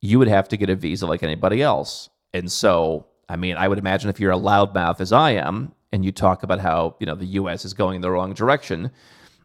you 0.00 0.18
would 0.18 0.28
have 0.28 0.48
to 0.48 0.56
get 0.56 0.70
a 0.70 0.76
visa 0.76 1.06
like 1.06 1.22
anybody 1.22 1.62
else. 1.62 2.08
And 2.32 2.50
so, 2.50 3.06
I 3.28 3.36
mean, 3.36 3.56
I 3.56 3.68
would 3.68 3.78
imagine 3.78 4.10
if 4.10 4.18
you're 4.18 4.32
a 4.32 4.36
loudmouth 4.36 5.00
as 5.00 5.12
I 5.12 5.32
am, 5.32 5.72
and 5.92 6.04
you 6.04 6.12
talk 6.12 6.42
about 6.42 6.60
how, 6.60 6.96
you 7.00 7.06
know, 7.06 7.14
the 7.14 7.26
US 7.26 7.64
is 7.64 7.74
going 7.74 7.96
in 7.96 8.02
the 8.02 8.10
wrong 8.10 8.34
direction, 8.34 8.90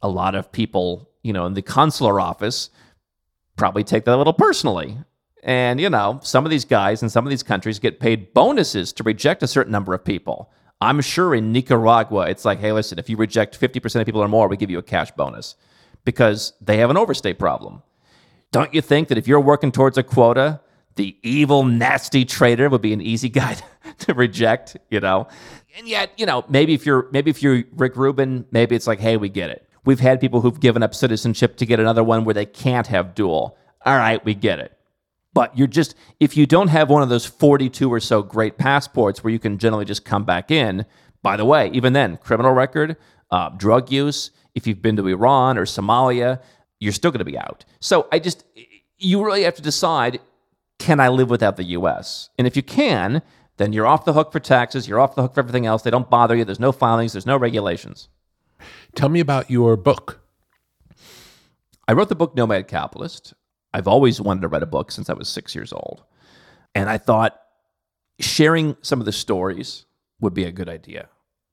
a 0.01 0.09
lot 0.09 0.35
of 0.35 0.51
people, 0.51 1.09
you 1.23 1.33
know, 1.33 1.45
in 1.45 1.53
the 1.53 1.61
consular 1.61 2.19
office 2.19 2.69
probably 3.55 3.83
take 3.83 4.05
that 4.05 4.15
a 4.15 4.17
little 4.17 4.33
personally. 4.33 4.97
And, 5.43 5.79
you 5.79 5.89
know, 5.89 6.19
some 6.23 6.45
of 6.45 6.51
these 6.51 6.65
guys 6.65 7.03
in 7.03 7.09
some 7.09 7.25
of 7.25 7.29
these 7.29 7.43
countries 7.43 7.77
get 7.77 7.99
paid 7.99 8.33
bonuses 8.33 8.93
to 8.93 9.03
reject 9.03 9.43
a 9.43 9.47
certain 9.47 9.71
number 9.71 9.93
of 9.93 10.03
people. 10.03 10.51
I'm 10.79 11.01
sure 11.01 11.35
in 11.35 11.51
Nicaragua, 11.51 12.29
it's 12.29 12.45
like, 12.45 12.59
hey, 12.59 12.71
listen, 12.71 12.97
if 12.97 13.09
you 13.09 13.17
reject 13.17 13.59
50% 13.59 13.99
of 13.99 14.05
people 14.05 14.23
or 14.23 14.27
more, 14.27 14.47
we 14.47 14.57
give 14.57 14.71
you 14.71 14.79
a 14.79 14.83
cash 14.83 15.11
bonus 15.11 15.55
because 16.05 16.53
they 16.61 16.77
have 16.77 16.89
an 16.89 16.97
overstay 16.97 17.33
problem. 17.33 17.83
Don't 18.51 18.73
you 18.73 18.81
think 18.81 19.07
that 19.09 19.17
if 19.17 19.27
you're 19.27 19.39
working 19.39 19.71
towards 19.71 19.97
a 19.97 20.03
quota, 20.03 20.61
the 20.95 21.17
evil, 21.23 21.63
nasty 21.63 22.23
traitor 22.23 22.69
would 22.69 22.81
be 22.81 22.93
an 22.93 23.01
easy 23.01 23.29
guy 23.41 23.57
to 23.99 24.13
reject, 24.13 24.77
you 24.89 24.99
know? 24.99 25.27
And 25.77 25.87
yet, 25.87 26.11
you 26.17 26.25
know, 26.25 26.45
maybe 26.49 26.73
if 26.73 26.85
you're 26.85 27.07
maybe 27.11 27.31
if 27.31 27.41
you're 27.41 27.63
Rick 27.73 27.95
Rubin, 27.95 28.45
maybe 28.51 28.75
it's 28.75 28.85
like, 28.85 28.99
hey, 28.99 29.17
we 29.17 29.27
get 29.27 29.49
it. 29.49 29.67
We've 29.85 29.99
had 29.99 30.21
people 30.21 30.41
who've 30.41 30.59
given 30.59 30.83
up 30.83 30.93
citizenship 30.93 31.57
to 31.57 31.65
get 31.65 31.79
another 31.79 32.03
one 32.03 32.23
where 32.23 32.33
they 32.33 32.45
can't 32.45 32.87
have 32.87 33.15
dual. 33.15 33.57
All 33.85 33.97
right, 33.97 34.23
we 34.23 34.33
get 34.33 34.59
it. 34.59 34.77
But 35.33 35.57
you're 35.57 35.67
just 35.67 35.95
if 36.19 36.37
you 36.37 36.45
don't 36.45 36.67
have 36.67 36.89
one 36.89 37.01
of 37.01 37.09
those 37.09 37.25
42 37.25 37.91
or 37.91 37.99
so 37.99 38.21
great 38.21 38.57
passports 38.57 39.23
where 39.23 39.31
you 39.31 39.39
can 39.39 39.57
generally 39.57 39.85
just 39.85 40.05
come 40.05 40.23
back 40.23 40.51
in, 40.51 40.85
by 41.21 41.37
the 41.37 41.45
way, 41.45 41.69
even 41.73 41.93
then, 41.93 42.17
criminal 42.17 42.51
record, 42.51 42.97
uh, 43.31 43.49
drug 43.49 43.91
use, 43.91 44.31
if 44.53 44.67
you've 44.67 44.81
been 44.81 44.95
to 44.97 45.07
Iran 45.07 45.57
or 45.57 45.65
Somalia, 45.65 46.41
you're 46.79 46.93
still 46.93 47.11
going 47.11 47.19
to 47.19 47.25
be 47.25 47.37
out. 47.37 47.65
So 47.79 48.07
I 48.11 48.19
just, 48.19 48.43
you 48.97 49.23
really 49.25 49.43
have 49.43 49.55
to 49.55 49.61
decide 49.61 50.19
can 50.79 50.99
I 50.99 51.07
live 51.07 51.29
without 51.29 51.55
the 51.55 51.63
US? 51.63 52.29
And 52.37 52.45
if 52.45 52.57
you 52.57 52.61
can, 52.61 53.21
then 53.57 53.71
you're 53.71 53.87
off 53.87 54.05
the 54.05 54.13
hook 54.13 54.31
for 54.31 54.39
taxes, 54.39 54.87
you're 54.87 54.99
off 54.99 55.15
the 55.15 55.21
hook 55.21 55.33
for 55.33 55.39
everything 55.39 55.65
else. 55.65 55.81
They 55.81 55.91
don't 55.91 56.09
bother 56.09 56.35
you, 56.35 56.43
there's 56.43 56.59
no 56.59 56.71
filings, 56.71 57.13
there's 57.13 57.25
no 57.25 57.37
regulations. 57.37 58.09
Tell 58.95 59.09
me 59.09 59.19
about 59.19 59.49
your 59.49 59.77
book. 59.77 60.21
I 61.87 61.93
wrote 61.93 62.09
the 62.09 62.15
book 62.15 62.35
Nomad 62.35 62.67
Capitalist. 62.67 63.33
I've 63.73 63.87
always 63.87 64.21
wanted 64.21 64.41
to 64.41 64.47
write 64.47 64.63
a 64.63 64.67
book 64.67 64.91
since 64.91 65.09
I 65.09 65.13
was 65.13 65.27
six 65.27 65.55
years 65.55 65.73
old. 65.73 66.03
And 66.75 66.89
I 66.89 66.97
thought 66.97 67.39
sharing 68.19 68.77
some 68.81 68.99
of 68.99 69.05
the 69.05 69.11
stories 69.11 69.85
would 70.19 70.33
be 70.33 70.45
a 70.45 70.51
good 70.51 70.69
idea. 70.69 71.09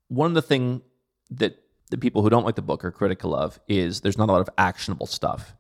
One 0.08 0.30
of 0.30 0.34
the 0.34 0.42
things 0.42 0.82
that 1.30 1.58
the 1.90 1.98
people 1.98 2.22
who 2.22 2.30
don't 2.30 2.44
like 2.44 2.54
the 2.54 2.62
book 2.62 2.84
are 2.84 2.90
critical 2.90 3.34
of 3.34 3.60
is 3.68 4.00
there's 4.00 4.18
not 4.18 4.28
a 4.28 4.32
lot 4.32 4.40
of 4.40 4.50
actionable 4.58 5.06
stuff. 5.06 5.54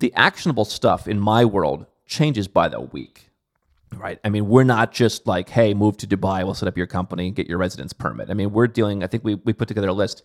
The 0.00 0.12
actionable 0.14 0.64
stuff 0.64 1.06
in 1.06 1.20
my 1.20 1.44
world 1.44 1.86
changes 2.06 2.48
by 2.48 2.68
the 2.68 2.80
week. 2.80 3.30
Right. 3.94 4.18
I 4.24 4.28
mean, 4.28 4.48
we're 4.48 4.64
not 4.64 4.92
just 4.92 5.26
like, 5.26 5.48
hey, 5.48 5.72
move 5.72 5.96
to 5.98 6.06
Dubai, 6.06 6.44
we'll 6.44 6.54
set 6.54 6.68
up 6.68 6.76
your 6.76 6.86
company 6.86 7.30
get 7.30 7.46
your 7.46 7.58
residence 7.58 7.92
permit. 7.92 8.28
I 8.28 8.34
mean, 8.34 8.52
we're 8.52 8.66
dealing, 8.66 9.04
I 9.04 9.06
think 9.06 9.22
we, 9.22 9.36
we 9.36 9.52
put 9.52 9.68
together 9.68 9.88
a 9.88 9.92
list. 9.92 10.24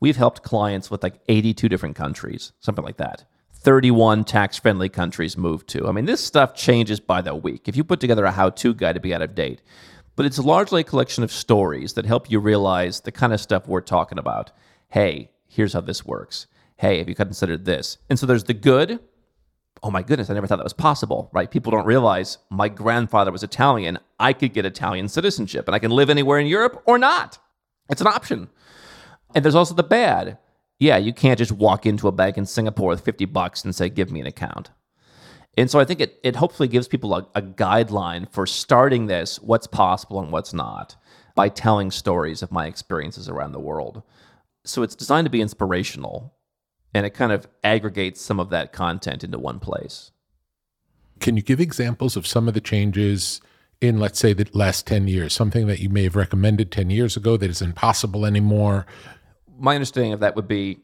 We've 0.00 0.16
helped 0.16 0.42
clients 0.42 0.90
with 0.90 1.02
like 1.02 1.20
82 1.28 1.68
different 1.68 1.96
countries, 1.96 2.52
something 2.60 2.84
like 2.84 2.96
that. 2.96 3.26
31 3.62 4.24
tax 4.24 4.58
friendly 4.58 4.88
countries 4.88 5.36
moved 5.36 5.68
to. 5.68 5.86
I 5.86 5.92
mean, 5.92 6.06
this 6.06 6.24
stuff 6.24 6.54
changes 6.54 6.98
by 6.98 7.20
the 7.20 7.34
week. 7.34 7.68
If 7.68 7.76
you 7.76 7.84
put 7.84 8.00
together 8.00 8.24
a 8.24 8.30
how 8.30 8.48
to 8.50 8.72
guide 8.72 8.94
to 8.94 9.00
be 9.00 9.14
out 9.14 9.20
of 9.20 9.34
date, 9.34 9.60
but 10.16 10.24
it's 10.24 10.38
largely 10.38 10.80
a 10.80 10.84
collection 10.84 11.22
of 11.24 11.30
stories 11.30 11.92
that 11.92 12.06
help 12.06 12.30
you 12.30 12.40
realize 12.40 13.00
the 13.00 13.12
kind 13.12 13.34
of 13.34 13.40
stuff 13.40 13.68
we're 13.68 13.80
talking 13.80 14.18
about 14.18 14.50
hey, 14.88 15.30
here's 15.46 15.72
how 15.74 15.80
this 15.80 16.04
works. 16.04 16.46
hey, 16.78 16.98
have 16.98 17.08
you 17.08 17.14
considered 17.14 17.64
this? 17.64 17.98
And 18.08 18.18
so 18.18 18.26
there's 18.26 18.44
the 18.44 18.54
good. 18.54 18.98
Oh 19.82 19.90
my 19.90 20.02
goodness, 20.02 20.30
I 20.30 20.34
never 20.34 20.46
thought 20.46 20.56
that 20.56 20.64
was 20.64 20.72
possible, 20.72 21.30
right? 21.32 21.50
People 21.50 21.70
don't 21.70 21.86
realize 21.86 22.38
my 22.50 22.68
grandfather 22.68 23.30
was 23.30 23.42
Italian. 23.42 23.98
I 24.18 24.32
could 24.32 24.52
get 24.54 24.64
Italian 24.64 25.08
citizenship 25.08 25.68
and 25.68 25.74
I 25.74 25.78
can 25.78 25.90
live 25.90 26.10
anywhere 26.10 26.38
in 26.38 26.46
Europe 26.46 26.82
or 26.86 26.98
not. 26.98 27.38
It's 27.90 28.00
an 28.00 28.06
option. 28.06 28.48
And 29.34 29.44
there's 29.44 29.54
also 29.54 29.74
the 29.74 29.82
bad. 29.82 30.38
Yeah, 30.80 30.96
you 30.96 31.12
can't 31.12 31.38
just 31.38 31.52
walk 31.52 31.84
into 31.84 32.08
a 32.08 32.12
bank 32.12 32.38
in 32.38 32.46
Singapore 32.46 32.88
with 32.88 33.04
50 33.04 33.26
bucks 33.26 33.64
and 33.64 33.74
say, 33.74 33.90
give 33.90 34.10
me 34.10 34.20
an 34.20 34.26
account. 34.26 34.70
And 35.56 35.70
so 35.70 35.78
I 35.78 35.84
think 35.84 36.00
it, 36.00 36.18
it 36.24 36.36
hopefully 36.36 36.68
gives 36.68 36.88
people 36.88 37.14
a, 37.14 37.28
a 37.34 37.42
guideline 37.42 38.30
for 38.32 38.46
starting 38.46 39.06
this, 39.06 39.38
what's 39.42 39.66
possible 39.66 40.20
and 40.20 40.32
what's 40.32 40.54
not, 40.54 40.96
by 41.34 41.50
telling 41.50 41.90
stories 41.90 42.42
of 42.42 42.50
my 42.50 42.66
experiences 42.66 43.28
around 43.28 43.52
the 43.52 43.60
world. 43.60 44.02
So 44.64 44.82
it's 44.82 44.94
designed 44.94 45.26
to 45.26 45.30
be 45.30 45.42
inspirational 45.42 46.34
and 46.94 47.04
it 47.04 47.10
kind 47.10 47.30
of 47.30 47.46
aggregates 47.62 48.22
some 48.22 48.40
of 48.40 48.48
that 48.50 48.72
content 48.72 49.22
into 49.22 49.38
one 49.38 49.60
place. 49.60 50.12
Can 51.20 51.36
you 51.36 51.42
give 51.42 51.60
examples 51.60 52.16
of 52.16 52.26
some 52.26 52.48
of 52.48 52.54
the 52.54 52.60
changes 52.60 53.42
in, 53.82 53.98
let's 53.98 54.18
say, 54.18 54.32
the 54.32 54.48
last 54.54 54.86
10 54.86 55.08
years? 55.08 55.34
Something 55.34 55.66
that 55.66 55.80
you 55.80 55.90
may 55.90 56.04
have 56.04 56.16
recommended 56.16 56.72
10 56.72 56.88
years 56.88 57.18
ago 57.18 57.36
that 57.36 57.50
is 57.50 57.60
impossible 57.60 58.24
anymore? 58.24 58.86
My 59.60 59.74
understanding 59.74 60.12
of 60.12 60.20
that 60.20 60.34
would 60.36 60.48
be 60.48 60.80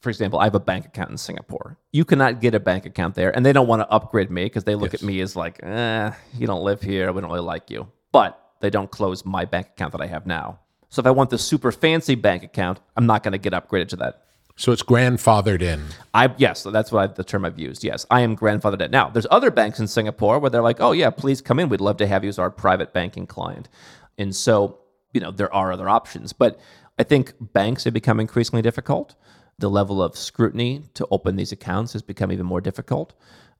for 0.00 0.10
example, 0.10 0.38
I 0.38 0.44
have 0.44 0.54
a 0.54 0.60
bank 0.60 0.84
account 0.84 1.10
in 1.10 1.16
Singapore. 1.16 1.78
You 1.90 2.04
cannot 2.04 2.40
get 2.40 2.54
a 2.54 2.60
bank 2.60 2.86
account 2.86 3.14
there, 3.14 3.34
and 3.34 3.44
they 3.44 3.52
don't 3.52 3.66
want 3.66 3.82
to 3.82 3.90
upgrade 3.90 4.30
me 4.30 4.44
because 4.44 4.64
they 4.64 4.74
look 4.74 4.92
yes. 4.92 5.02
at 5.02 5.06
me 5.06 5.20
as 5.20 5.34
like, 5.34 5.60
eh, 5.64 6.12
you 6.34 6.46
don't 6.46 6.62
live 6.62 6.80
here. 6.80 7.12
We 7.12 7.20
don't 7.20 7.30
really 7.30 7.42
like 7.42 7.70
you. 7.70 7.88
But 8.12 8.40
they 8.60 8.70
don't 8.70 8.90
close 8.90 9.24
my 9.24 9.44
bank 9.44 9.68
account 9.68 9.92
that 9.92 10.00
I 10.00 10.06
have 10.06 10.26
now. 10.26 10.60
So 10.90 11.00
if 11.00 11.06
I 11.06 11.10
want 11.10 11.30
the 11.30 11.38
super 11.38 11.72
fancy 11.72 12.14
bank 12.14 12.42
account, 12.42 12.80
I'm 12.96 13.06
not 13.06 13.22
going 13.22 13.32
to 13.32 13.38
get 13.38 13.52
upgraded 13.52 13.88
to 13.88 13.96
that. 13.96 14.22
So 14.54 14.72
it's 14.72 14.82
grandfathered 14.82 15.60
in. 15.60 15.84
I 16.14 16.32
yes, 16.38 16.62
that's 16.62 16.90
what 16.90 17.10
I, 17.10 17.12
the 17.12 17.24
term 17.24 17.44
I've 17.44 17.58
used. 17.58 17.84
Yes, 17.84 18.06
I 18.10 18.20
am 18.20 18.36
grandfathered 18.36 18.80
in. 18.80 18.90
Now, 18.90 19.10
there's 19.10 19.26
other 19.30 19.50
banks 19.50 19.80
in 19.80 19.86
Singapore 19.86 20.38
where 20.38 20.48
they're 20.50 20.62
like, 20.62 20.80
"Oh 20.80 20.92
yeah, 20.92 21.10
please 21.10 21.42
come 21.42 21.58
in. 21.58 21.68
We'd 21.68 21.82
love 21.82 21.98
to 21.98 22.06
have 22.06 22.24
you 22.24 22.28
as 22.28 22.38
our 22.38 22.50
private 22.50 22.94
banking 22.94 23.26
client." 23.26 23.68
And 24.16 24.34
so, 24.34 24.78
you 25.12 25.20
know, 25.20 25.30
there 25.30 25.52
are 25.52 25.72
other 25.72 25.90
options, 25.90 26.32
but 26.32 26.58
I 26.98 27.02
think 27.02 27.34
banks 27.40 27.84
have 27.84 27.92
become 27.92 28.20
increasingly 28.20 28.62
difficult. 28.62 29.14
The 29.58 29.68
level 29.68 30.02
of 30.02 30.16
scrutiny 30.16 30.82
to 30.94 31.06
open 31.10 31.36
these 31.36 31.52
accounts 31.52 31.92
has 31.92 32.02
become 32.02 32.32
even 32.32 32.46
more 32.46 32.60
difficult. 32.60 33.14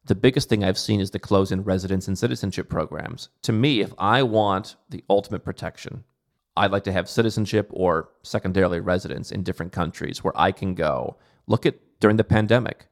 The 0.07 0.15
biggest 0.15 0.49
thing 0.49 0.65
I've 0.65 0.79
seen 0.79 1.01
is 1.01 1.11
the 1.11 1.19
close 1.19 1.53
in 1.53 1.65
residence 1.65 2.09
and 2.09 2.19
citizenship 2.19 2.69
programs. 2.69 3.29
To 3.43 3.53
me, 3.53 3.81
if 3.81 3.93
I 3.99 4.23
want 4.23 4.77
the 4.89 5.05
ultimate 5.11 5.45
protection, 5.45 6.05
I'd 6.57 6.71
like 6.71 6.85
to 6.85 6.93
have 6.93 7.09
citizenship 7.09 7.69
or 7.73 8.11
secondarily 8.23 8.81
residence 8.81 9.31
in 9.31 9.43
different 9.43 9.73
countries 9.73 10.25
where 10.25 10.33
I 10.35 10.53
can 10.53 10.75
go. 10.75 11.17
Look 11.47 11.67
at 11.67 11.77
during 12.01 12.17
the 12.17 12.25
pandemic, 12.25 12.87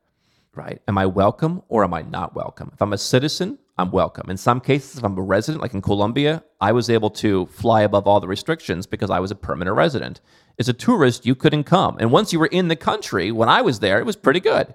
right? 0.54 0.82
Am 0.88 0.98
I 0.98 1.06
welcome 1.06 1.62
or 1.68 1.84
am 1.84 1.94
I 1.94 2.02
not 2.02 2.34
welcome? 2.34 2.70
If 2.74 2.82
I'm 2.82 2.92
a 2.92 2.98
citizen, 2.98 3.58
I'm 3.76 3.90
welcome. 3.90 4.30
In 4.30 4.36
some 4.36 4.60
cases, 4.60 4.98
if 4.98 5.04
I'm 5.04 5.18
a 5.18 5.22
resident, 5.22 5.60
like 5.60 5.74
in 5.74 5.82
Colombia, 5.82 6.44
I 6.60 6.70
was 6.70 6.88
able 6.88 7.10
to 7.10 7.46
fly 7.46 7.82
above 7.82 8.06
all 8.06 8.20
the 8.20 8.28
restrictions 8.28 8.86
because 8.86 9.10
I 9.10 9.18
was 9.18 9.32
a 9.32 9.34
permanent 9.34 9.76
resident. 9.76 10.20
As 10.60 10.68
a 10.68 10.72
tourist, 10.72 11.26
you 11.26 11.34
couldn't 11.34 11.64
come. 11.64 11.96
And 11.98 12.12
once 12.12 12.32
you 12.32 12.38
were 12.38 12.46
in 12.46 12.68
the 12.68 12.76
country, 12.76 13.32
when 13.32 13.48
I 13.48 13.62
was 13.62 13.80
there, 13.80 13.98
it 13.98 14.06
was 14.06 14.14
pretty 14.14 14.38
good. 14.38 14.72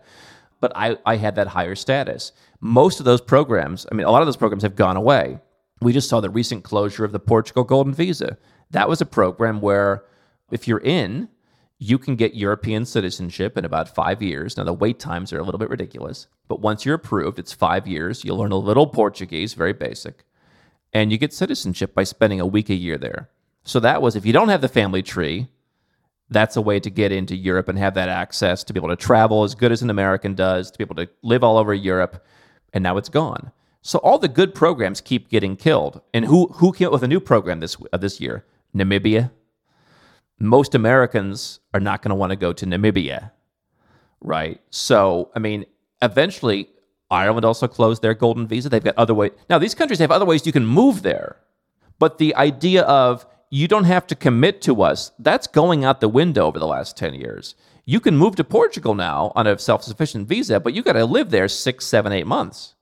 But 0.60 0.74
I, 0.76 0.98
I 1.06 1.16
had 1.16 1.36
that 1.36 1.48
higher 1.48 1.76
status. 1.76 2.34
Most 2.60 3.00
of 3.00 3.06
those 3.06 3.22
programs, 3.22 3.86
I 3.90 3.96
mean, 3.96 4.06
a 4.06 4.12
lot 4.12 4.22
of 4.22 4.28
those 4.28 4.36
programs 4.36 4.64
have 4.64 4.76
gone 4.76 4.98
away. 4.98 5.40
We 5.82 5.94
just 5.94 6.10
saw 6.10 6.20
the 6.20 6.30
recent 6.30 6.66
closure 6.66 7.06
of 7.06 7.14
the 7.14 7.20
Portugal 7.20 7.64
Golden 7.64 7.94
Visa. 7.94 8.38
That 8.72 8.90
was 8.90 9.00
a 9.00 9.06
program 9.06 9.62
where 9.62 10.04
if 10.52 10.68
you're 10.68 10.82
in, 10.82 11.30
you 11.82 11.98
can 11.98 12.18
get 12.18 12.36
European 12.36 12.86
citizenship 12.86 13.58
in 13.58 13.64
about 13.64 13.96
five 13.96 14.22
years. 14.22 14.58
Now, 14.58 14.66
the 14.66 14.74
wait 14.74 15.00
times 15.00 15.32
are 15.32 15.40
a 15.40 15.44
little 15.44 15.58
bit 15.58 15.70
ridiculous, 15.70 16.28
but 16.50 16.60
once 16.60 16.86
you're 16.86 16.96
approved, 16.96 17.40
it's 17.40 17.54
five 17.54 17.88
years. 17.88 18.26
You'll 18.26 18.38
learn 18.38 18.52
a 18.52 18.58
little 18.58 18.86
Portuguese, 18.86 19.54
very 19.54 19.72
basic, 19.72 20.26
and 20.94 21.10
you 21.10 21.18
get 21.18 21.34
citizenship 21.34 21.96
by 21.96 22.04
spending 22.04 22.42
a 22.42 22.46
week 22.46 22.70
a 22.70 22.76
year 22.76 22.98
there. 22.98 23.30
So 23.64 23.80
that 23.80 24.02
was 24.02 24.18
if 24.18 24.26
you 24.26 24.34
don't 24.34 24.50
have 24.50 24.62
the 24.62 24.68
family 24.68 25.02
tree, 25.02 25.48
that's 26.30 26.58
a 26.58 26.62
way 26.62 26.82
to 26.82 26.90
get 26.90 27.14
into 27.14 27.36
Europe 27.36 27.70
and 27.70 27.80
have 27.80 27.94
that 27.94 28.10
access 28.10 28.64
to 28.66 28.74
be 28.74 28.80
able 28.80 28.90
to 28.90 28.96
travel 28.96 29.44
as 29.44 29.56
good 29.56 29.72
as 29.72 29.82
an 29.82 29.90
American 29.90 30.36
does, 30.36 30.70
to 30.72 30.78
be 30.78 30.84
able 30.84 30.96
to 30.96 31.10
live 31.24 31.44
all 31.44 31.58
over 31.58 31.74
Europe, 31.74 32.26
and 32.74 32.84
now 32.84 32.98
it's 32.98 33.10
gone. 33.10 33.52
So 33.82 34.00
all 34.00 34.20
the 34.20 34.28
good 34.28 34.54
programs 34.54 35.00
keep 35.00 35.30
getting 35.30 35.56
killed. 35.56 36.02
And 36.14 36.26
who 36.26 36.48
who 36.48 36.74
came 36.74 36.88
up 36.88 36.94
with 36.94 37.04
a 37.04 37.08
new 37.08 37.22
program 37.22 37.62
this 37.62 37.78
uh, 37.94 37.98
this 37.98 38.20
year? 38.20 38.46
Namibia. 38.76 39.32
Most 40.40 40.74
Americans 40.74 41.60
are 41.74 41.80
not 41.80 42.02
going 42.02 42.10
to 42.10 42.16
want 42.16 42.32
to 42.32 42.36
go 42.38 42.54
to 42.54 42.66
Namibia, 42.66 43.32
right? 44.22 44.62
So, 44.70 45.32
I 45.36 45.40
mean, 45.40 45.66
eventually, 46.02 46.70
Ireland 47.12 47.46
also 47.46 47.68
closed 47.68 48.02
their 48.02 48.14
golden 48.14 48.48
visa. 48.48 48.70
They've 48.70 48.84
got 48.84 48.98
other 48.98 49.14
ways. 49.14 49.32
Now, 49.50 49.58
these 49.58 49.76
countries 49.76 50.00
have 50.00 50.12
other 50.12 50.26
ways 50.26 50.46
you 50.46 50.54
can 50.54 50.66
move 50.66 51.02
there. 51.02 51.38
But 51.98 52.18
the 52.18 52.34
idea 52.36 52.84
of 52.84 53.26
you 53.50 53.68
don't 53.68 53.84
have 53.84 54.08
to 54.08 54.16
commit 54.16 54.62
to 54.62 54.82
us, 54.82 55.12
that's 55.20 55.48
going 55.48 55.84
out 55.84 56.00
the 56.00 56.08
window 56.08 56.46
over 56.46 56.60
the 56.60 56.68
last 56.68 56.96
10 56.96 57.16
years. 57.16 57.56
You 57.84 58.00
can 58.00 58.16
move 58.16 58.36
to 58.38 58.44
Portugal 58.44 58.94
now 58.96 59.34
on 59.36 59.48
a 59.48 59.58
self 59.58 59.84
sufficient 59.84 60.28
visa, 60.28 60.60
but 60.60 60.74
you 60.74 60.84
got 60.84 60.94
to 60.94 61.06
live 61.06 61.32
there 61.32 61.48
six, 61.48 61.86
seven, 61.86 62.14
eight 62.14 62.28
months. 62.28 62.76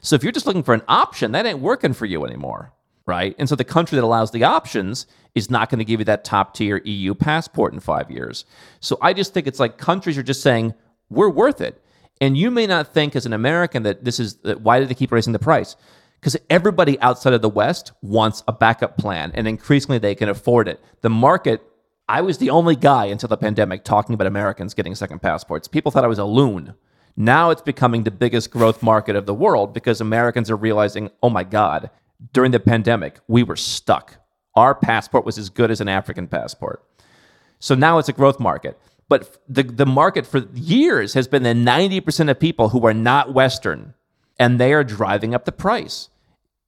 So 0.00 0.16
if 0.16 0.22
you're 0.22 0.32
just 0.32 0.46
looking 0.46 0.62
for 0.62 0.74
an 0.74 0.82
option, 0.88 1.32
that 1.32 1.44
ain't 1.44 1.58
working 1.58 1.92
for 1.92 2.06
you 2.06 2.24
anymore 2.24 2.71
right? 3.06 3.34
And 3.38 3.48
so 3.48 3.56
the 3.56 3.64
country 3.64 3.96
that 3.96 4.04
allows 4.04 4.30
the 4.30 4.44
options 4.44 5.06
is 5.34 5.50
not 5.50 5.70
going 5.70 5.78
to 5.78 5.84
give 5.84 6.00
you 6.00 6.04
that 6.04 6.24
top 6.24 6.54
tier 6.54 6.78
EU 6.84 7.14
passport 7.14 7.72
in 7.72 7.80
five 7.80 8.10
years. 8.10 8.44
So 8.80 8.98
I 9.00 9.12
just 9.12 9.34
think 9.34 9.46
it's 9.46 9.60
like 9.60 9.78
countries 9.78 10.18
are 10.18 10.22
just 10.22 10.42
saying, 10.42 10.74
we're 11.08 11.30
worth 11.30 11.60
it. 11.60 11.82
And 12.20 12.36
you 12.36 12.50
may 12.50 12.66
not 12.66 12.92
think 12.94 13.16
as 13.16 13.26
an 13.26 13.32
American 13.32 13.82
that 13.82 14.04
this 14.04 14.20
is, 14.20 14.36
that 14.36 14.60
why 14.60 14.78
did 14.78 14.88
they 14.88 14.94
keep 14.94 15.10
raising 15.10 15.32
the 15.32 15.38
price? 15.38 15.76
Because 16.20 16.36
everybody 16.48 17.00
outside 17.00 17.32
of 17.32 17.42
the 17.42 17.48
West 17.48 17.92
wants 18.00 18.44
a 18.46 18.52
backup 18.52 18.96
plan, 18.96 19.32
and 19.34 19.48
increasingly 19.48 19.98
they 19.98 20.14
can 20.14 20.28
afford 20.28 20.68
it. 20.68 20.80
The 21.00 21.10
market, 21.10 21.62
I 22.08 22.20
was 22.20 22.38
the 22.38 22.50
only 22.50 22.76
guy 22.76 23.06
until 23.06 23.28
the 23.28 23.36
pandemic 23.36 23.82
talking 23.82 24.14
about 24.14 24.28
Americans 24.28 24.72
getting 24.72 24.94
second 24.94 25.20
passports. 25.20 25.66
People 25.66 25.90
thought 25.90 26.04
I 26.04 26.08
was 26.08 26.20
a 26.20 26.24
loon. 26.24 26.74
Now 27.16 27.50
it's 27.50 27.62
becoming 27.62 28.04
the 28.04 28.12
biggest 28.12 28.52
growth 28.52 28.84
market 28.84 29.16
of 29.16 29.26
the 29.26 29.34
world 29.34 29.74
because 29.74 30.00
Americans 30.00 30.48
are 30.48 30.56
realizing, 30.56 31.10
oh 31.24 31.30
my 31.30 31.42
God, 31.42 31.90
during 32.32 32.52
the 32.52 32.60
pandemic, 32.60 33.20
we 33.26 33.42
were 33.42 33.56
stuck. 33.56 34.16
Our 34.54 34.74
passport 34.74 35.24
was 35.24 35.38
as 35.38 35.48
good 35.48 35.70
as 35.70 35.80
an 35.80 35.88
African 35.88 36.28
passport. 36.28 36.84
So 37.58 37.74
now 37.74 37.98
it's 37.98 38.08
a 38.08 38.12
growth 38.12 38.38
market. 38.38 38.78
But 39.08 39.42
the, 39.48 39.62
the 39.62 39.86
market 39.86 40.26
for 40.26 40.38
years 40.54 41.14
has 41.14 41.28
been 41.28 41.42
the 41.42 41.50
90% 41.50 42.30
of 42.30 42.40
people 42.40 42.70
who 42.70 42.86
are 42.86 42.94
not 42.94 43.34
Western, 43.34 43.94
and 44.38 44.58
they 44.58 44.72
are 44.72 44.84
driving 44.84 45.34
up 45.34 45.44
the 45.44 45.52
price. 45.52 46.08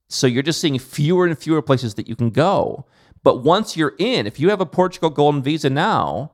So 0.08 0.26
you're 0.26 0.42
just 0.42 0.60
seeing 0.60 0.78
fewer 0.78 1.26
and 1.26 1.38
fewer 1.38 1.62
places 1.62 1.94
that 1.94 2.08
you 2.08 2.16
can 2.16 2.30
go. 2.30 2.84
But 3.22 3.42
once 3.42 3.76
you're 3.76 3.94
in, 3.98 4.26
if 4.26 4.38
you 4.38 4.50
have 4.50 4.60
a 4.60 4.66
Portugal 4.66 5.10
Golden 5.10 5.42
Visa 5.42 5.70
now, 5.70 6.32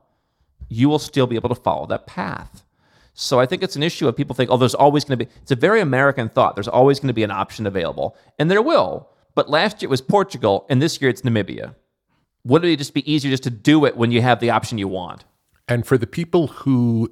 you 0.67 0.89
will 0.89 0.99
still 0.99 1.27
be 1.27 1.35
able 1.35 1.49
to 1.49 1.55
follow 1.55 1.85
that 1.87 2.07
path. 2.07 2.63
So 3.13 3.39
I 3.39 3.45
think 3.45 3.63
it's 3.63 3.75
an 3.75 3.83
issue 3.83 4.07
of 4.07 4.15
people 4.15 4.35
think, 4.35 4.49
oh, 4.49 4.57
there's 4.57 4.75
always 4.75 5.03
going 5.03 5.19
to 5.19 5.25
be, 5.25 5.31
it's 5.41 5.51
a 5.51 5.55
very 5.55 5.81
American 5.81 6.29
thought. 6.29 6.55
There's 6.55 6.67
always 6.67 6.99
going 6.99 7.07
to 7.07 7.13
be 7.13 7.23
an 7.23 7.31
option 7.31 7.65
available. 7.65 8.15
And 8.39 8.49
there 8.49 8.61
will. 8.61 9.09
But 9.35 9.49
last 9.49 9.81
year 9.81 9.87
it 9.87 9.91
was 9.91 10.01
Portugal, 10.01 10.65
and 10.69 10.81
this 10.81 11.01
year 11.01 11.09
it's 11.09 11.21
Namibia. 11.21 11.75
Wouldn't 12.43 12.71
it 12.71 12.77
just 12.77 12.93
be 12.93 13.11
easier 13.11 13.31
just 13.31 13.43
to 13.43 13.49
do 13.49 13.85
it 13.85 13.95
when 13.95 14.11
you 14.11 14.21
have 14.21 14.39
the 14.39 14.49
option 14.49 14.77
you 14.77 14.87
want? 14.87 15.25
And 15.67 15.85
for 15.85 15.97
the 15.97 16.07
people 16.07 16.47
who 16.47 17.11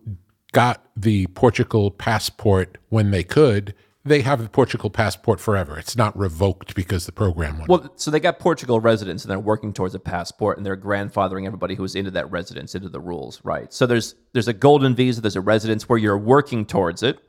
got 0.52 0.84
the 0.96 1.28
Portugal 1.28 1.92
passport 1.92 2.78
when 2.90 3.12
they 3.12 3.24
could, 3.24 3.76
they 4.04 4.22
have 4.22 4.42
the 4.42 4.50
Portugal 4.50 4.90
passport 4.90 5.40
forever. 5.40 5.78
It's 5.78 5.96
not 5.96 6.18
revoked 6.18 6.74
because 6.74 7.06
the 7.06 7.12
program 7.12 7.58
went. 7.58 7.70
Well, 7.70 7.94
so 7.96 8.10
they 8.10 8.20
got 8.20 8.40
Portugal 8.40 8.80
residence 8.80 9.24
and 9.24 9.32
they're 9.32 9.40
working 9.40 9.74
towards 9.74 9.94
a 9.94 10.00
passport 10.00 10.58
and 10.58 10.66
they're 10.66 10.78
grandfathering 10.78 11.46
everybody 11.46 11.76
who's 11.76 11.96
into 11.96 12.12
that 12.12 12.30
residence 12.32 12.76
into 12.76 12.90
the 12.90 13.00
rules, 13.00 13.40
right? 13.44 13.72
So 13.74 13.86
there's 13.86 14.16
there's 14.34 14.48
a 14.48 14.54
golden 14.54 14.96
visa, 14.96 15.22
there's 15.22 15.36
a 15.36 15.42
residence 15.42 15.88
where 15.88 16.00
you're 16.00 16.18
working 16.18 16.66
towards 16.66 17.04
it. 17.04 17.20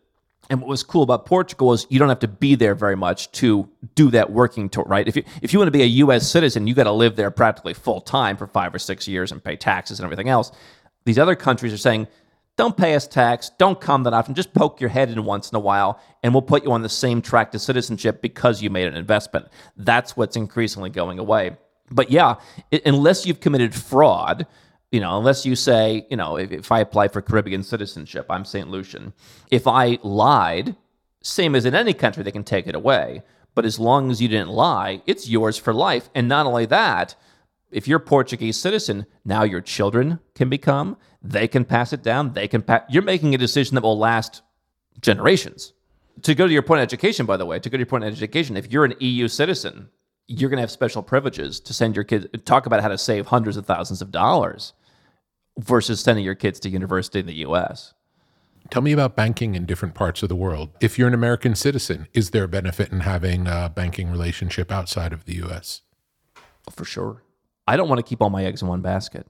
And 0.51 0.60
what 0.60 0.68
was 0.68 0.82
cool 0.82 1.05
about 1.05 1.27
Portugal 1.27 1.72
is 1.72 1.86
you 1.89 1.98
don't 1.98 2.09
have 2.09 2.18
to 2.18 2.28
be 2.28 2.56
there 2.56 2.74
very 2.74 2.97
much 2.97 3.31
to 3.32 3.68
do 3.94 4.10
that 4.10 4.32
working 4.32 4.68
tour, 4.68 4.85
right? 4.86 5.06
If 5.06 5.16
you 5.16 5.22
if 5.40 5.52
you 5.52 5.60
want 5.60 5.68
to 5.68 5.72
be 5.72 5.82
a 5.82 5.86
U.S. 5.86 6.28
citizen, 6.28 6.66
you 6.66 6.74
got 6.74 6.85
to 6.85 6.93
live 6.93 7.16
there 7.16 7.31
practically 7.31 7.72
full 7.72 8.01
time 8.01 8.36
for 8.36 8.48
five 8.48 8.74
or 8.74 8.78
six 8.81 9.06
years 9.06 9.31
and 9.31 9.43
pay 9.43 9.56
taxes 9.56 10.01
and 10.01 10.05
everything 10.05 10.28
else. 10.28 10.51
These 11.05 11.18
other 11.18 11.36
countries 11.36 11.72
are 11.72 11.78
saying, 11.78 12.09
don't 12.56 12.77
pay 12.77 12.94
us 12.94 13.06
tax, 13.06 13.51
don't 13.59 13.81
come 13.81 14.02
that 14.02 14.12
often, 14.12 14.35
just 14.35 14.52
poke 14.52 14.81
your 14.81 14.90
head 14.90 15.09
in 15.09 15.24
once 15.24 15.51
in 15.51 15.56
a 15.56 15.60
while, 15.60 15.98
and 16.22 16.35
we'll 16.35 16.43
put 16.43 16.62
you 16.62 16.72
on 16.72 16.82
the 16.82 16.90
same 16.90 17.22
track 17.22 17.52
to 17.52 17.59
citizenship 17.59 18.20
because 18.20 18.60
you 18.60 18.68
made 18.68 18.86
an 18.86 18.97
investment. 18.97 19.47
That's 19.78 20.16
what's 20.16 20.36
increasingly 20.36 20.90
going 20.90 21.18
away. 21.18 21.56
But 21.90 22.10
yeah, 22.10 22.35
it, 22.70 22.85
unless 22.85 23.24
you've 23.24 23.40
committed 23.40 23.74
fraud, 23.74 24.47
you 24.90 25.00
know, 25.00 25.16
unless 25.18 25.46
you 25.46 25.54
say, 25.56 26.06
you 26.10 26.16
know, 26.16 26.36
if, 26.36 26.50
if 26.52 26.72
I 26.72 26.80
apply 26.80 27.08
for 27.08 27.22
Caribbean 27.22 27.62
citizenship, 27.62 28.26
I'm 28.28 28.44
St. 28.44 28.68
Lucian. 28.68 29.12
If 29.50 29.66
I 29.66 29.98
lied, 30.02 30.76
same 31.22 31.54
as 31.54 31.64
in 31.64 31.74
any 31.74 31.94
country, 31.94 32.22
they 32.22 32.32
can 32.32 32.44
take 32.44 32.66
it 32.66 32.74
away. 32.74 33.22
But 33.54 33.64
as 33.64 33.78
long 33.78 34.10
as 34.10 34.20
you 34.20 34.28
didn't 34.28 34.50
lie, 34.50 35.02
it's 35.06 35.28
yours 35.28 35.56
for 35.58 35.72
life. 35.72 36.10
And 36.14 36.28
not 36.28 36.46
only 36.46 36.66
that, 36.66 37.14
If 37.70 37.86
you're 37.86 37.98
a 37.98 38.00
Portuguese 38.00 38.58
citizen, 38.58 39.06
now 39.24 39.44
your 39.44 39.60
children 39.60 40.18
can 40.34 40.48
become, 40.48 40.96
they 41.22 41.46
can 41.46 41.64
pass 41.64 41.92
it 41.92 42.02
down, 42.02 42.32
they 42.32 42.48
can. 42.48 42.64
You're 42.88 43.02
making 43.04 43.34
a 43.34 43.38
decision 43.38 43.76
that 43.76 43.82
will 43.82 43.98
last 43.98 44.42
generations. 45.00 45.72
To 46.22 46.34
go 46.34 46.46
to 46.46 46.52
your 46.52 46.62
point 46.62 46.80
of 46.80 46.82
education, 46.82 47.26
by 47.26 47.36
the 47.36 47.46
way, 47.46 47.58
to 47.60 47.70
go 47.70 47.76
to 47.76 47.80
your 47.80 47.86
point 47.86 48.04
of 48.04 48.12
education, 48.12 48.56
if 48.56 48.70
you're 48.72 48.84
an 48.84 48.94
EU 48.98 49.28
citizen, 49.28 49.88
you're 50.26 50.50
going 50.50 50.58
to 50.58 50.62
have 50.62 50.70
special 50.70 51.02
privileges 51.02 51.60
to 51.60 51.72
send 51.72 51.94
your 51.94 52.04
kids, 52.04 52.26
talk 52.44 52.66
about 52.66 52.82
how 52.82 52.88
to 52.88 52.98
save 52.98 53.26
hundreds 53.28 53.56
of 53.56 53.66
thousands 53.66 54.02
of 54.02 54.10
dollars 54.10 54.72
versus 55.59 56.01
sending 56.01 56.24
your 56.24 56.35
kids 56.35 56.60
to 56.60 56.68
university 56.68 57.20
in 57.20 57.27
the 57.27 57.47
US. 57.47 57.94
Tell 58.70 58.82
me 58.82 58.93
about 58.93 59.16
banking 59.16 59.55
in 59.55 59.66
different 59.66 59.94
parts 59.94 60.22
of 60.22 60.28
the 60.28 60.36
world. 60.36 60.70
If 60.81 60.98
you're 60.98 61.09
an 61.09 61.14
American 61.14 61.55
citizen, 61.55 62.06
is 62.12 62.31
there 62.31 62.44
a 62.44 62.48
benefit 62.48 62.93
in 62.93 63.01
having 63.01 63.47
a 63.47 63.70
banking 63.74 64.10
relationship 64.10 64.70
outside 64.70 65.12
of 65.12 65.24
the 65.24 65.43
US? 65.43 65.82
For 66.70 66.85
sure. 66.85 67.24
I 67.66 67.77
don't 67.77 67.89
want 67.89 67.98
to 67.98 68.09
keep 68.09 68.22
all 68.22 68.31
my 68.31 68.44
eggs 68.44 68.62
in 68.62 68.68
one 68.68 68.81
basket. 68.81 69.27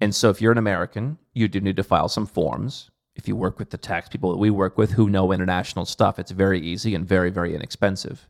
And 0.00 0.14
so 0.14 0.30
if 0.30 0.40
you're 0.40 0.52
an 0.52 0.58
American, 0.58 1.18
you 1.32 1.48
do 1.48 1.60
need 1.60 1.76
to 1.76 1.82
file 1.82 2.08
some 2.08 2.26
forms. 2.26 2.90
If 3.14 3.28
you 3.28 3.36
work 3.36 3.58
with 3.58 3.70
the 3.70 3.78
tax 3.78 4.08
people 4.08 4.30
that 4.30 4.38
we 4.38 4.50
work 4.50 4.76
with 4.76 4.92
who 4.92 5.08
know 5.08 5.32
international 5.32 5.84
stuff, 5.84 6.18
it's 6.18 6.30
very 6.30 6.60
easy 6.60 6.94
and 6.94 7.06
very, 7.06 7.30
very 7.30 7.54
inexpensive. 7.54 8.28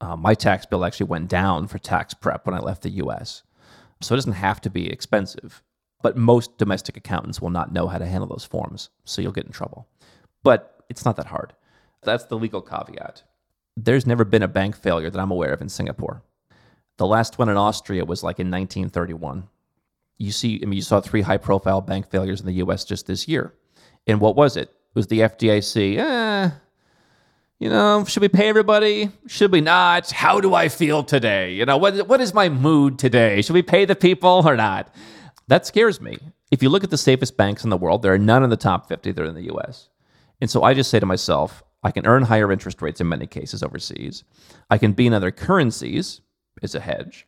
Uh, 0.00 0.16
my 0.16 0.34
tax 0.34 0.66
bill 0.66 0.84
actually 0.84 1.06
went 1.06 1.28
down 1.28 1.66
for 1.66 1.78
tax 1.78 2.14
prep 2.14 2.46
when 2.46 2.54
I 2.54 2.60
left 2.60 2.82
the 2.82 2.90
US. 2.90 3.42
So 4.00 4.14
it 4.14 4.18
doesn't 4.18 4.32
have 4.32 4.60
to 4.62 4.70
be 4.70 4.90
expensive. 4.90 5.62
But 6.04 6.18
most 6.18 6.58
domestic 6.58 6.98
accountants 6.98 7.40
will 7.40 7.48
not 7.48 7.72
know 7.72 7.88
how 7.88 7.96
to 7.96 8.04
handle 8.04 8.28
those 8.28 8.44
forms. 8.44 8.90
So 9.04 9.22
you'll 9.22 9.32
get 9.32 9.46
in 9.46 9.52
trouble. 9.52 9.88
But 10.42 10.84
it's 10.90 11.06
not 11.06 11.16
that 11.16 11.28
hard. 11.28 11.54
That's 12.02 12.26
the 12.26 12.36
legal 12.36 12.60
caveat. 12.60 13.22
There's 13.74 14.06
never 14.06 14.26
been 14.26 14.42
a 14.42 14.46
bank 14.48 14.76
failure 14.76 15.08
that 15.08 15.18
I'm 15.18 15.30
aware 15.30 15.54
of 15.54 15.62
in 15.62 15.70
Singapore. 15.70 16.22
The 16.98 17.06
last 17.06 17.38
one 17.38 17.48
in 17.48 17.56
Austria 17.56 18.04
was 18.04 18.22
like 18.22 18.38
in 18.38 18.50
1931. 18.50 19.48
You 20.18 20.30
see, 20.30 20.60
I 20.62 20.66
mean, 20.66 20.74
you 20.74 20.82
saw 20.82 21.00
three 21.00 21.22
high 21.22 21.38
profile 21.38 21.80
bank 21.80 22.10
failures 22.10 22.40
in 22.40 22.44
the 22.44 22.62
US 22.64 22.84
just 22.84 23.06
this 23.06 23.26
year. 23.26 23.54
And 24.06 24.20
what 24.20 24.36
was 24.36 24.58
it? 24.58 24.68
It 24.68 24.94
was 24.94 25.06
the 25.06 25.20
FDIC. 25.20 25.96
Eh, 25.96 26.50
you 27.60 27.70
know, 27.70 28.04
should 28.04 28.20
we 28.20 28.28
pay 28.28 28.50
everybody? 28.50 29.08
Should 29.26 29.52
we 29.52 29.62
not? 29.62 30.10
How 30.10 30.38
do 30.42 30.52
I 30.52 30.68
feel 30.68 31.02
today? 31.02 31.54
You 31.54 31.64
know, 31.64 31.78
what, 31.78 32.06
what 32.06 32.20
is 32.20 32.34
my 32.34 32.50
mood 32.50 32.98
today? 32.98 33.40
Should 33.40 33.54
we 33.54 33.62
pay 33.62 33.86
the 33.86 33.96
people 33.96 34.42
or 34.44 34.54
not? 34.54 34.94
That 35.48 35.66
scares 35.66 36.00
me. 36.00 36.18
If 36.50 36.62
you 36.62 36.68
look 36.68 36.84
at 36.84 36.90
the 36.90 36.98
safest 36.98 37.36
banks 37.36 37.64
in 37.64 37.70
the 37.70 37.76
world, 37.76 38.02
there 38.02 38.14
are 38.14 38.18
none 38.18 38.44
in 38.44 38.50
the 38.50 38.56
top 38.56 38.88
50 38.88 39.12
that 39.12 39.22
are 39.22 39.28
in 39.28 39.34
the 39.34 39.52
US. 39.54 39.90
And 40.40 40.50
so 40.50 40.62
I 40.62 40.74
just 40.74 40.90
say 40.90 41.00
to 41.00 41.06
myself, 41.06 41.62
I 41.82 41.90
can 41.90 42.06
earn 42.06 42.22
higher 42.22 42.50
interest 42.50 42.80
rates 42.80 43.00
in 43.00 43.08
many 43.08 43.26
cases 43.26 43.62
overseas. 43.62 44.24
I 44.70 44.78
can 44.78 44.92
be 44.92 45.06
in 45.06 45.12
other 45.12 45.30
currencies 45.30 46.22
is 46.62 46.74
a 46.74 46.80
hedge. 46.80 47.26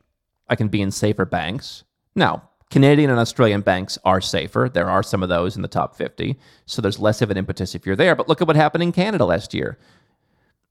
I 0.49 0.57
can 0.57 0.69
be 0.69 0.81
in 0.81 0.91
safer 0.91 1.25
banks. 1.25 1.85
Now, 2.15 2.49
Canadian 2.71 3.11
and 3.11 3.21
Australian 3.21 3.61
banks 3.61 3.99
are 4.05 4.21
safer. 4.21 4.71
There 4.73 4.89
are 4.89 5.03
some 5.03 5.23
of 5.23 5.29
those 5.29 5.57
in 5.57 5.63
the 5.63 5.69
top 5.69 5.95
50. 5.95 6.37
So 6.65 6.81
there's 6.81 6.99
less 6.99 7.23
of 7.23 7.31
an 7.31 7.37
impetus 7.37 7.75
if 7.75 7.87
you're 7.87 7.97
there. 7.97 8.17
But 8.17 8.29
look 8.29 8.41
at 8.41 8.47
what 8.47 8.57
happened 8.57 8.83
in 8.83 8.93
Canada 8.93 9.25
last 9.25 9.55
year. 9.55 9.79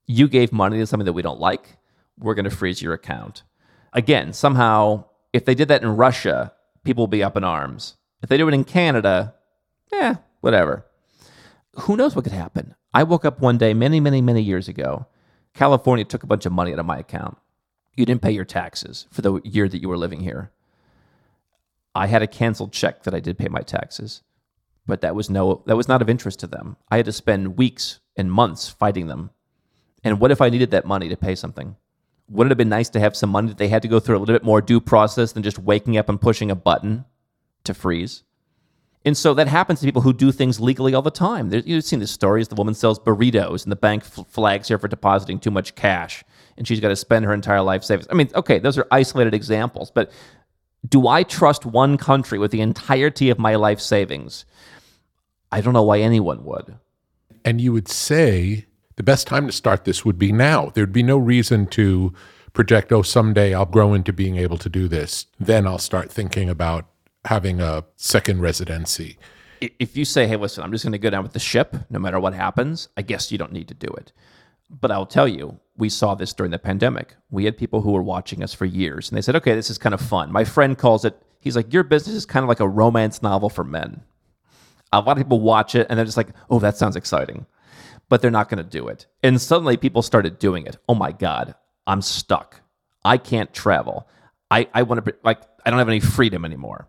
You 0.08 0.28
gave 0.28 0.52
money 0.52 0.78
to 0.78 0.88
something 0.88 1.06
that 1.06 1.14
we 1.14 1.22
don't 1.22 1.40
like. 1.40 1.78
We're 2.18 2.34
going 2.34 2.50
to 2.50 2.56
freeze 2.56 2.82
your 2.82 2.94
account. 2.94 3.44
Again, 3.94 4.34
somehow, 4.34 5.06
if 5.32 5.46
they 5.46 5.56
did 5.56 5.68
that 5.70 5.84
in 5.84 5.96
Russia, 5.96 6.54
people 6.86 7.02
will 7.02 7.08
be 7.08 7.24
up 7.24 7.36
in 7.36 7.44
arms. 7.44 7.98
If 8.24 8.30
they 8.30 8.38
do 8.38 8.48
it 8.48 8.54
in 8.54 8.64
Canada, 8.64 9.36
yeah, 9.92 10.16
whatever. 10.40 10.86
Who 11.82 11.98
knows 11.98 12.16
what 12.16 12.24
could 12.24 12.32
happen? 12.32 12.76
I 12.94 13.04
woke 13.04 13.26
up 13.26 13.42
one 13.42 13.58
day 13.58 13.74
many, 13.74 14.00
many, 14.00 14.22
many 14.22 14.42
years 14.42 14.70
ago. 14.70 15.08
California 15.54 16.06
took 16.06 16.24
a 16.24 16.28
bunch 16.28 16.46
of 16.46 16.54
money 16.54 16.72
out 16.72 16.80
of 16.80 16.86
my 16.86 16.98
account 16.98 17.38
you 17.96 18.06
didn't 18.06 18.22
pay 18.22 18.32
your 18.32 18.46
taxes 18.46 19.08
for 19.12 19.22
the 19.22 19.42
year 19.44 19.68
that 19.68 19.82
you 19.82 19.90
were 19.90 19.98
living 19.98 20.22
here. 20.22 20.52
I 21.94 22.08
had 22.08 22.22
a 22.22 22.28
canceled 22.28 22.74
check 22.74 23.04
that 23.04 23.14
I 23.14 23.22
did 23.22 23.38
pay 23.38 23.48
my 23.48 23.62
taxes, 23.62 24.22
but 24.86 25.02
that 25.02 25.16
was 25.16 25.30
no 25.30 25.64
that 25.66 25.78
was 25.78 25.88
not 25.88 26.02
of 26.02 26.10
interest 26.10 26.40
to 26.40 26.48
them. 26.48 26.76
I 26.92 26.98
had 26.98 27.06
to 27.06 27.14
spend 27.14 27.58
weeks 27.58 28.00
and 28.18 28.32
months 28.32 28.70
fighting 28.70 29.08
them. 29.08 29.32
And 30.04 30.20
what 30.20 30.32
if 30.32 30.42
I 30.42 30.50
needed 30.50 30.72
that 30.72 30.86
money 30.86 31.10
to 31.10 31.18
pay 31.18 31.36
something? 31.36 31.78
Wouldn't 32.28 32.50
it 32.50 32.54
have 32.54 32.58
been 32.58 32.70
nice 32.70 32.90
to 32.90 33.00
have 33.00 33.16
some 33.16 33.30
money 33.30 33.50
that 33.50 33.58
they 33.58 33.68
had 33.68 33.84
to 33.84 33.88
go 33.88 34.00
through 34.00 34.18
a 34.18 34.20
little 34.20 34.36
bit 34.36 34.44
more 34.44 34.62
due 34.62 34.82
process 34.82 35.32
than 35.32 35.44
just 35.44 35.60
waking 35.60 35.98
up 35.98 36.10
and 36.10 36.20
pushing 36.20 36.50
a 36.50 36.56
button 36.56 37.06
to 37.66 37.74
freeze? 37.74 38.24
And 39.06 39.16
so 39.16 39.36
that 39.36 39.48
happens 39.48 39.80
to 39.80 39.86
people 39.86 40.02
who 40.02 40.14
do 40.14 40.32
things 40.32 40.60
legally 40.60 40.96
all 40.96 41.04
the 41.04 41.12
time. 41.12 41.52
you've 41.54 41.84
seen 41.84 42.00
the 42.00 42.08
stories. 42.08 42.48
The 42.48 42.56
woman 42.56 42.74
sells 42.74 42.98
burritos, 42.98 43.64
and 43.64 43.72
the 43.72 43.76
bank 43.76 44.04
flags 44.04 44.68
her 44.70 44.80
for 44.80 44.88
depositing 44.88 45.40
too 45.40 45.52
much 45.52 45.76
cash, 45.76 46.24
and 46.58 46.68
she's 46.68 46.80
got 46.80 46.90
to 46.90 46.96
spend 46.96 47.24
her 47.26 47.34
entire 47.34 47.62
life 47.62 47.84
savings. 47.84 48.08
I 48.10 48.16
mean, 48.16 48.30
okay, 48.34 48.58
those 48.58 48.80
are 48.80 48.88
isolated 48.90 49.36
examples, 49.36 49.92
but 49.92 50.12
do 50.90 51.08
I 51.08 51.22
trust 51.22 51.66
one 51.66 51.98
country 51.98 52.40
with 52.40 52.50
the 52.50 52.62
entirety 52.62 53.30
of 53.30 53.38
my 53.38 53.56
life 53.56 53.80
savings? 53.80 54.46
I 55.52 55.62
don't 55.62 55.74
know 55.74 55.84
why 55.84 56.00
anyone 56.00 56.44
would. 56.44 56.76
And 57.44 57.62
you 57.62 57.74
would 57.74 57.88
say 57.88 58.66
the 58.96 59.04
best 59.04 59.28
time 59.28 59.46
to 59.48 59.52
start 59.52 59.86
this 59.86 60.06
would 60.06 60.18
be 60.18 60.32
now. 60.32 60.72
There'd 60.74 60.94
be 60.94 61.04
no 61.04 61.18
reason 61.18 61.68
to 61.68 62.14
project, 62.54 62.92
oh, 62.92 63.02
someday 63.02 63.54
I'll 63.54 63.66
grow 63.66 63.94
into 63.94 64.14
being 64.14 64.38
able 64.38 64.58
to 64.58 64.70
do 64.70 64.88
this. 64.88 65.28
Then 65.40 65.68
I'll 65.68 65.78
start 65.78 66.12
thinking 66.12 66.50
about 66.50 66.88
having 67.26 67.60
a 67.60 67.84
second 67.96 68.42
residency. 68.42 69.18
If 69.62 69.98
you 69.98 70.06
say, 70.06 70.28
hey, 70.28 70.38
listen, 70.38 70.64
I'm 70.64 70.72
just 70.72 70.84
going 70.84 70.94
to 70.94 70.98
go 70.98 71.10
down 71.10 71.24
with 71.24 71.34
the 71.34 71.40
ship 71.40 71.76
no 71.90 72.00
matter 72.00 72.20
what 72.20 72.34
happens, 72.34 72.90
I 72.96 73.02
guess 73.02 73.32
you 73.32 73.38
don't 73.38 73.52
need 73.52 73.68
to 73.68 73.74
do 73.74 73.88
it. 73.88 74.12
But 74.70 74.92
I'll 74.92 75.06
tell 75.06 75.28
you, 75.28 75.60
we 75.78 75.90
saw 75.90 76.16
this 76.16 76.34
during 76.34 76.52
the 76.52 76.60
pandemic. 76.60 77.16
We 77.30 77.46
had 77.46 77.58
people 77.58 77.82
who 77.82 77.92
were 77.92 78.04
watching 78.04 78.44
us 78.44 78.54
for 78.54 78.66
years 78.66 79.10
and 79.10 79.18
they 79.18 79.22
said, 79.22 79.36
okay, 79.36 79.56
this 79.56 79.70
is 79.70 79.78
kind 79.78 79.94
of 79.94 80.02
fun. 80.02 80.32
My 80.32 80.44
friend 80.44 80.78
calls 80.78 81.06
it, 81.06 81.22
he's 81.40 81.56
like, 81.56 81.74
your 81.74 81.84
business 81.84 82.16
is 82.16 82.26
kind 82.26 82.44
of 82.44 82.50
like 82.50 82.60
a 82.60 82.68
romance 82.68 83.22
novel 83.22 83.50
for 83.50 83.64
men. 83.64 84.02
A 84.94 85.02
lot 85.02 85.18
of 85.18 85.24
people 85.24 85.42
watch 85.42 85.76
it 85.76 85.88
and 85.90 85.98
they're 85.98 86.06
just 86.06 86.18
like, 86.18 86.30
oh, 86.50 86.60
that 86.60 86.78
sounds 86.78 86.96
exciting. 86.96 87.46
But 88.10 88.22
they're 88.22 88.32
not 88.32 88.50
going 88.50 88.64
to 88.64 88.70
do 88.70 88.88
it. 88.88 89.08
And 89.24 89.42
suddenly 89.42 89.78
people 89.78 90.02
started 90.02 90.40
doing 90.40 90.66
it. 90.66 90.78
Oh 90.88 90.96
my 90.96 91.12
God, 91.12 91.56
I'm 91.88 92.02
stuck. 92.02 92.62
I 93.04 93.18
can't 93.18 93.54
travel. 93.54 94.08
I, 94.52 94.68
I 94.74 94.84
want 94.84 95.04
to, 95.04 95.16
like, 95.24 95.42
I 95.66 95.70
don't 95.70 95.80
have 95.80 95.90
any 95.90 96.00
freedom 96.00 96.46
anymore 96.46 96.88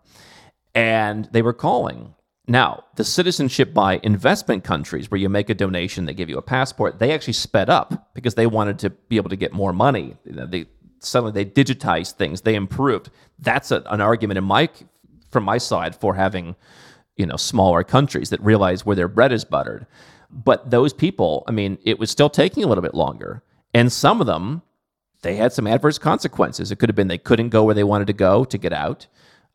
and 0.77 1.25
they 1.33 1.43
were 1.43 1.55
calling. 1.55 2.15
Now, 2.47 2.85
the 2.95 3.03
citizenship 3.03 3.75
by 3.75 3.99
investment 4.05 4.63
countries, 4.63 5.11
where 5.11 5.19
you 5.19 5.29
make 5.29 5.51
a 5.51 5.55
donation, 5.55 6.05
they 6.05 6.15
give 6.15 6.29
you 6.29 6.39
a 6.39 6.43
passport, 6.43 7.01
they 7.01 7.13
actually 7.13 7.33
sped 7.33 7.69
up 7.69 8.15
because 8.15 8.35
they 8.35 8.47
wanted 8.47 8.79
to 8.81 8.91
be 8.91 9.17
able 9.17 9.31
to 9.31 9.37
get 9.37 9.53
more 9.53 9.73
money. 9.73 10.17
You 10.25 10.33
know, 10.33 10.47
they 10.47 10.67
suddenly 11.01 11.33
they 11.33 11.51
digitized 11.51 12.13
things, 12.13 12.43
they 12.43 12.55
improved. 12.55 13.11
That's 13.39 13.73
a, 13.73 13.83
an 13.87 14.01
argument 14.01 14.39
in 14.39 14.45
my 14.45 14.69
from 15.31 15.45
my 15.45 15.59
side 15.59 15.97
for 15.97 16.15
having 16.15 16.55
you 17.17 17.27
know 17.27 17.37
smaller 17.37 17.83
countries 17.83 18.31
that 18.31 18.41
realize 18.43 18.87
where 18.87 18.95
their 18.95 19.09
bread 19.09 19.33
is 19.33 19.45
buttered. 19.45 19.87
But 20.45 20.71
those 20.71 20.93
people, 20.93 21.45
I 21.49 21.51
mean, 21.51 21.79
it 21.83 21.99
was 21.99 22.11
still 22.11 22.29
taking 22.29 22.63
a 22.63 22.67
little 22.67 22.83
bit 22.83 22.95
longer, 22.95 23.43
and 23.73 23.91
some 23.91 24.21
of 24.21 24.27
them 24.27 24.63
they 25.23 25.35
had 25.35 25.53
some 25.53 25.67
adverse 25.67 25.99
consequences. 25.99 26.71
It 26.71 26.77
could 26.77 26.89
have 26.89 26.95
been 26.95 27.09
they 27.09 27.19
couldn't 27.19 27.49
go 27.49 27.65
where 27.65 27.75
they 27.75 27.83
wanted 27.83 28.07
to 28.07 28.13
go 28.13 28.45
to 28.45 28.59
get 28.59 28.73
out. 28.73 29.09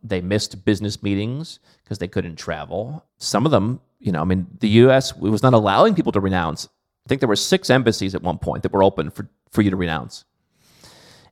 They 0.03 0.19
missed 0.19 0.65
business 0.65 1.01
meetings 1.01 1.59
because 1.83 1.99
they 1.99 2.09
couldn't 2.09 2.35
travel. 2.35 3.05
Some 3.19 3.45
of 3.45 3.51
them, 3.51 3.79
you 3.99 4.11
know, 4.11 4.19
I 4.21 4.25
mean, 4.25 4.47
the 4.59 4.67
U.S. 4.69 5.15
was 5.15 5.43
not 5.43 5.53
allowing 5.53 5.95
people 5.95 6.11
to 6.11 6.19
renounce. 6.19 6.67
I 7.05 7.09
think 7.09 7.21
there 7.21 7.29
were 7.29 7.35
six 7.35 7.69
embassies 7.69 8.15
at 8.15 8.21
one 8.21 8.37
point 8.37 8.63
that 8.63 8.73
were 8.73 8.83
open 8.83 9.11
for, 9.11 9.29
for 9.49 9.61
you 9.61 9.69
to 9.69 9.75
renounce. 9.75 10.25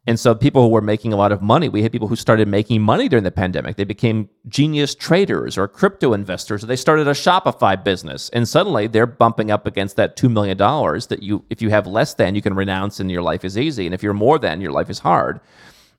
And 0.10 0.20
so 0.20 0.34
people 0.34 0.64
who 0.64 0.70
were 0.70 0.82
making 0.82 1.14
a 1.14 1.16
lot 1.16 1.32
of 1.32 1.40
money, 1.40 1.70
we 1.70 1.84
had 1.84 1.92
people 1.92 2.08
who 2.08 2.16
started 2.16 2.48
making 2.48 2.82
money 2.82 3.08
during 3.08 3.24
the 3.24 3.30
pandemic. 3.30 3.76
They 3.76 3.84
became 3.84 4.28
genius 4.48 4.96
traders 4.96 5.56
or 5.56 5.68
crypto 5.68 6.14
investors, 6.14 6.64
or 6.64 6.66
they 6.66 6.78
started 6.78 7.08
a 7.08 7.12
Shopify 7.12 7.82
business. 7.84 8.28
And 8.30 8.48
suddenly 8.48 8.88
they're 8.88 9.06
bumping 9.06 9.52
up 9.52 9.68
against 9.68 9.98
that 9.98 10.18
$2 10.18 10.32
million 10.32 10.58
that 10.58 11.20
you, 11.22 11.46
if 11.52 11.62
you 11.62 11.70
have 11.70 11.86
less 11.86 12.16
than, 12.16 12.34
you 12.34 12.42
can 12.42 12.56
renounce 12.56 13.00
and 13.00 13.12
your 13.12 13.22
life 13.22 13.46
is 13.46 13.56
easy. 13.56 13.86
And 13.86 13.94
if 13.94 14.02
you're 14.02 14.16
more 14.16 14.40
than, 14.40 14.62
your 14.62 14.72
life 14.72 14.90
is 14.90 14.98
hard 14.98 15.42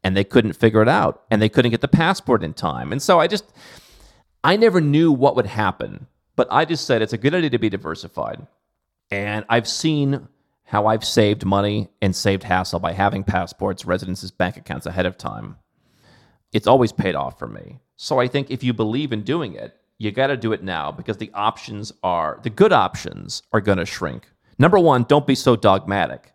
and 0.02 0.16
they 0.16 0.24
couldn't 0.24 0.54
figure 0.54 0.82
it 0.82 0.88
out 0.88 1.22
and 1.30 1.40
they 1.40 1.48
couldn't 1.48 1.70
get 1.70 1.80
the 1.80 1.86
passport 1.86 2.42
in 2.42 2.52
time. 2.52 2.90
And 2.90 3.00
so 3.00 3.20
I 3.20 3.28
just, 3.28 3.44
I 4.42 4.56
never 4.56 4.80
knew 4.80 5.12
what 5.12 5.36
would 5.36 5.46
happen, 5.46 6.08
but 6.34 6.48
I 6.50 6.64
just 6.64 6.84
said 6.84 7.00
it's 7.00 7.12
a 7.12 7.16
good 7.16 7.32
idea 7.32 7.50
to 7.50 7.58
be 7.60 7.70
diversified. 7.70 8.44
And 9.12 9.44
I've 9.48 9.68
seen 9.68 10.26
how 10.70 10.86
I've 10.86 11.04
saved 11.04 11.44
money 11.44 11.88
and 12.00 12.14
saved 12.14 12.44
hassle 12.44 12.78
by 12.78 12.92
having 12.92 13.24
passports, 13.24 13.84
residences, 13.84 14.30
bank 14.30 14.56
accounts 14.56 14.86
ahead 14.86 15.04
of 15.04 15.18
time. 15.18 15.56
It's 16.52 16.68
always 16.68 16.92
paid 16.92 17.16
off 17.16 17.40
for 17.40 17.48
me. 17.48 17.80
So 17.96 18.20
I 18.20 18.28
think 18.28 18.52
if 18.52 18.62
you 18.62 18.72
believe 18.72 19.12
in 19.12 19.22
doing 19.22 19.54
it, 19.54 19.76
you 19.98 20.12
got 20.12 20.28
to 20.28 20.36
do 20.36 20.52
it 20.52 20.62
now 20.62 20.92
because 20.92 21.16
the 21.16 21.32
options 21.34 21.90
are, 22.04 22.38
the 22.44 22.50
good 22.50 22.72
options 22.72 23.42
are 23.52 23.60
going 23.60 23.78
to 23.78 23.84
shrink. 23.84 24.28
Number 24.60 24.78
one, 24.78 25.02
don't 25.02 25.26
be 25.26 25.34
so 25.34 25.56
dogmatic 25.56 26.32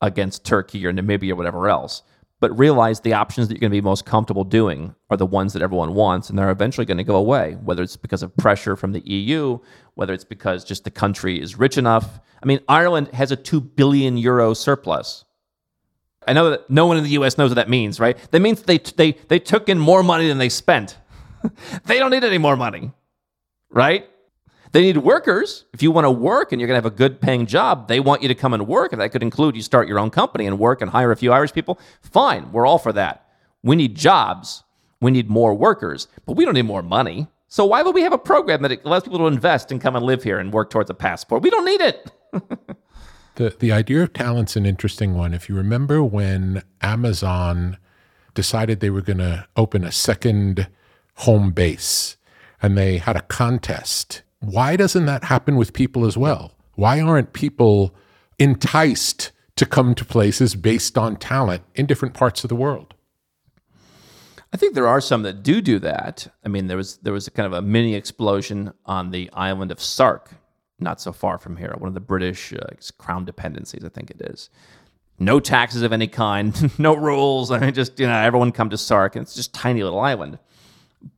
against 0.00 0.44
Turkey 0.44 0.84
or 0.84 0.92
Namibia 0.92 1.30
or 1.30 1.36
whatever 1.36 1.68
else 1.68 2.02
but 2.40 2.58
realize 2.58 3.00
the 3.00 3.12
options 3.12 3.46
that 3.46 3.54
you're 3.54 3.60
going 3.60 3.70
to 3.70 3.76
be 3.76 3.82
most 3.82 4.06
comfortable 4.06 4.44
doing 4.44 4.94
are 5.10 5.16
the 5.16 5.26
ones 5.26 5.52
that 5.52 5.62
everyone 5.62 5.94
wants 5.94 6.28
and 6.28 6.38
they're 6.38 6.50
eventually 6.50 6.86
going 6.86 6.96
to 6.96 7.04
go 7.04 7.16
away 7.16 7.56
whether 7.62 7.82
it's 7.82 7.96
because 7.96 8.22
of 8.22 8.36
pressure 8.36 8.76
from 8.76 8.92
the 8.92 9.00
EU 9.00 9.58
whether 10.00 10.12
it's 10.12 10.24
because 10.24 10.64
just 10.64 10.84
the 10.84 10.90
country 10.90 11.40
is 11.40 11.58
rich 11.58 11.78
enough 11.78 12.18
i 12.42 12.46
mean 12.46 12.60
Ireland 12.68 13.08
has 13.08 13.30
a 13.30 13.36
2 13.36 13.60
billion 13.60 14.16
euro 14.16 14.54
surplus 14.54 15.24
I 16.26 16.32
know 16.32 16.50
that 16.50 16.68
no 16.68 16.86
one 16.86 16.96
in 16.98 17.04
the 17.04 17.10
U.S. 17.10 17.38
knows 17.38 17.50
what 17.50 17.54
that 17.54 17.68
means, 17.68 17.98
right? 17.98 18.16
That 18.30 18.40
means 18.40 18.62
they 18.62 18.78
they 18.78 19.12
they 19.28 19.38
took 19.38 19.68
in 19.68 19.78
more 19.78 20.02
money 20.02 20.28
than 20.28 20.38
they 20.38 20.50
spent. 20.50 20.98
they 21.86 21.98
don't 21.98 22.10
need 22.10 22.24
any 22.24 22.38
more 22.38 22.56
money, 22.56 22.92
right? 23.70 24.06
They 24.72 24.82
need 24.82 24.98
workers. 24.98 25.64
If 25.72 25.82
you 25.82 25.90
want 25.90 26.04
to 26.04 26.10
work 26.10 26.52
and 26.52 26.60
you're 26.60 26.68
going 26.68 26.80
to 26.80 26.84
have 26.84 26.92
a 26.92 26.96
good 26.96 27.20
paying 27.20 27.46
job, 27.46 27.88
they 27.88 27.98
want 27.98 28.22
you 28.22 28.28
to 28.28 28.34
come 28.34 28.54
and 28.54 28.68
work. 28.68 28.92
And 28.92 29.00
that 29.00 29.10
could 29.10 29.22
include 29.22 29.56
you 29.56 29.62
start 29.62 29.88
your 29.88 29.98
own 29.98 30.10
company 30.10 30.46
and 30.46 30.58
work 30.58 30.80
and 30.80 30.90
hire 30.90 31.10
a 31.10 31.16
few 31.16 31.32
Irish 31.32 31.52
people. 31.52 31.80
Fine, 32.02 32.52
we're 32.52 32.66
all 32.66 32.78
for 32.78 32.92
that. 32.92 33.26
We 33.62 33.74
need 33.74 33.96
jobs. 33.96 34.62
We 35.00 35.10
need 35.10 35.28
more 35.28 35.54
workers, 35.54 36.06
but 36.26 36.34
we 36.34 36.44
don't 36.44 36.54
need 36.54 36.66
more 36.66 36.82
money. 36.82 37.26
So 37.50 37.66
why 37.66 37.82
would 37.82 37.94
we 37.94 38.00
have 38.02 38.14
a 38.14 38.18
program 38.18 38.62
that 38.62 38.84
allows 38.84 39.02
people 39.02 39.18
to 39.18 39.26
invest 39.26 39.70
and 39.70 39.80
come 39.80 39.94
and 39.94 40.04
live 40.04 40.22
here 40.22 40.38
and 40.38 40.52
work 40.52 40.70
towards 40.70 40.88
a 40.88 40.94
passport? 40.94 41.42
We 41.42 41.50
don't 41.50 41.66
need 41.66 41.82
it. 41.82 42.10
the 43.34 43.54
the 43.58 43.72
idea 43.72 44.02
of 44.02 44.14
talent's 44.14 44.56
an 44.56 44.64
interesting 44.64 45.14
one. 45.14 45.34
If 45.34 45.48
you 45.48 45.54
remember 45.54 46.02
when 46.02 46.62
Amazon 46.80 47.76
decided 48.32 48.80
they 48.80 48.88
were 48.88 49.02
going 49.02 49.18
to 49.18 49.46
open 49.56 49.84
a 49.84 49.92
second 49.92 50.68
home 51.16 51.50
base 51.50 52.16
and 52.62 52.78
they 52.78 52.96
had 52.96 53.16
a 53.16 53.22
contest 53.22 54.22
why 54.40 54.74
doesn't 54.76 55.06
that 55.06 55.24
happen 55.24 55.56
with 55.56 55.72
people 55.72 56.06
as 56.06 56.16
well? 56.16 56.52
Why 56.74 57.00
aren't 57.00 57.34
people 57.34 57.94
enticed 58.38 59.32
to 59.56 59.66
come 59.66 59.94
to 59.94 60.04
places 60.04 60.54
based 60.54 60.96
on 60.96 61.16
talent 61.16 61.62
in 61.74 61.86
different 61.86 62.14
parts 62.14 62.42
of 62.42 62.48
the 62.48 62.56
world? 62.56 62.94
I 64.52 64.56
think 64.56 64.74
there 64.74 64.88
are 64.88 65.00
some 65.00 65.22
that 65.22 65.42
do 65.42 65.60
do 65.60 65.78
that. 65.80 66.26
I 66.44 66.48
mean, 66.48 66.66
there 66.66 66.76
was 66.76 66.96
there 66.98 67.12
was 67.12 67.26
a 67.26 67.30
kind 67.30 67.46
of 67.46 67.52
a 67.52 67.62
mini 67.62 67.94
explosion 67.94 68.72
on 68.84 69.10
the 69.10 69.30
island 69.32 69.70
of 69.70 69.80
Sark, 69.80 70.30
not 70.80 71.00
so 71.00 71.12
far 71.12 71.38
from 71.38 71.56
here, 71.56 71.74
one 71.78 71.88
of 71.88 71.94
the 71.94 72.00
British 72.00 72.52
uh, 72.52 72.66
crown 72.98 73.24
dependencies, 73.24 73.84
I 73.84 73.88
think 73.88 74.10
it 74.10 74.20
is. 74.22 74.50
No 75.18 75.38
taxes 75.38 75.82
of 75.82 75.92
any 75.92 76.08
kind, 76.08 76.72
no 76.78 76.96
rules. 76.96 77.50
I 77.50 77.58
mean, 77.58 77.74
just 77.74 78.00
you 78.00 78.06
know, 78.06 78.14
everyone 78.14 78.50
come 78.50 78.70
to 78.70 78.78
Sark, 78.78 79.14
and 79.14 79.22
it's 79.22 79.34
just 79.34 79.54
tiny 79.54 79.82
little 79.84 80.00
island. 80.00 80.38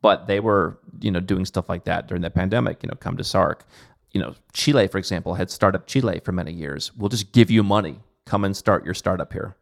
But 0.01 0.27
they 0.27 0.39
were 0.39 0.77
you 1.01 1.11
know 1.11 1.19
doing 1.19 1.45
stuff 1.45 1.69
like 1.69 1.85
that 1.85 2.07
during 2.07 2.21
the 2.21 2.29
pandemic 2.29 2.83
you 2.83 2.87
know 2.87 2.95
come 2.95 3.17
to 3.17 3.23
sark. 3.23 3.65
You 4.11 4.21
know 4.21 4.35
chile 4.53 4.87
for 4.87 4.99
example 4.99 5.33
had 5.33 5.49
startup 5.49 5.87
chile 5.87 6.21
for 6.23 6.31
many 6.31 6.53
years. 6.53 6.91
We'll 6.95 7.09
just 7.09 7.31
give 7.31 7.49
you 7.49 7.63
money. 7.63 7.99
Come 8.25 8.45
and 8.45 8.55
start 8.55 8.85
your 8.85 8.93
startup 8.93 9.33
here. 9.33 9.57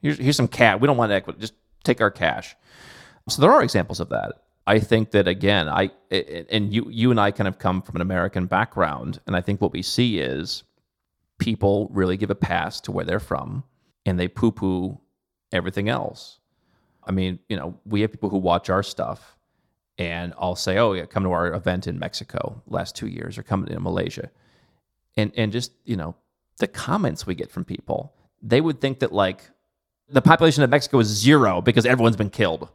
Here's, 0.00 0.16
here's 0.16 0.36
some 0.36 0.48
cash. 0.48 0.80
We 0.80 0.86
don't 0.86 0.96
want 0.96 1.12
equity. 1.12 1.40
Just 1.40 1.54
take 1.84 2.00
our 2.00 2.10
cash 2.10 2.56
so 3.28 3.42
there 3.42 3.52
are 3.52 3.62
examples 3.62 4.00
of 4.00 4.08
that. 4.10 4.42
I 4.68 4.80
think 4.80 5.12
that 5.12 5.28
again 5.28 5.68
i 5.68 5.90
and 6.10 6.74
you 6.74 6.88
you 6.90 7.12
and 7.12 7.20
i 7.20 7.30
kind 7.30 7.46
of 7.46 7.58
come 7.58 7.82
from 7.82 7.94
an 7.94 8.02
american 8.02 8.46
background 8.46 9.20
and 9.26 9.36
i 9.36 9.40
think 9.40 9.60
what 9.60 9.72
we 9.72 9.80
see 9.80 10.18
is 10.18 10.64
people 11.38 11.88
really 11.92 12.16
give 12.16 12.30
a 12.30 12.34
pass 12.34 12.80
to 12.80 12.90
where 12.90 13.04
they're 13.04 13.20
from 13.20 13.62
and 14.04 14.18
they 14.18 14.26
poo 14.26 14.50
poo 14.50 14.98
everything 15.52 15.88
else. 15.88 16.40
I 17.04 17.12
mean 17.12 17.38
you 17.48 17.56
know 17.56 17.78
we 17.84 18.00
have 18.00 18.10
people 18.10 18.28
who 18.28 18.38
watch 18.38 18.68
our 18.68 18.82
stuff 18.82 19.36
and 19.98 20.34
I'll 20.38 20.56
say, 20.56 20.78
"Oh, 20.78 20.92
yeah, 20.92 21.06
come 21.06 21.22
to 21.22 21.32
our 21.32 21.54
event 21.54 21.86
in 21.86 21.98
Mexico 21.98 22.62
last 22.66 22.94
two 22.96 23.06
years, 23.06 23.38
or 23.38 23.42
come 23.42 23.64
to 23.64 23.80
Malaysia," 23.80 24.30
and 25.16 25.32
and 25.36 25.52
just 25.52 25.72
you 25.84 25.96
know 25.96 26.14
the 26.58 26.66
comments 26.66 27.26
we 27.26 27.34
get 27.34 27.50
from 27.50 27.64
people, 27.64 28.12
they 28.42 28.60
would 28.60 28.80
think 28.80 28.98
that 29.00 29.12
like 29.12 29.50
the 30.08 30.22
population 30.22 30.62
of 30.62 30.70
Mexico 30.70 30.98
is 30.98 31.08
zero 31.08 31.60
because 31.60 31.86
everyone's 31.86 32.16
been 32.16 32.30
killed. 32.30 32.68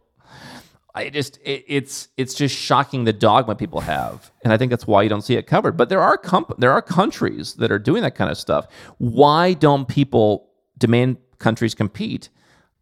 I 0.93 1.09
just 1.09 1.38
it, 1.43 1.63
it's 1.68 2.09
it's 2.18 2.34
just 2.34 2.55
shocking 2.55 3.05
the 3.05 3.13
dogma 3.13 3.55
people 3.55 3.81
have, 3.81 4.31
and 4.43 4.51
I 4.51 4.57
think 4.57 4.69
that's 4.69 4.88
why 4.88 5.03
you 5.03 5.09
don't 5.09 5.22
see 5.22 5.35
it 5.35 5.47
covered. 5.47 5.77
But 5.77 5.89
there 5.89 6.01
are 6.01 6.18
comp- 6.18 6.59
there 6.59 6.72
are 6.72 6.81
countries 6.81 7.53
that 7.55 7.72
are 7.72 7.80
doing 7.80 8.01
that 8.03 8.15
kind 8.15 8.30
of 8.30 8.38
stuff. 8.38 8.68
Why 8.97 9.53
don't 9.53 9.88
people 9.88 10.49
demand 10.77 11.18
countries 11.39 11.73
compete? 11.73 12.30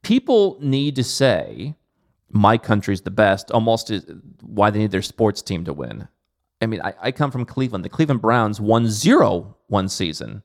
People 0.02 0.58
need 0.62 0.96
to 0.96 1.04
say 1.04 1.76
my 2.32 2.58
country's 2.58 3.02
the 3.02 3.12
best, 3.12 3.52
almost 3.52 3.92
is 3.92 4.06
why 4.42 4.70
they 4.70 4.80
need 4.80 4.92
their 4.92 5.02
sports 5.02 5.42
team 5.42 5.66
to 5.66 5.74
win. 5.74 6.08
I 6.62 6.66
mean, 6.66 6.82
I, 6.82 6.94
I 7.02 7.12
come 7.12 7.32
from 7.32 7.46
Cleveland. 7.46 7.86
The 7.86 7.90
Cleveland 7.90 8.22
Browns 8.22 8.60
won 8.60 8.88
zero 8.88 9.58
one 9.68 9.88
season. 9.90 10.44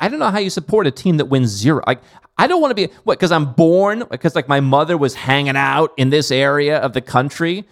I 0.00 0.08
don't 0.08 0.18
know 0.18 0.30
how 0.30 0.38
you 0.38 0.50
support 0.50 0.86
a 0.86 0.90
team 0.90 1.18
that 1.18 1.26
wins 1.26 1.50
zero. 1.50 1.82
Like, 1.86 2.00
I 2.38 2.46
don't 2.46 2.62
want 2.62 2.70
to 2.70 2.74
be 2.74 2.92
what 3.04 3.18
because 3.18 3.30
I'm 3.30 3.52
born 3.52 4.04
because 4.10 4.34
like 4.34 4.48
my 4.48 4.60
mother 4.60 4.96
was 4.96 5.14
hanging 5.14 5.56
out 5.56 5.92
in 5.98 6.08
this 6.08 6.30
area 6.30 6.78
of 6.78 6.94
the 6.94 7.02
country, 7.02 7.68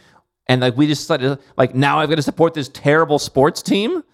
and 0.46 0.60
like 0.60 0.76
we 0.76 0.86
just 0.86 1.02
decided 1.02 1.38
like 1.56 1.74
now 1.74 1.98
I've 1.98 2.10
got 2.10 2.16
to 2.16 2.22
support 2.22 2.52
this 2.52 2.68
terrible 2.68 3.18
sports 3.18 3.62
team. 3.62 4.04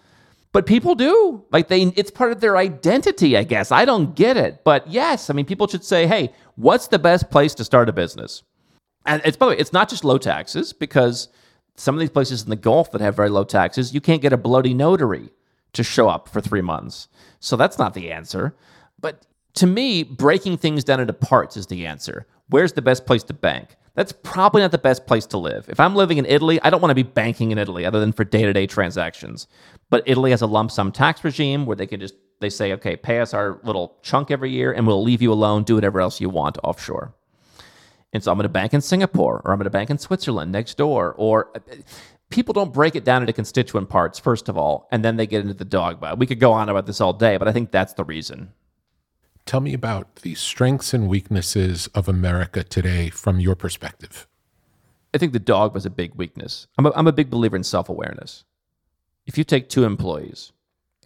But 0.52 0.66
people 0.66 0.94
do 0.94 1.44
like 1.50 1.66
they 1.66 1.82
it's 1.96 2.12
part 2.12 2.30
of 2.30 2.40
their 2.40 2.56
identity, 2.56 3.36
I 3.36 3.42
guess. 3.42 3.72
I 3.72 3.84
don't 3.84 4.14
get 4.14 4.36
it, 4.36 4.62
but 4.62 4.86
yes, 4.86 5.28
I 5.28 5.32
mean 5.34 5.44
people 5.44 5.66
should 5.66 5.82
say, 5.82 6.06
hey, 6.06 6.32
what's 6.54 6.86
the 6.86 7.00
best 7.00 7.30
place 7.30 7.52
to 7.56 7.64
start 7.64 7.88
a 7.88 7.92
business? 7.92 8.44
And 9.04 9.20
it's 9.24 9.36
by 9.36 9.46
the 9.46 9.50
way, 9.50 9.58
it's 9.58 9.72
not 9.72 9.88
just 9.88 10.04
low 10.04 10.18
taxes 10.18 10.72
because 10.72 11.28
some 11.74 11.96
of 11.96 12.00
these 12.00 12.10
places 12.10 12.44
in 12.44 12.50
the 12.50 12.56
Gulf 12.56 12.92
that 12.92 13.00
have 13.00 13.16
very 13.16 13.28
low 13.28 13.42
taxes, 13.42 13.92
you 13.92 14.00
can't 14.00 14.22
get 14.22 14.32
a 14.32 14.36
bloody 14.36 14.72
notary 14.72 15.30
to 15.74 15.82
show 15.84 16.08
up 16.08 16.28
for 16.28 16.40
three 16.40 16.62
months. 16.62 17.08
So 17.40 17.56
that's 17.56 17.78
not 17.78 17.94
the 17.94 18.10
answer. 18.10 18.56
But 19.00 19.26
to 19.54 19.66
me, 19.66 20.02
breaking 20.02 20.58
things 20.58 20.84
down 20.84 21.00
into 21.00 21.12
parts 21.12 21.56
is 21.56 21.66
the 21.66 21.86
answer. 21.86 22.26
Where's 22.48 22.72
the 22.72 22.82
best 22.82 23.06
place 23.06 23.22
to 23.24 23.34
bank? 23.34 23.76
That's 23.94 24.12
probably 24.12 24.62
not 24.62 24.72
the 24.72 24.78
best 24.78 25.06
place 25.06 25.24
to 25.26 25.38
live. 25.38 25.68
If 25.68 25.78
I'm 25.78 25.94
living 25.94 26.18
in 26.18 26.26
Italy, 26.26 26.60
I 26.62 26.70
don't 26.70 26.80
want 26.80 26.90
to 26.90 26.96
be 26.96 27.04
banking 27.04 27.52
in 27.52 27.58
Italy 27.58 27.86
other 27.86 28.00
than 28.00 28.12
for 28.12 28.24
day 28.24 28.42
to 28.42 28.52
day 28.52 28.66
transactions. 28.66 29.46
But 29.88 30.02
Italy 30.06 30.32
has 30.32 30.42
a 30.42 30.46
lump 30.46 30.72
sum 30.72 30.90
tax 30.90 31.22
regime 31.22 31.64
where 31.64 31.76
they 31.76 31.86
can 31.86 32.00
just, 32.00 32.14
they 32.40 32.50
say, 32.50 32.72
okay, 32.72 32.96
pay 32.96 33.20
us 33.20 33.32
our 33.32 33.60
little 33.62 33.96
chunk 34.02 34.32
every 34.32 34.50
year 34.50 34.72
and 34.72 34.86
we'll 34.86 35.02
leave 35.02 35.22
you 35.22 35.32
alone, 35.32 35.62
do 35.62 35.76
whatever 35.76 36.00
else 36.00 36.20
you 36.20 36.28
want 36.28 36.58
offshore. 36.64 37.14
And 38.12 38.22
so 38.22 38.30
I'm 38.30 38.38
going 38.38 38.44
to 38.44 38.48
bank 38.48 38.74
in 38.74 38.80
Singapore 38.80 39.42
or 39.44 39.52
I'm 39.52 39.58
going 39.58 39.64
to 39.64 39.70
bank 39.70 39.90
in 39.90 39.98
Switzerland 39.98 40.50
next 40.50 40.76
door. 40.76 41.14
Or 41.16 41.52
people 42.34 42.52
don't 42.52 42.72
break 42.72 42.96
it 42.96 43.04
down 43.04 43.22
into 43.22 43.32
constituent 43.32 43.88
parts, 43.88 44.18
first 44.18 44.48
of 44.48 44.58
all, 44.58 44.88
and 44.90 45.04
then 45.04 45.16
they 45.16 45.26
get 45.26 45.42
into 45.42 45.54
the 45.54 45.64
dogma. 45.64 46.16
We 46.16 46.26
could 46.26 46.40
go 46.40 46.50
on 46.50 46.68
about 46.68 46.84
this 46.84 47.00
all 47.00 47.12
day, 47.12 47.36
but 47.36 47.46
I 47.46 47.52
think 47.52 47.70
that's 47.70 47.92
the 47.92 48.04
reason. 48.04 48.52
Tell 49.46 49.60
me 49.60 49.72
about 49.72 50.16
the 50.16 50.34
strengths 50.34 50.92
and 50.92 51.08
weaknesses 51.08 51.86
of 51.94 52.08
America 52.08 52.64
today 52.64 53.08
from 53.08 53.38
your 53.38 53.54
perspective. 53.54 54.26
I 55.14 55.18
think 55.18 55.32
the 55.32 55.38
dog 55.38 55.74
was 55.74 55.86
a 55.86 55.90
big 55.90 56.16
weakness. 56.16 56.66
I'm 56.76 56.86
a, 56.86 56.92
I'm 56.96 57.06
a 57.06 57.12
big 57.12 57.30
believer 57.30 57.54
in 57.54 57.62
self 57.62 57.88
awareness. 57.88 58.44
If 59.26 59.38
you 59.38 59.44
take 59.44 59.68
two 59.68 59.84
employees 59.84 60.50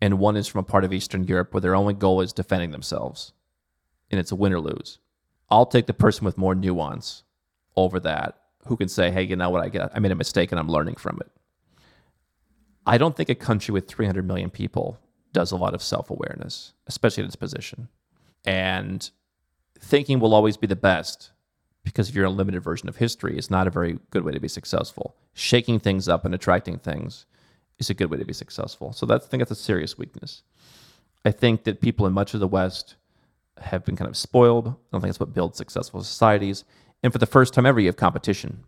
and 0.00 0.18
one 0.18 0.36
is 0.36 0.48
from 0.48 0.60
a 0.60 0.64
part 0.64 0.84
of 0.84 0.94
Eastern 0.94 1.24
Europe 1.24 1.52
where 1.52 1.60
their 1.60 1.74
only 1.74 1.92
goal 1.92 2.22
is 2.22 2.32
defending 2.32 2.70
themselves, 2.70 3.34
and 4.10 4.18
it's 4.18 4.32
a 4.32 4.36
win 4.36 4.54
or 4.54 4.60
lose, 4.60 4.98
I'll 5.50 5.66
take 5.66 5.86
the 5.86 5.92
person 5.92 6.24
with 6.24 6.38
more 6.38 6.54
nuance 6.54 7.24
over 7.76 8.00
that 8.00 8.38
who 8.66 8.76
can 8.76 8.88
say, 8.88 9.10
hey, 9.10 9.22
you 9.22 9.36
know 9.36 9.50
what, 9.50 9.64
I, 9.64 9.68
get, 9.68 9.90
I 9.94 9.98
made 9.98 10.12
a 10.12 10.16
mistake 10.16 10.52
and 10.52 10.58
I'm 10.58 10.68
learning 10.68 10.96
from 10.96 11.18
it. 11.20 11.30
I 12.86 12.98
don't 12.98 13.16
think 13.16 13.28
a 13.28 13.34
country 13.34 13.72
with 13.72 13.86
300 13.86 14.26
million 14.26 14.50
people 14.50 14.98
does 15.32 15.52
a 15.52 15.56
lot 15.56 15.74
of 15.74 15.82
self 15.82 16.10
awareness, 16.10 16.72
especially 16.86 17.22
in 17.22 17.26
its 17.26 17.36
position. 17.36 17.88
And 18.44 19.10
thinking 19.78 20.20
will 20.20 20.34
always 20.34 20.56
be 20.56 20.66
the 20.66 20.76
best 20.76 21.30
because 21.84 22.08
if 22.08 22.14
you're 22.14 22.24
a 22.24 22.30
limited 22.30 22.62
version 22.62 22.88
of 22.88 22.96
history, 22.96 23.36
it's 23.36 23.50
not 23.50 23.66
a 23.66 23.70
very 23.70 23.98
good 24.10 24.24
way 24.24 24.32
to 24.32 24.40
be 24.40 24.48
successful. 24.48 25.16
Shaking 25.34 25.80
things 25.80 26.08
up 26.08 26.24
and 26.24 26.34
attracting 26.34 26.78
things 26.78 27.26
is 27.78 27.90
a 27.90 27.94
good 27.94 28.10
way 28.10 28.18
to 28.18 28.24
be 28.24 28.32
successful. 28.32 28.92
So 28.92 29.06
that's, 29.06 29.26
I 29.26 29.28
think 29.28 29.40
that's 29.40 29.50
a 29.50 29.54
serious 29.54 29.96
weakness. 29.96 30.42
I 31.24 31.30
think 31.30 31.64
that 31.64 31.80
people 31.80 32.06
in 32.06 32.12
much 32.12 32.34
of 32.34 32.40
the 32.40 32.48
West 32.48 32.96
have 33.60 33.84
been 33.84 33.96
kind 33.96 34.08
of 34.08 34.16
spoiled. 34.16 34.68
I 34.68 34.72
don't 34.92 35.00
think 35.00 35.12
that's 35.12 35.20
what 35.20 35.34
builds 35.34 35.58
successful 35.58 36.02
societies. 36.02 36.64
And 37.02 37.12
for 37.12 37.18
the 37.18 37.26
first 37.26 37.54
time 37.54 37.66
ever, 37.66 37.80
you 37.80 37.86
have 37.86 37.96
competition. 37.96 38.64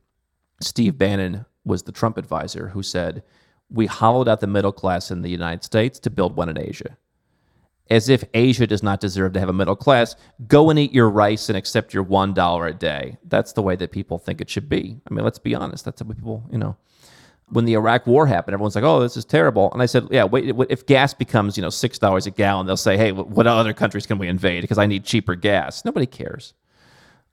Steve 0.60 0.98
Bannon 0.98 1.46
was 1.64 1.82
the 1.82 1.92
Trump 1.92 2.16
advisor 2.16 2.68
who 2.68 2.82
said, 2.82 3.22
We 3.70 3.86
hollowed 3.86 4.28
out 4.28 4.40
the 4.40 4.46
middle 4.46 4.72
class 4.72 5.10
in 5.10 5.22
the 5.22 5.30
United 5.30 5.64
States 5.64 5.98
to 6.00 6.10
build 6.10 6.36
one 6.36 6.48
in 6.48 6.58
Asia. 6.58 6.96
As 7.90 8.08
if 8.08 8.22
Asia 8.34 8.68
does 8.68 8.84
not 8.84 9.00
deserve 9.00 9.32
to 9.32 9.40
have 9.40 9.48
a 9.48 9.52
middle 9.52 9.74
class, 9.74 10.14
go 10.46 10.70
and 10.70 10.78
eat 10.78 10.92
your 10.92 11.10
rice 11.10 11.48
and 11.48 11.58
accept 11.58 11.92
your 11.92 12.04
$1 12.04 12.68
a 12.68 12.72
day. 12.72 13.18
That's 13.24 13.52
the 13.52 13.62
way 13.62 13.74
that 13.76 13.90
people 13.90 14.18
think 14.18 14.40
it 14.40 14.48
should 14.48 14.68
be. 14.68 15.00
I 15.10 15.14
mean, 15.14 15.24
let's 15.24 15.40
be 15.40 15.56
honest. 15.56 15.84
That's 15.84 16.00
what 16.02 16.16
people, 16.16 16.44
you 16.52 16.58
know 16.58 16.76
when 17.50 17.64
the 17.64 17.74
Iraq 17.74 18.06
War 18.06 18.26
happened, 18.26 18.54
everyone's 18.54 18.74
like, 18.74 18.84
"Oh, 18.84 19.00
this 19.00 19.16
is 19.16 19.24
terrible." 19.24 19.70
And 19.72 19.82
I 19.82 19.86
said, 19.86 20.06
"Yeah, 20.10 20.24
wait. 20.24 20.54
If 20.70 20.86
gas 20.86 21.12
becomes 21.12 21.56
you 21.56 21.62
know 21.62 21.70
six 21.70 21.98
dollars 21.98 22.26
a 22.26 22.30
gallon, 22.30 22.66
they'll 22.66 22.76
say, 22.76 22.96
"Hey, 22.96 23.12
what 23.12 23.46
other 23.46 23.72
countries 23.72 24.06
can 24.06 24.18
we 24.18 24.28
invade? 24.28 24.62
Because 24.62 24.78
I 24.78 24.86
need 24.86 25.04
cheaper 25.04 25.34
gas." 25.34 25.84
Nobody 25.84 26.06
cares. 26.06 26.54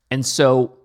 And 0.10 0.26
so, 0.26 0.78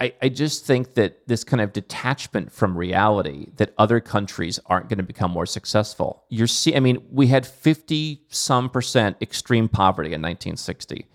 I, 0.00 0.14
I 0.22 0.28
just 0.28 0.64
think 0.64 0.94
that 0.94 1.26
this 1.28 1.44
kind 1.44 1.60
of 1.60 1.72
detachment 1.72 2.52
from 2.52 2.76
reality 2.76 3.48
that 3.56 3.74
other 3.78 4.00
countries 4.00 4.60
aren't 4.66 4.88
going 4.88 4.98
to 4.98 5.04
become 5.04 5.30
more 5.30 5.46
successful. 5.46 6.24
You're 6.28 6.46
see, 6.46 6.76
I 6.76 6.80
mean, 6.80 7.04
we 7.10 7.28
had 7.28 7.46
fifty 7.46 8.22
some 8.28 8.70
percent 8.70 9.16
extreme 9.20 9.68
poverty 9.68 10.08
in 10.08 10.22
1960. 10.22 11.06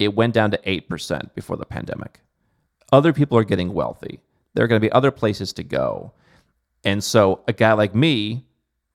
It 0.00 0.14
went 0.14 0.34
down 0.34 0.50
to 0.52 0.60
eight 0.64 0.88
percent 0.88 1.34
before 1.34 1.56
the 1.56 1.66
pandemic. 1.66 2.20
Other 2.92 3.12
people 3.12 3.38
are 3.38 3.44
getting 3.44 3.72
wealthy. 3.74 4.20
There 4.54 4.64
are 4.64 4.68
going 4.68 4.80
to 4.80 4.86
be 4.86 4.92
other 4.92 5.10
places 5.10 5.52
to 5.54 5.62
go 5.64 6.12
and 6.84 7.02
so 7.02 7.40
a 7.46 7.52
guy 7.52 7.72
like 7.72 7.94
me, 7.94 8.44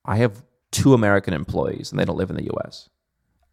I 0.06 0.18
have 0.18 0.44
two 0.72 0.94
American 0.94 1.34
employees 1.34 1.92
and 1.92 2.00
they 2.00 2.06
don't 2.06 2.18
live 2.18 2.30
in 2.30 2.36
the 2.36 2.50
US. 2.56 2.90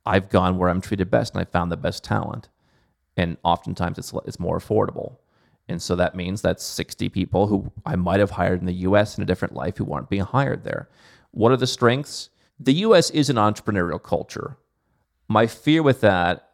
I've 0.05 0.29
gone 0.29 0.59
where 0.59 0.69
I'm 0.69 0.81
treated 0.81 1.11
best 1.11 1.35
and 1.35 1.41
I 1.41 1.45
found 1.45 1.71
the 1.73 1.77
best 1.77 2.05
talent. 2.05 2.49
and 3.17 3.37
oftentimes 3.45 3.99
it's 3.99 4.13
it's 4.27 4.41
more 4.41 4.59
affordable. 4.59 5.19
And 5.69 5.81
so 5.81 5.97
that 5.97 6.15
means 6.15 6.43
that's 6.43 6.65
60 6.65 7.09
people 7.09 7.47
who 7.47 7.73
I 7.87 7.97
might 7.97 8.21
have 8.21 8.33
hired 8.33 8.61
in 8.61 8.67
the 8.67 8.73
US 8.89 9.17
in 9.17 9.23
a 9.23 9.27
different 9.27 9.55
life 9.55 9.79
who 9.79 9.93
aren't 9.93 10.11
being 10.11 10.25
hired 10.25 10.65
there. 10.65 10.89
What 11.31 11.53
are 11.53 11.57
the 11.57 11.67
strengths? 11.67 12.31
The 12.61 12.75
US 12.75 13.11
is 13.11 13.31
an 13.31 13.37
entrepreneurial 13.37 14.03
culture. 14.03 14.57
My 15.27 15.47
fear 15.47 15.83
with 15.83 16.01
that, 16.03 16.51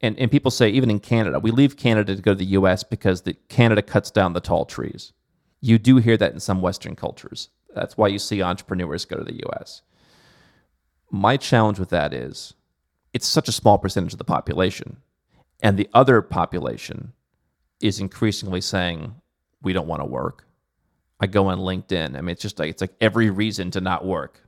and, 0.00 0.18
and 0.18 0.30
people 0.30 0.50
say 0.50 0.68
even 0.68 0.90
in 0.90 1.00
Canada, 1.00 1.40
we 1.40 1.50
leave 1.50 1.76
Canada 1.76 2.14
to 2.14 2.22
go 2.22 2.32
to 2.32 2.38
the 2.38 2.44
US 2.56 2.84
because 2.84 3.22
the, 3.22 3.34
Canada 3.48 3.82
cuts 3.82 4.10
down 4.10 4.32
the 4.32 4.40
tall 4.40 4.64
trees. 4.64 5.12
You 5.60 5.78
do 5.78 5.96
hear 5.96 6.16
that 6.16 6.32
in 6.32 6.40
some 6.40 6.60
Western 6.60 6.96
cultures. 6.96 7.48
That's 7.74 7.96
why 7.96 8.08
you 8.08 8.18
see 8.18 8.42
entrepreneurs 8.42 9.04
go 9.04 9.16
to 9.16 9.24
the 9.24 9.42
US. 9.48 9.82
My 11.10 11.36
challenge 11.36 11.78
with 11.78 11.90
that 11.90 12.14
is 12.14 12.54
it's 13.12 13.26
such 13.26 13.48
a 13.48 13.52
small 13.52 13.78
percentage 13.78 14.12
of 14.12 14.18
the 14.18 14.24
population. 14.24 14.98
And 15.62 15.76
the 15.76 15.88
other 15.92 16.22
population 16.22 17.12
is 17.82 18.00
increasingly 18.00 18.60
saying, 18.60 19.14
we 19.62 19.72
don't 19.72 19.86
want 19.86 20.00
to 20.00 20.06
work. 20.06 20.46
I 21.20 21.26
go 21.26 21.48
on 21.48 21.58
LinkedIn. 21.58 22.16
I 22.16 22.20
mean, 22.20 22.30
it's 22.30 22.42
just 22.42 22.58
like, 22.58 22.70
it's 22.70 22.80
like 22.80 22.94
every 23.00 23.30
reason 23.30 23.70
to 23.72 23.80
not 23.80 24.04
work. 24.04 24.40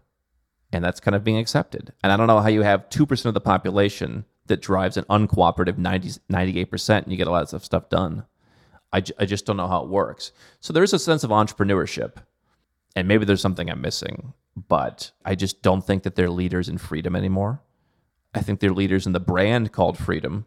And 0.72 0.84
that's 0.84 1.00
kind 1.00 1.14
of 1.14 1.22
being 1.22 1.38
accepted. 1.38 1.92
And 2.02 2.10
I 2.10 2.16
don't 2.16 2.26
know 2.26 2.40
how 2.40 2.48
you 2.48 2.62
have 2.62 2.88
2% 2.88 3.26
of 3.26 3.34
the 3.34 3.40
population 3.40 4.24
that 4.46 4.60
drives 4.60 4.96
an 4.96 5.04
uncooperative 5.04 5.78
90, 5.78 6.20
98% 6.30 7.02
and 7.02 7.12
you 7.12 7.16
get 7.16 7.28
a 7.28 7.30
lot 7.30 7.52
of 7.52 7.64
stuff 7.64 7.88
done. 7.88 8.24
I, 8.92 9.00
j- 9.00 9.14
I 9.18 9.24
just 9.24 9.46
don't 9.46 9.56
know 9.56 9.68
how 9.68 9.82
it 9.82 9.88
works. 9.88 10.32
So 10.60 10.72
there's 10.72 10.92
a 10.92 10.98
sense 10.98 11.22
of 11.24 11.30
entrepreneurship. 11.30 12.16
And 12.96 13.08
maybe 13.08 13.24
there's 13.24 13.40
something 13.40 13.70
I'm 13.70 13.80
missing, 13.80 14.34
but 14.56 15.12
I 15.24 15.34
just 15.34 15.62
don't 15.62 15.84
think 15.84 16.04
that 16.04 16.14
they're 16.14 16.30
leaders 16.30 16.68
in 16.68 16.78
freedom 16.78 17.16
anymore. 17.16 17.60
I 18.34 18.40
think 18.40 18.60
they're 18.60 18.72
leaders 18.72 19.06
in 19.06 19.12
the 19.12 19.20
brand 19.20 19.72
called 19.72 19.96
freedom 19.98 20.46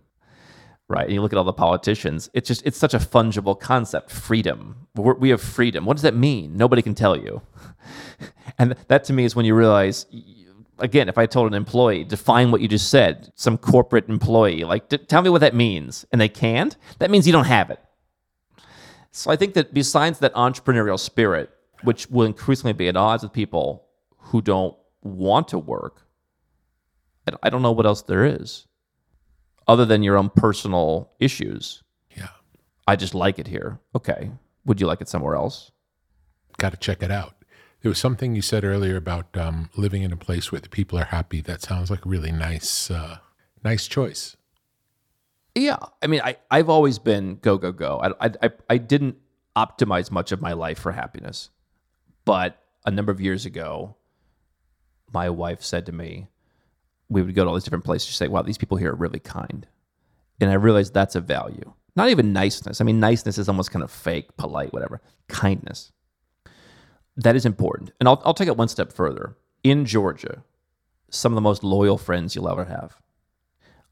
right? 0.89 1.05
And 1.05 1.13
you 1.13 1.21
look 1.21 1.33
at 1.33 1.37
all 1.37 1.43
the 1.43 1.53
politicians, 1.53 2.29
it's 2.33 2.47
just 2.47 2.65
it's 2.65 2.77
such 2.77 2.93
a 2.93 2.99
fungible 2.99 3.59
concept. 3.59 4.11
Freedom. 4.11 4.87
We're, 4.95 5.15
we 5.15 5.29
have 5.29 5.41
freedom. 5.41 5.85
What 5.85 5.97
does 5.97 6.03
that 6.03 6.15
mean? 6.15 6.55
Nobody 6.55 6.81
can 6.81 6.95
tell 6.95 7.17
you. 7.17 7.41
and 8.57 8.75
that 8.87 9.03
to 9.05 9.13
me 9.13 9.25
is 9.25 9.35
when 9.35 9.45
you 9.45 9.55
realize. 9.55 10.05
Again, 10.79 11.09
if 11.09 11.17
I 11.17 11.25
told 11.25 11.47
an 11.47 11.55
employee, 11.55 12.03
define 12.03 12.51
what 12.51 12.61
you 12.61 12.67
just 12.67 12.91
said, 12.91 13.31
some 13.33 13.57
corporate 13.57 14.07
employee, 14.09 14.63
like, 14.63 14.87
tell 15.07 15.23
me 15.23 15.29
what 15.31 15.41
that 15.41 15.55
means, 15.55 16.05
and 16.11 16.21
they 16.21 16.29
can't, 16.29 16.77
that 16.99 17.09
means 17.09 17.25
you 17.25 17.33
don't 17.33 17.45
have 17.45 17.71
it. 17.71 17.79
So 19.11 19.31
I 19.31 19.37
think 19.37 19.55
that 19.55 19.73
besides 19.73 20.19
that 20.19 20.35
entrepreneurial 20.35 20.99
spirit, 20.99 21.49
which 21.81 22.07
will 22.11 22.27
increasingly 22.27 22.73
be 22.73 22.87
at 22.87 22.95
odds 22.95 23.23
with 23.23 23.33
people 23.33 23.87
who 24.17 24.39
don't 24.39 24.77
want 25.01 25.47
to 25.47 25.57
work, 25.57 26.05
I 27.41 27.49
don't 27.49 27.63
know 27.63 27.71
what 27.71 27.87
else 27.87 28.03
there 28.03 28.23
is 28.23 28.66
other 29.67 29.85
than 29.85 30.03
your 30.03 30.17
own 30.17 30.29
personal 30.29 31.11
issues. 31.19 31.83
Yeah. 32.15 32.29
I 32.87 32.95
just 32.95 33.13
like 33.13 33.39
it 33.39 33.47
here. 33.47 33.79
Okay. 33.95 34.31
Would 34.65 34.81
you 34.81 34.87
like 34.87 35.01
it 35.01 35.09
somewhere 35.09 35.35
else? 35.35 35.71
Got 36.57 36.71
to 36.71 36.77
check 36.77 37.03
it 37.03 37.11
out. 37.11 37.33
There 37.81 37.89
was 37.89 37.99
something 37.99 38.35
you 38.35 38.41
said 38.41 38.63
earlier 38.63 38.95
about 38.95 39.37
um, 39.37 39.69
living 39.75 40.01
in 40.01 40.11
a 40.11 40.17
place 40.17 40.51
where 40.51 40.61
the 40.61 40.69
people 40.69 40.97
are 40.97 41.05
happy. 41.05 41.41
That 41.41 41.61
sounds 41.61 41.91
like 41.91 42.05
a 42.05 42.09
really 42.09 42.31
nice, 42.31 42.89
uh, 42.89 43.17
nice 43.63 43.87
choice. 43.87 44.35
Yeah, 45.53 45.77
I 46.03 46.07
mean, 46.07 46.21
I 46.23 46.37
I've 46.51 46.69
always 46.69 46.99
been 46.99 47.37
go 47.41 47.57
go 47.57 47.71
go. 47.71 47.99
I 48.21 48.31
I 48.41 48.51
I 48.69 48.77
didn't 48.77 49.17
optimize 49.55 50.11
much 50.11 50.31
of 50.31 50.39
my 50.39 50.53
life 50.53 50.77
for 50.77 50.91
happiness, 50.91 51.49
but 52.25 52.63
a 52.85 52.91
number 52.91 53.11
of 53.11 53.19
years 53.19 53.45
ago, 53.45 53.95
my 55.11 55.29
wife 55.29 55.63
said 55.63 55.85
to 55.87 55.91
me, 55.91 56.27
we 57.09 57.21
would 57.21 57.35
go 57.35 57.43
to 57.43 57.49
all 57.49 57.55
these 57.55 57.63
different 57.63 57.85
places. 57.85 58.09
You 58.09 58.13
say, 58.13 58.27
wow, 58.27 58.41
these 58.41 58.57
people 58.57 58.77
here 58.77 58.91
are 58.91 58.95
really 58.95 59.19
kind. 59.19 59.67
And 60.39 60.49
I 60.49 60.55
realized 60.55 60.93
that's 60.93 61.15
a 61.15 61.21
value. 61.21 61.73
Not 61.95 62.09
even 62.09 62.33
niceness. 62.33 62.79
I 62.79 62.83
mean, 62.83 62.99
niceness 62.99 63.37
is 63.37 63.49
almost 63.49 63.71
kind 63.71 63.83
of 63.83 63.91
fake, 63.91 64.37
polite, 64.37 64.73
whatever. 64.73 65.01
Kindness. 65.27 65.91
That 67.15 67.35
is 67.35 67.45
important. 67.45 67.91
And 67.99 68.07
I'll, 68.07 68.21
I'll 68.23 68.35
take 68.35 68.47
it 68.47 68.57
one 68.57 68.67
step 68.67 68.93
further. 68.93 69.35
In 69.63 69.85
Georgia, 69.85 70.43
some 71.09 71.31
of 71.31 71.35
the 71.35 71.41
most 71.41 71.63
loyal 71.63 71.97
friends 71.97 72.35
you'll 72.35 72.49
ever 72.49 72.65
have. 72.65 72.97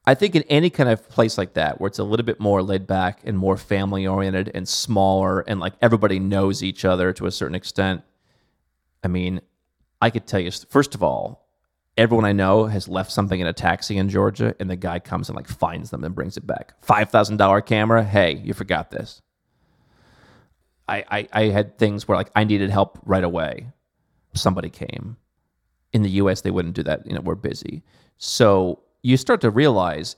I 0.06 0.14
think 0.14 0.36
in 0.36 0.44
any 0.44 0.70
kind 0.70 0.90
of 0.90 1.10
place 1.10 1.38
like 1.38 1.56
that, 1.56 1.82
where 1.82 1.88
it's 1.88 1.98
a 1.98 2.04
little 2.04 2.26
bit 2.26 2.40
more 2.40 2.62
laid 2.62 2.86
back 2.86 3.22
and 3.24 3.36
more 3.38 3.58
family 3.58 4.06
oriented 4.06 4.52
and 4.54 4.68
smaller, 4.68 5.40
and 5.42 5.60
like 5.60 5.74
everybody 5.82 6.20
knows 6.20 6.62
each 6.62 6.86
other 6.86 7.12
to 7.14 7.26
a 7.26 7.32
certain 7.32 7.56
extent, 7.56 8.04
I 9.04 9.08
mean, 9.08 9.42
I 10.00 10.12
could 10.12 10.28
tell 10.28 10.40
you, 10.40 10.52
first 10.52 10.94
of 10.94 11.02
all, 11.02 11.45
everyone 11.98 12.26
I 12.26 12.34
know 12.34 12.66
has 12.66 12.88
left 12.88 13.12
something 13.12 13.40
in 13.40 13.48
a 13.48 13.54
taxi 13.54 13.98
in 13.98 14.10
Georgia, 14.10 14.56
and 14.60 14.70
the 14.70 14.76
guy 14.76 15.00
comes 15.00 15.30
and 15.30 15.36
like 15.36 15.48
finds 15.48 15.90
them 15.90 16.04
and 16.04 16.14
brings 16.16 16.38
it 16.38 16.46
back. 16.46 16.74
Five 16.82 17.10
thousand 17.10 17.38
dollar 17.38 17.62
camera. 17.62 18.04
Hey, 18.04 18.36
you 18.44 18.54
forgot 18.54 18.92
this. 18.92 19.22
I, 20.88 21.04
I 21.10 21.28
I 21.34 21.44
had 21.46 21.78
things 21.78 22.08
where 22.08 22.18
like 22.18 22.32
I 22.36 22.44
needed 22.44 22.70
help 22.70 23.00
right 23.06 23.24
away. 23.24 23.68
Somebody 24.34 24.70
came. 24.70 25.18
In 25.94 26.02
the 26.02 26.10
U.S., 26.12 26.42
they 26.42 26.52
wouldn't 26.52 26.76
do 26.76 26.84
that. 26.84 27.08
You 27.08 27.14
know, 27.14 27.22
we're 27.22 27.36
busy. 27.36 27.82
So 28.18 28.82
you 29.02 29.16
start 29.16 29.40
to 29.42 29.50
realize 29.50 30.18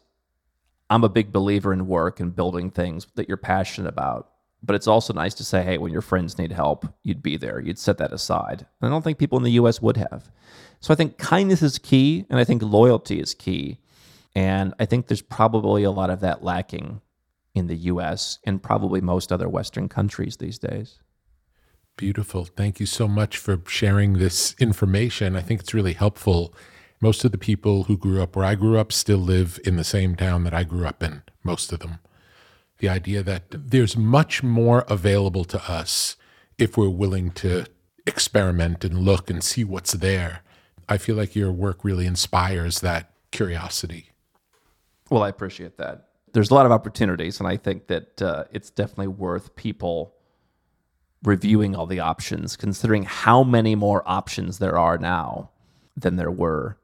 I'm 0.90 1.04
a 1.04 1.10
big 1.10 1.32
believer 1.32 1.72
in 1.72 1.88
work 1.88 2.20
and 2.20 2.36
building 2.36 2.72
things 2.72 3.06
that 3.16 3.28
you're 3.28 3.38
passionate 3.38 3.90
about. 3.90 4.30
But 4.64 4.76
it's 4.76 4.88
also 4.88 5.14
nice 5.14 5.36
to 5.36 5.44
say, 5.44 5.62
hey, 5.64 5.78
when 5.78 5.92
your 5.92 6.02
friends 6.02 6.38
need 6.40 6.52
help, 6.52 6.88
you'd 7.04 7.22
be 7.22 7.38
there. 7.38 7.60
You'd 7.60 7.78
set 7.78 8.00
that 8.00 8.12
aside. 8.12 8.66
And 8.82 8.88
I 8.88 8.90
don't 8.90 9.04
think 9.04 9.20
people 9.20 9.38
in 9.38 9.44
the 9.44 9.52
US 9.52 9.82
would 9.82 9.98
have. 9.98 10.32
So 10.80 10.94
I 10.94 10.96
think 10.98 11.18
kindness 11.18 11.62
is 11.62 11.80
key, 11.80 12.26
and 12.30 12.40
I 12.40 12.44
think 12.44 12.62
loyalty 12.62 13.20
is 13.20 13.34
key. 13.34 13.80
And 14.36 14.74
I 14.80 14.86
think 14.86 15.08
there's 15.08 15.22
probably 15.22 15.84
a 15.84 15.92
lot 15.92 16.10
of 16.10 16.20
that 16.20 16.44
lacking 16.44 17.02
in 17.56 17.68
the 17.68 17.76
US 17.76 18.40
and 18.44 18.62
probably 18.62 19.02
most 19.02 19.32
other 19.32 19.50
Western 19.50 19.90
countries 19.90 20.38
these 20.38 20.60
days. 20.60 21.00
Beautiful. 21.98 22.46
Thank 22.46 22.80
you 22.80 22.86
so 22.86 23.08
much 23.08 23.38
for 23.38 23.60
sharing 23.68 24.14
this 24.14 24.56
information. 24.60 25.36
I 25.36 25.42
think 25.42 25.62
it's 25.62 25.74
really 25.74 25.94
helpful. 25.94 26.54
Most 27.02 27.26
of 27.26 27.32
the 27.32 27.40
people 27.40 27.86
who 27.86 27.98
grew 27.98 28.22
up 28.22 28.36
where 28.36 28.46
I 28.46 28.54
grew 28.54 28.78
up 28.78 28.92
still 28.92 29.18
live 29.18 29.60
in 29.66 29.76
the 29.76 29.84
same 29.84 30.16
town 30.16 30.44
that 30.44 30.54
I 30.54 30.64
grew 30.64 30.86
up 30.86 31.02
in, 31.02 31.24
most 31.44 31.74
of 31.74 31.80
them. 31.80 31.98
The 32.78 32.90
idea 32.90 33.24
that 33.24 33.46
there's 33.50 33.98
much 33.98 34.44
more 34.44 34.86
available 34.88 35.44
to 35.46 35.72
us 35.72 36.16
if 36.60 36.78
we're 36.78 36.90
willing 36.90 37.32
to 37.32 37.66
experiment 38.06 38.86
and 38.86 39.00
look 39.00 39.32
and 39.32 39.44
see 39.44 39.64
what's 39.64 39.94
there 39.94 40.44
I 40.90 40.98
feel 40.98 41.16
like 41.16 41.36
your 41.36 41.52
work 41.52 41.84
really 41.84 42.06
inspires 42.06 42.80
that 42.82 43.12
curiosity. 43.32 44.12
Well, 45.10 45.24
I 45.24 45.30
appreciate 45.30 45.78
that. 45.78 46.10
There's 46.34 46.52
a 46.52 46.54
lot 46.54 46.66
of 46.66 46.72
opportunities, 46.72 47.40
and 47.40 47.48
I 47.48 47.58
think 47.58 47.88
that 47.88 48.22
uh, 48.22 48.44
it's 48.52 48.70
definitely 48.70 49.08
worth 49.08 49.56
people 49.56 50.14
reviewing 51.24 51.76
all 51.76 51.86
the 51.86 52.00
options, 52.00 52.56
considering 52.56 53.04
how 53.04 53.44
many 53.44 53.76
more 53.76 54.04
options 54.06 54.60
there 54.60 54.78
are 54.78 54.98
now 54.98 55.50
than 55.96 56.16
there 56.16 56.32
were 56.32 56.78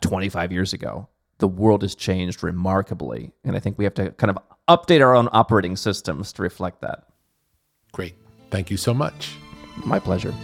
25 0.00 0.52
years 0.52 0.72
ago. 0.72 1.08
The 1.38 1.48
world 1.48 1.82
has 1.82 1.94
changed 1.94 2.42
remarkably, 2.42 3.32
and 3.44 3.54
I 3.56 3.60
think 3.60 3.78
we 3.78 3.84
have 3.84 3.94
to 3.94 4.10
kind 4.12 4.30
of 4.30 4.38
update 4.68 5.00
our 5.00 5.14
own 5.14 5.28
operating 5.32 5.76
systems 5.76 6.32
to 6.34 6.42
reflect 6.42 6.80
that. 6.80 7.04
Great. 7.92 8.14
Thank 8.50 8.70
you 8.70 8.76
so 8.76 8.92
much. 8.92 9.36
My 9.84 9.98
pleasure. 9.98 10.34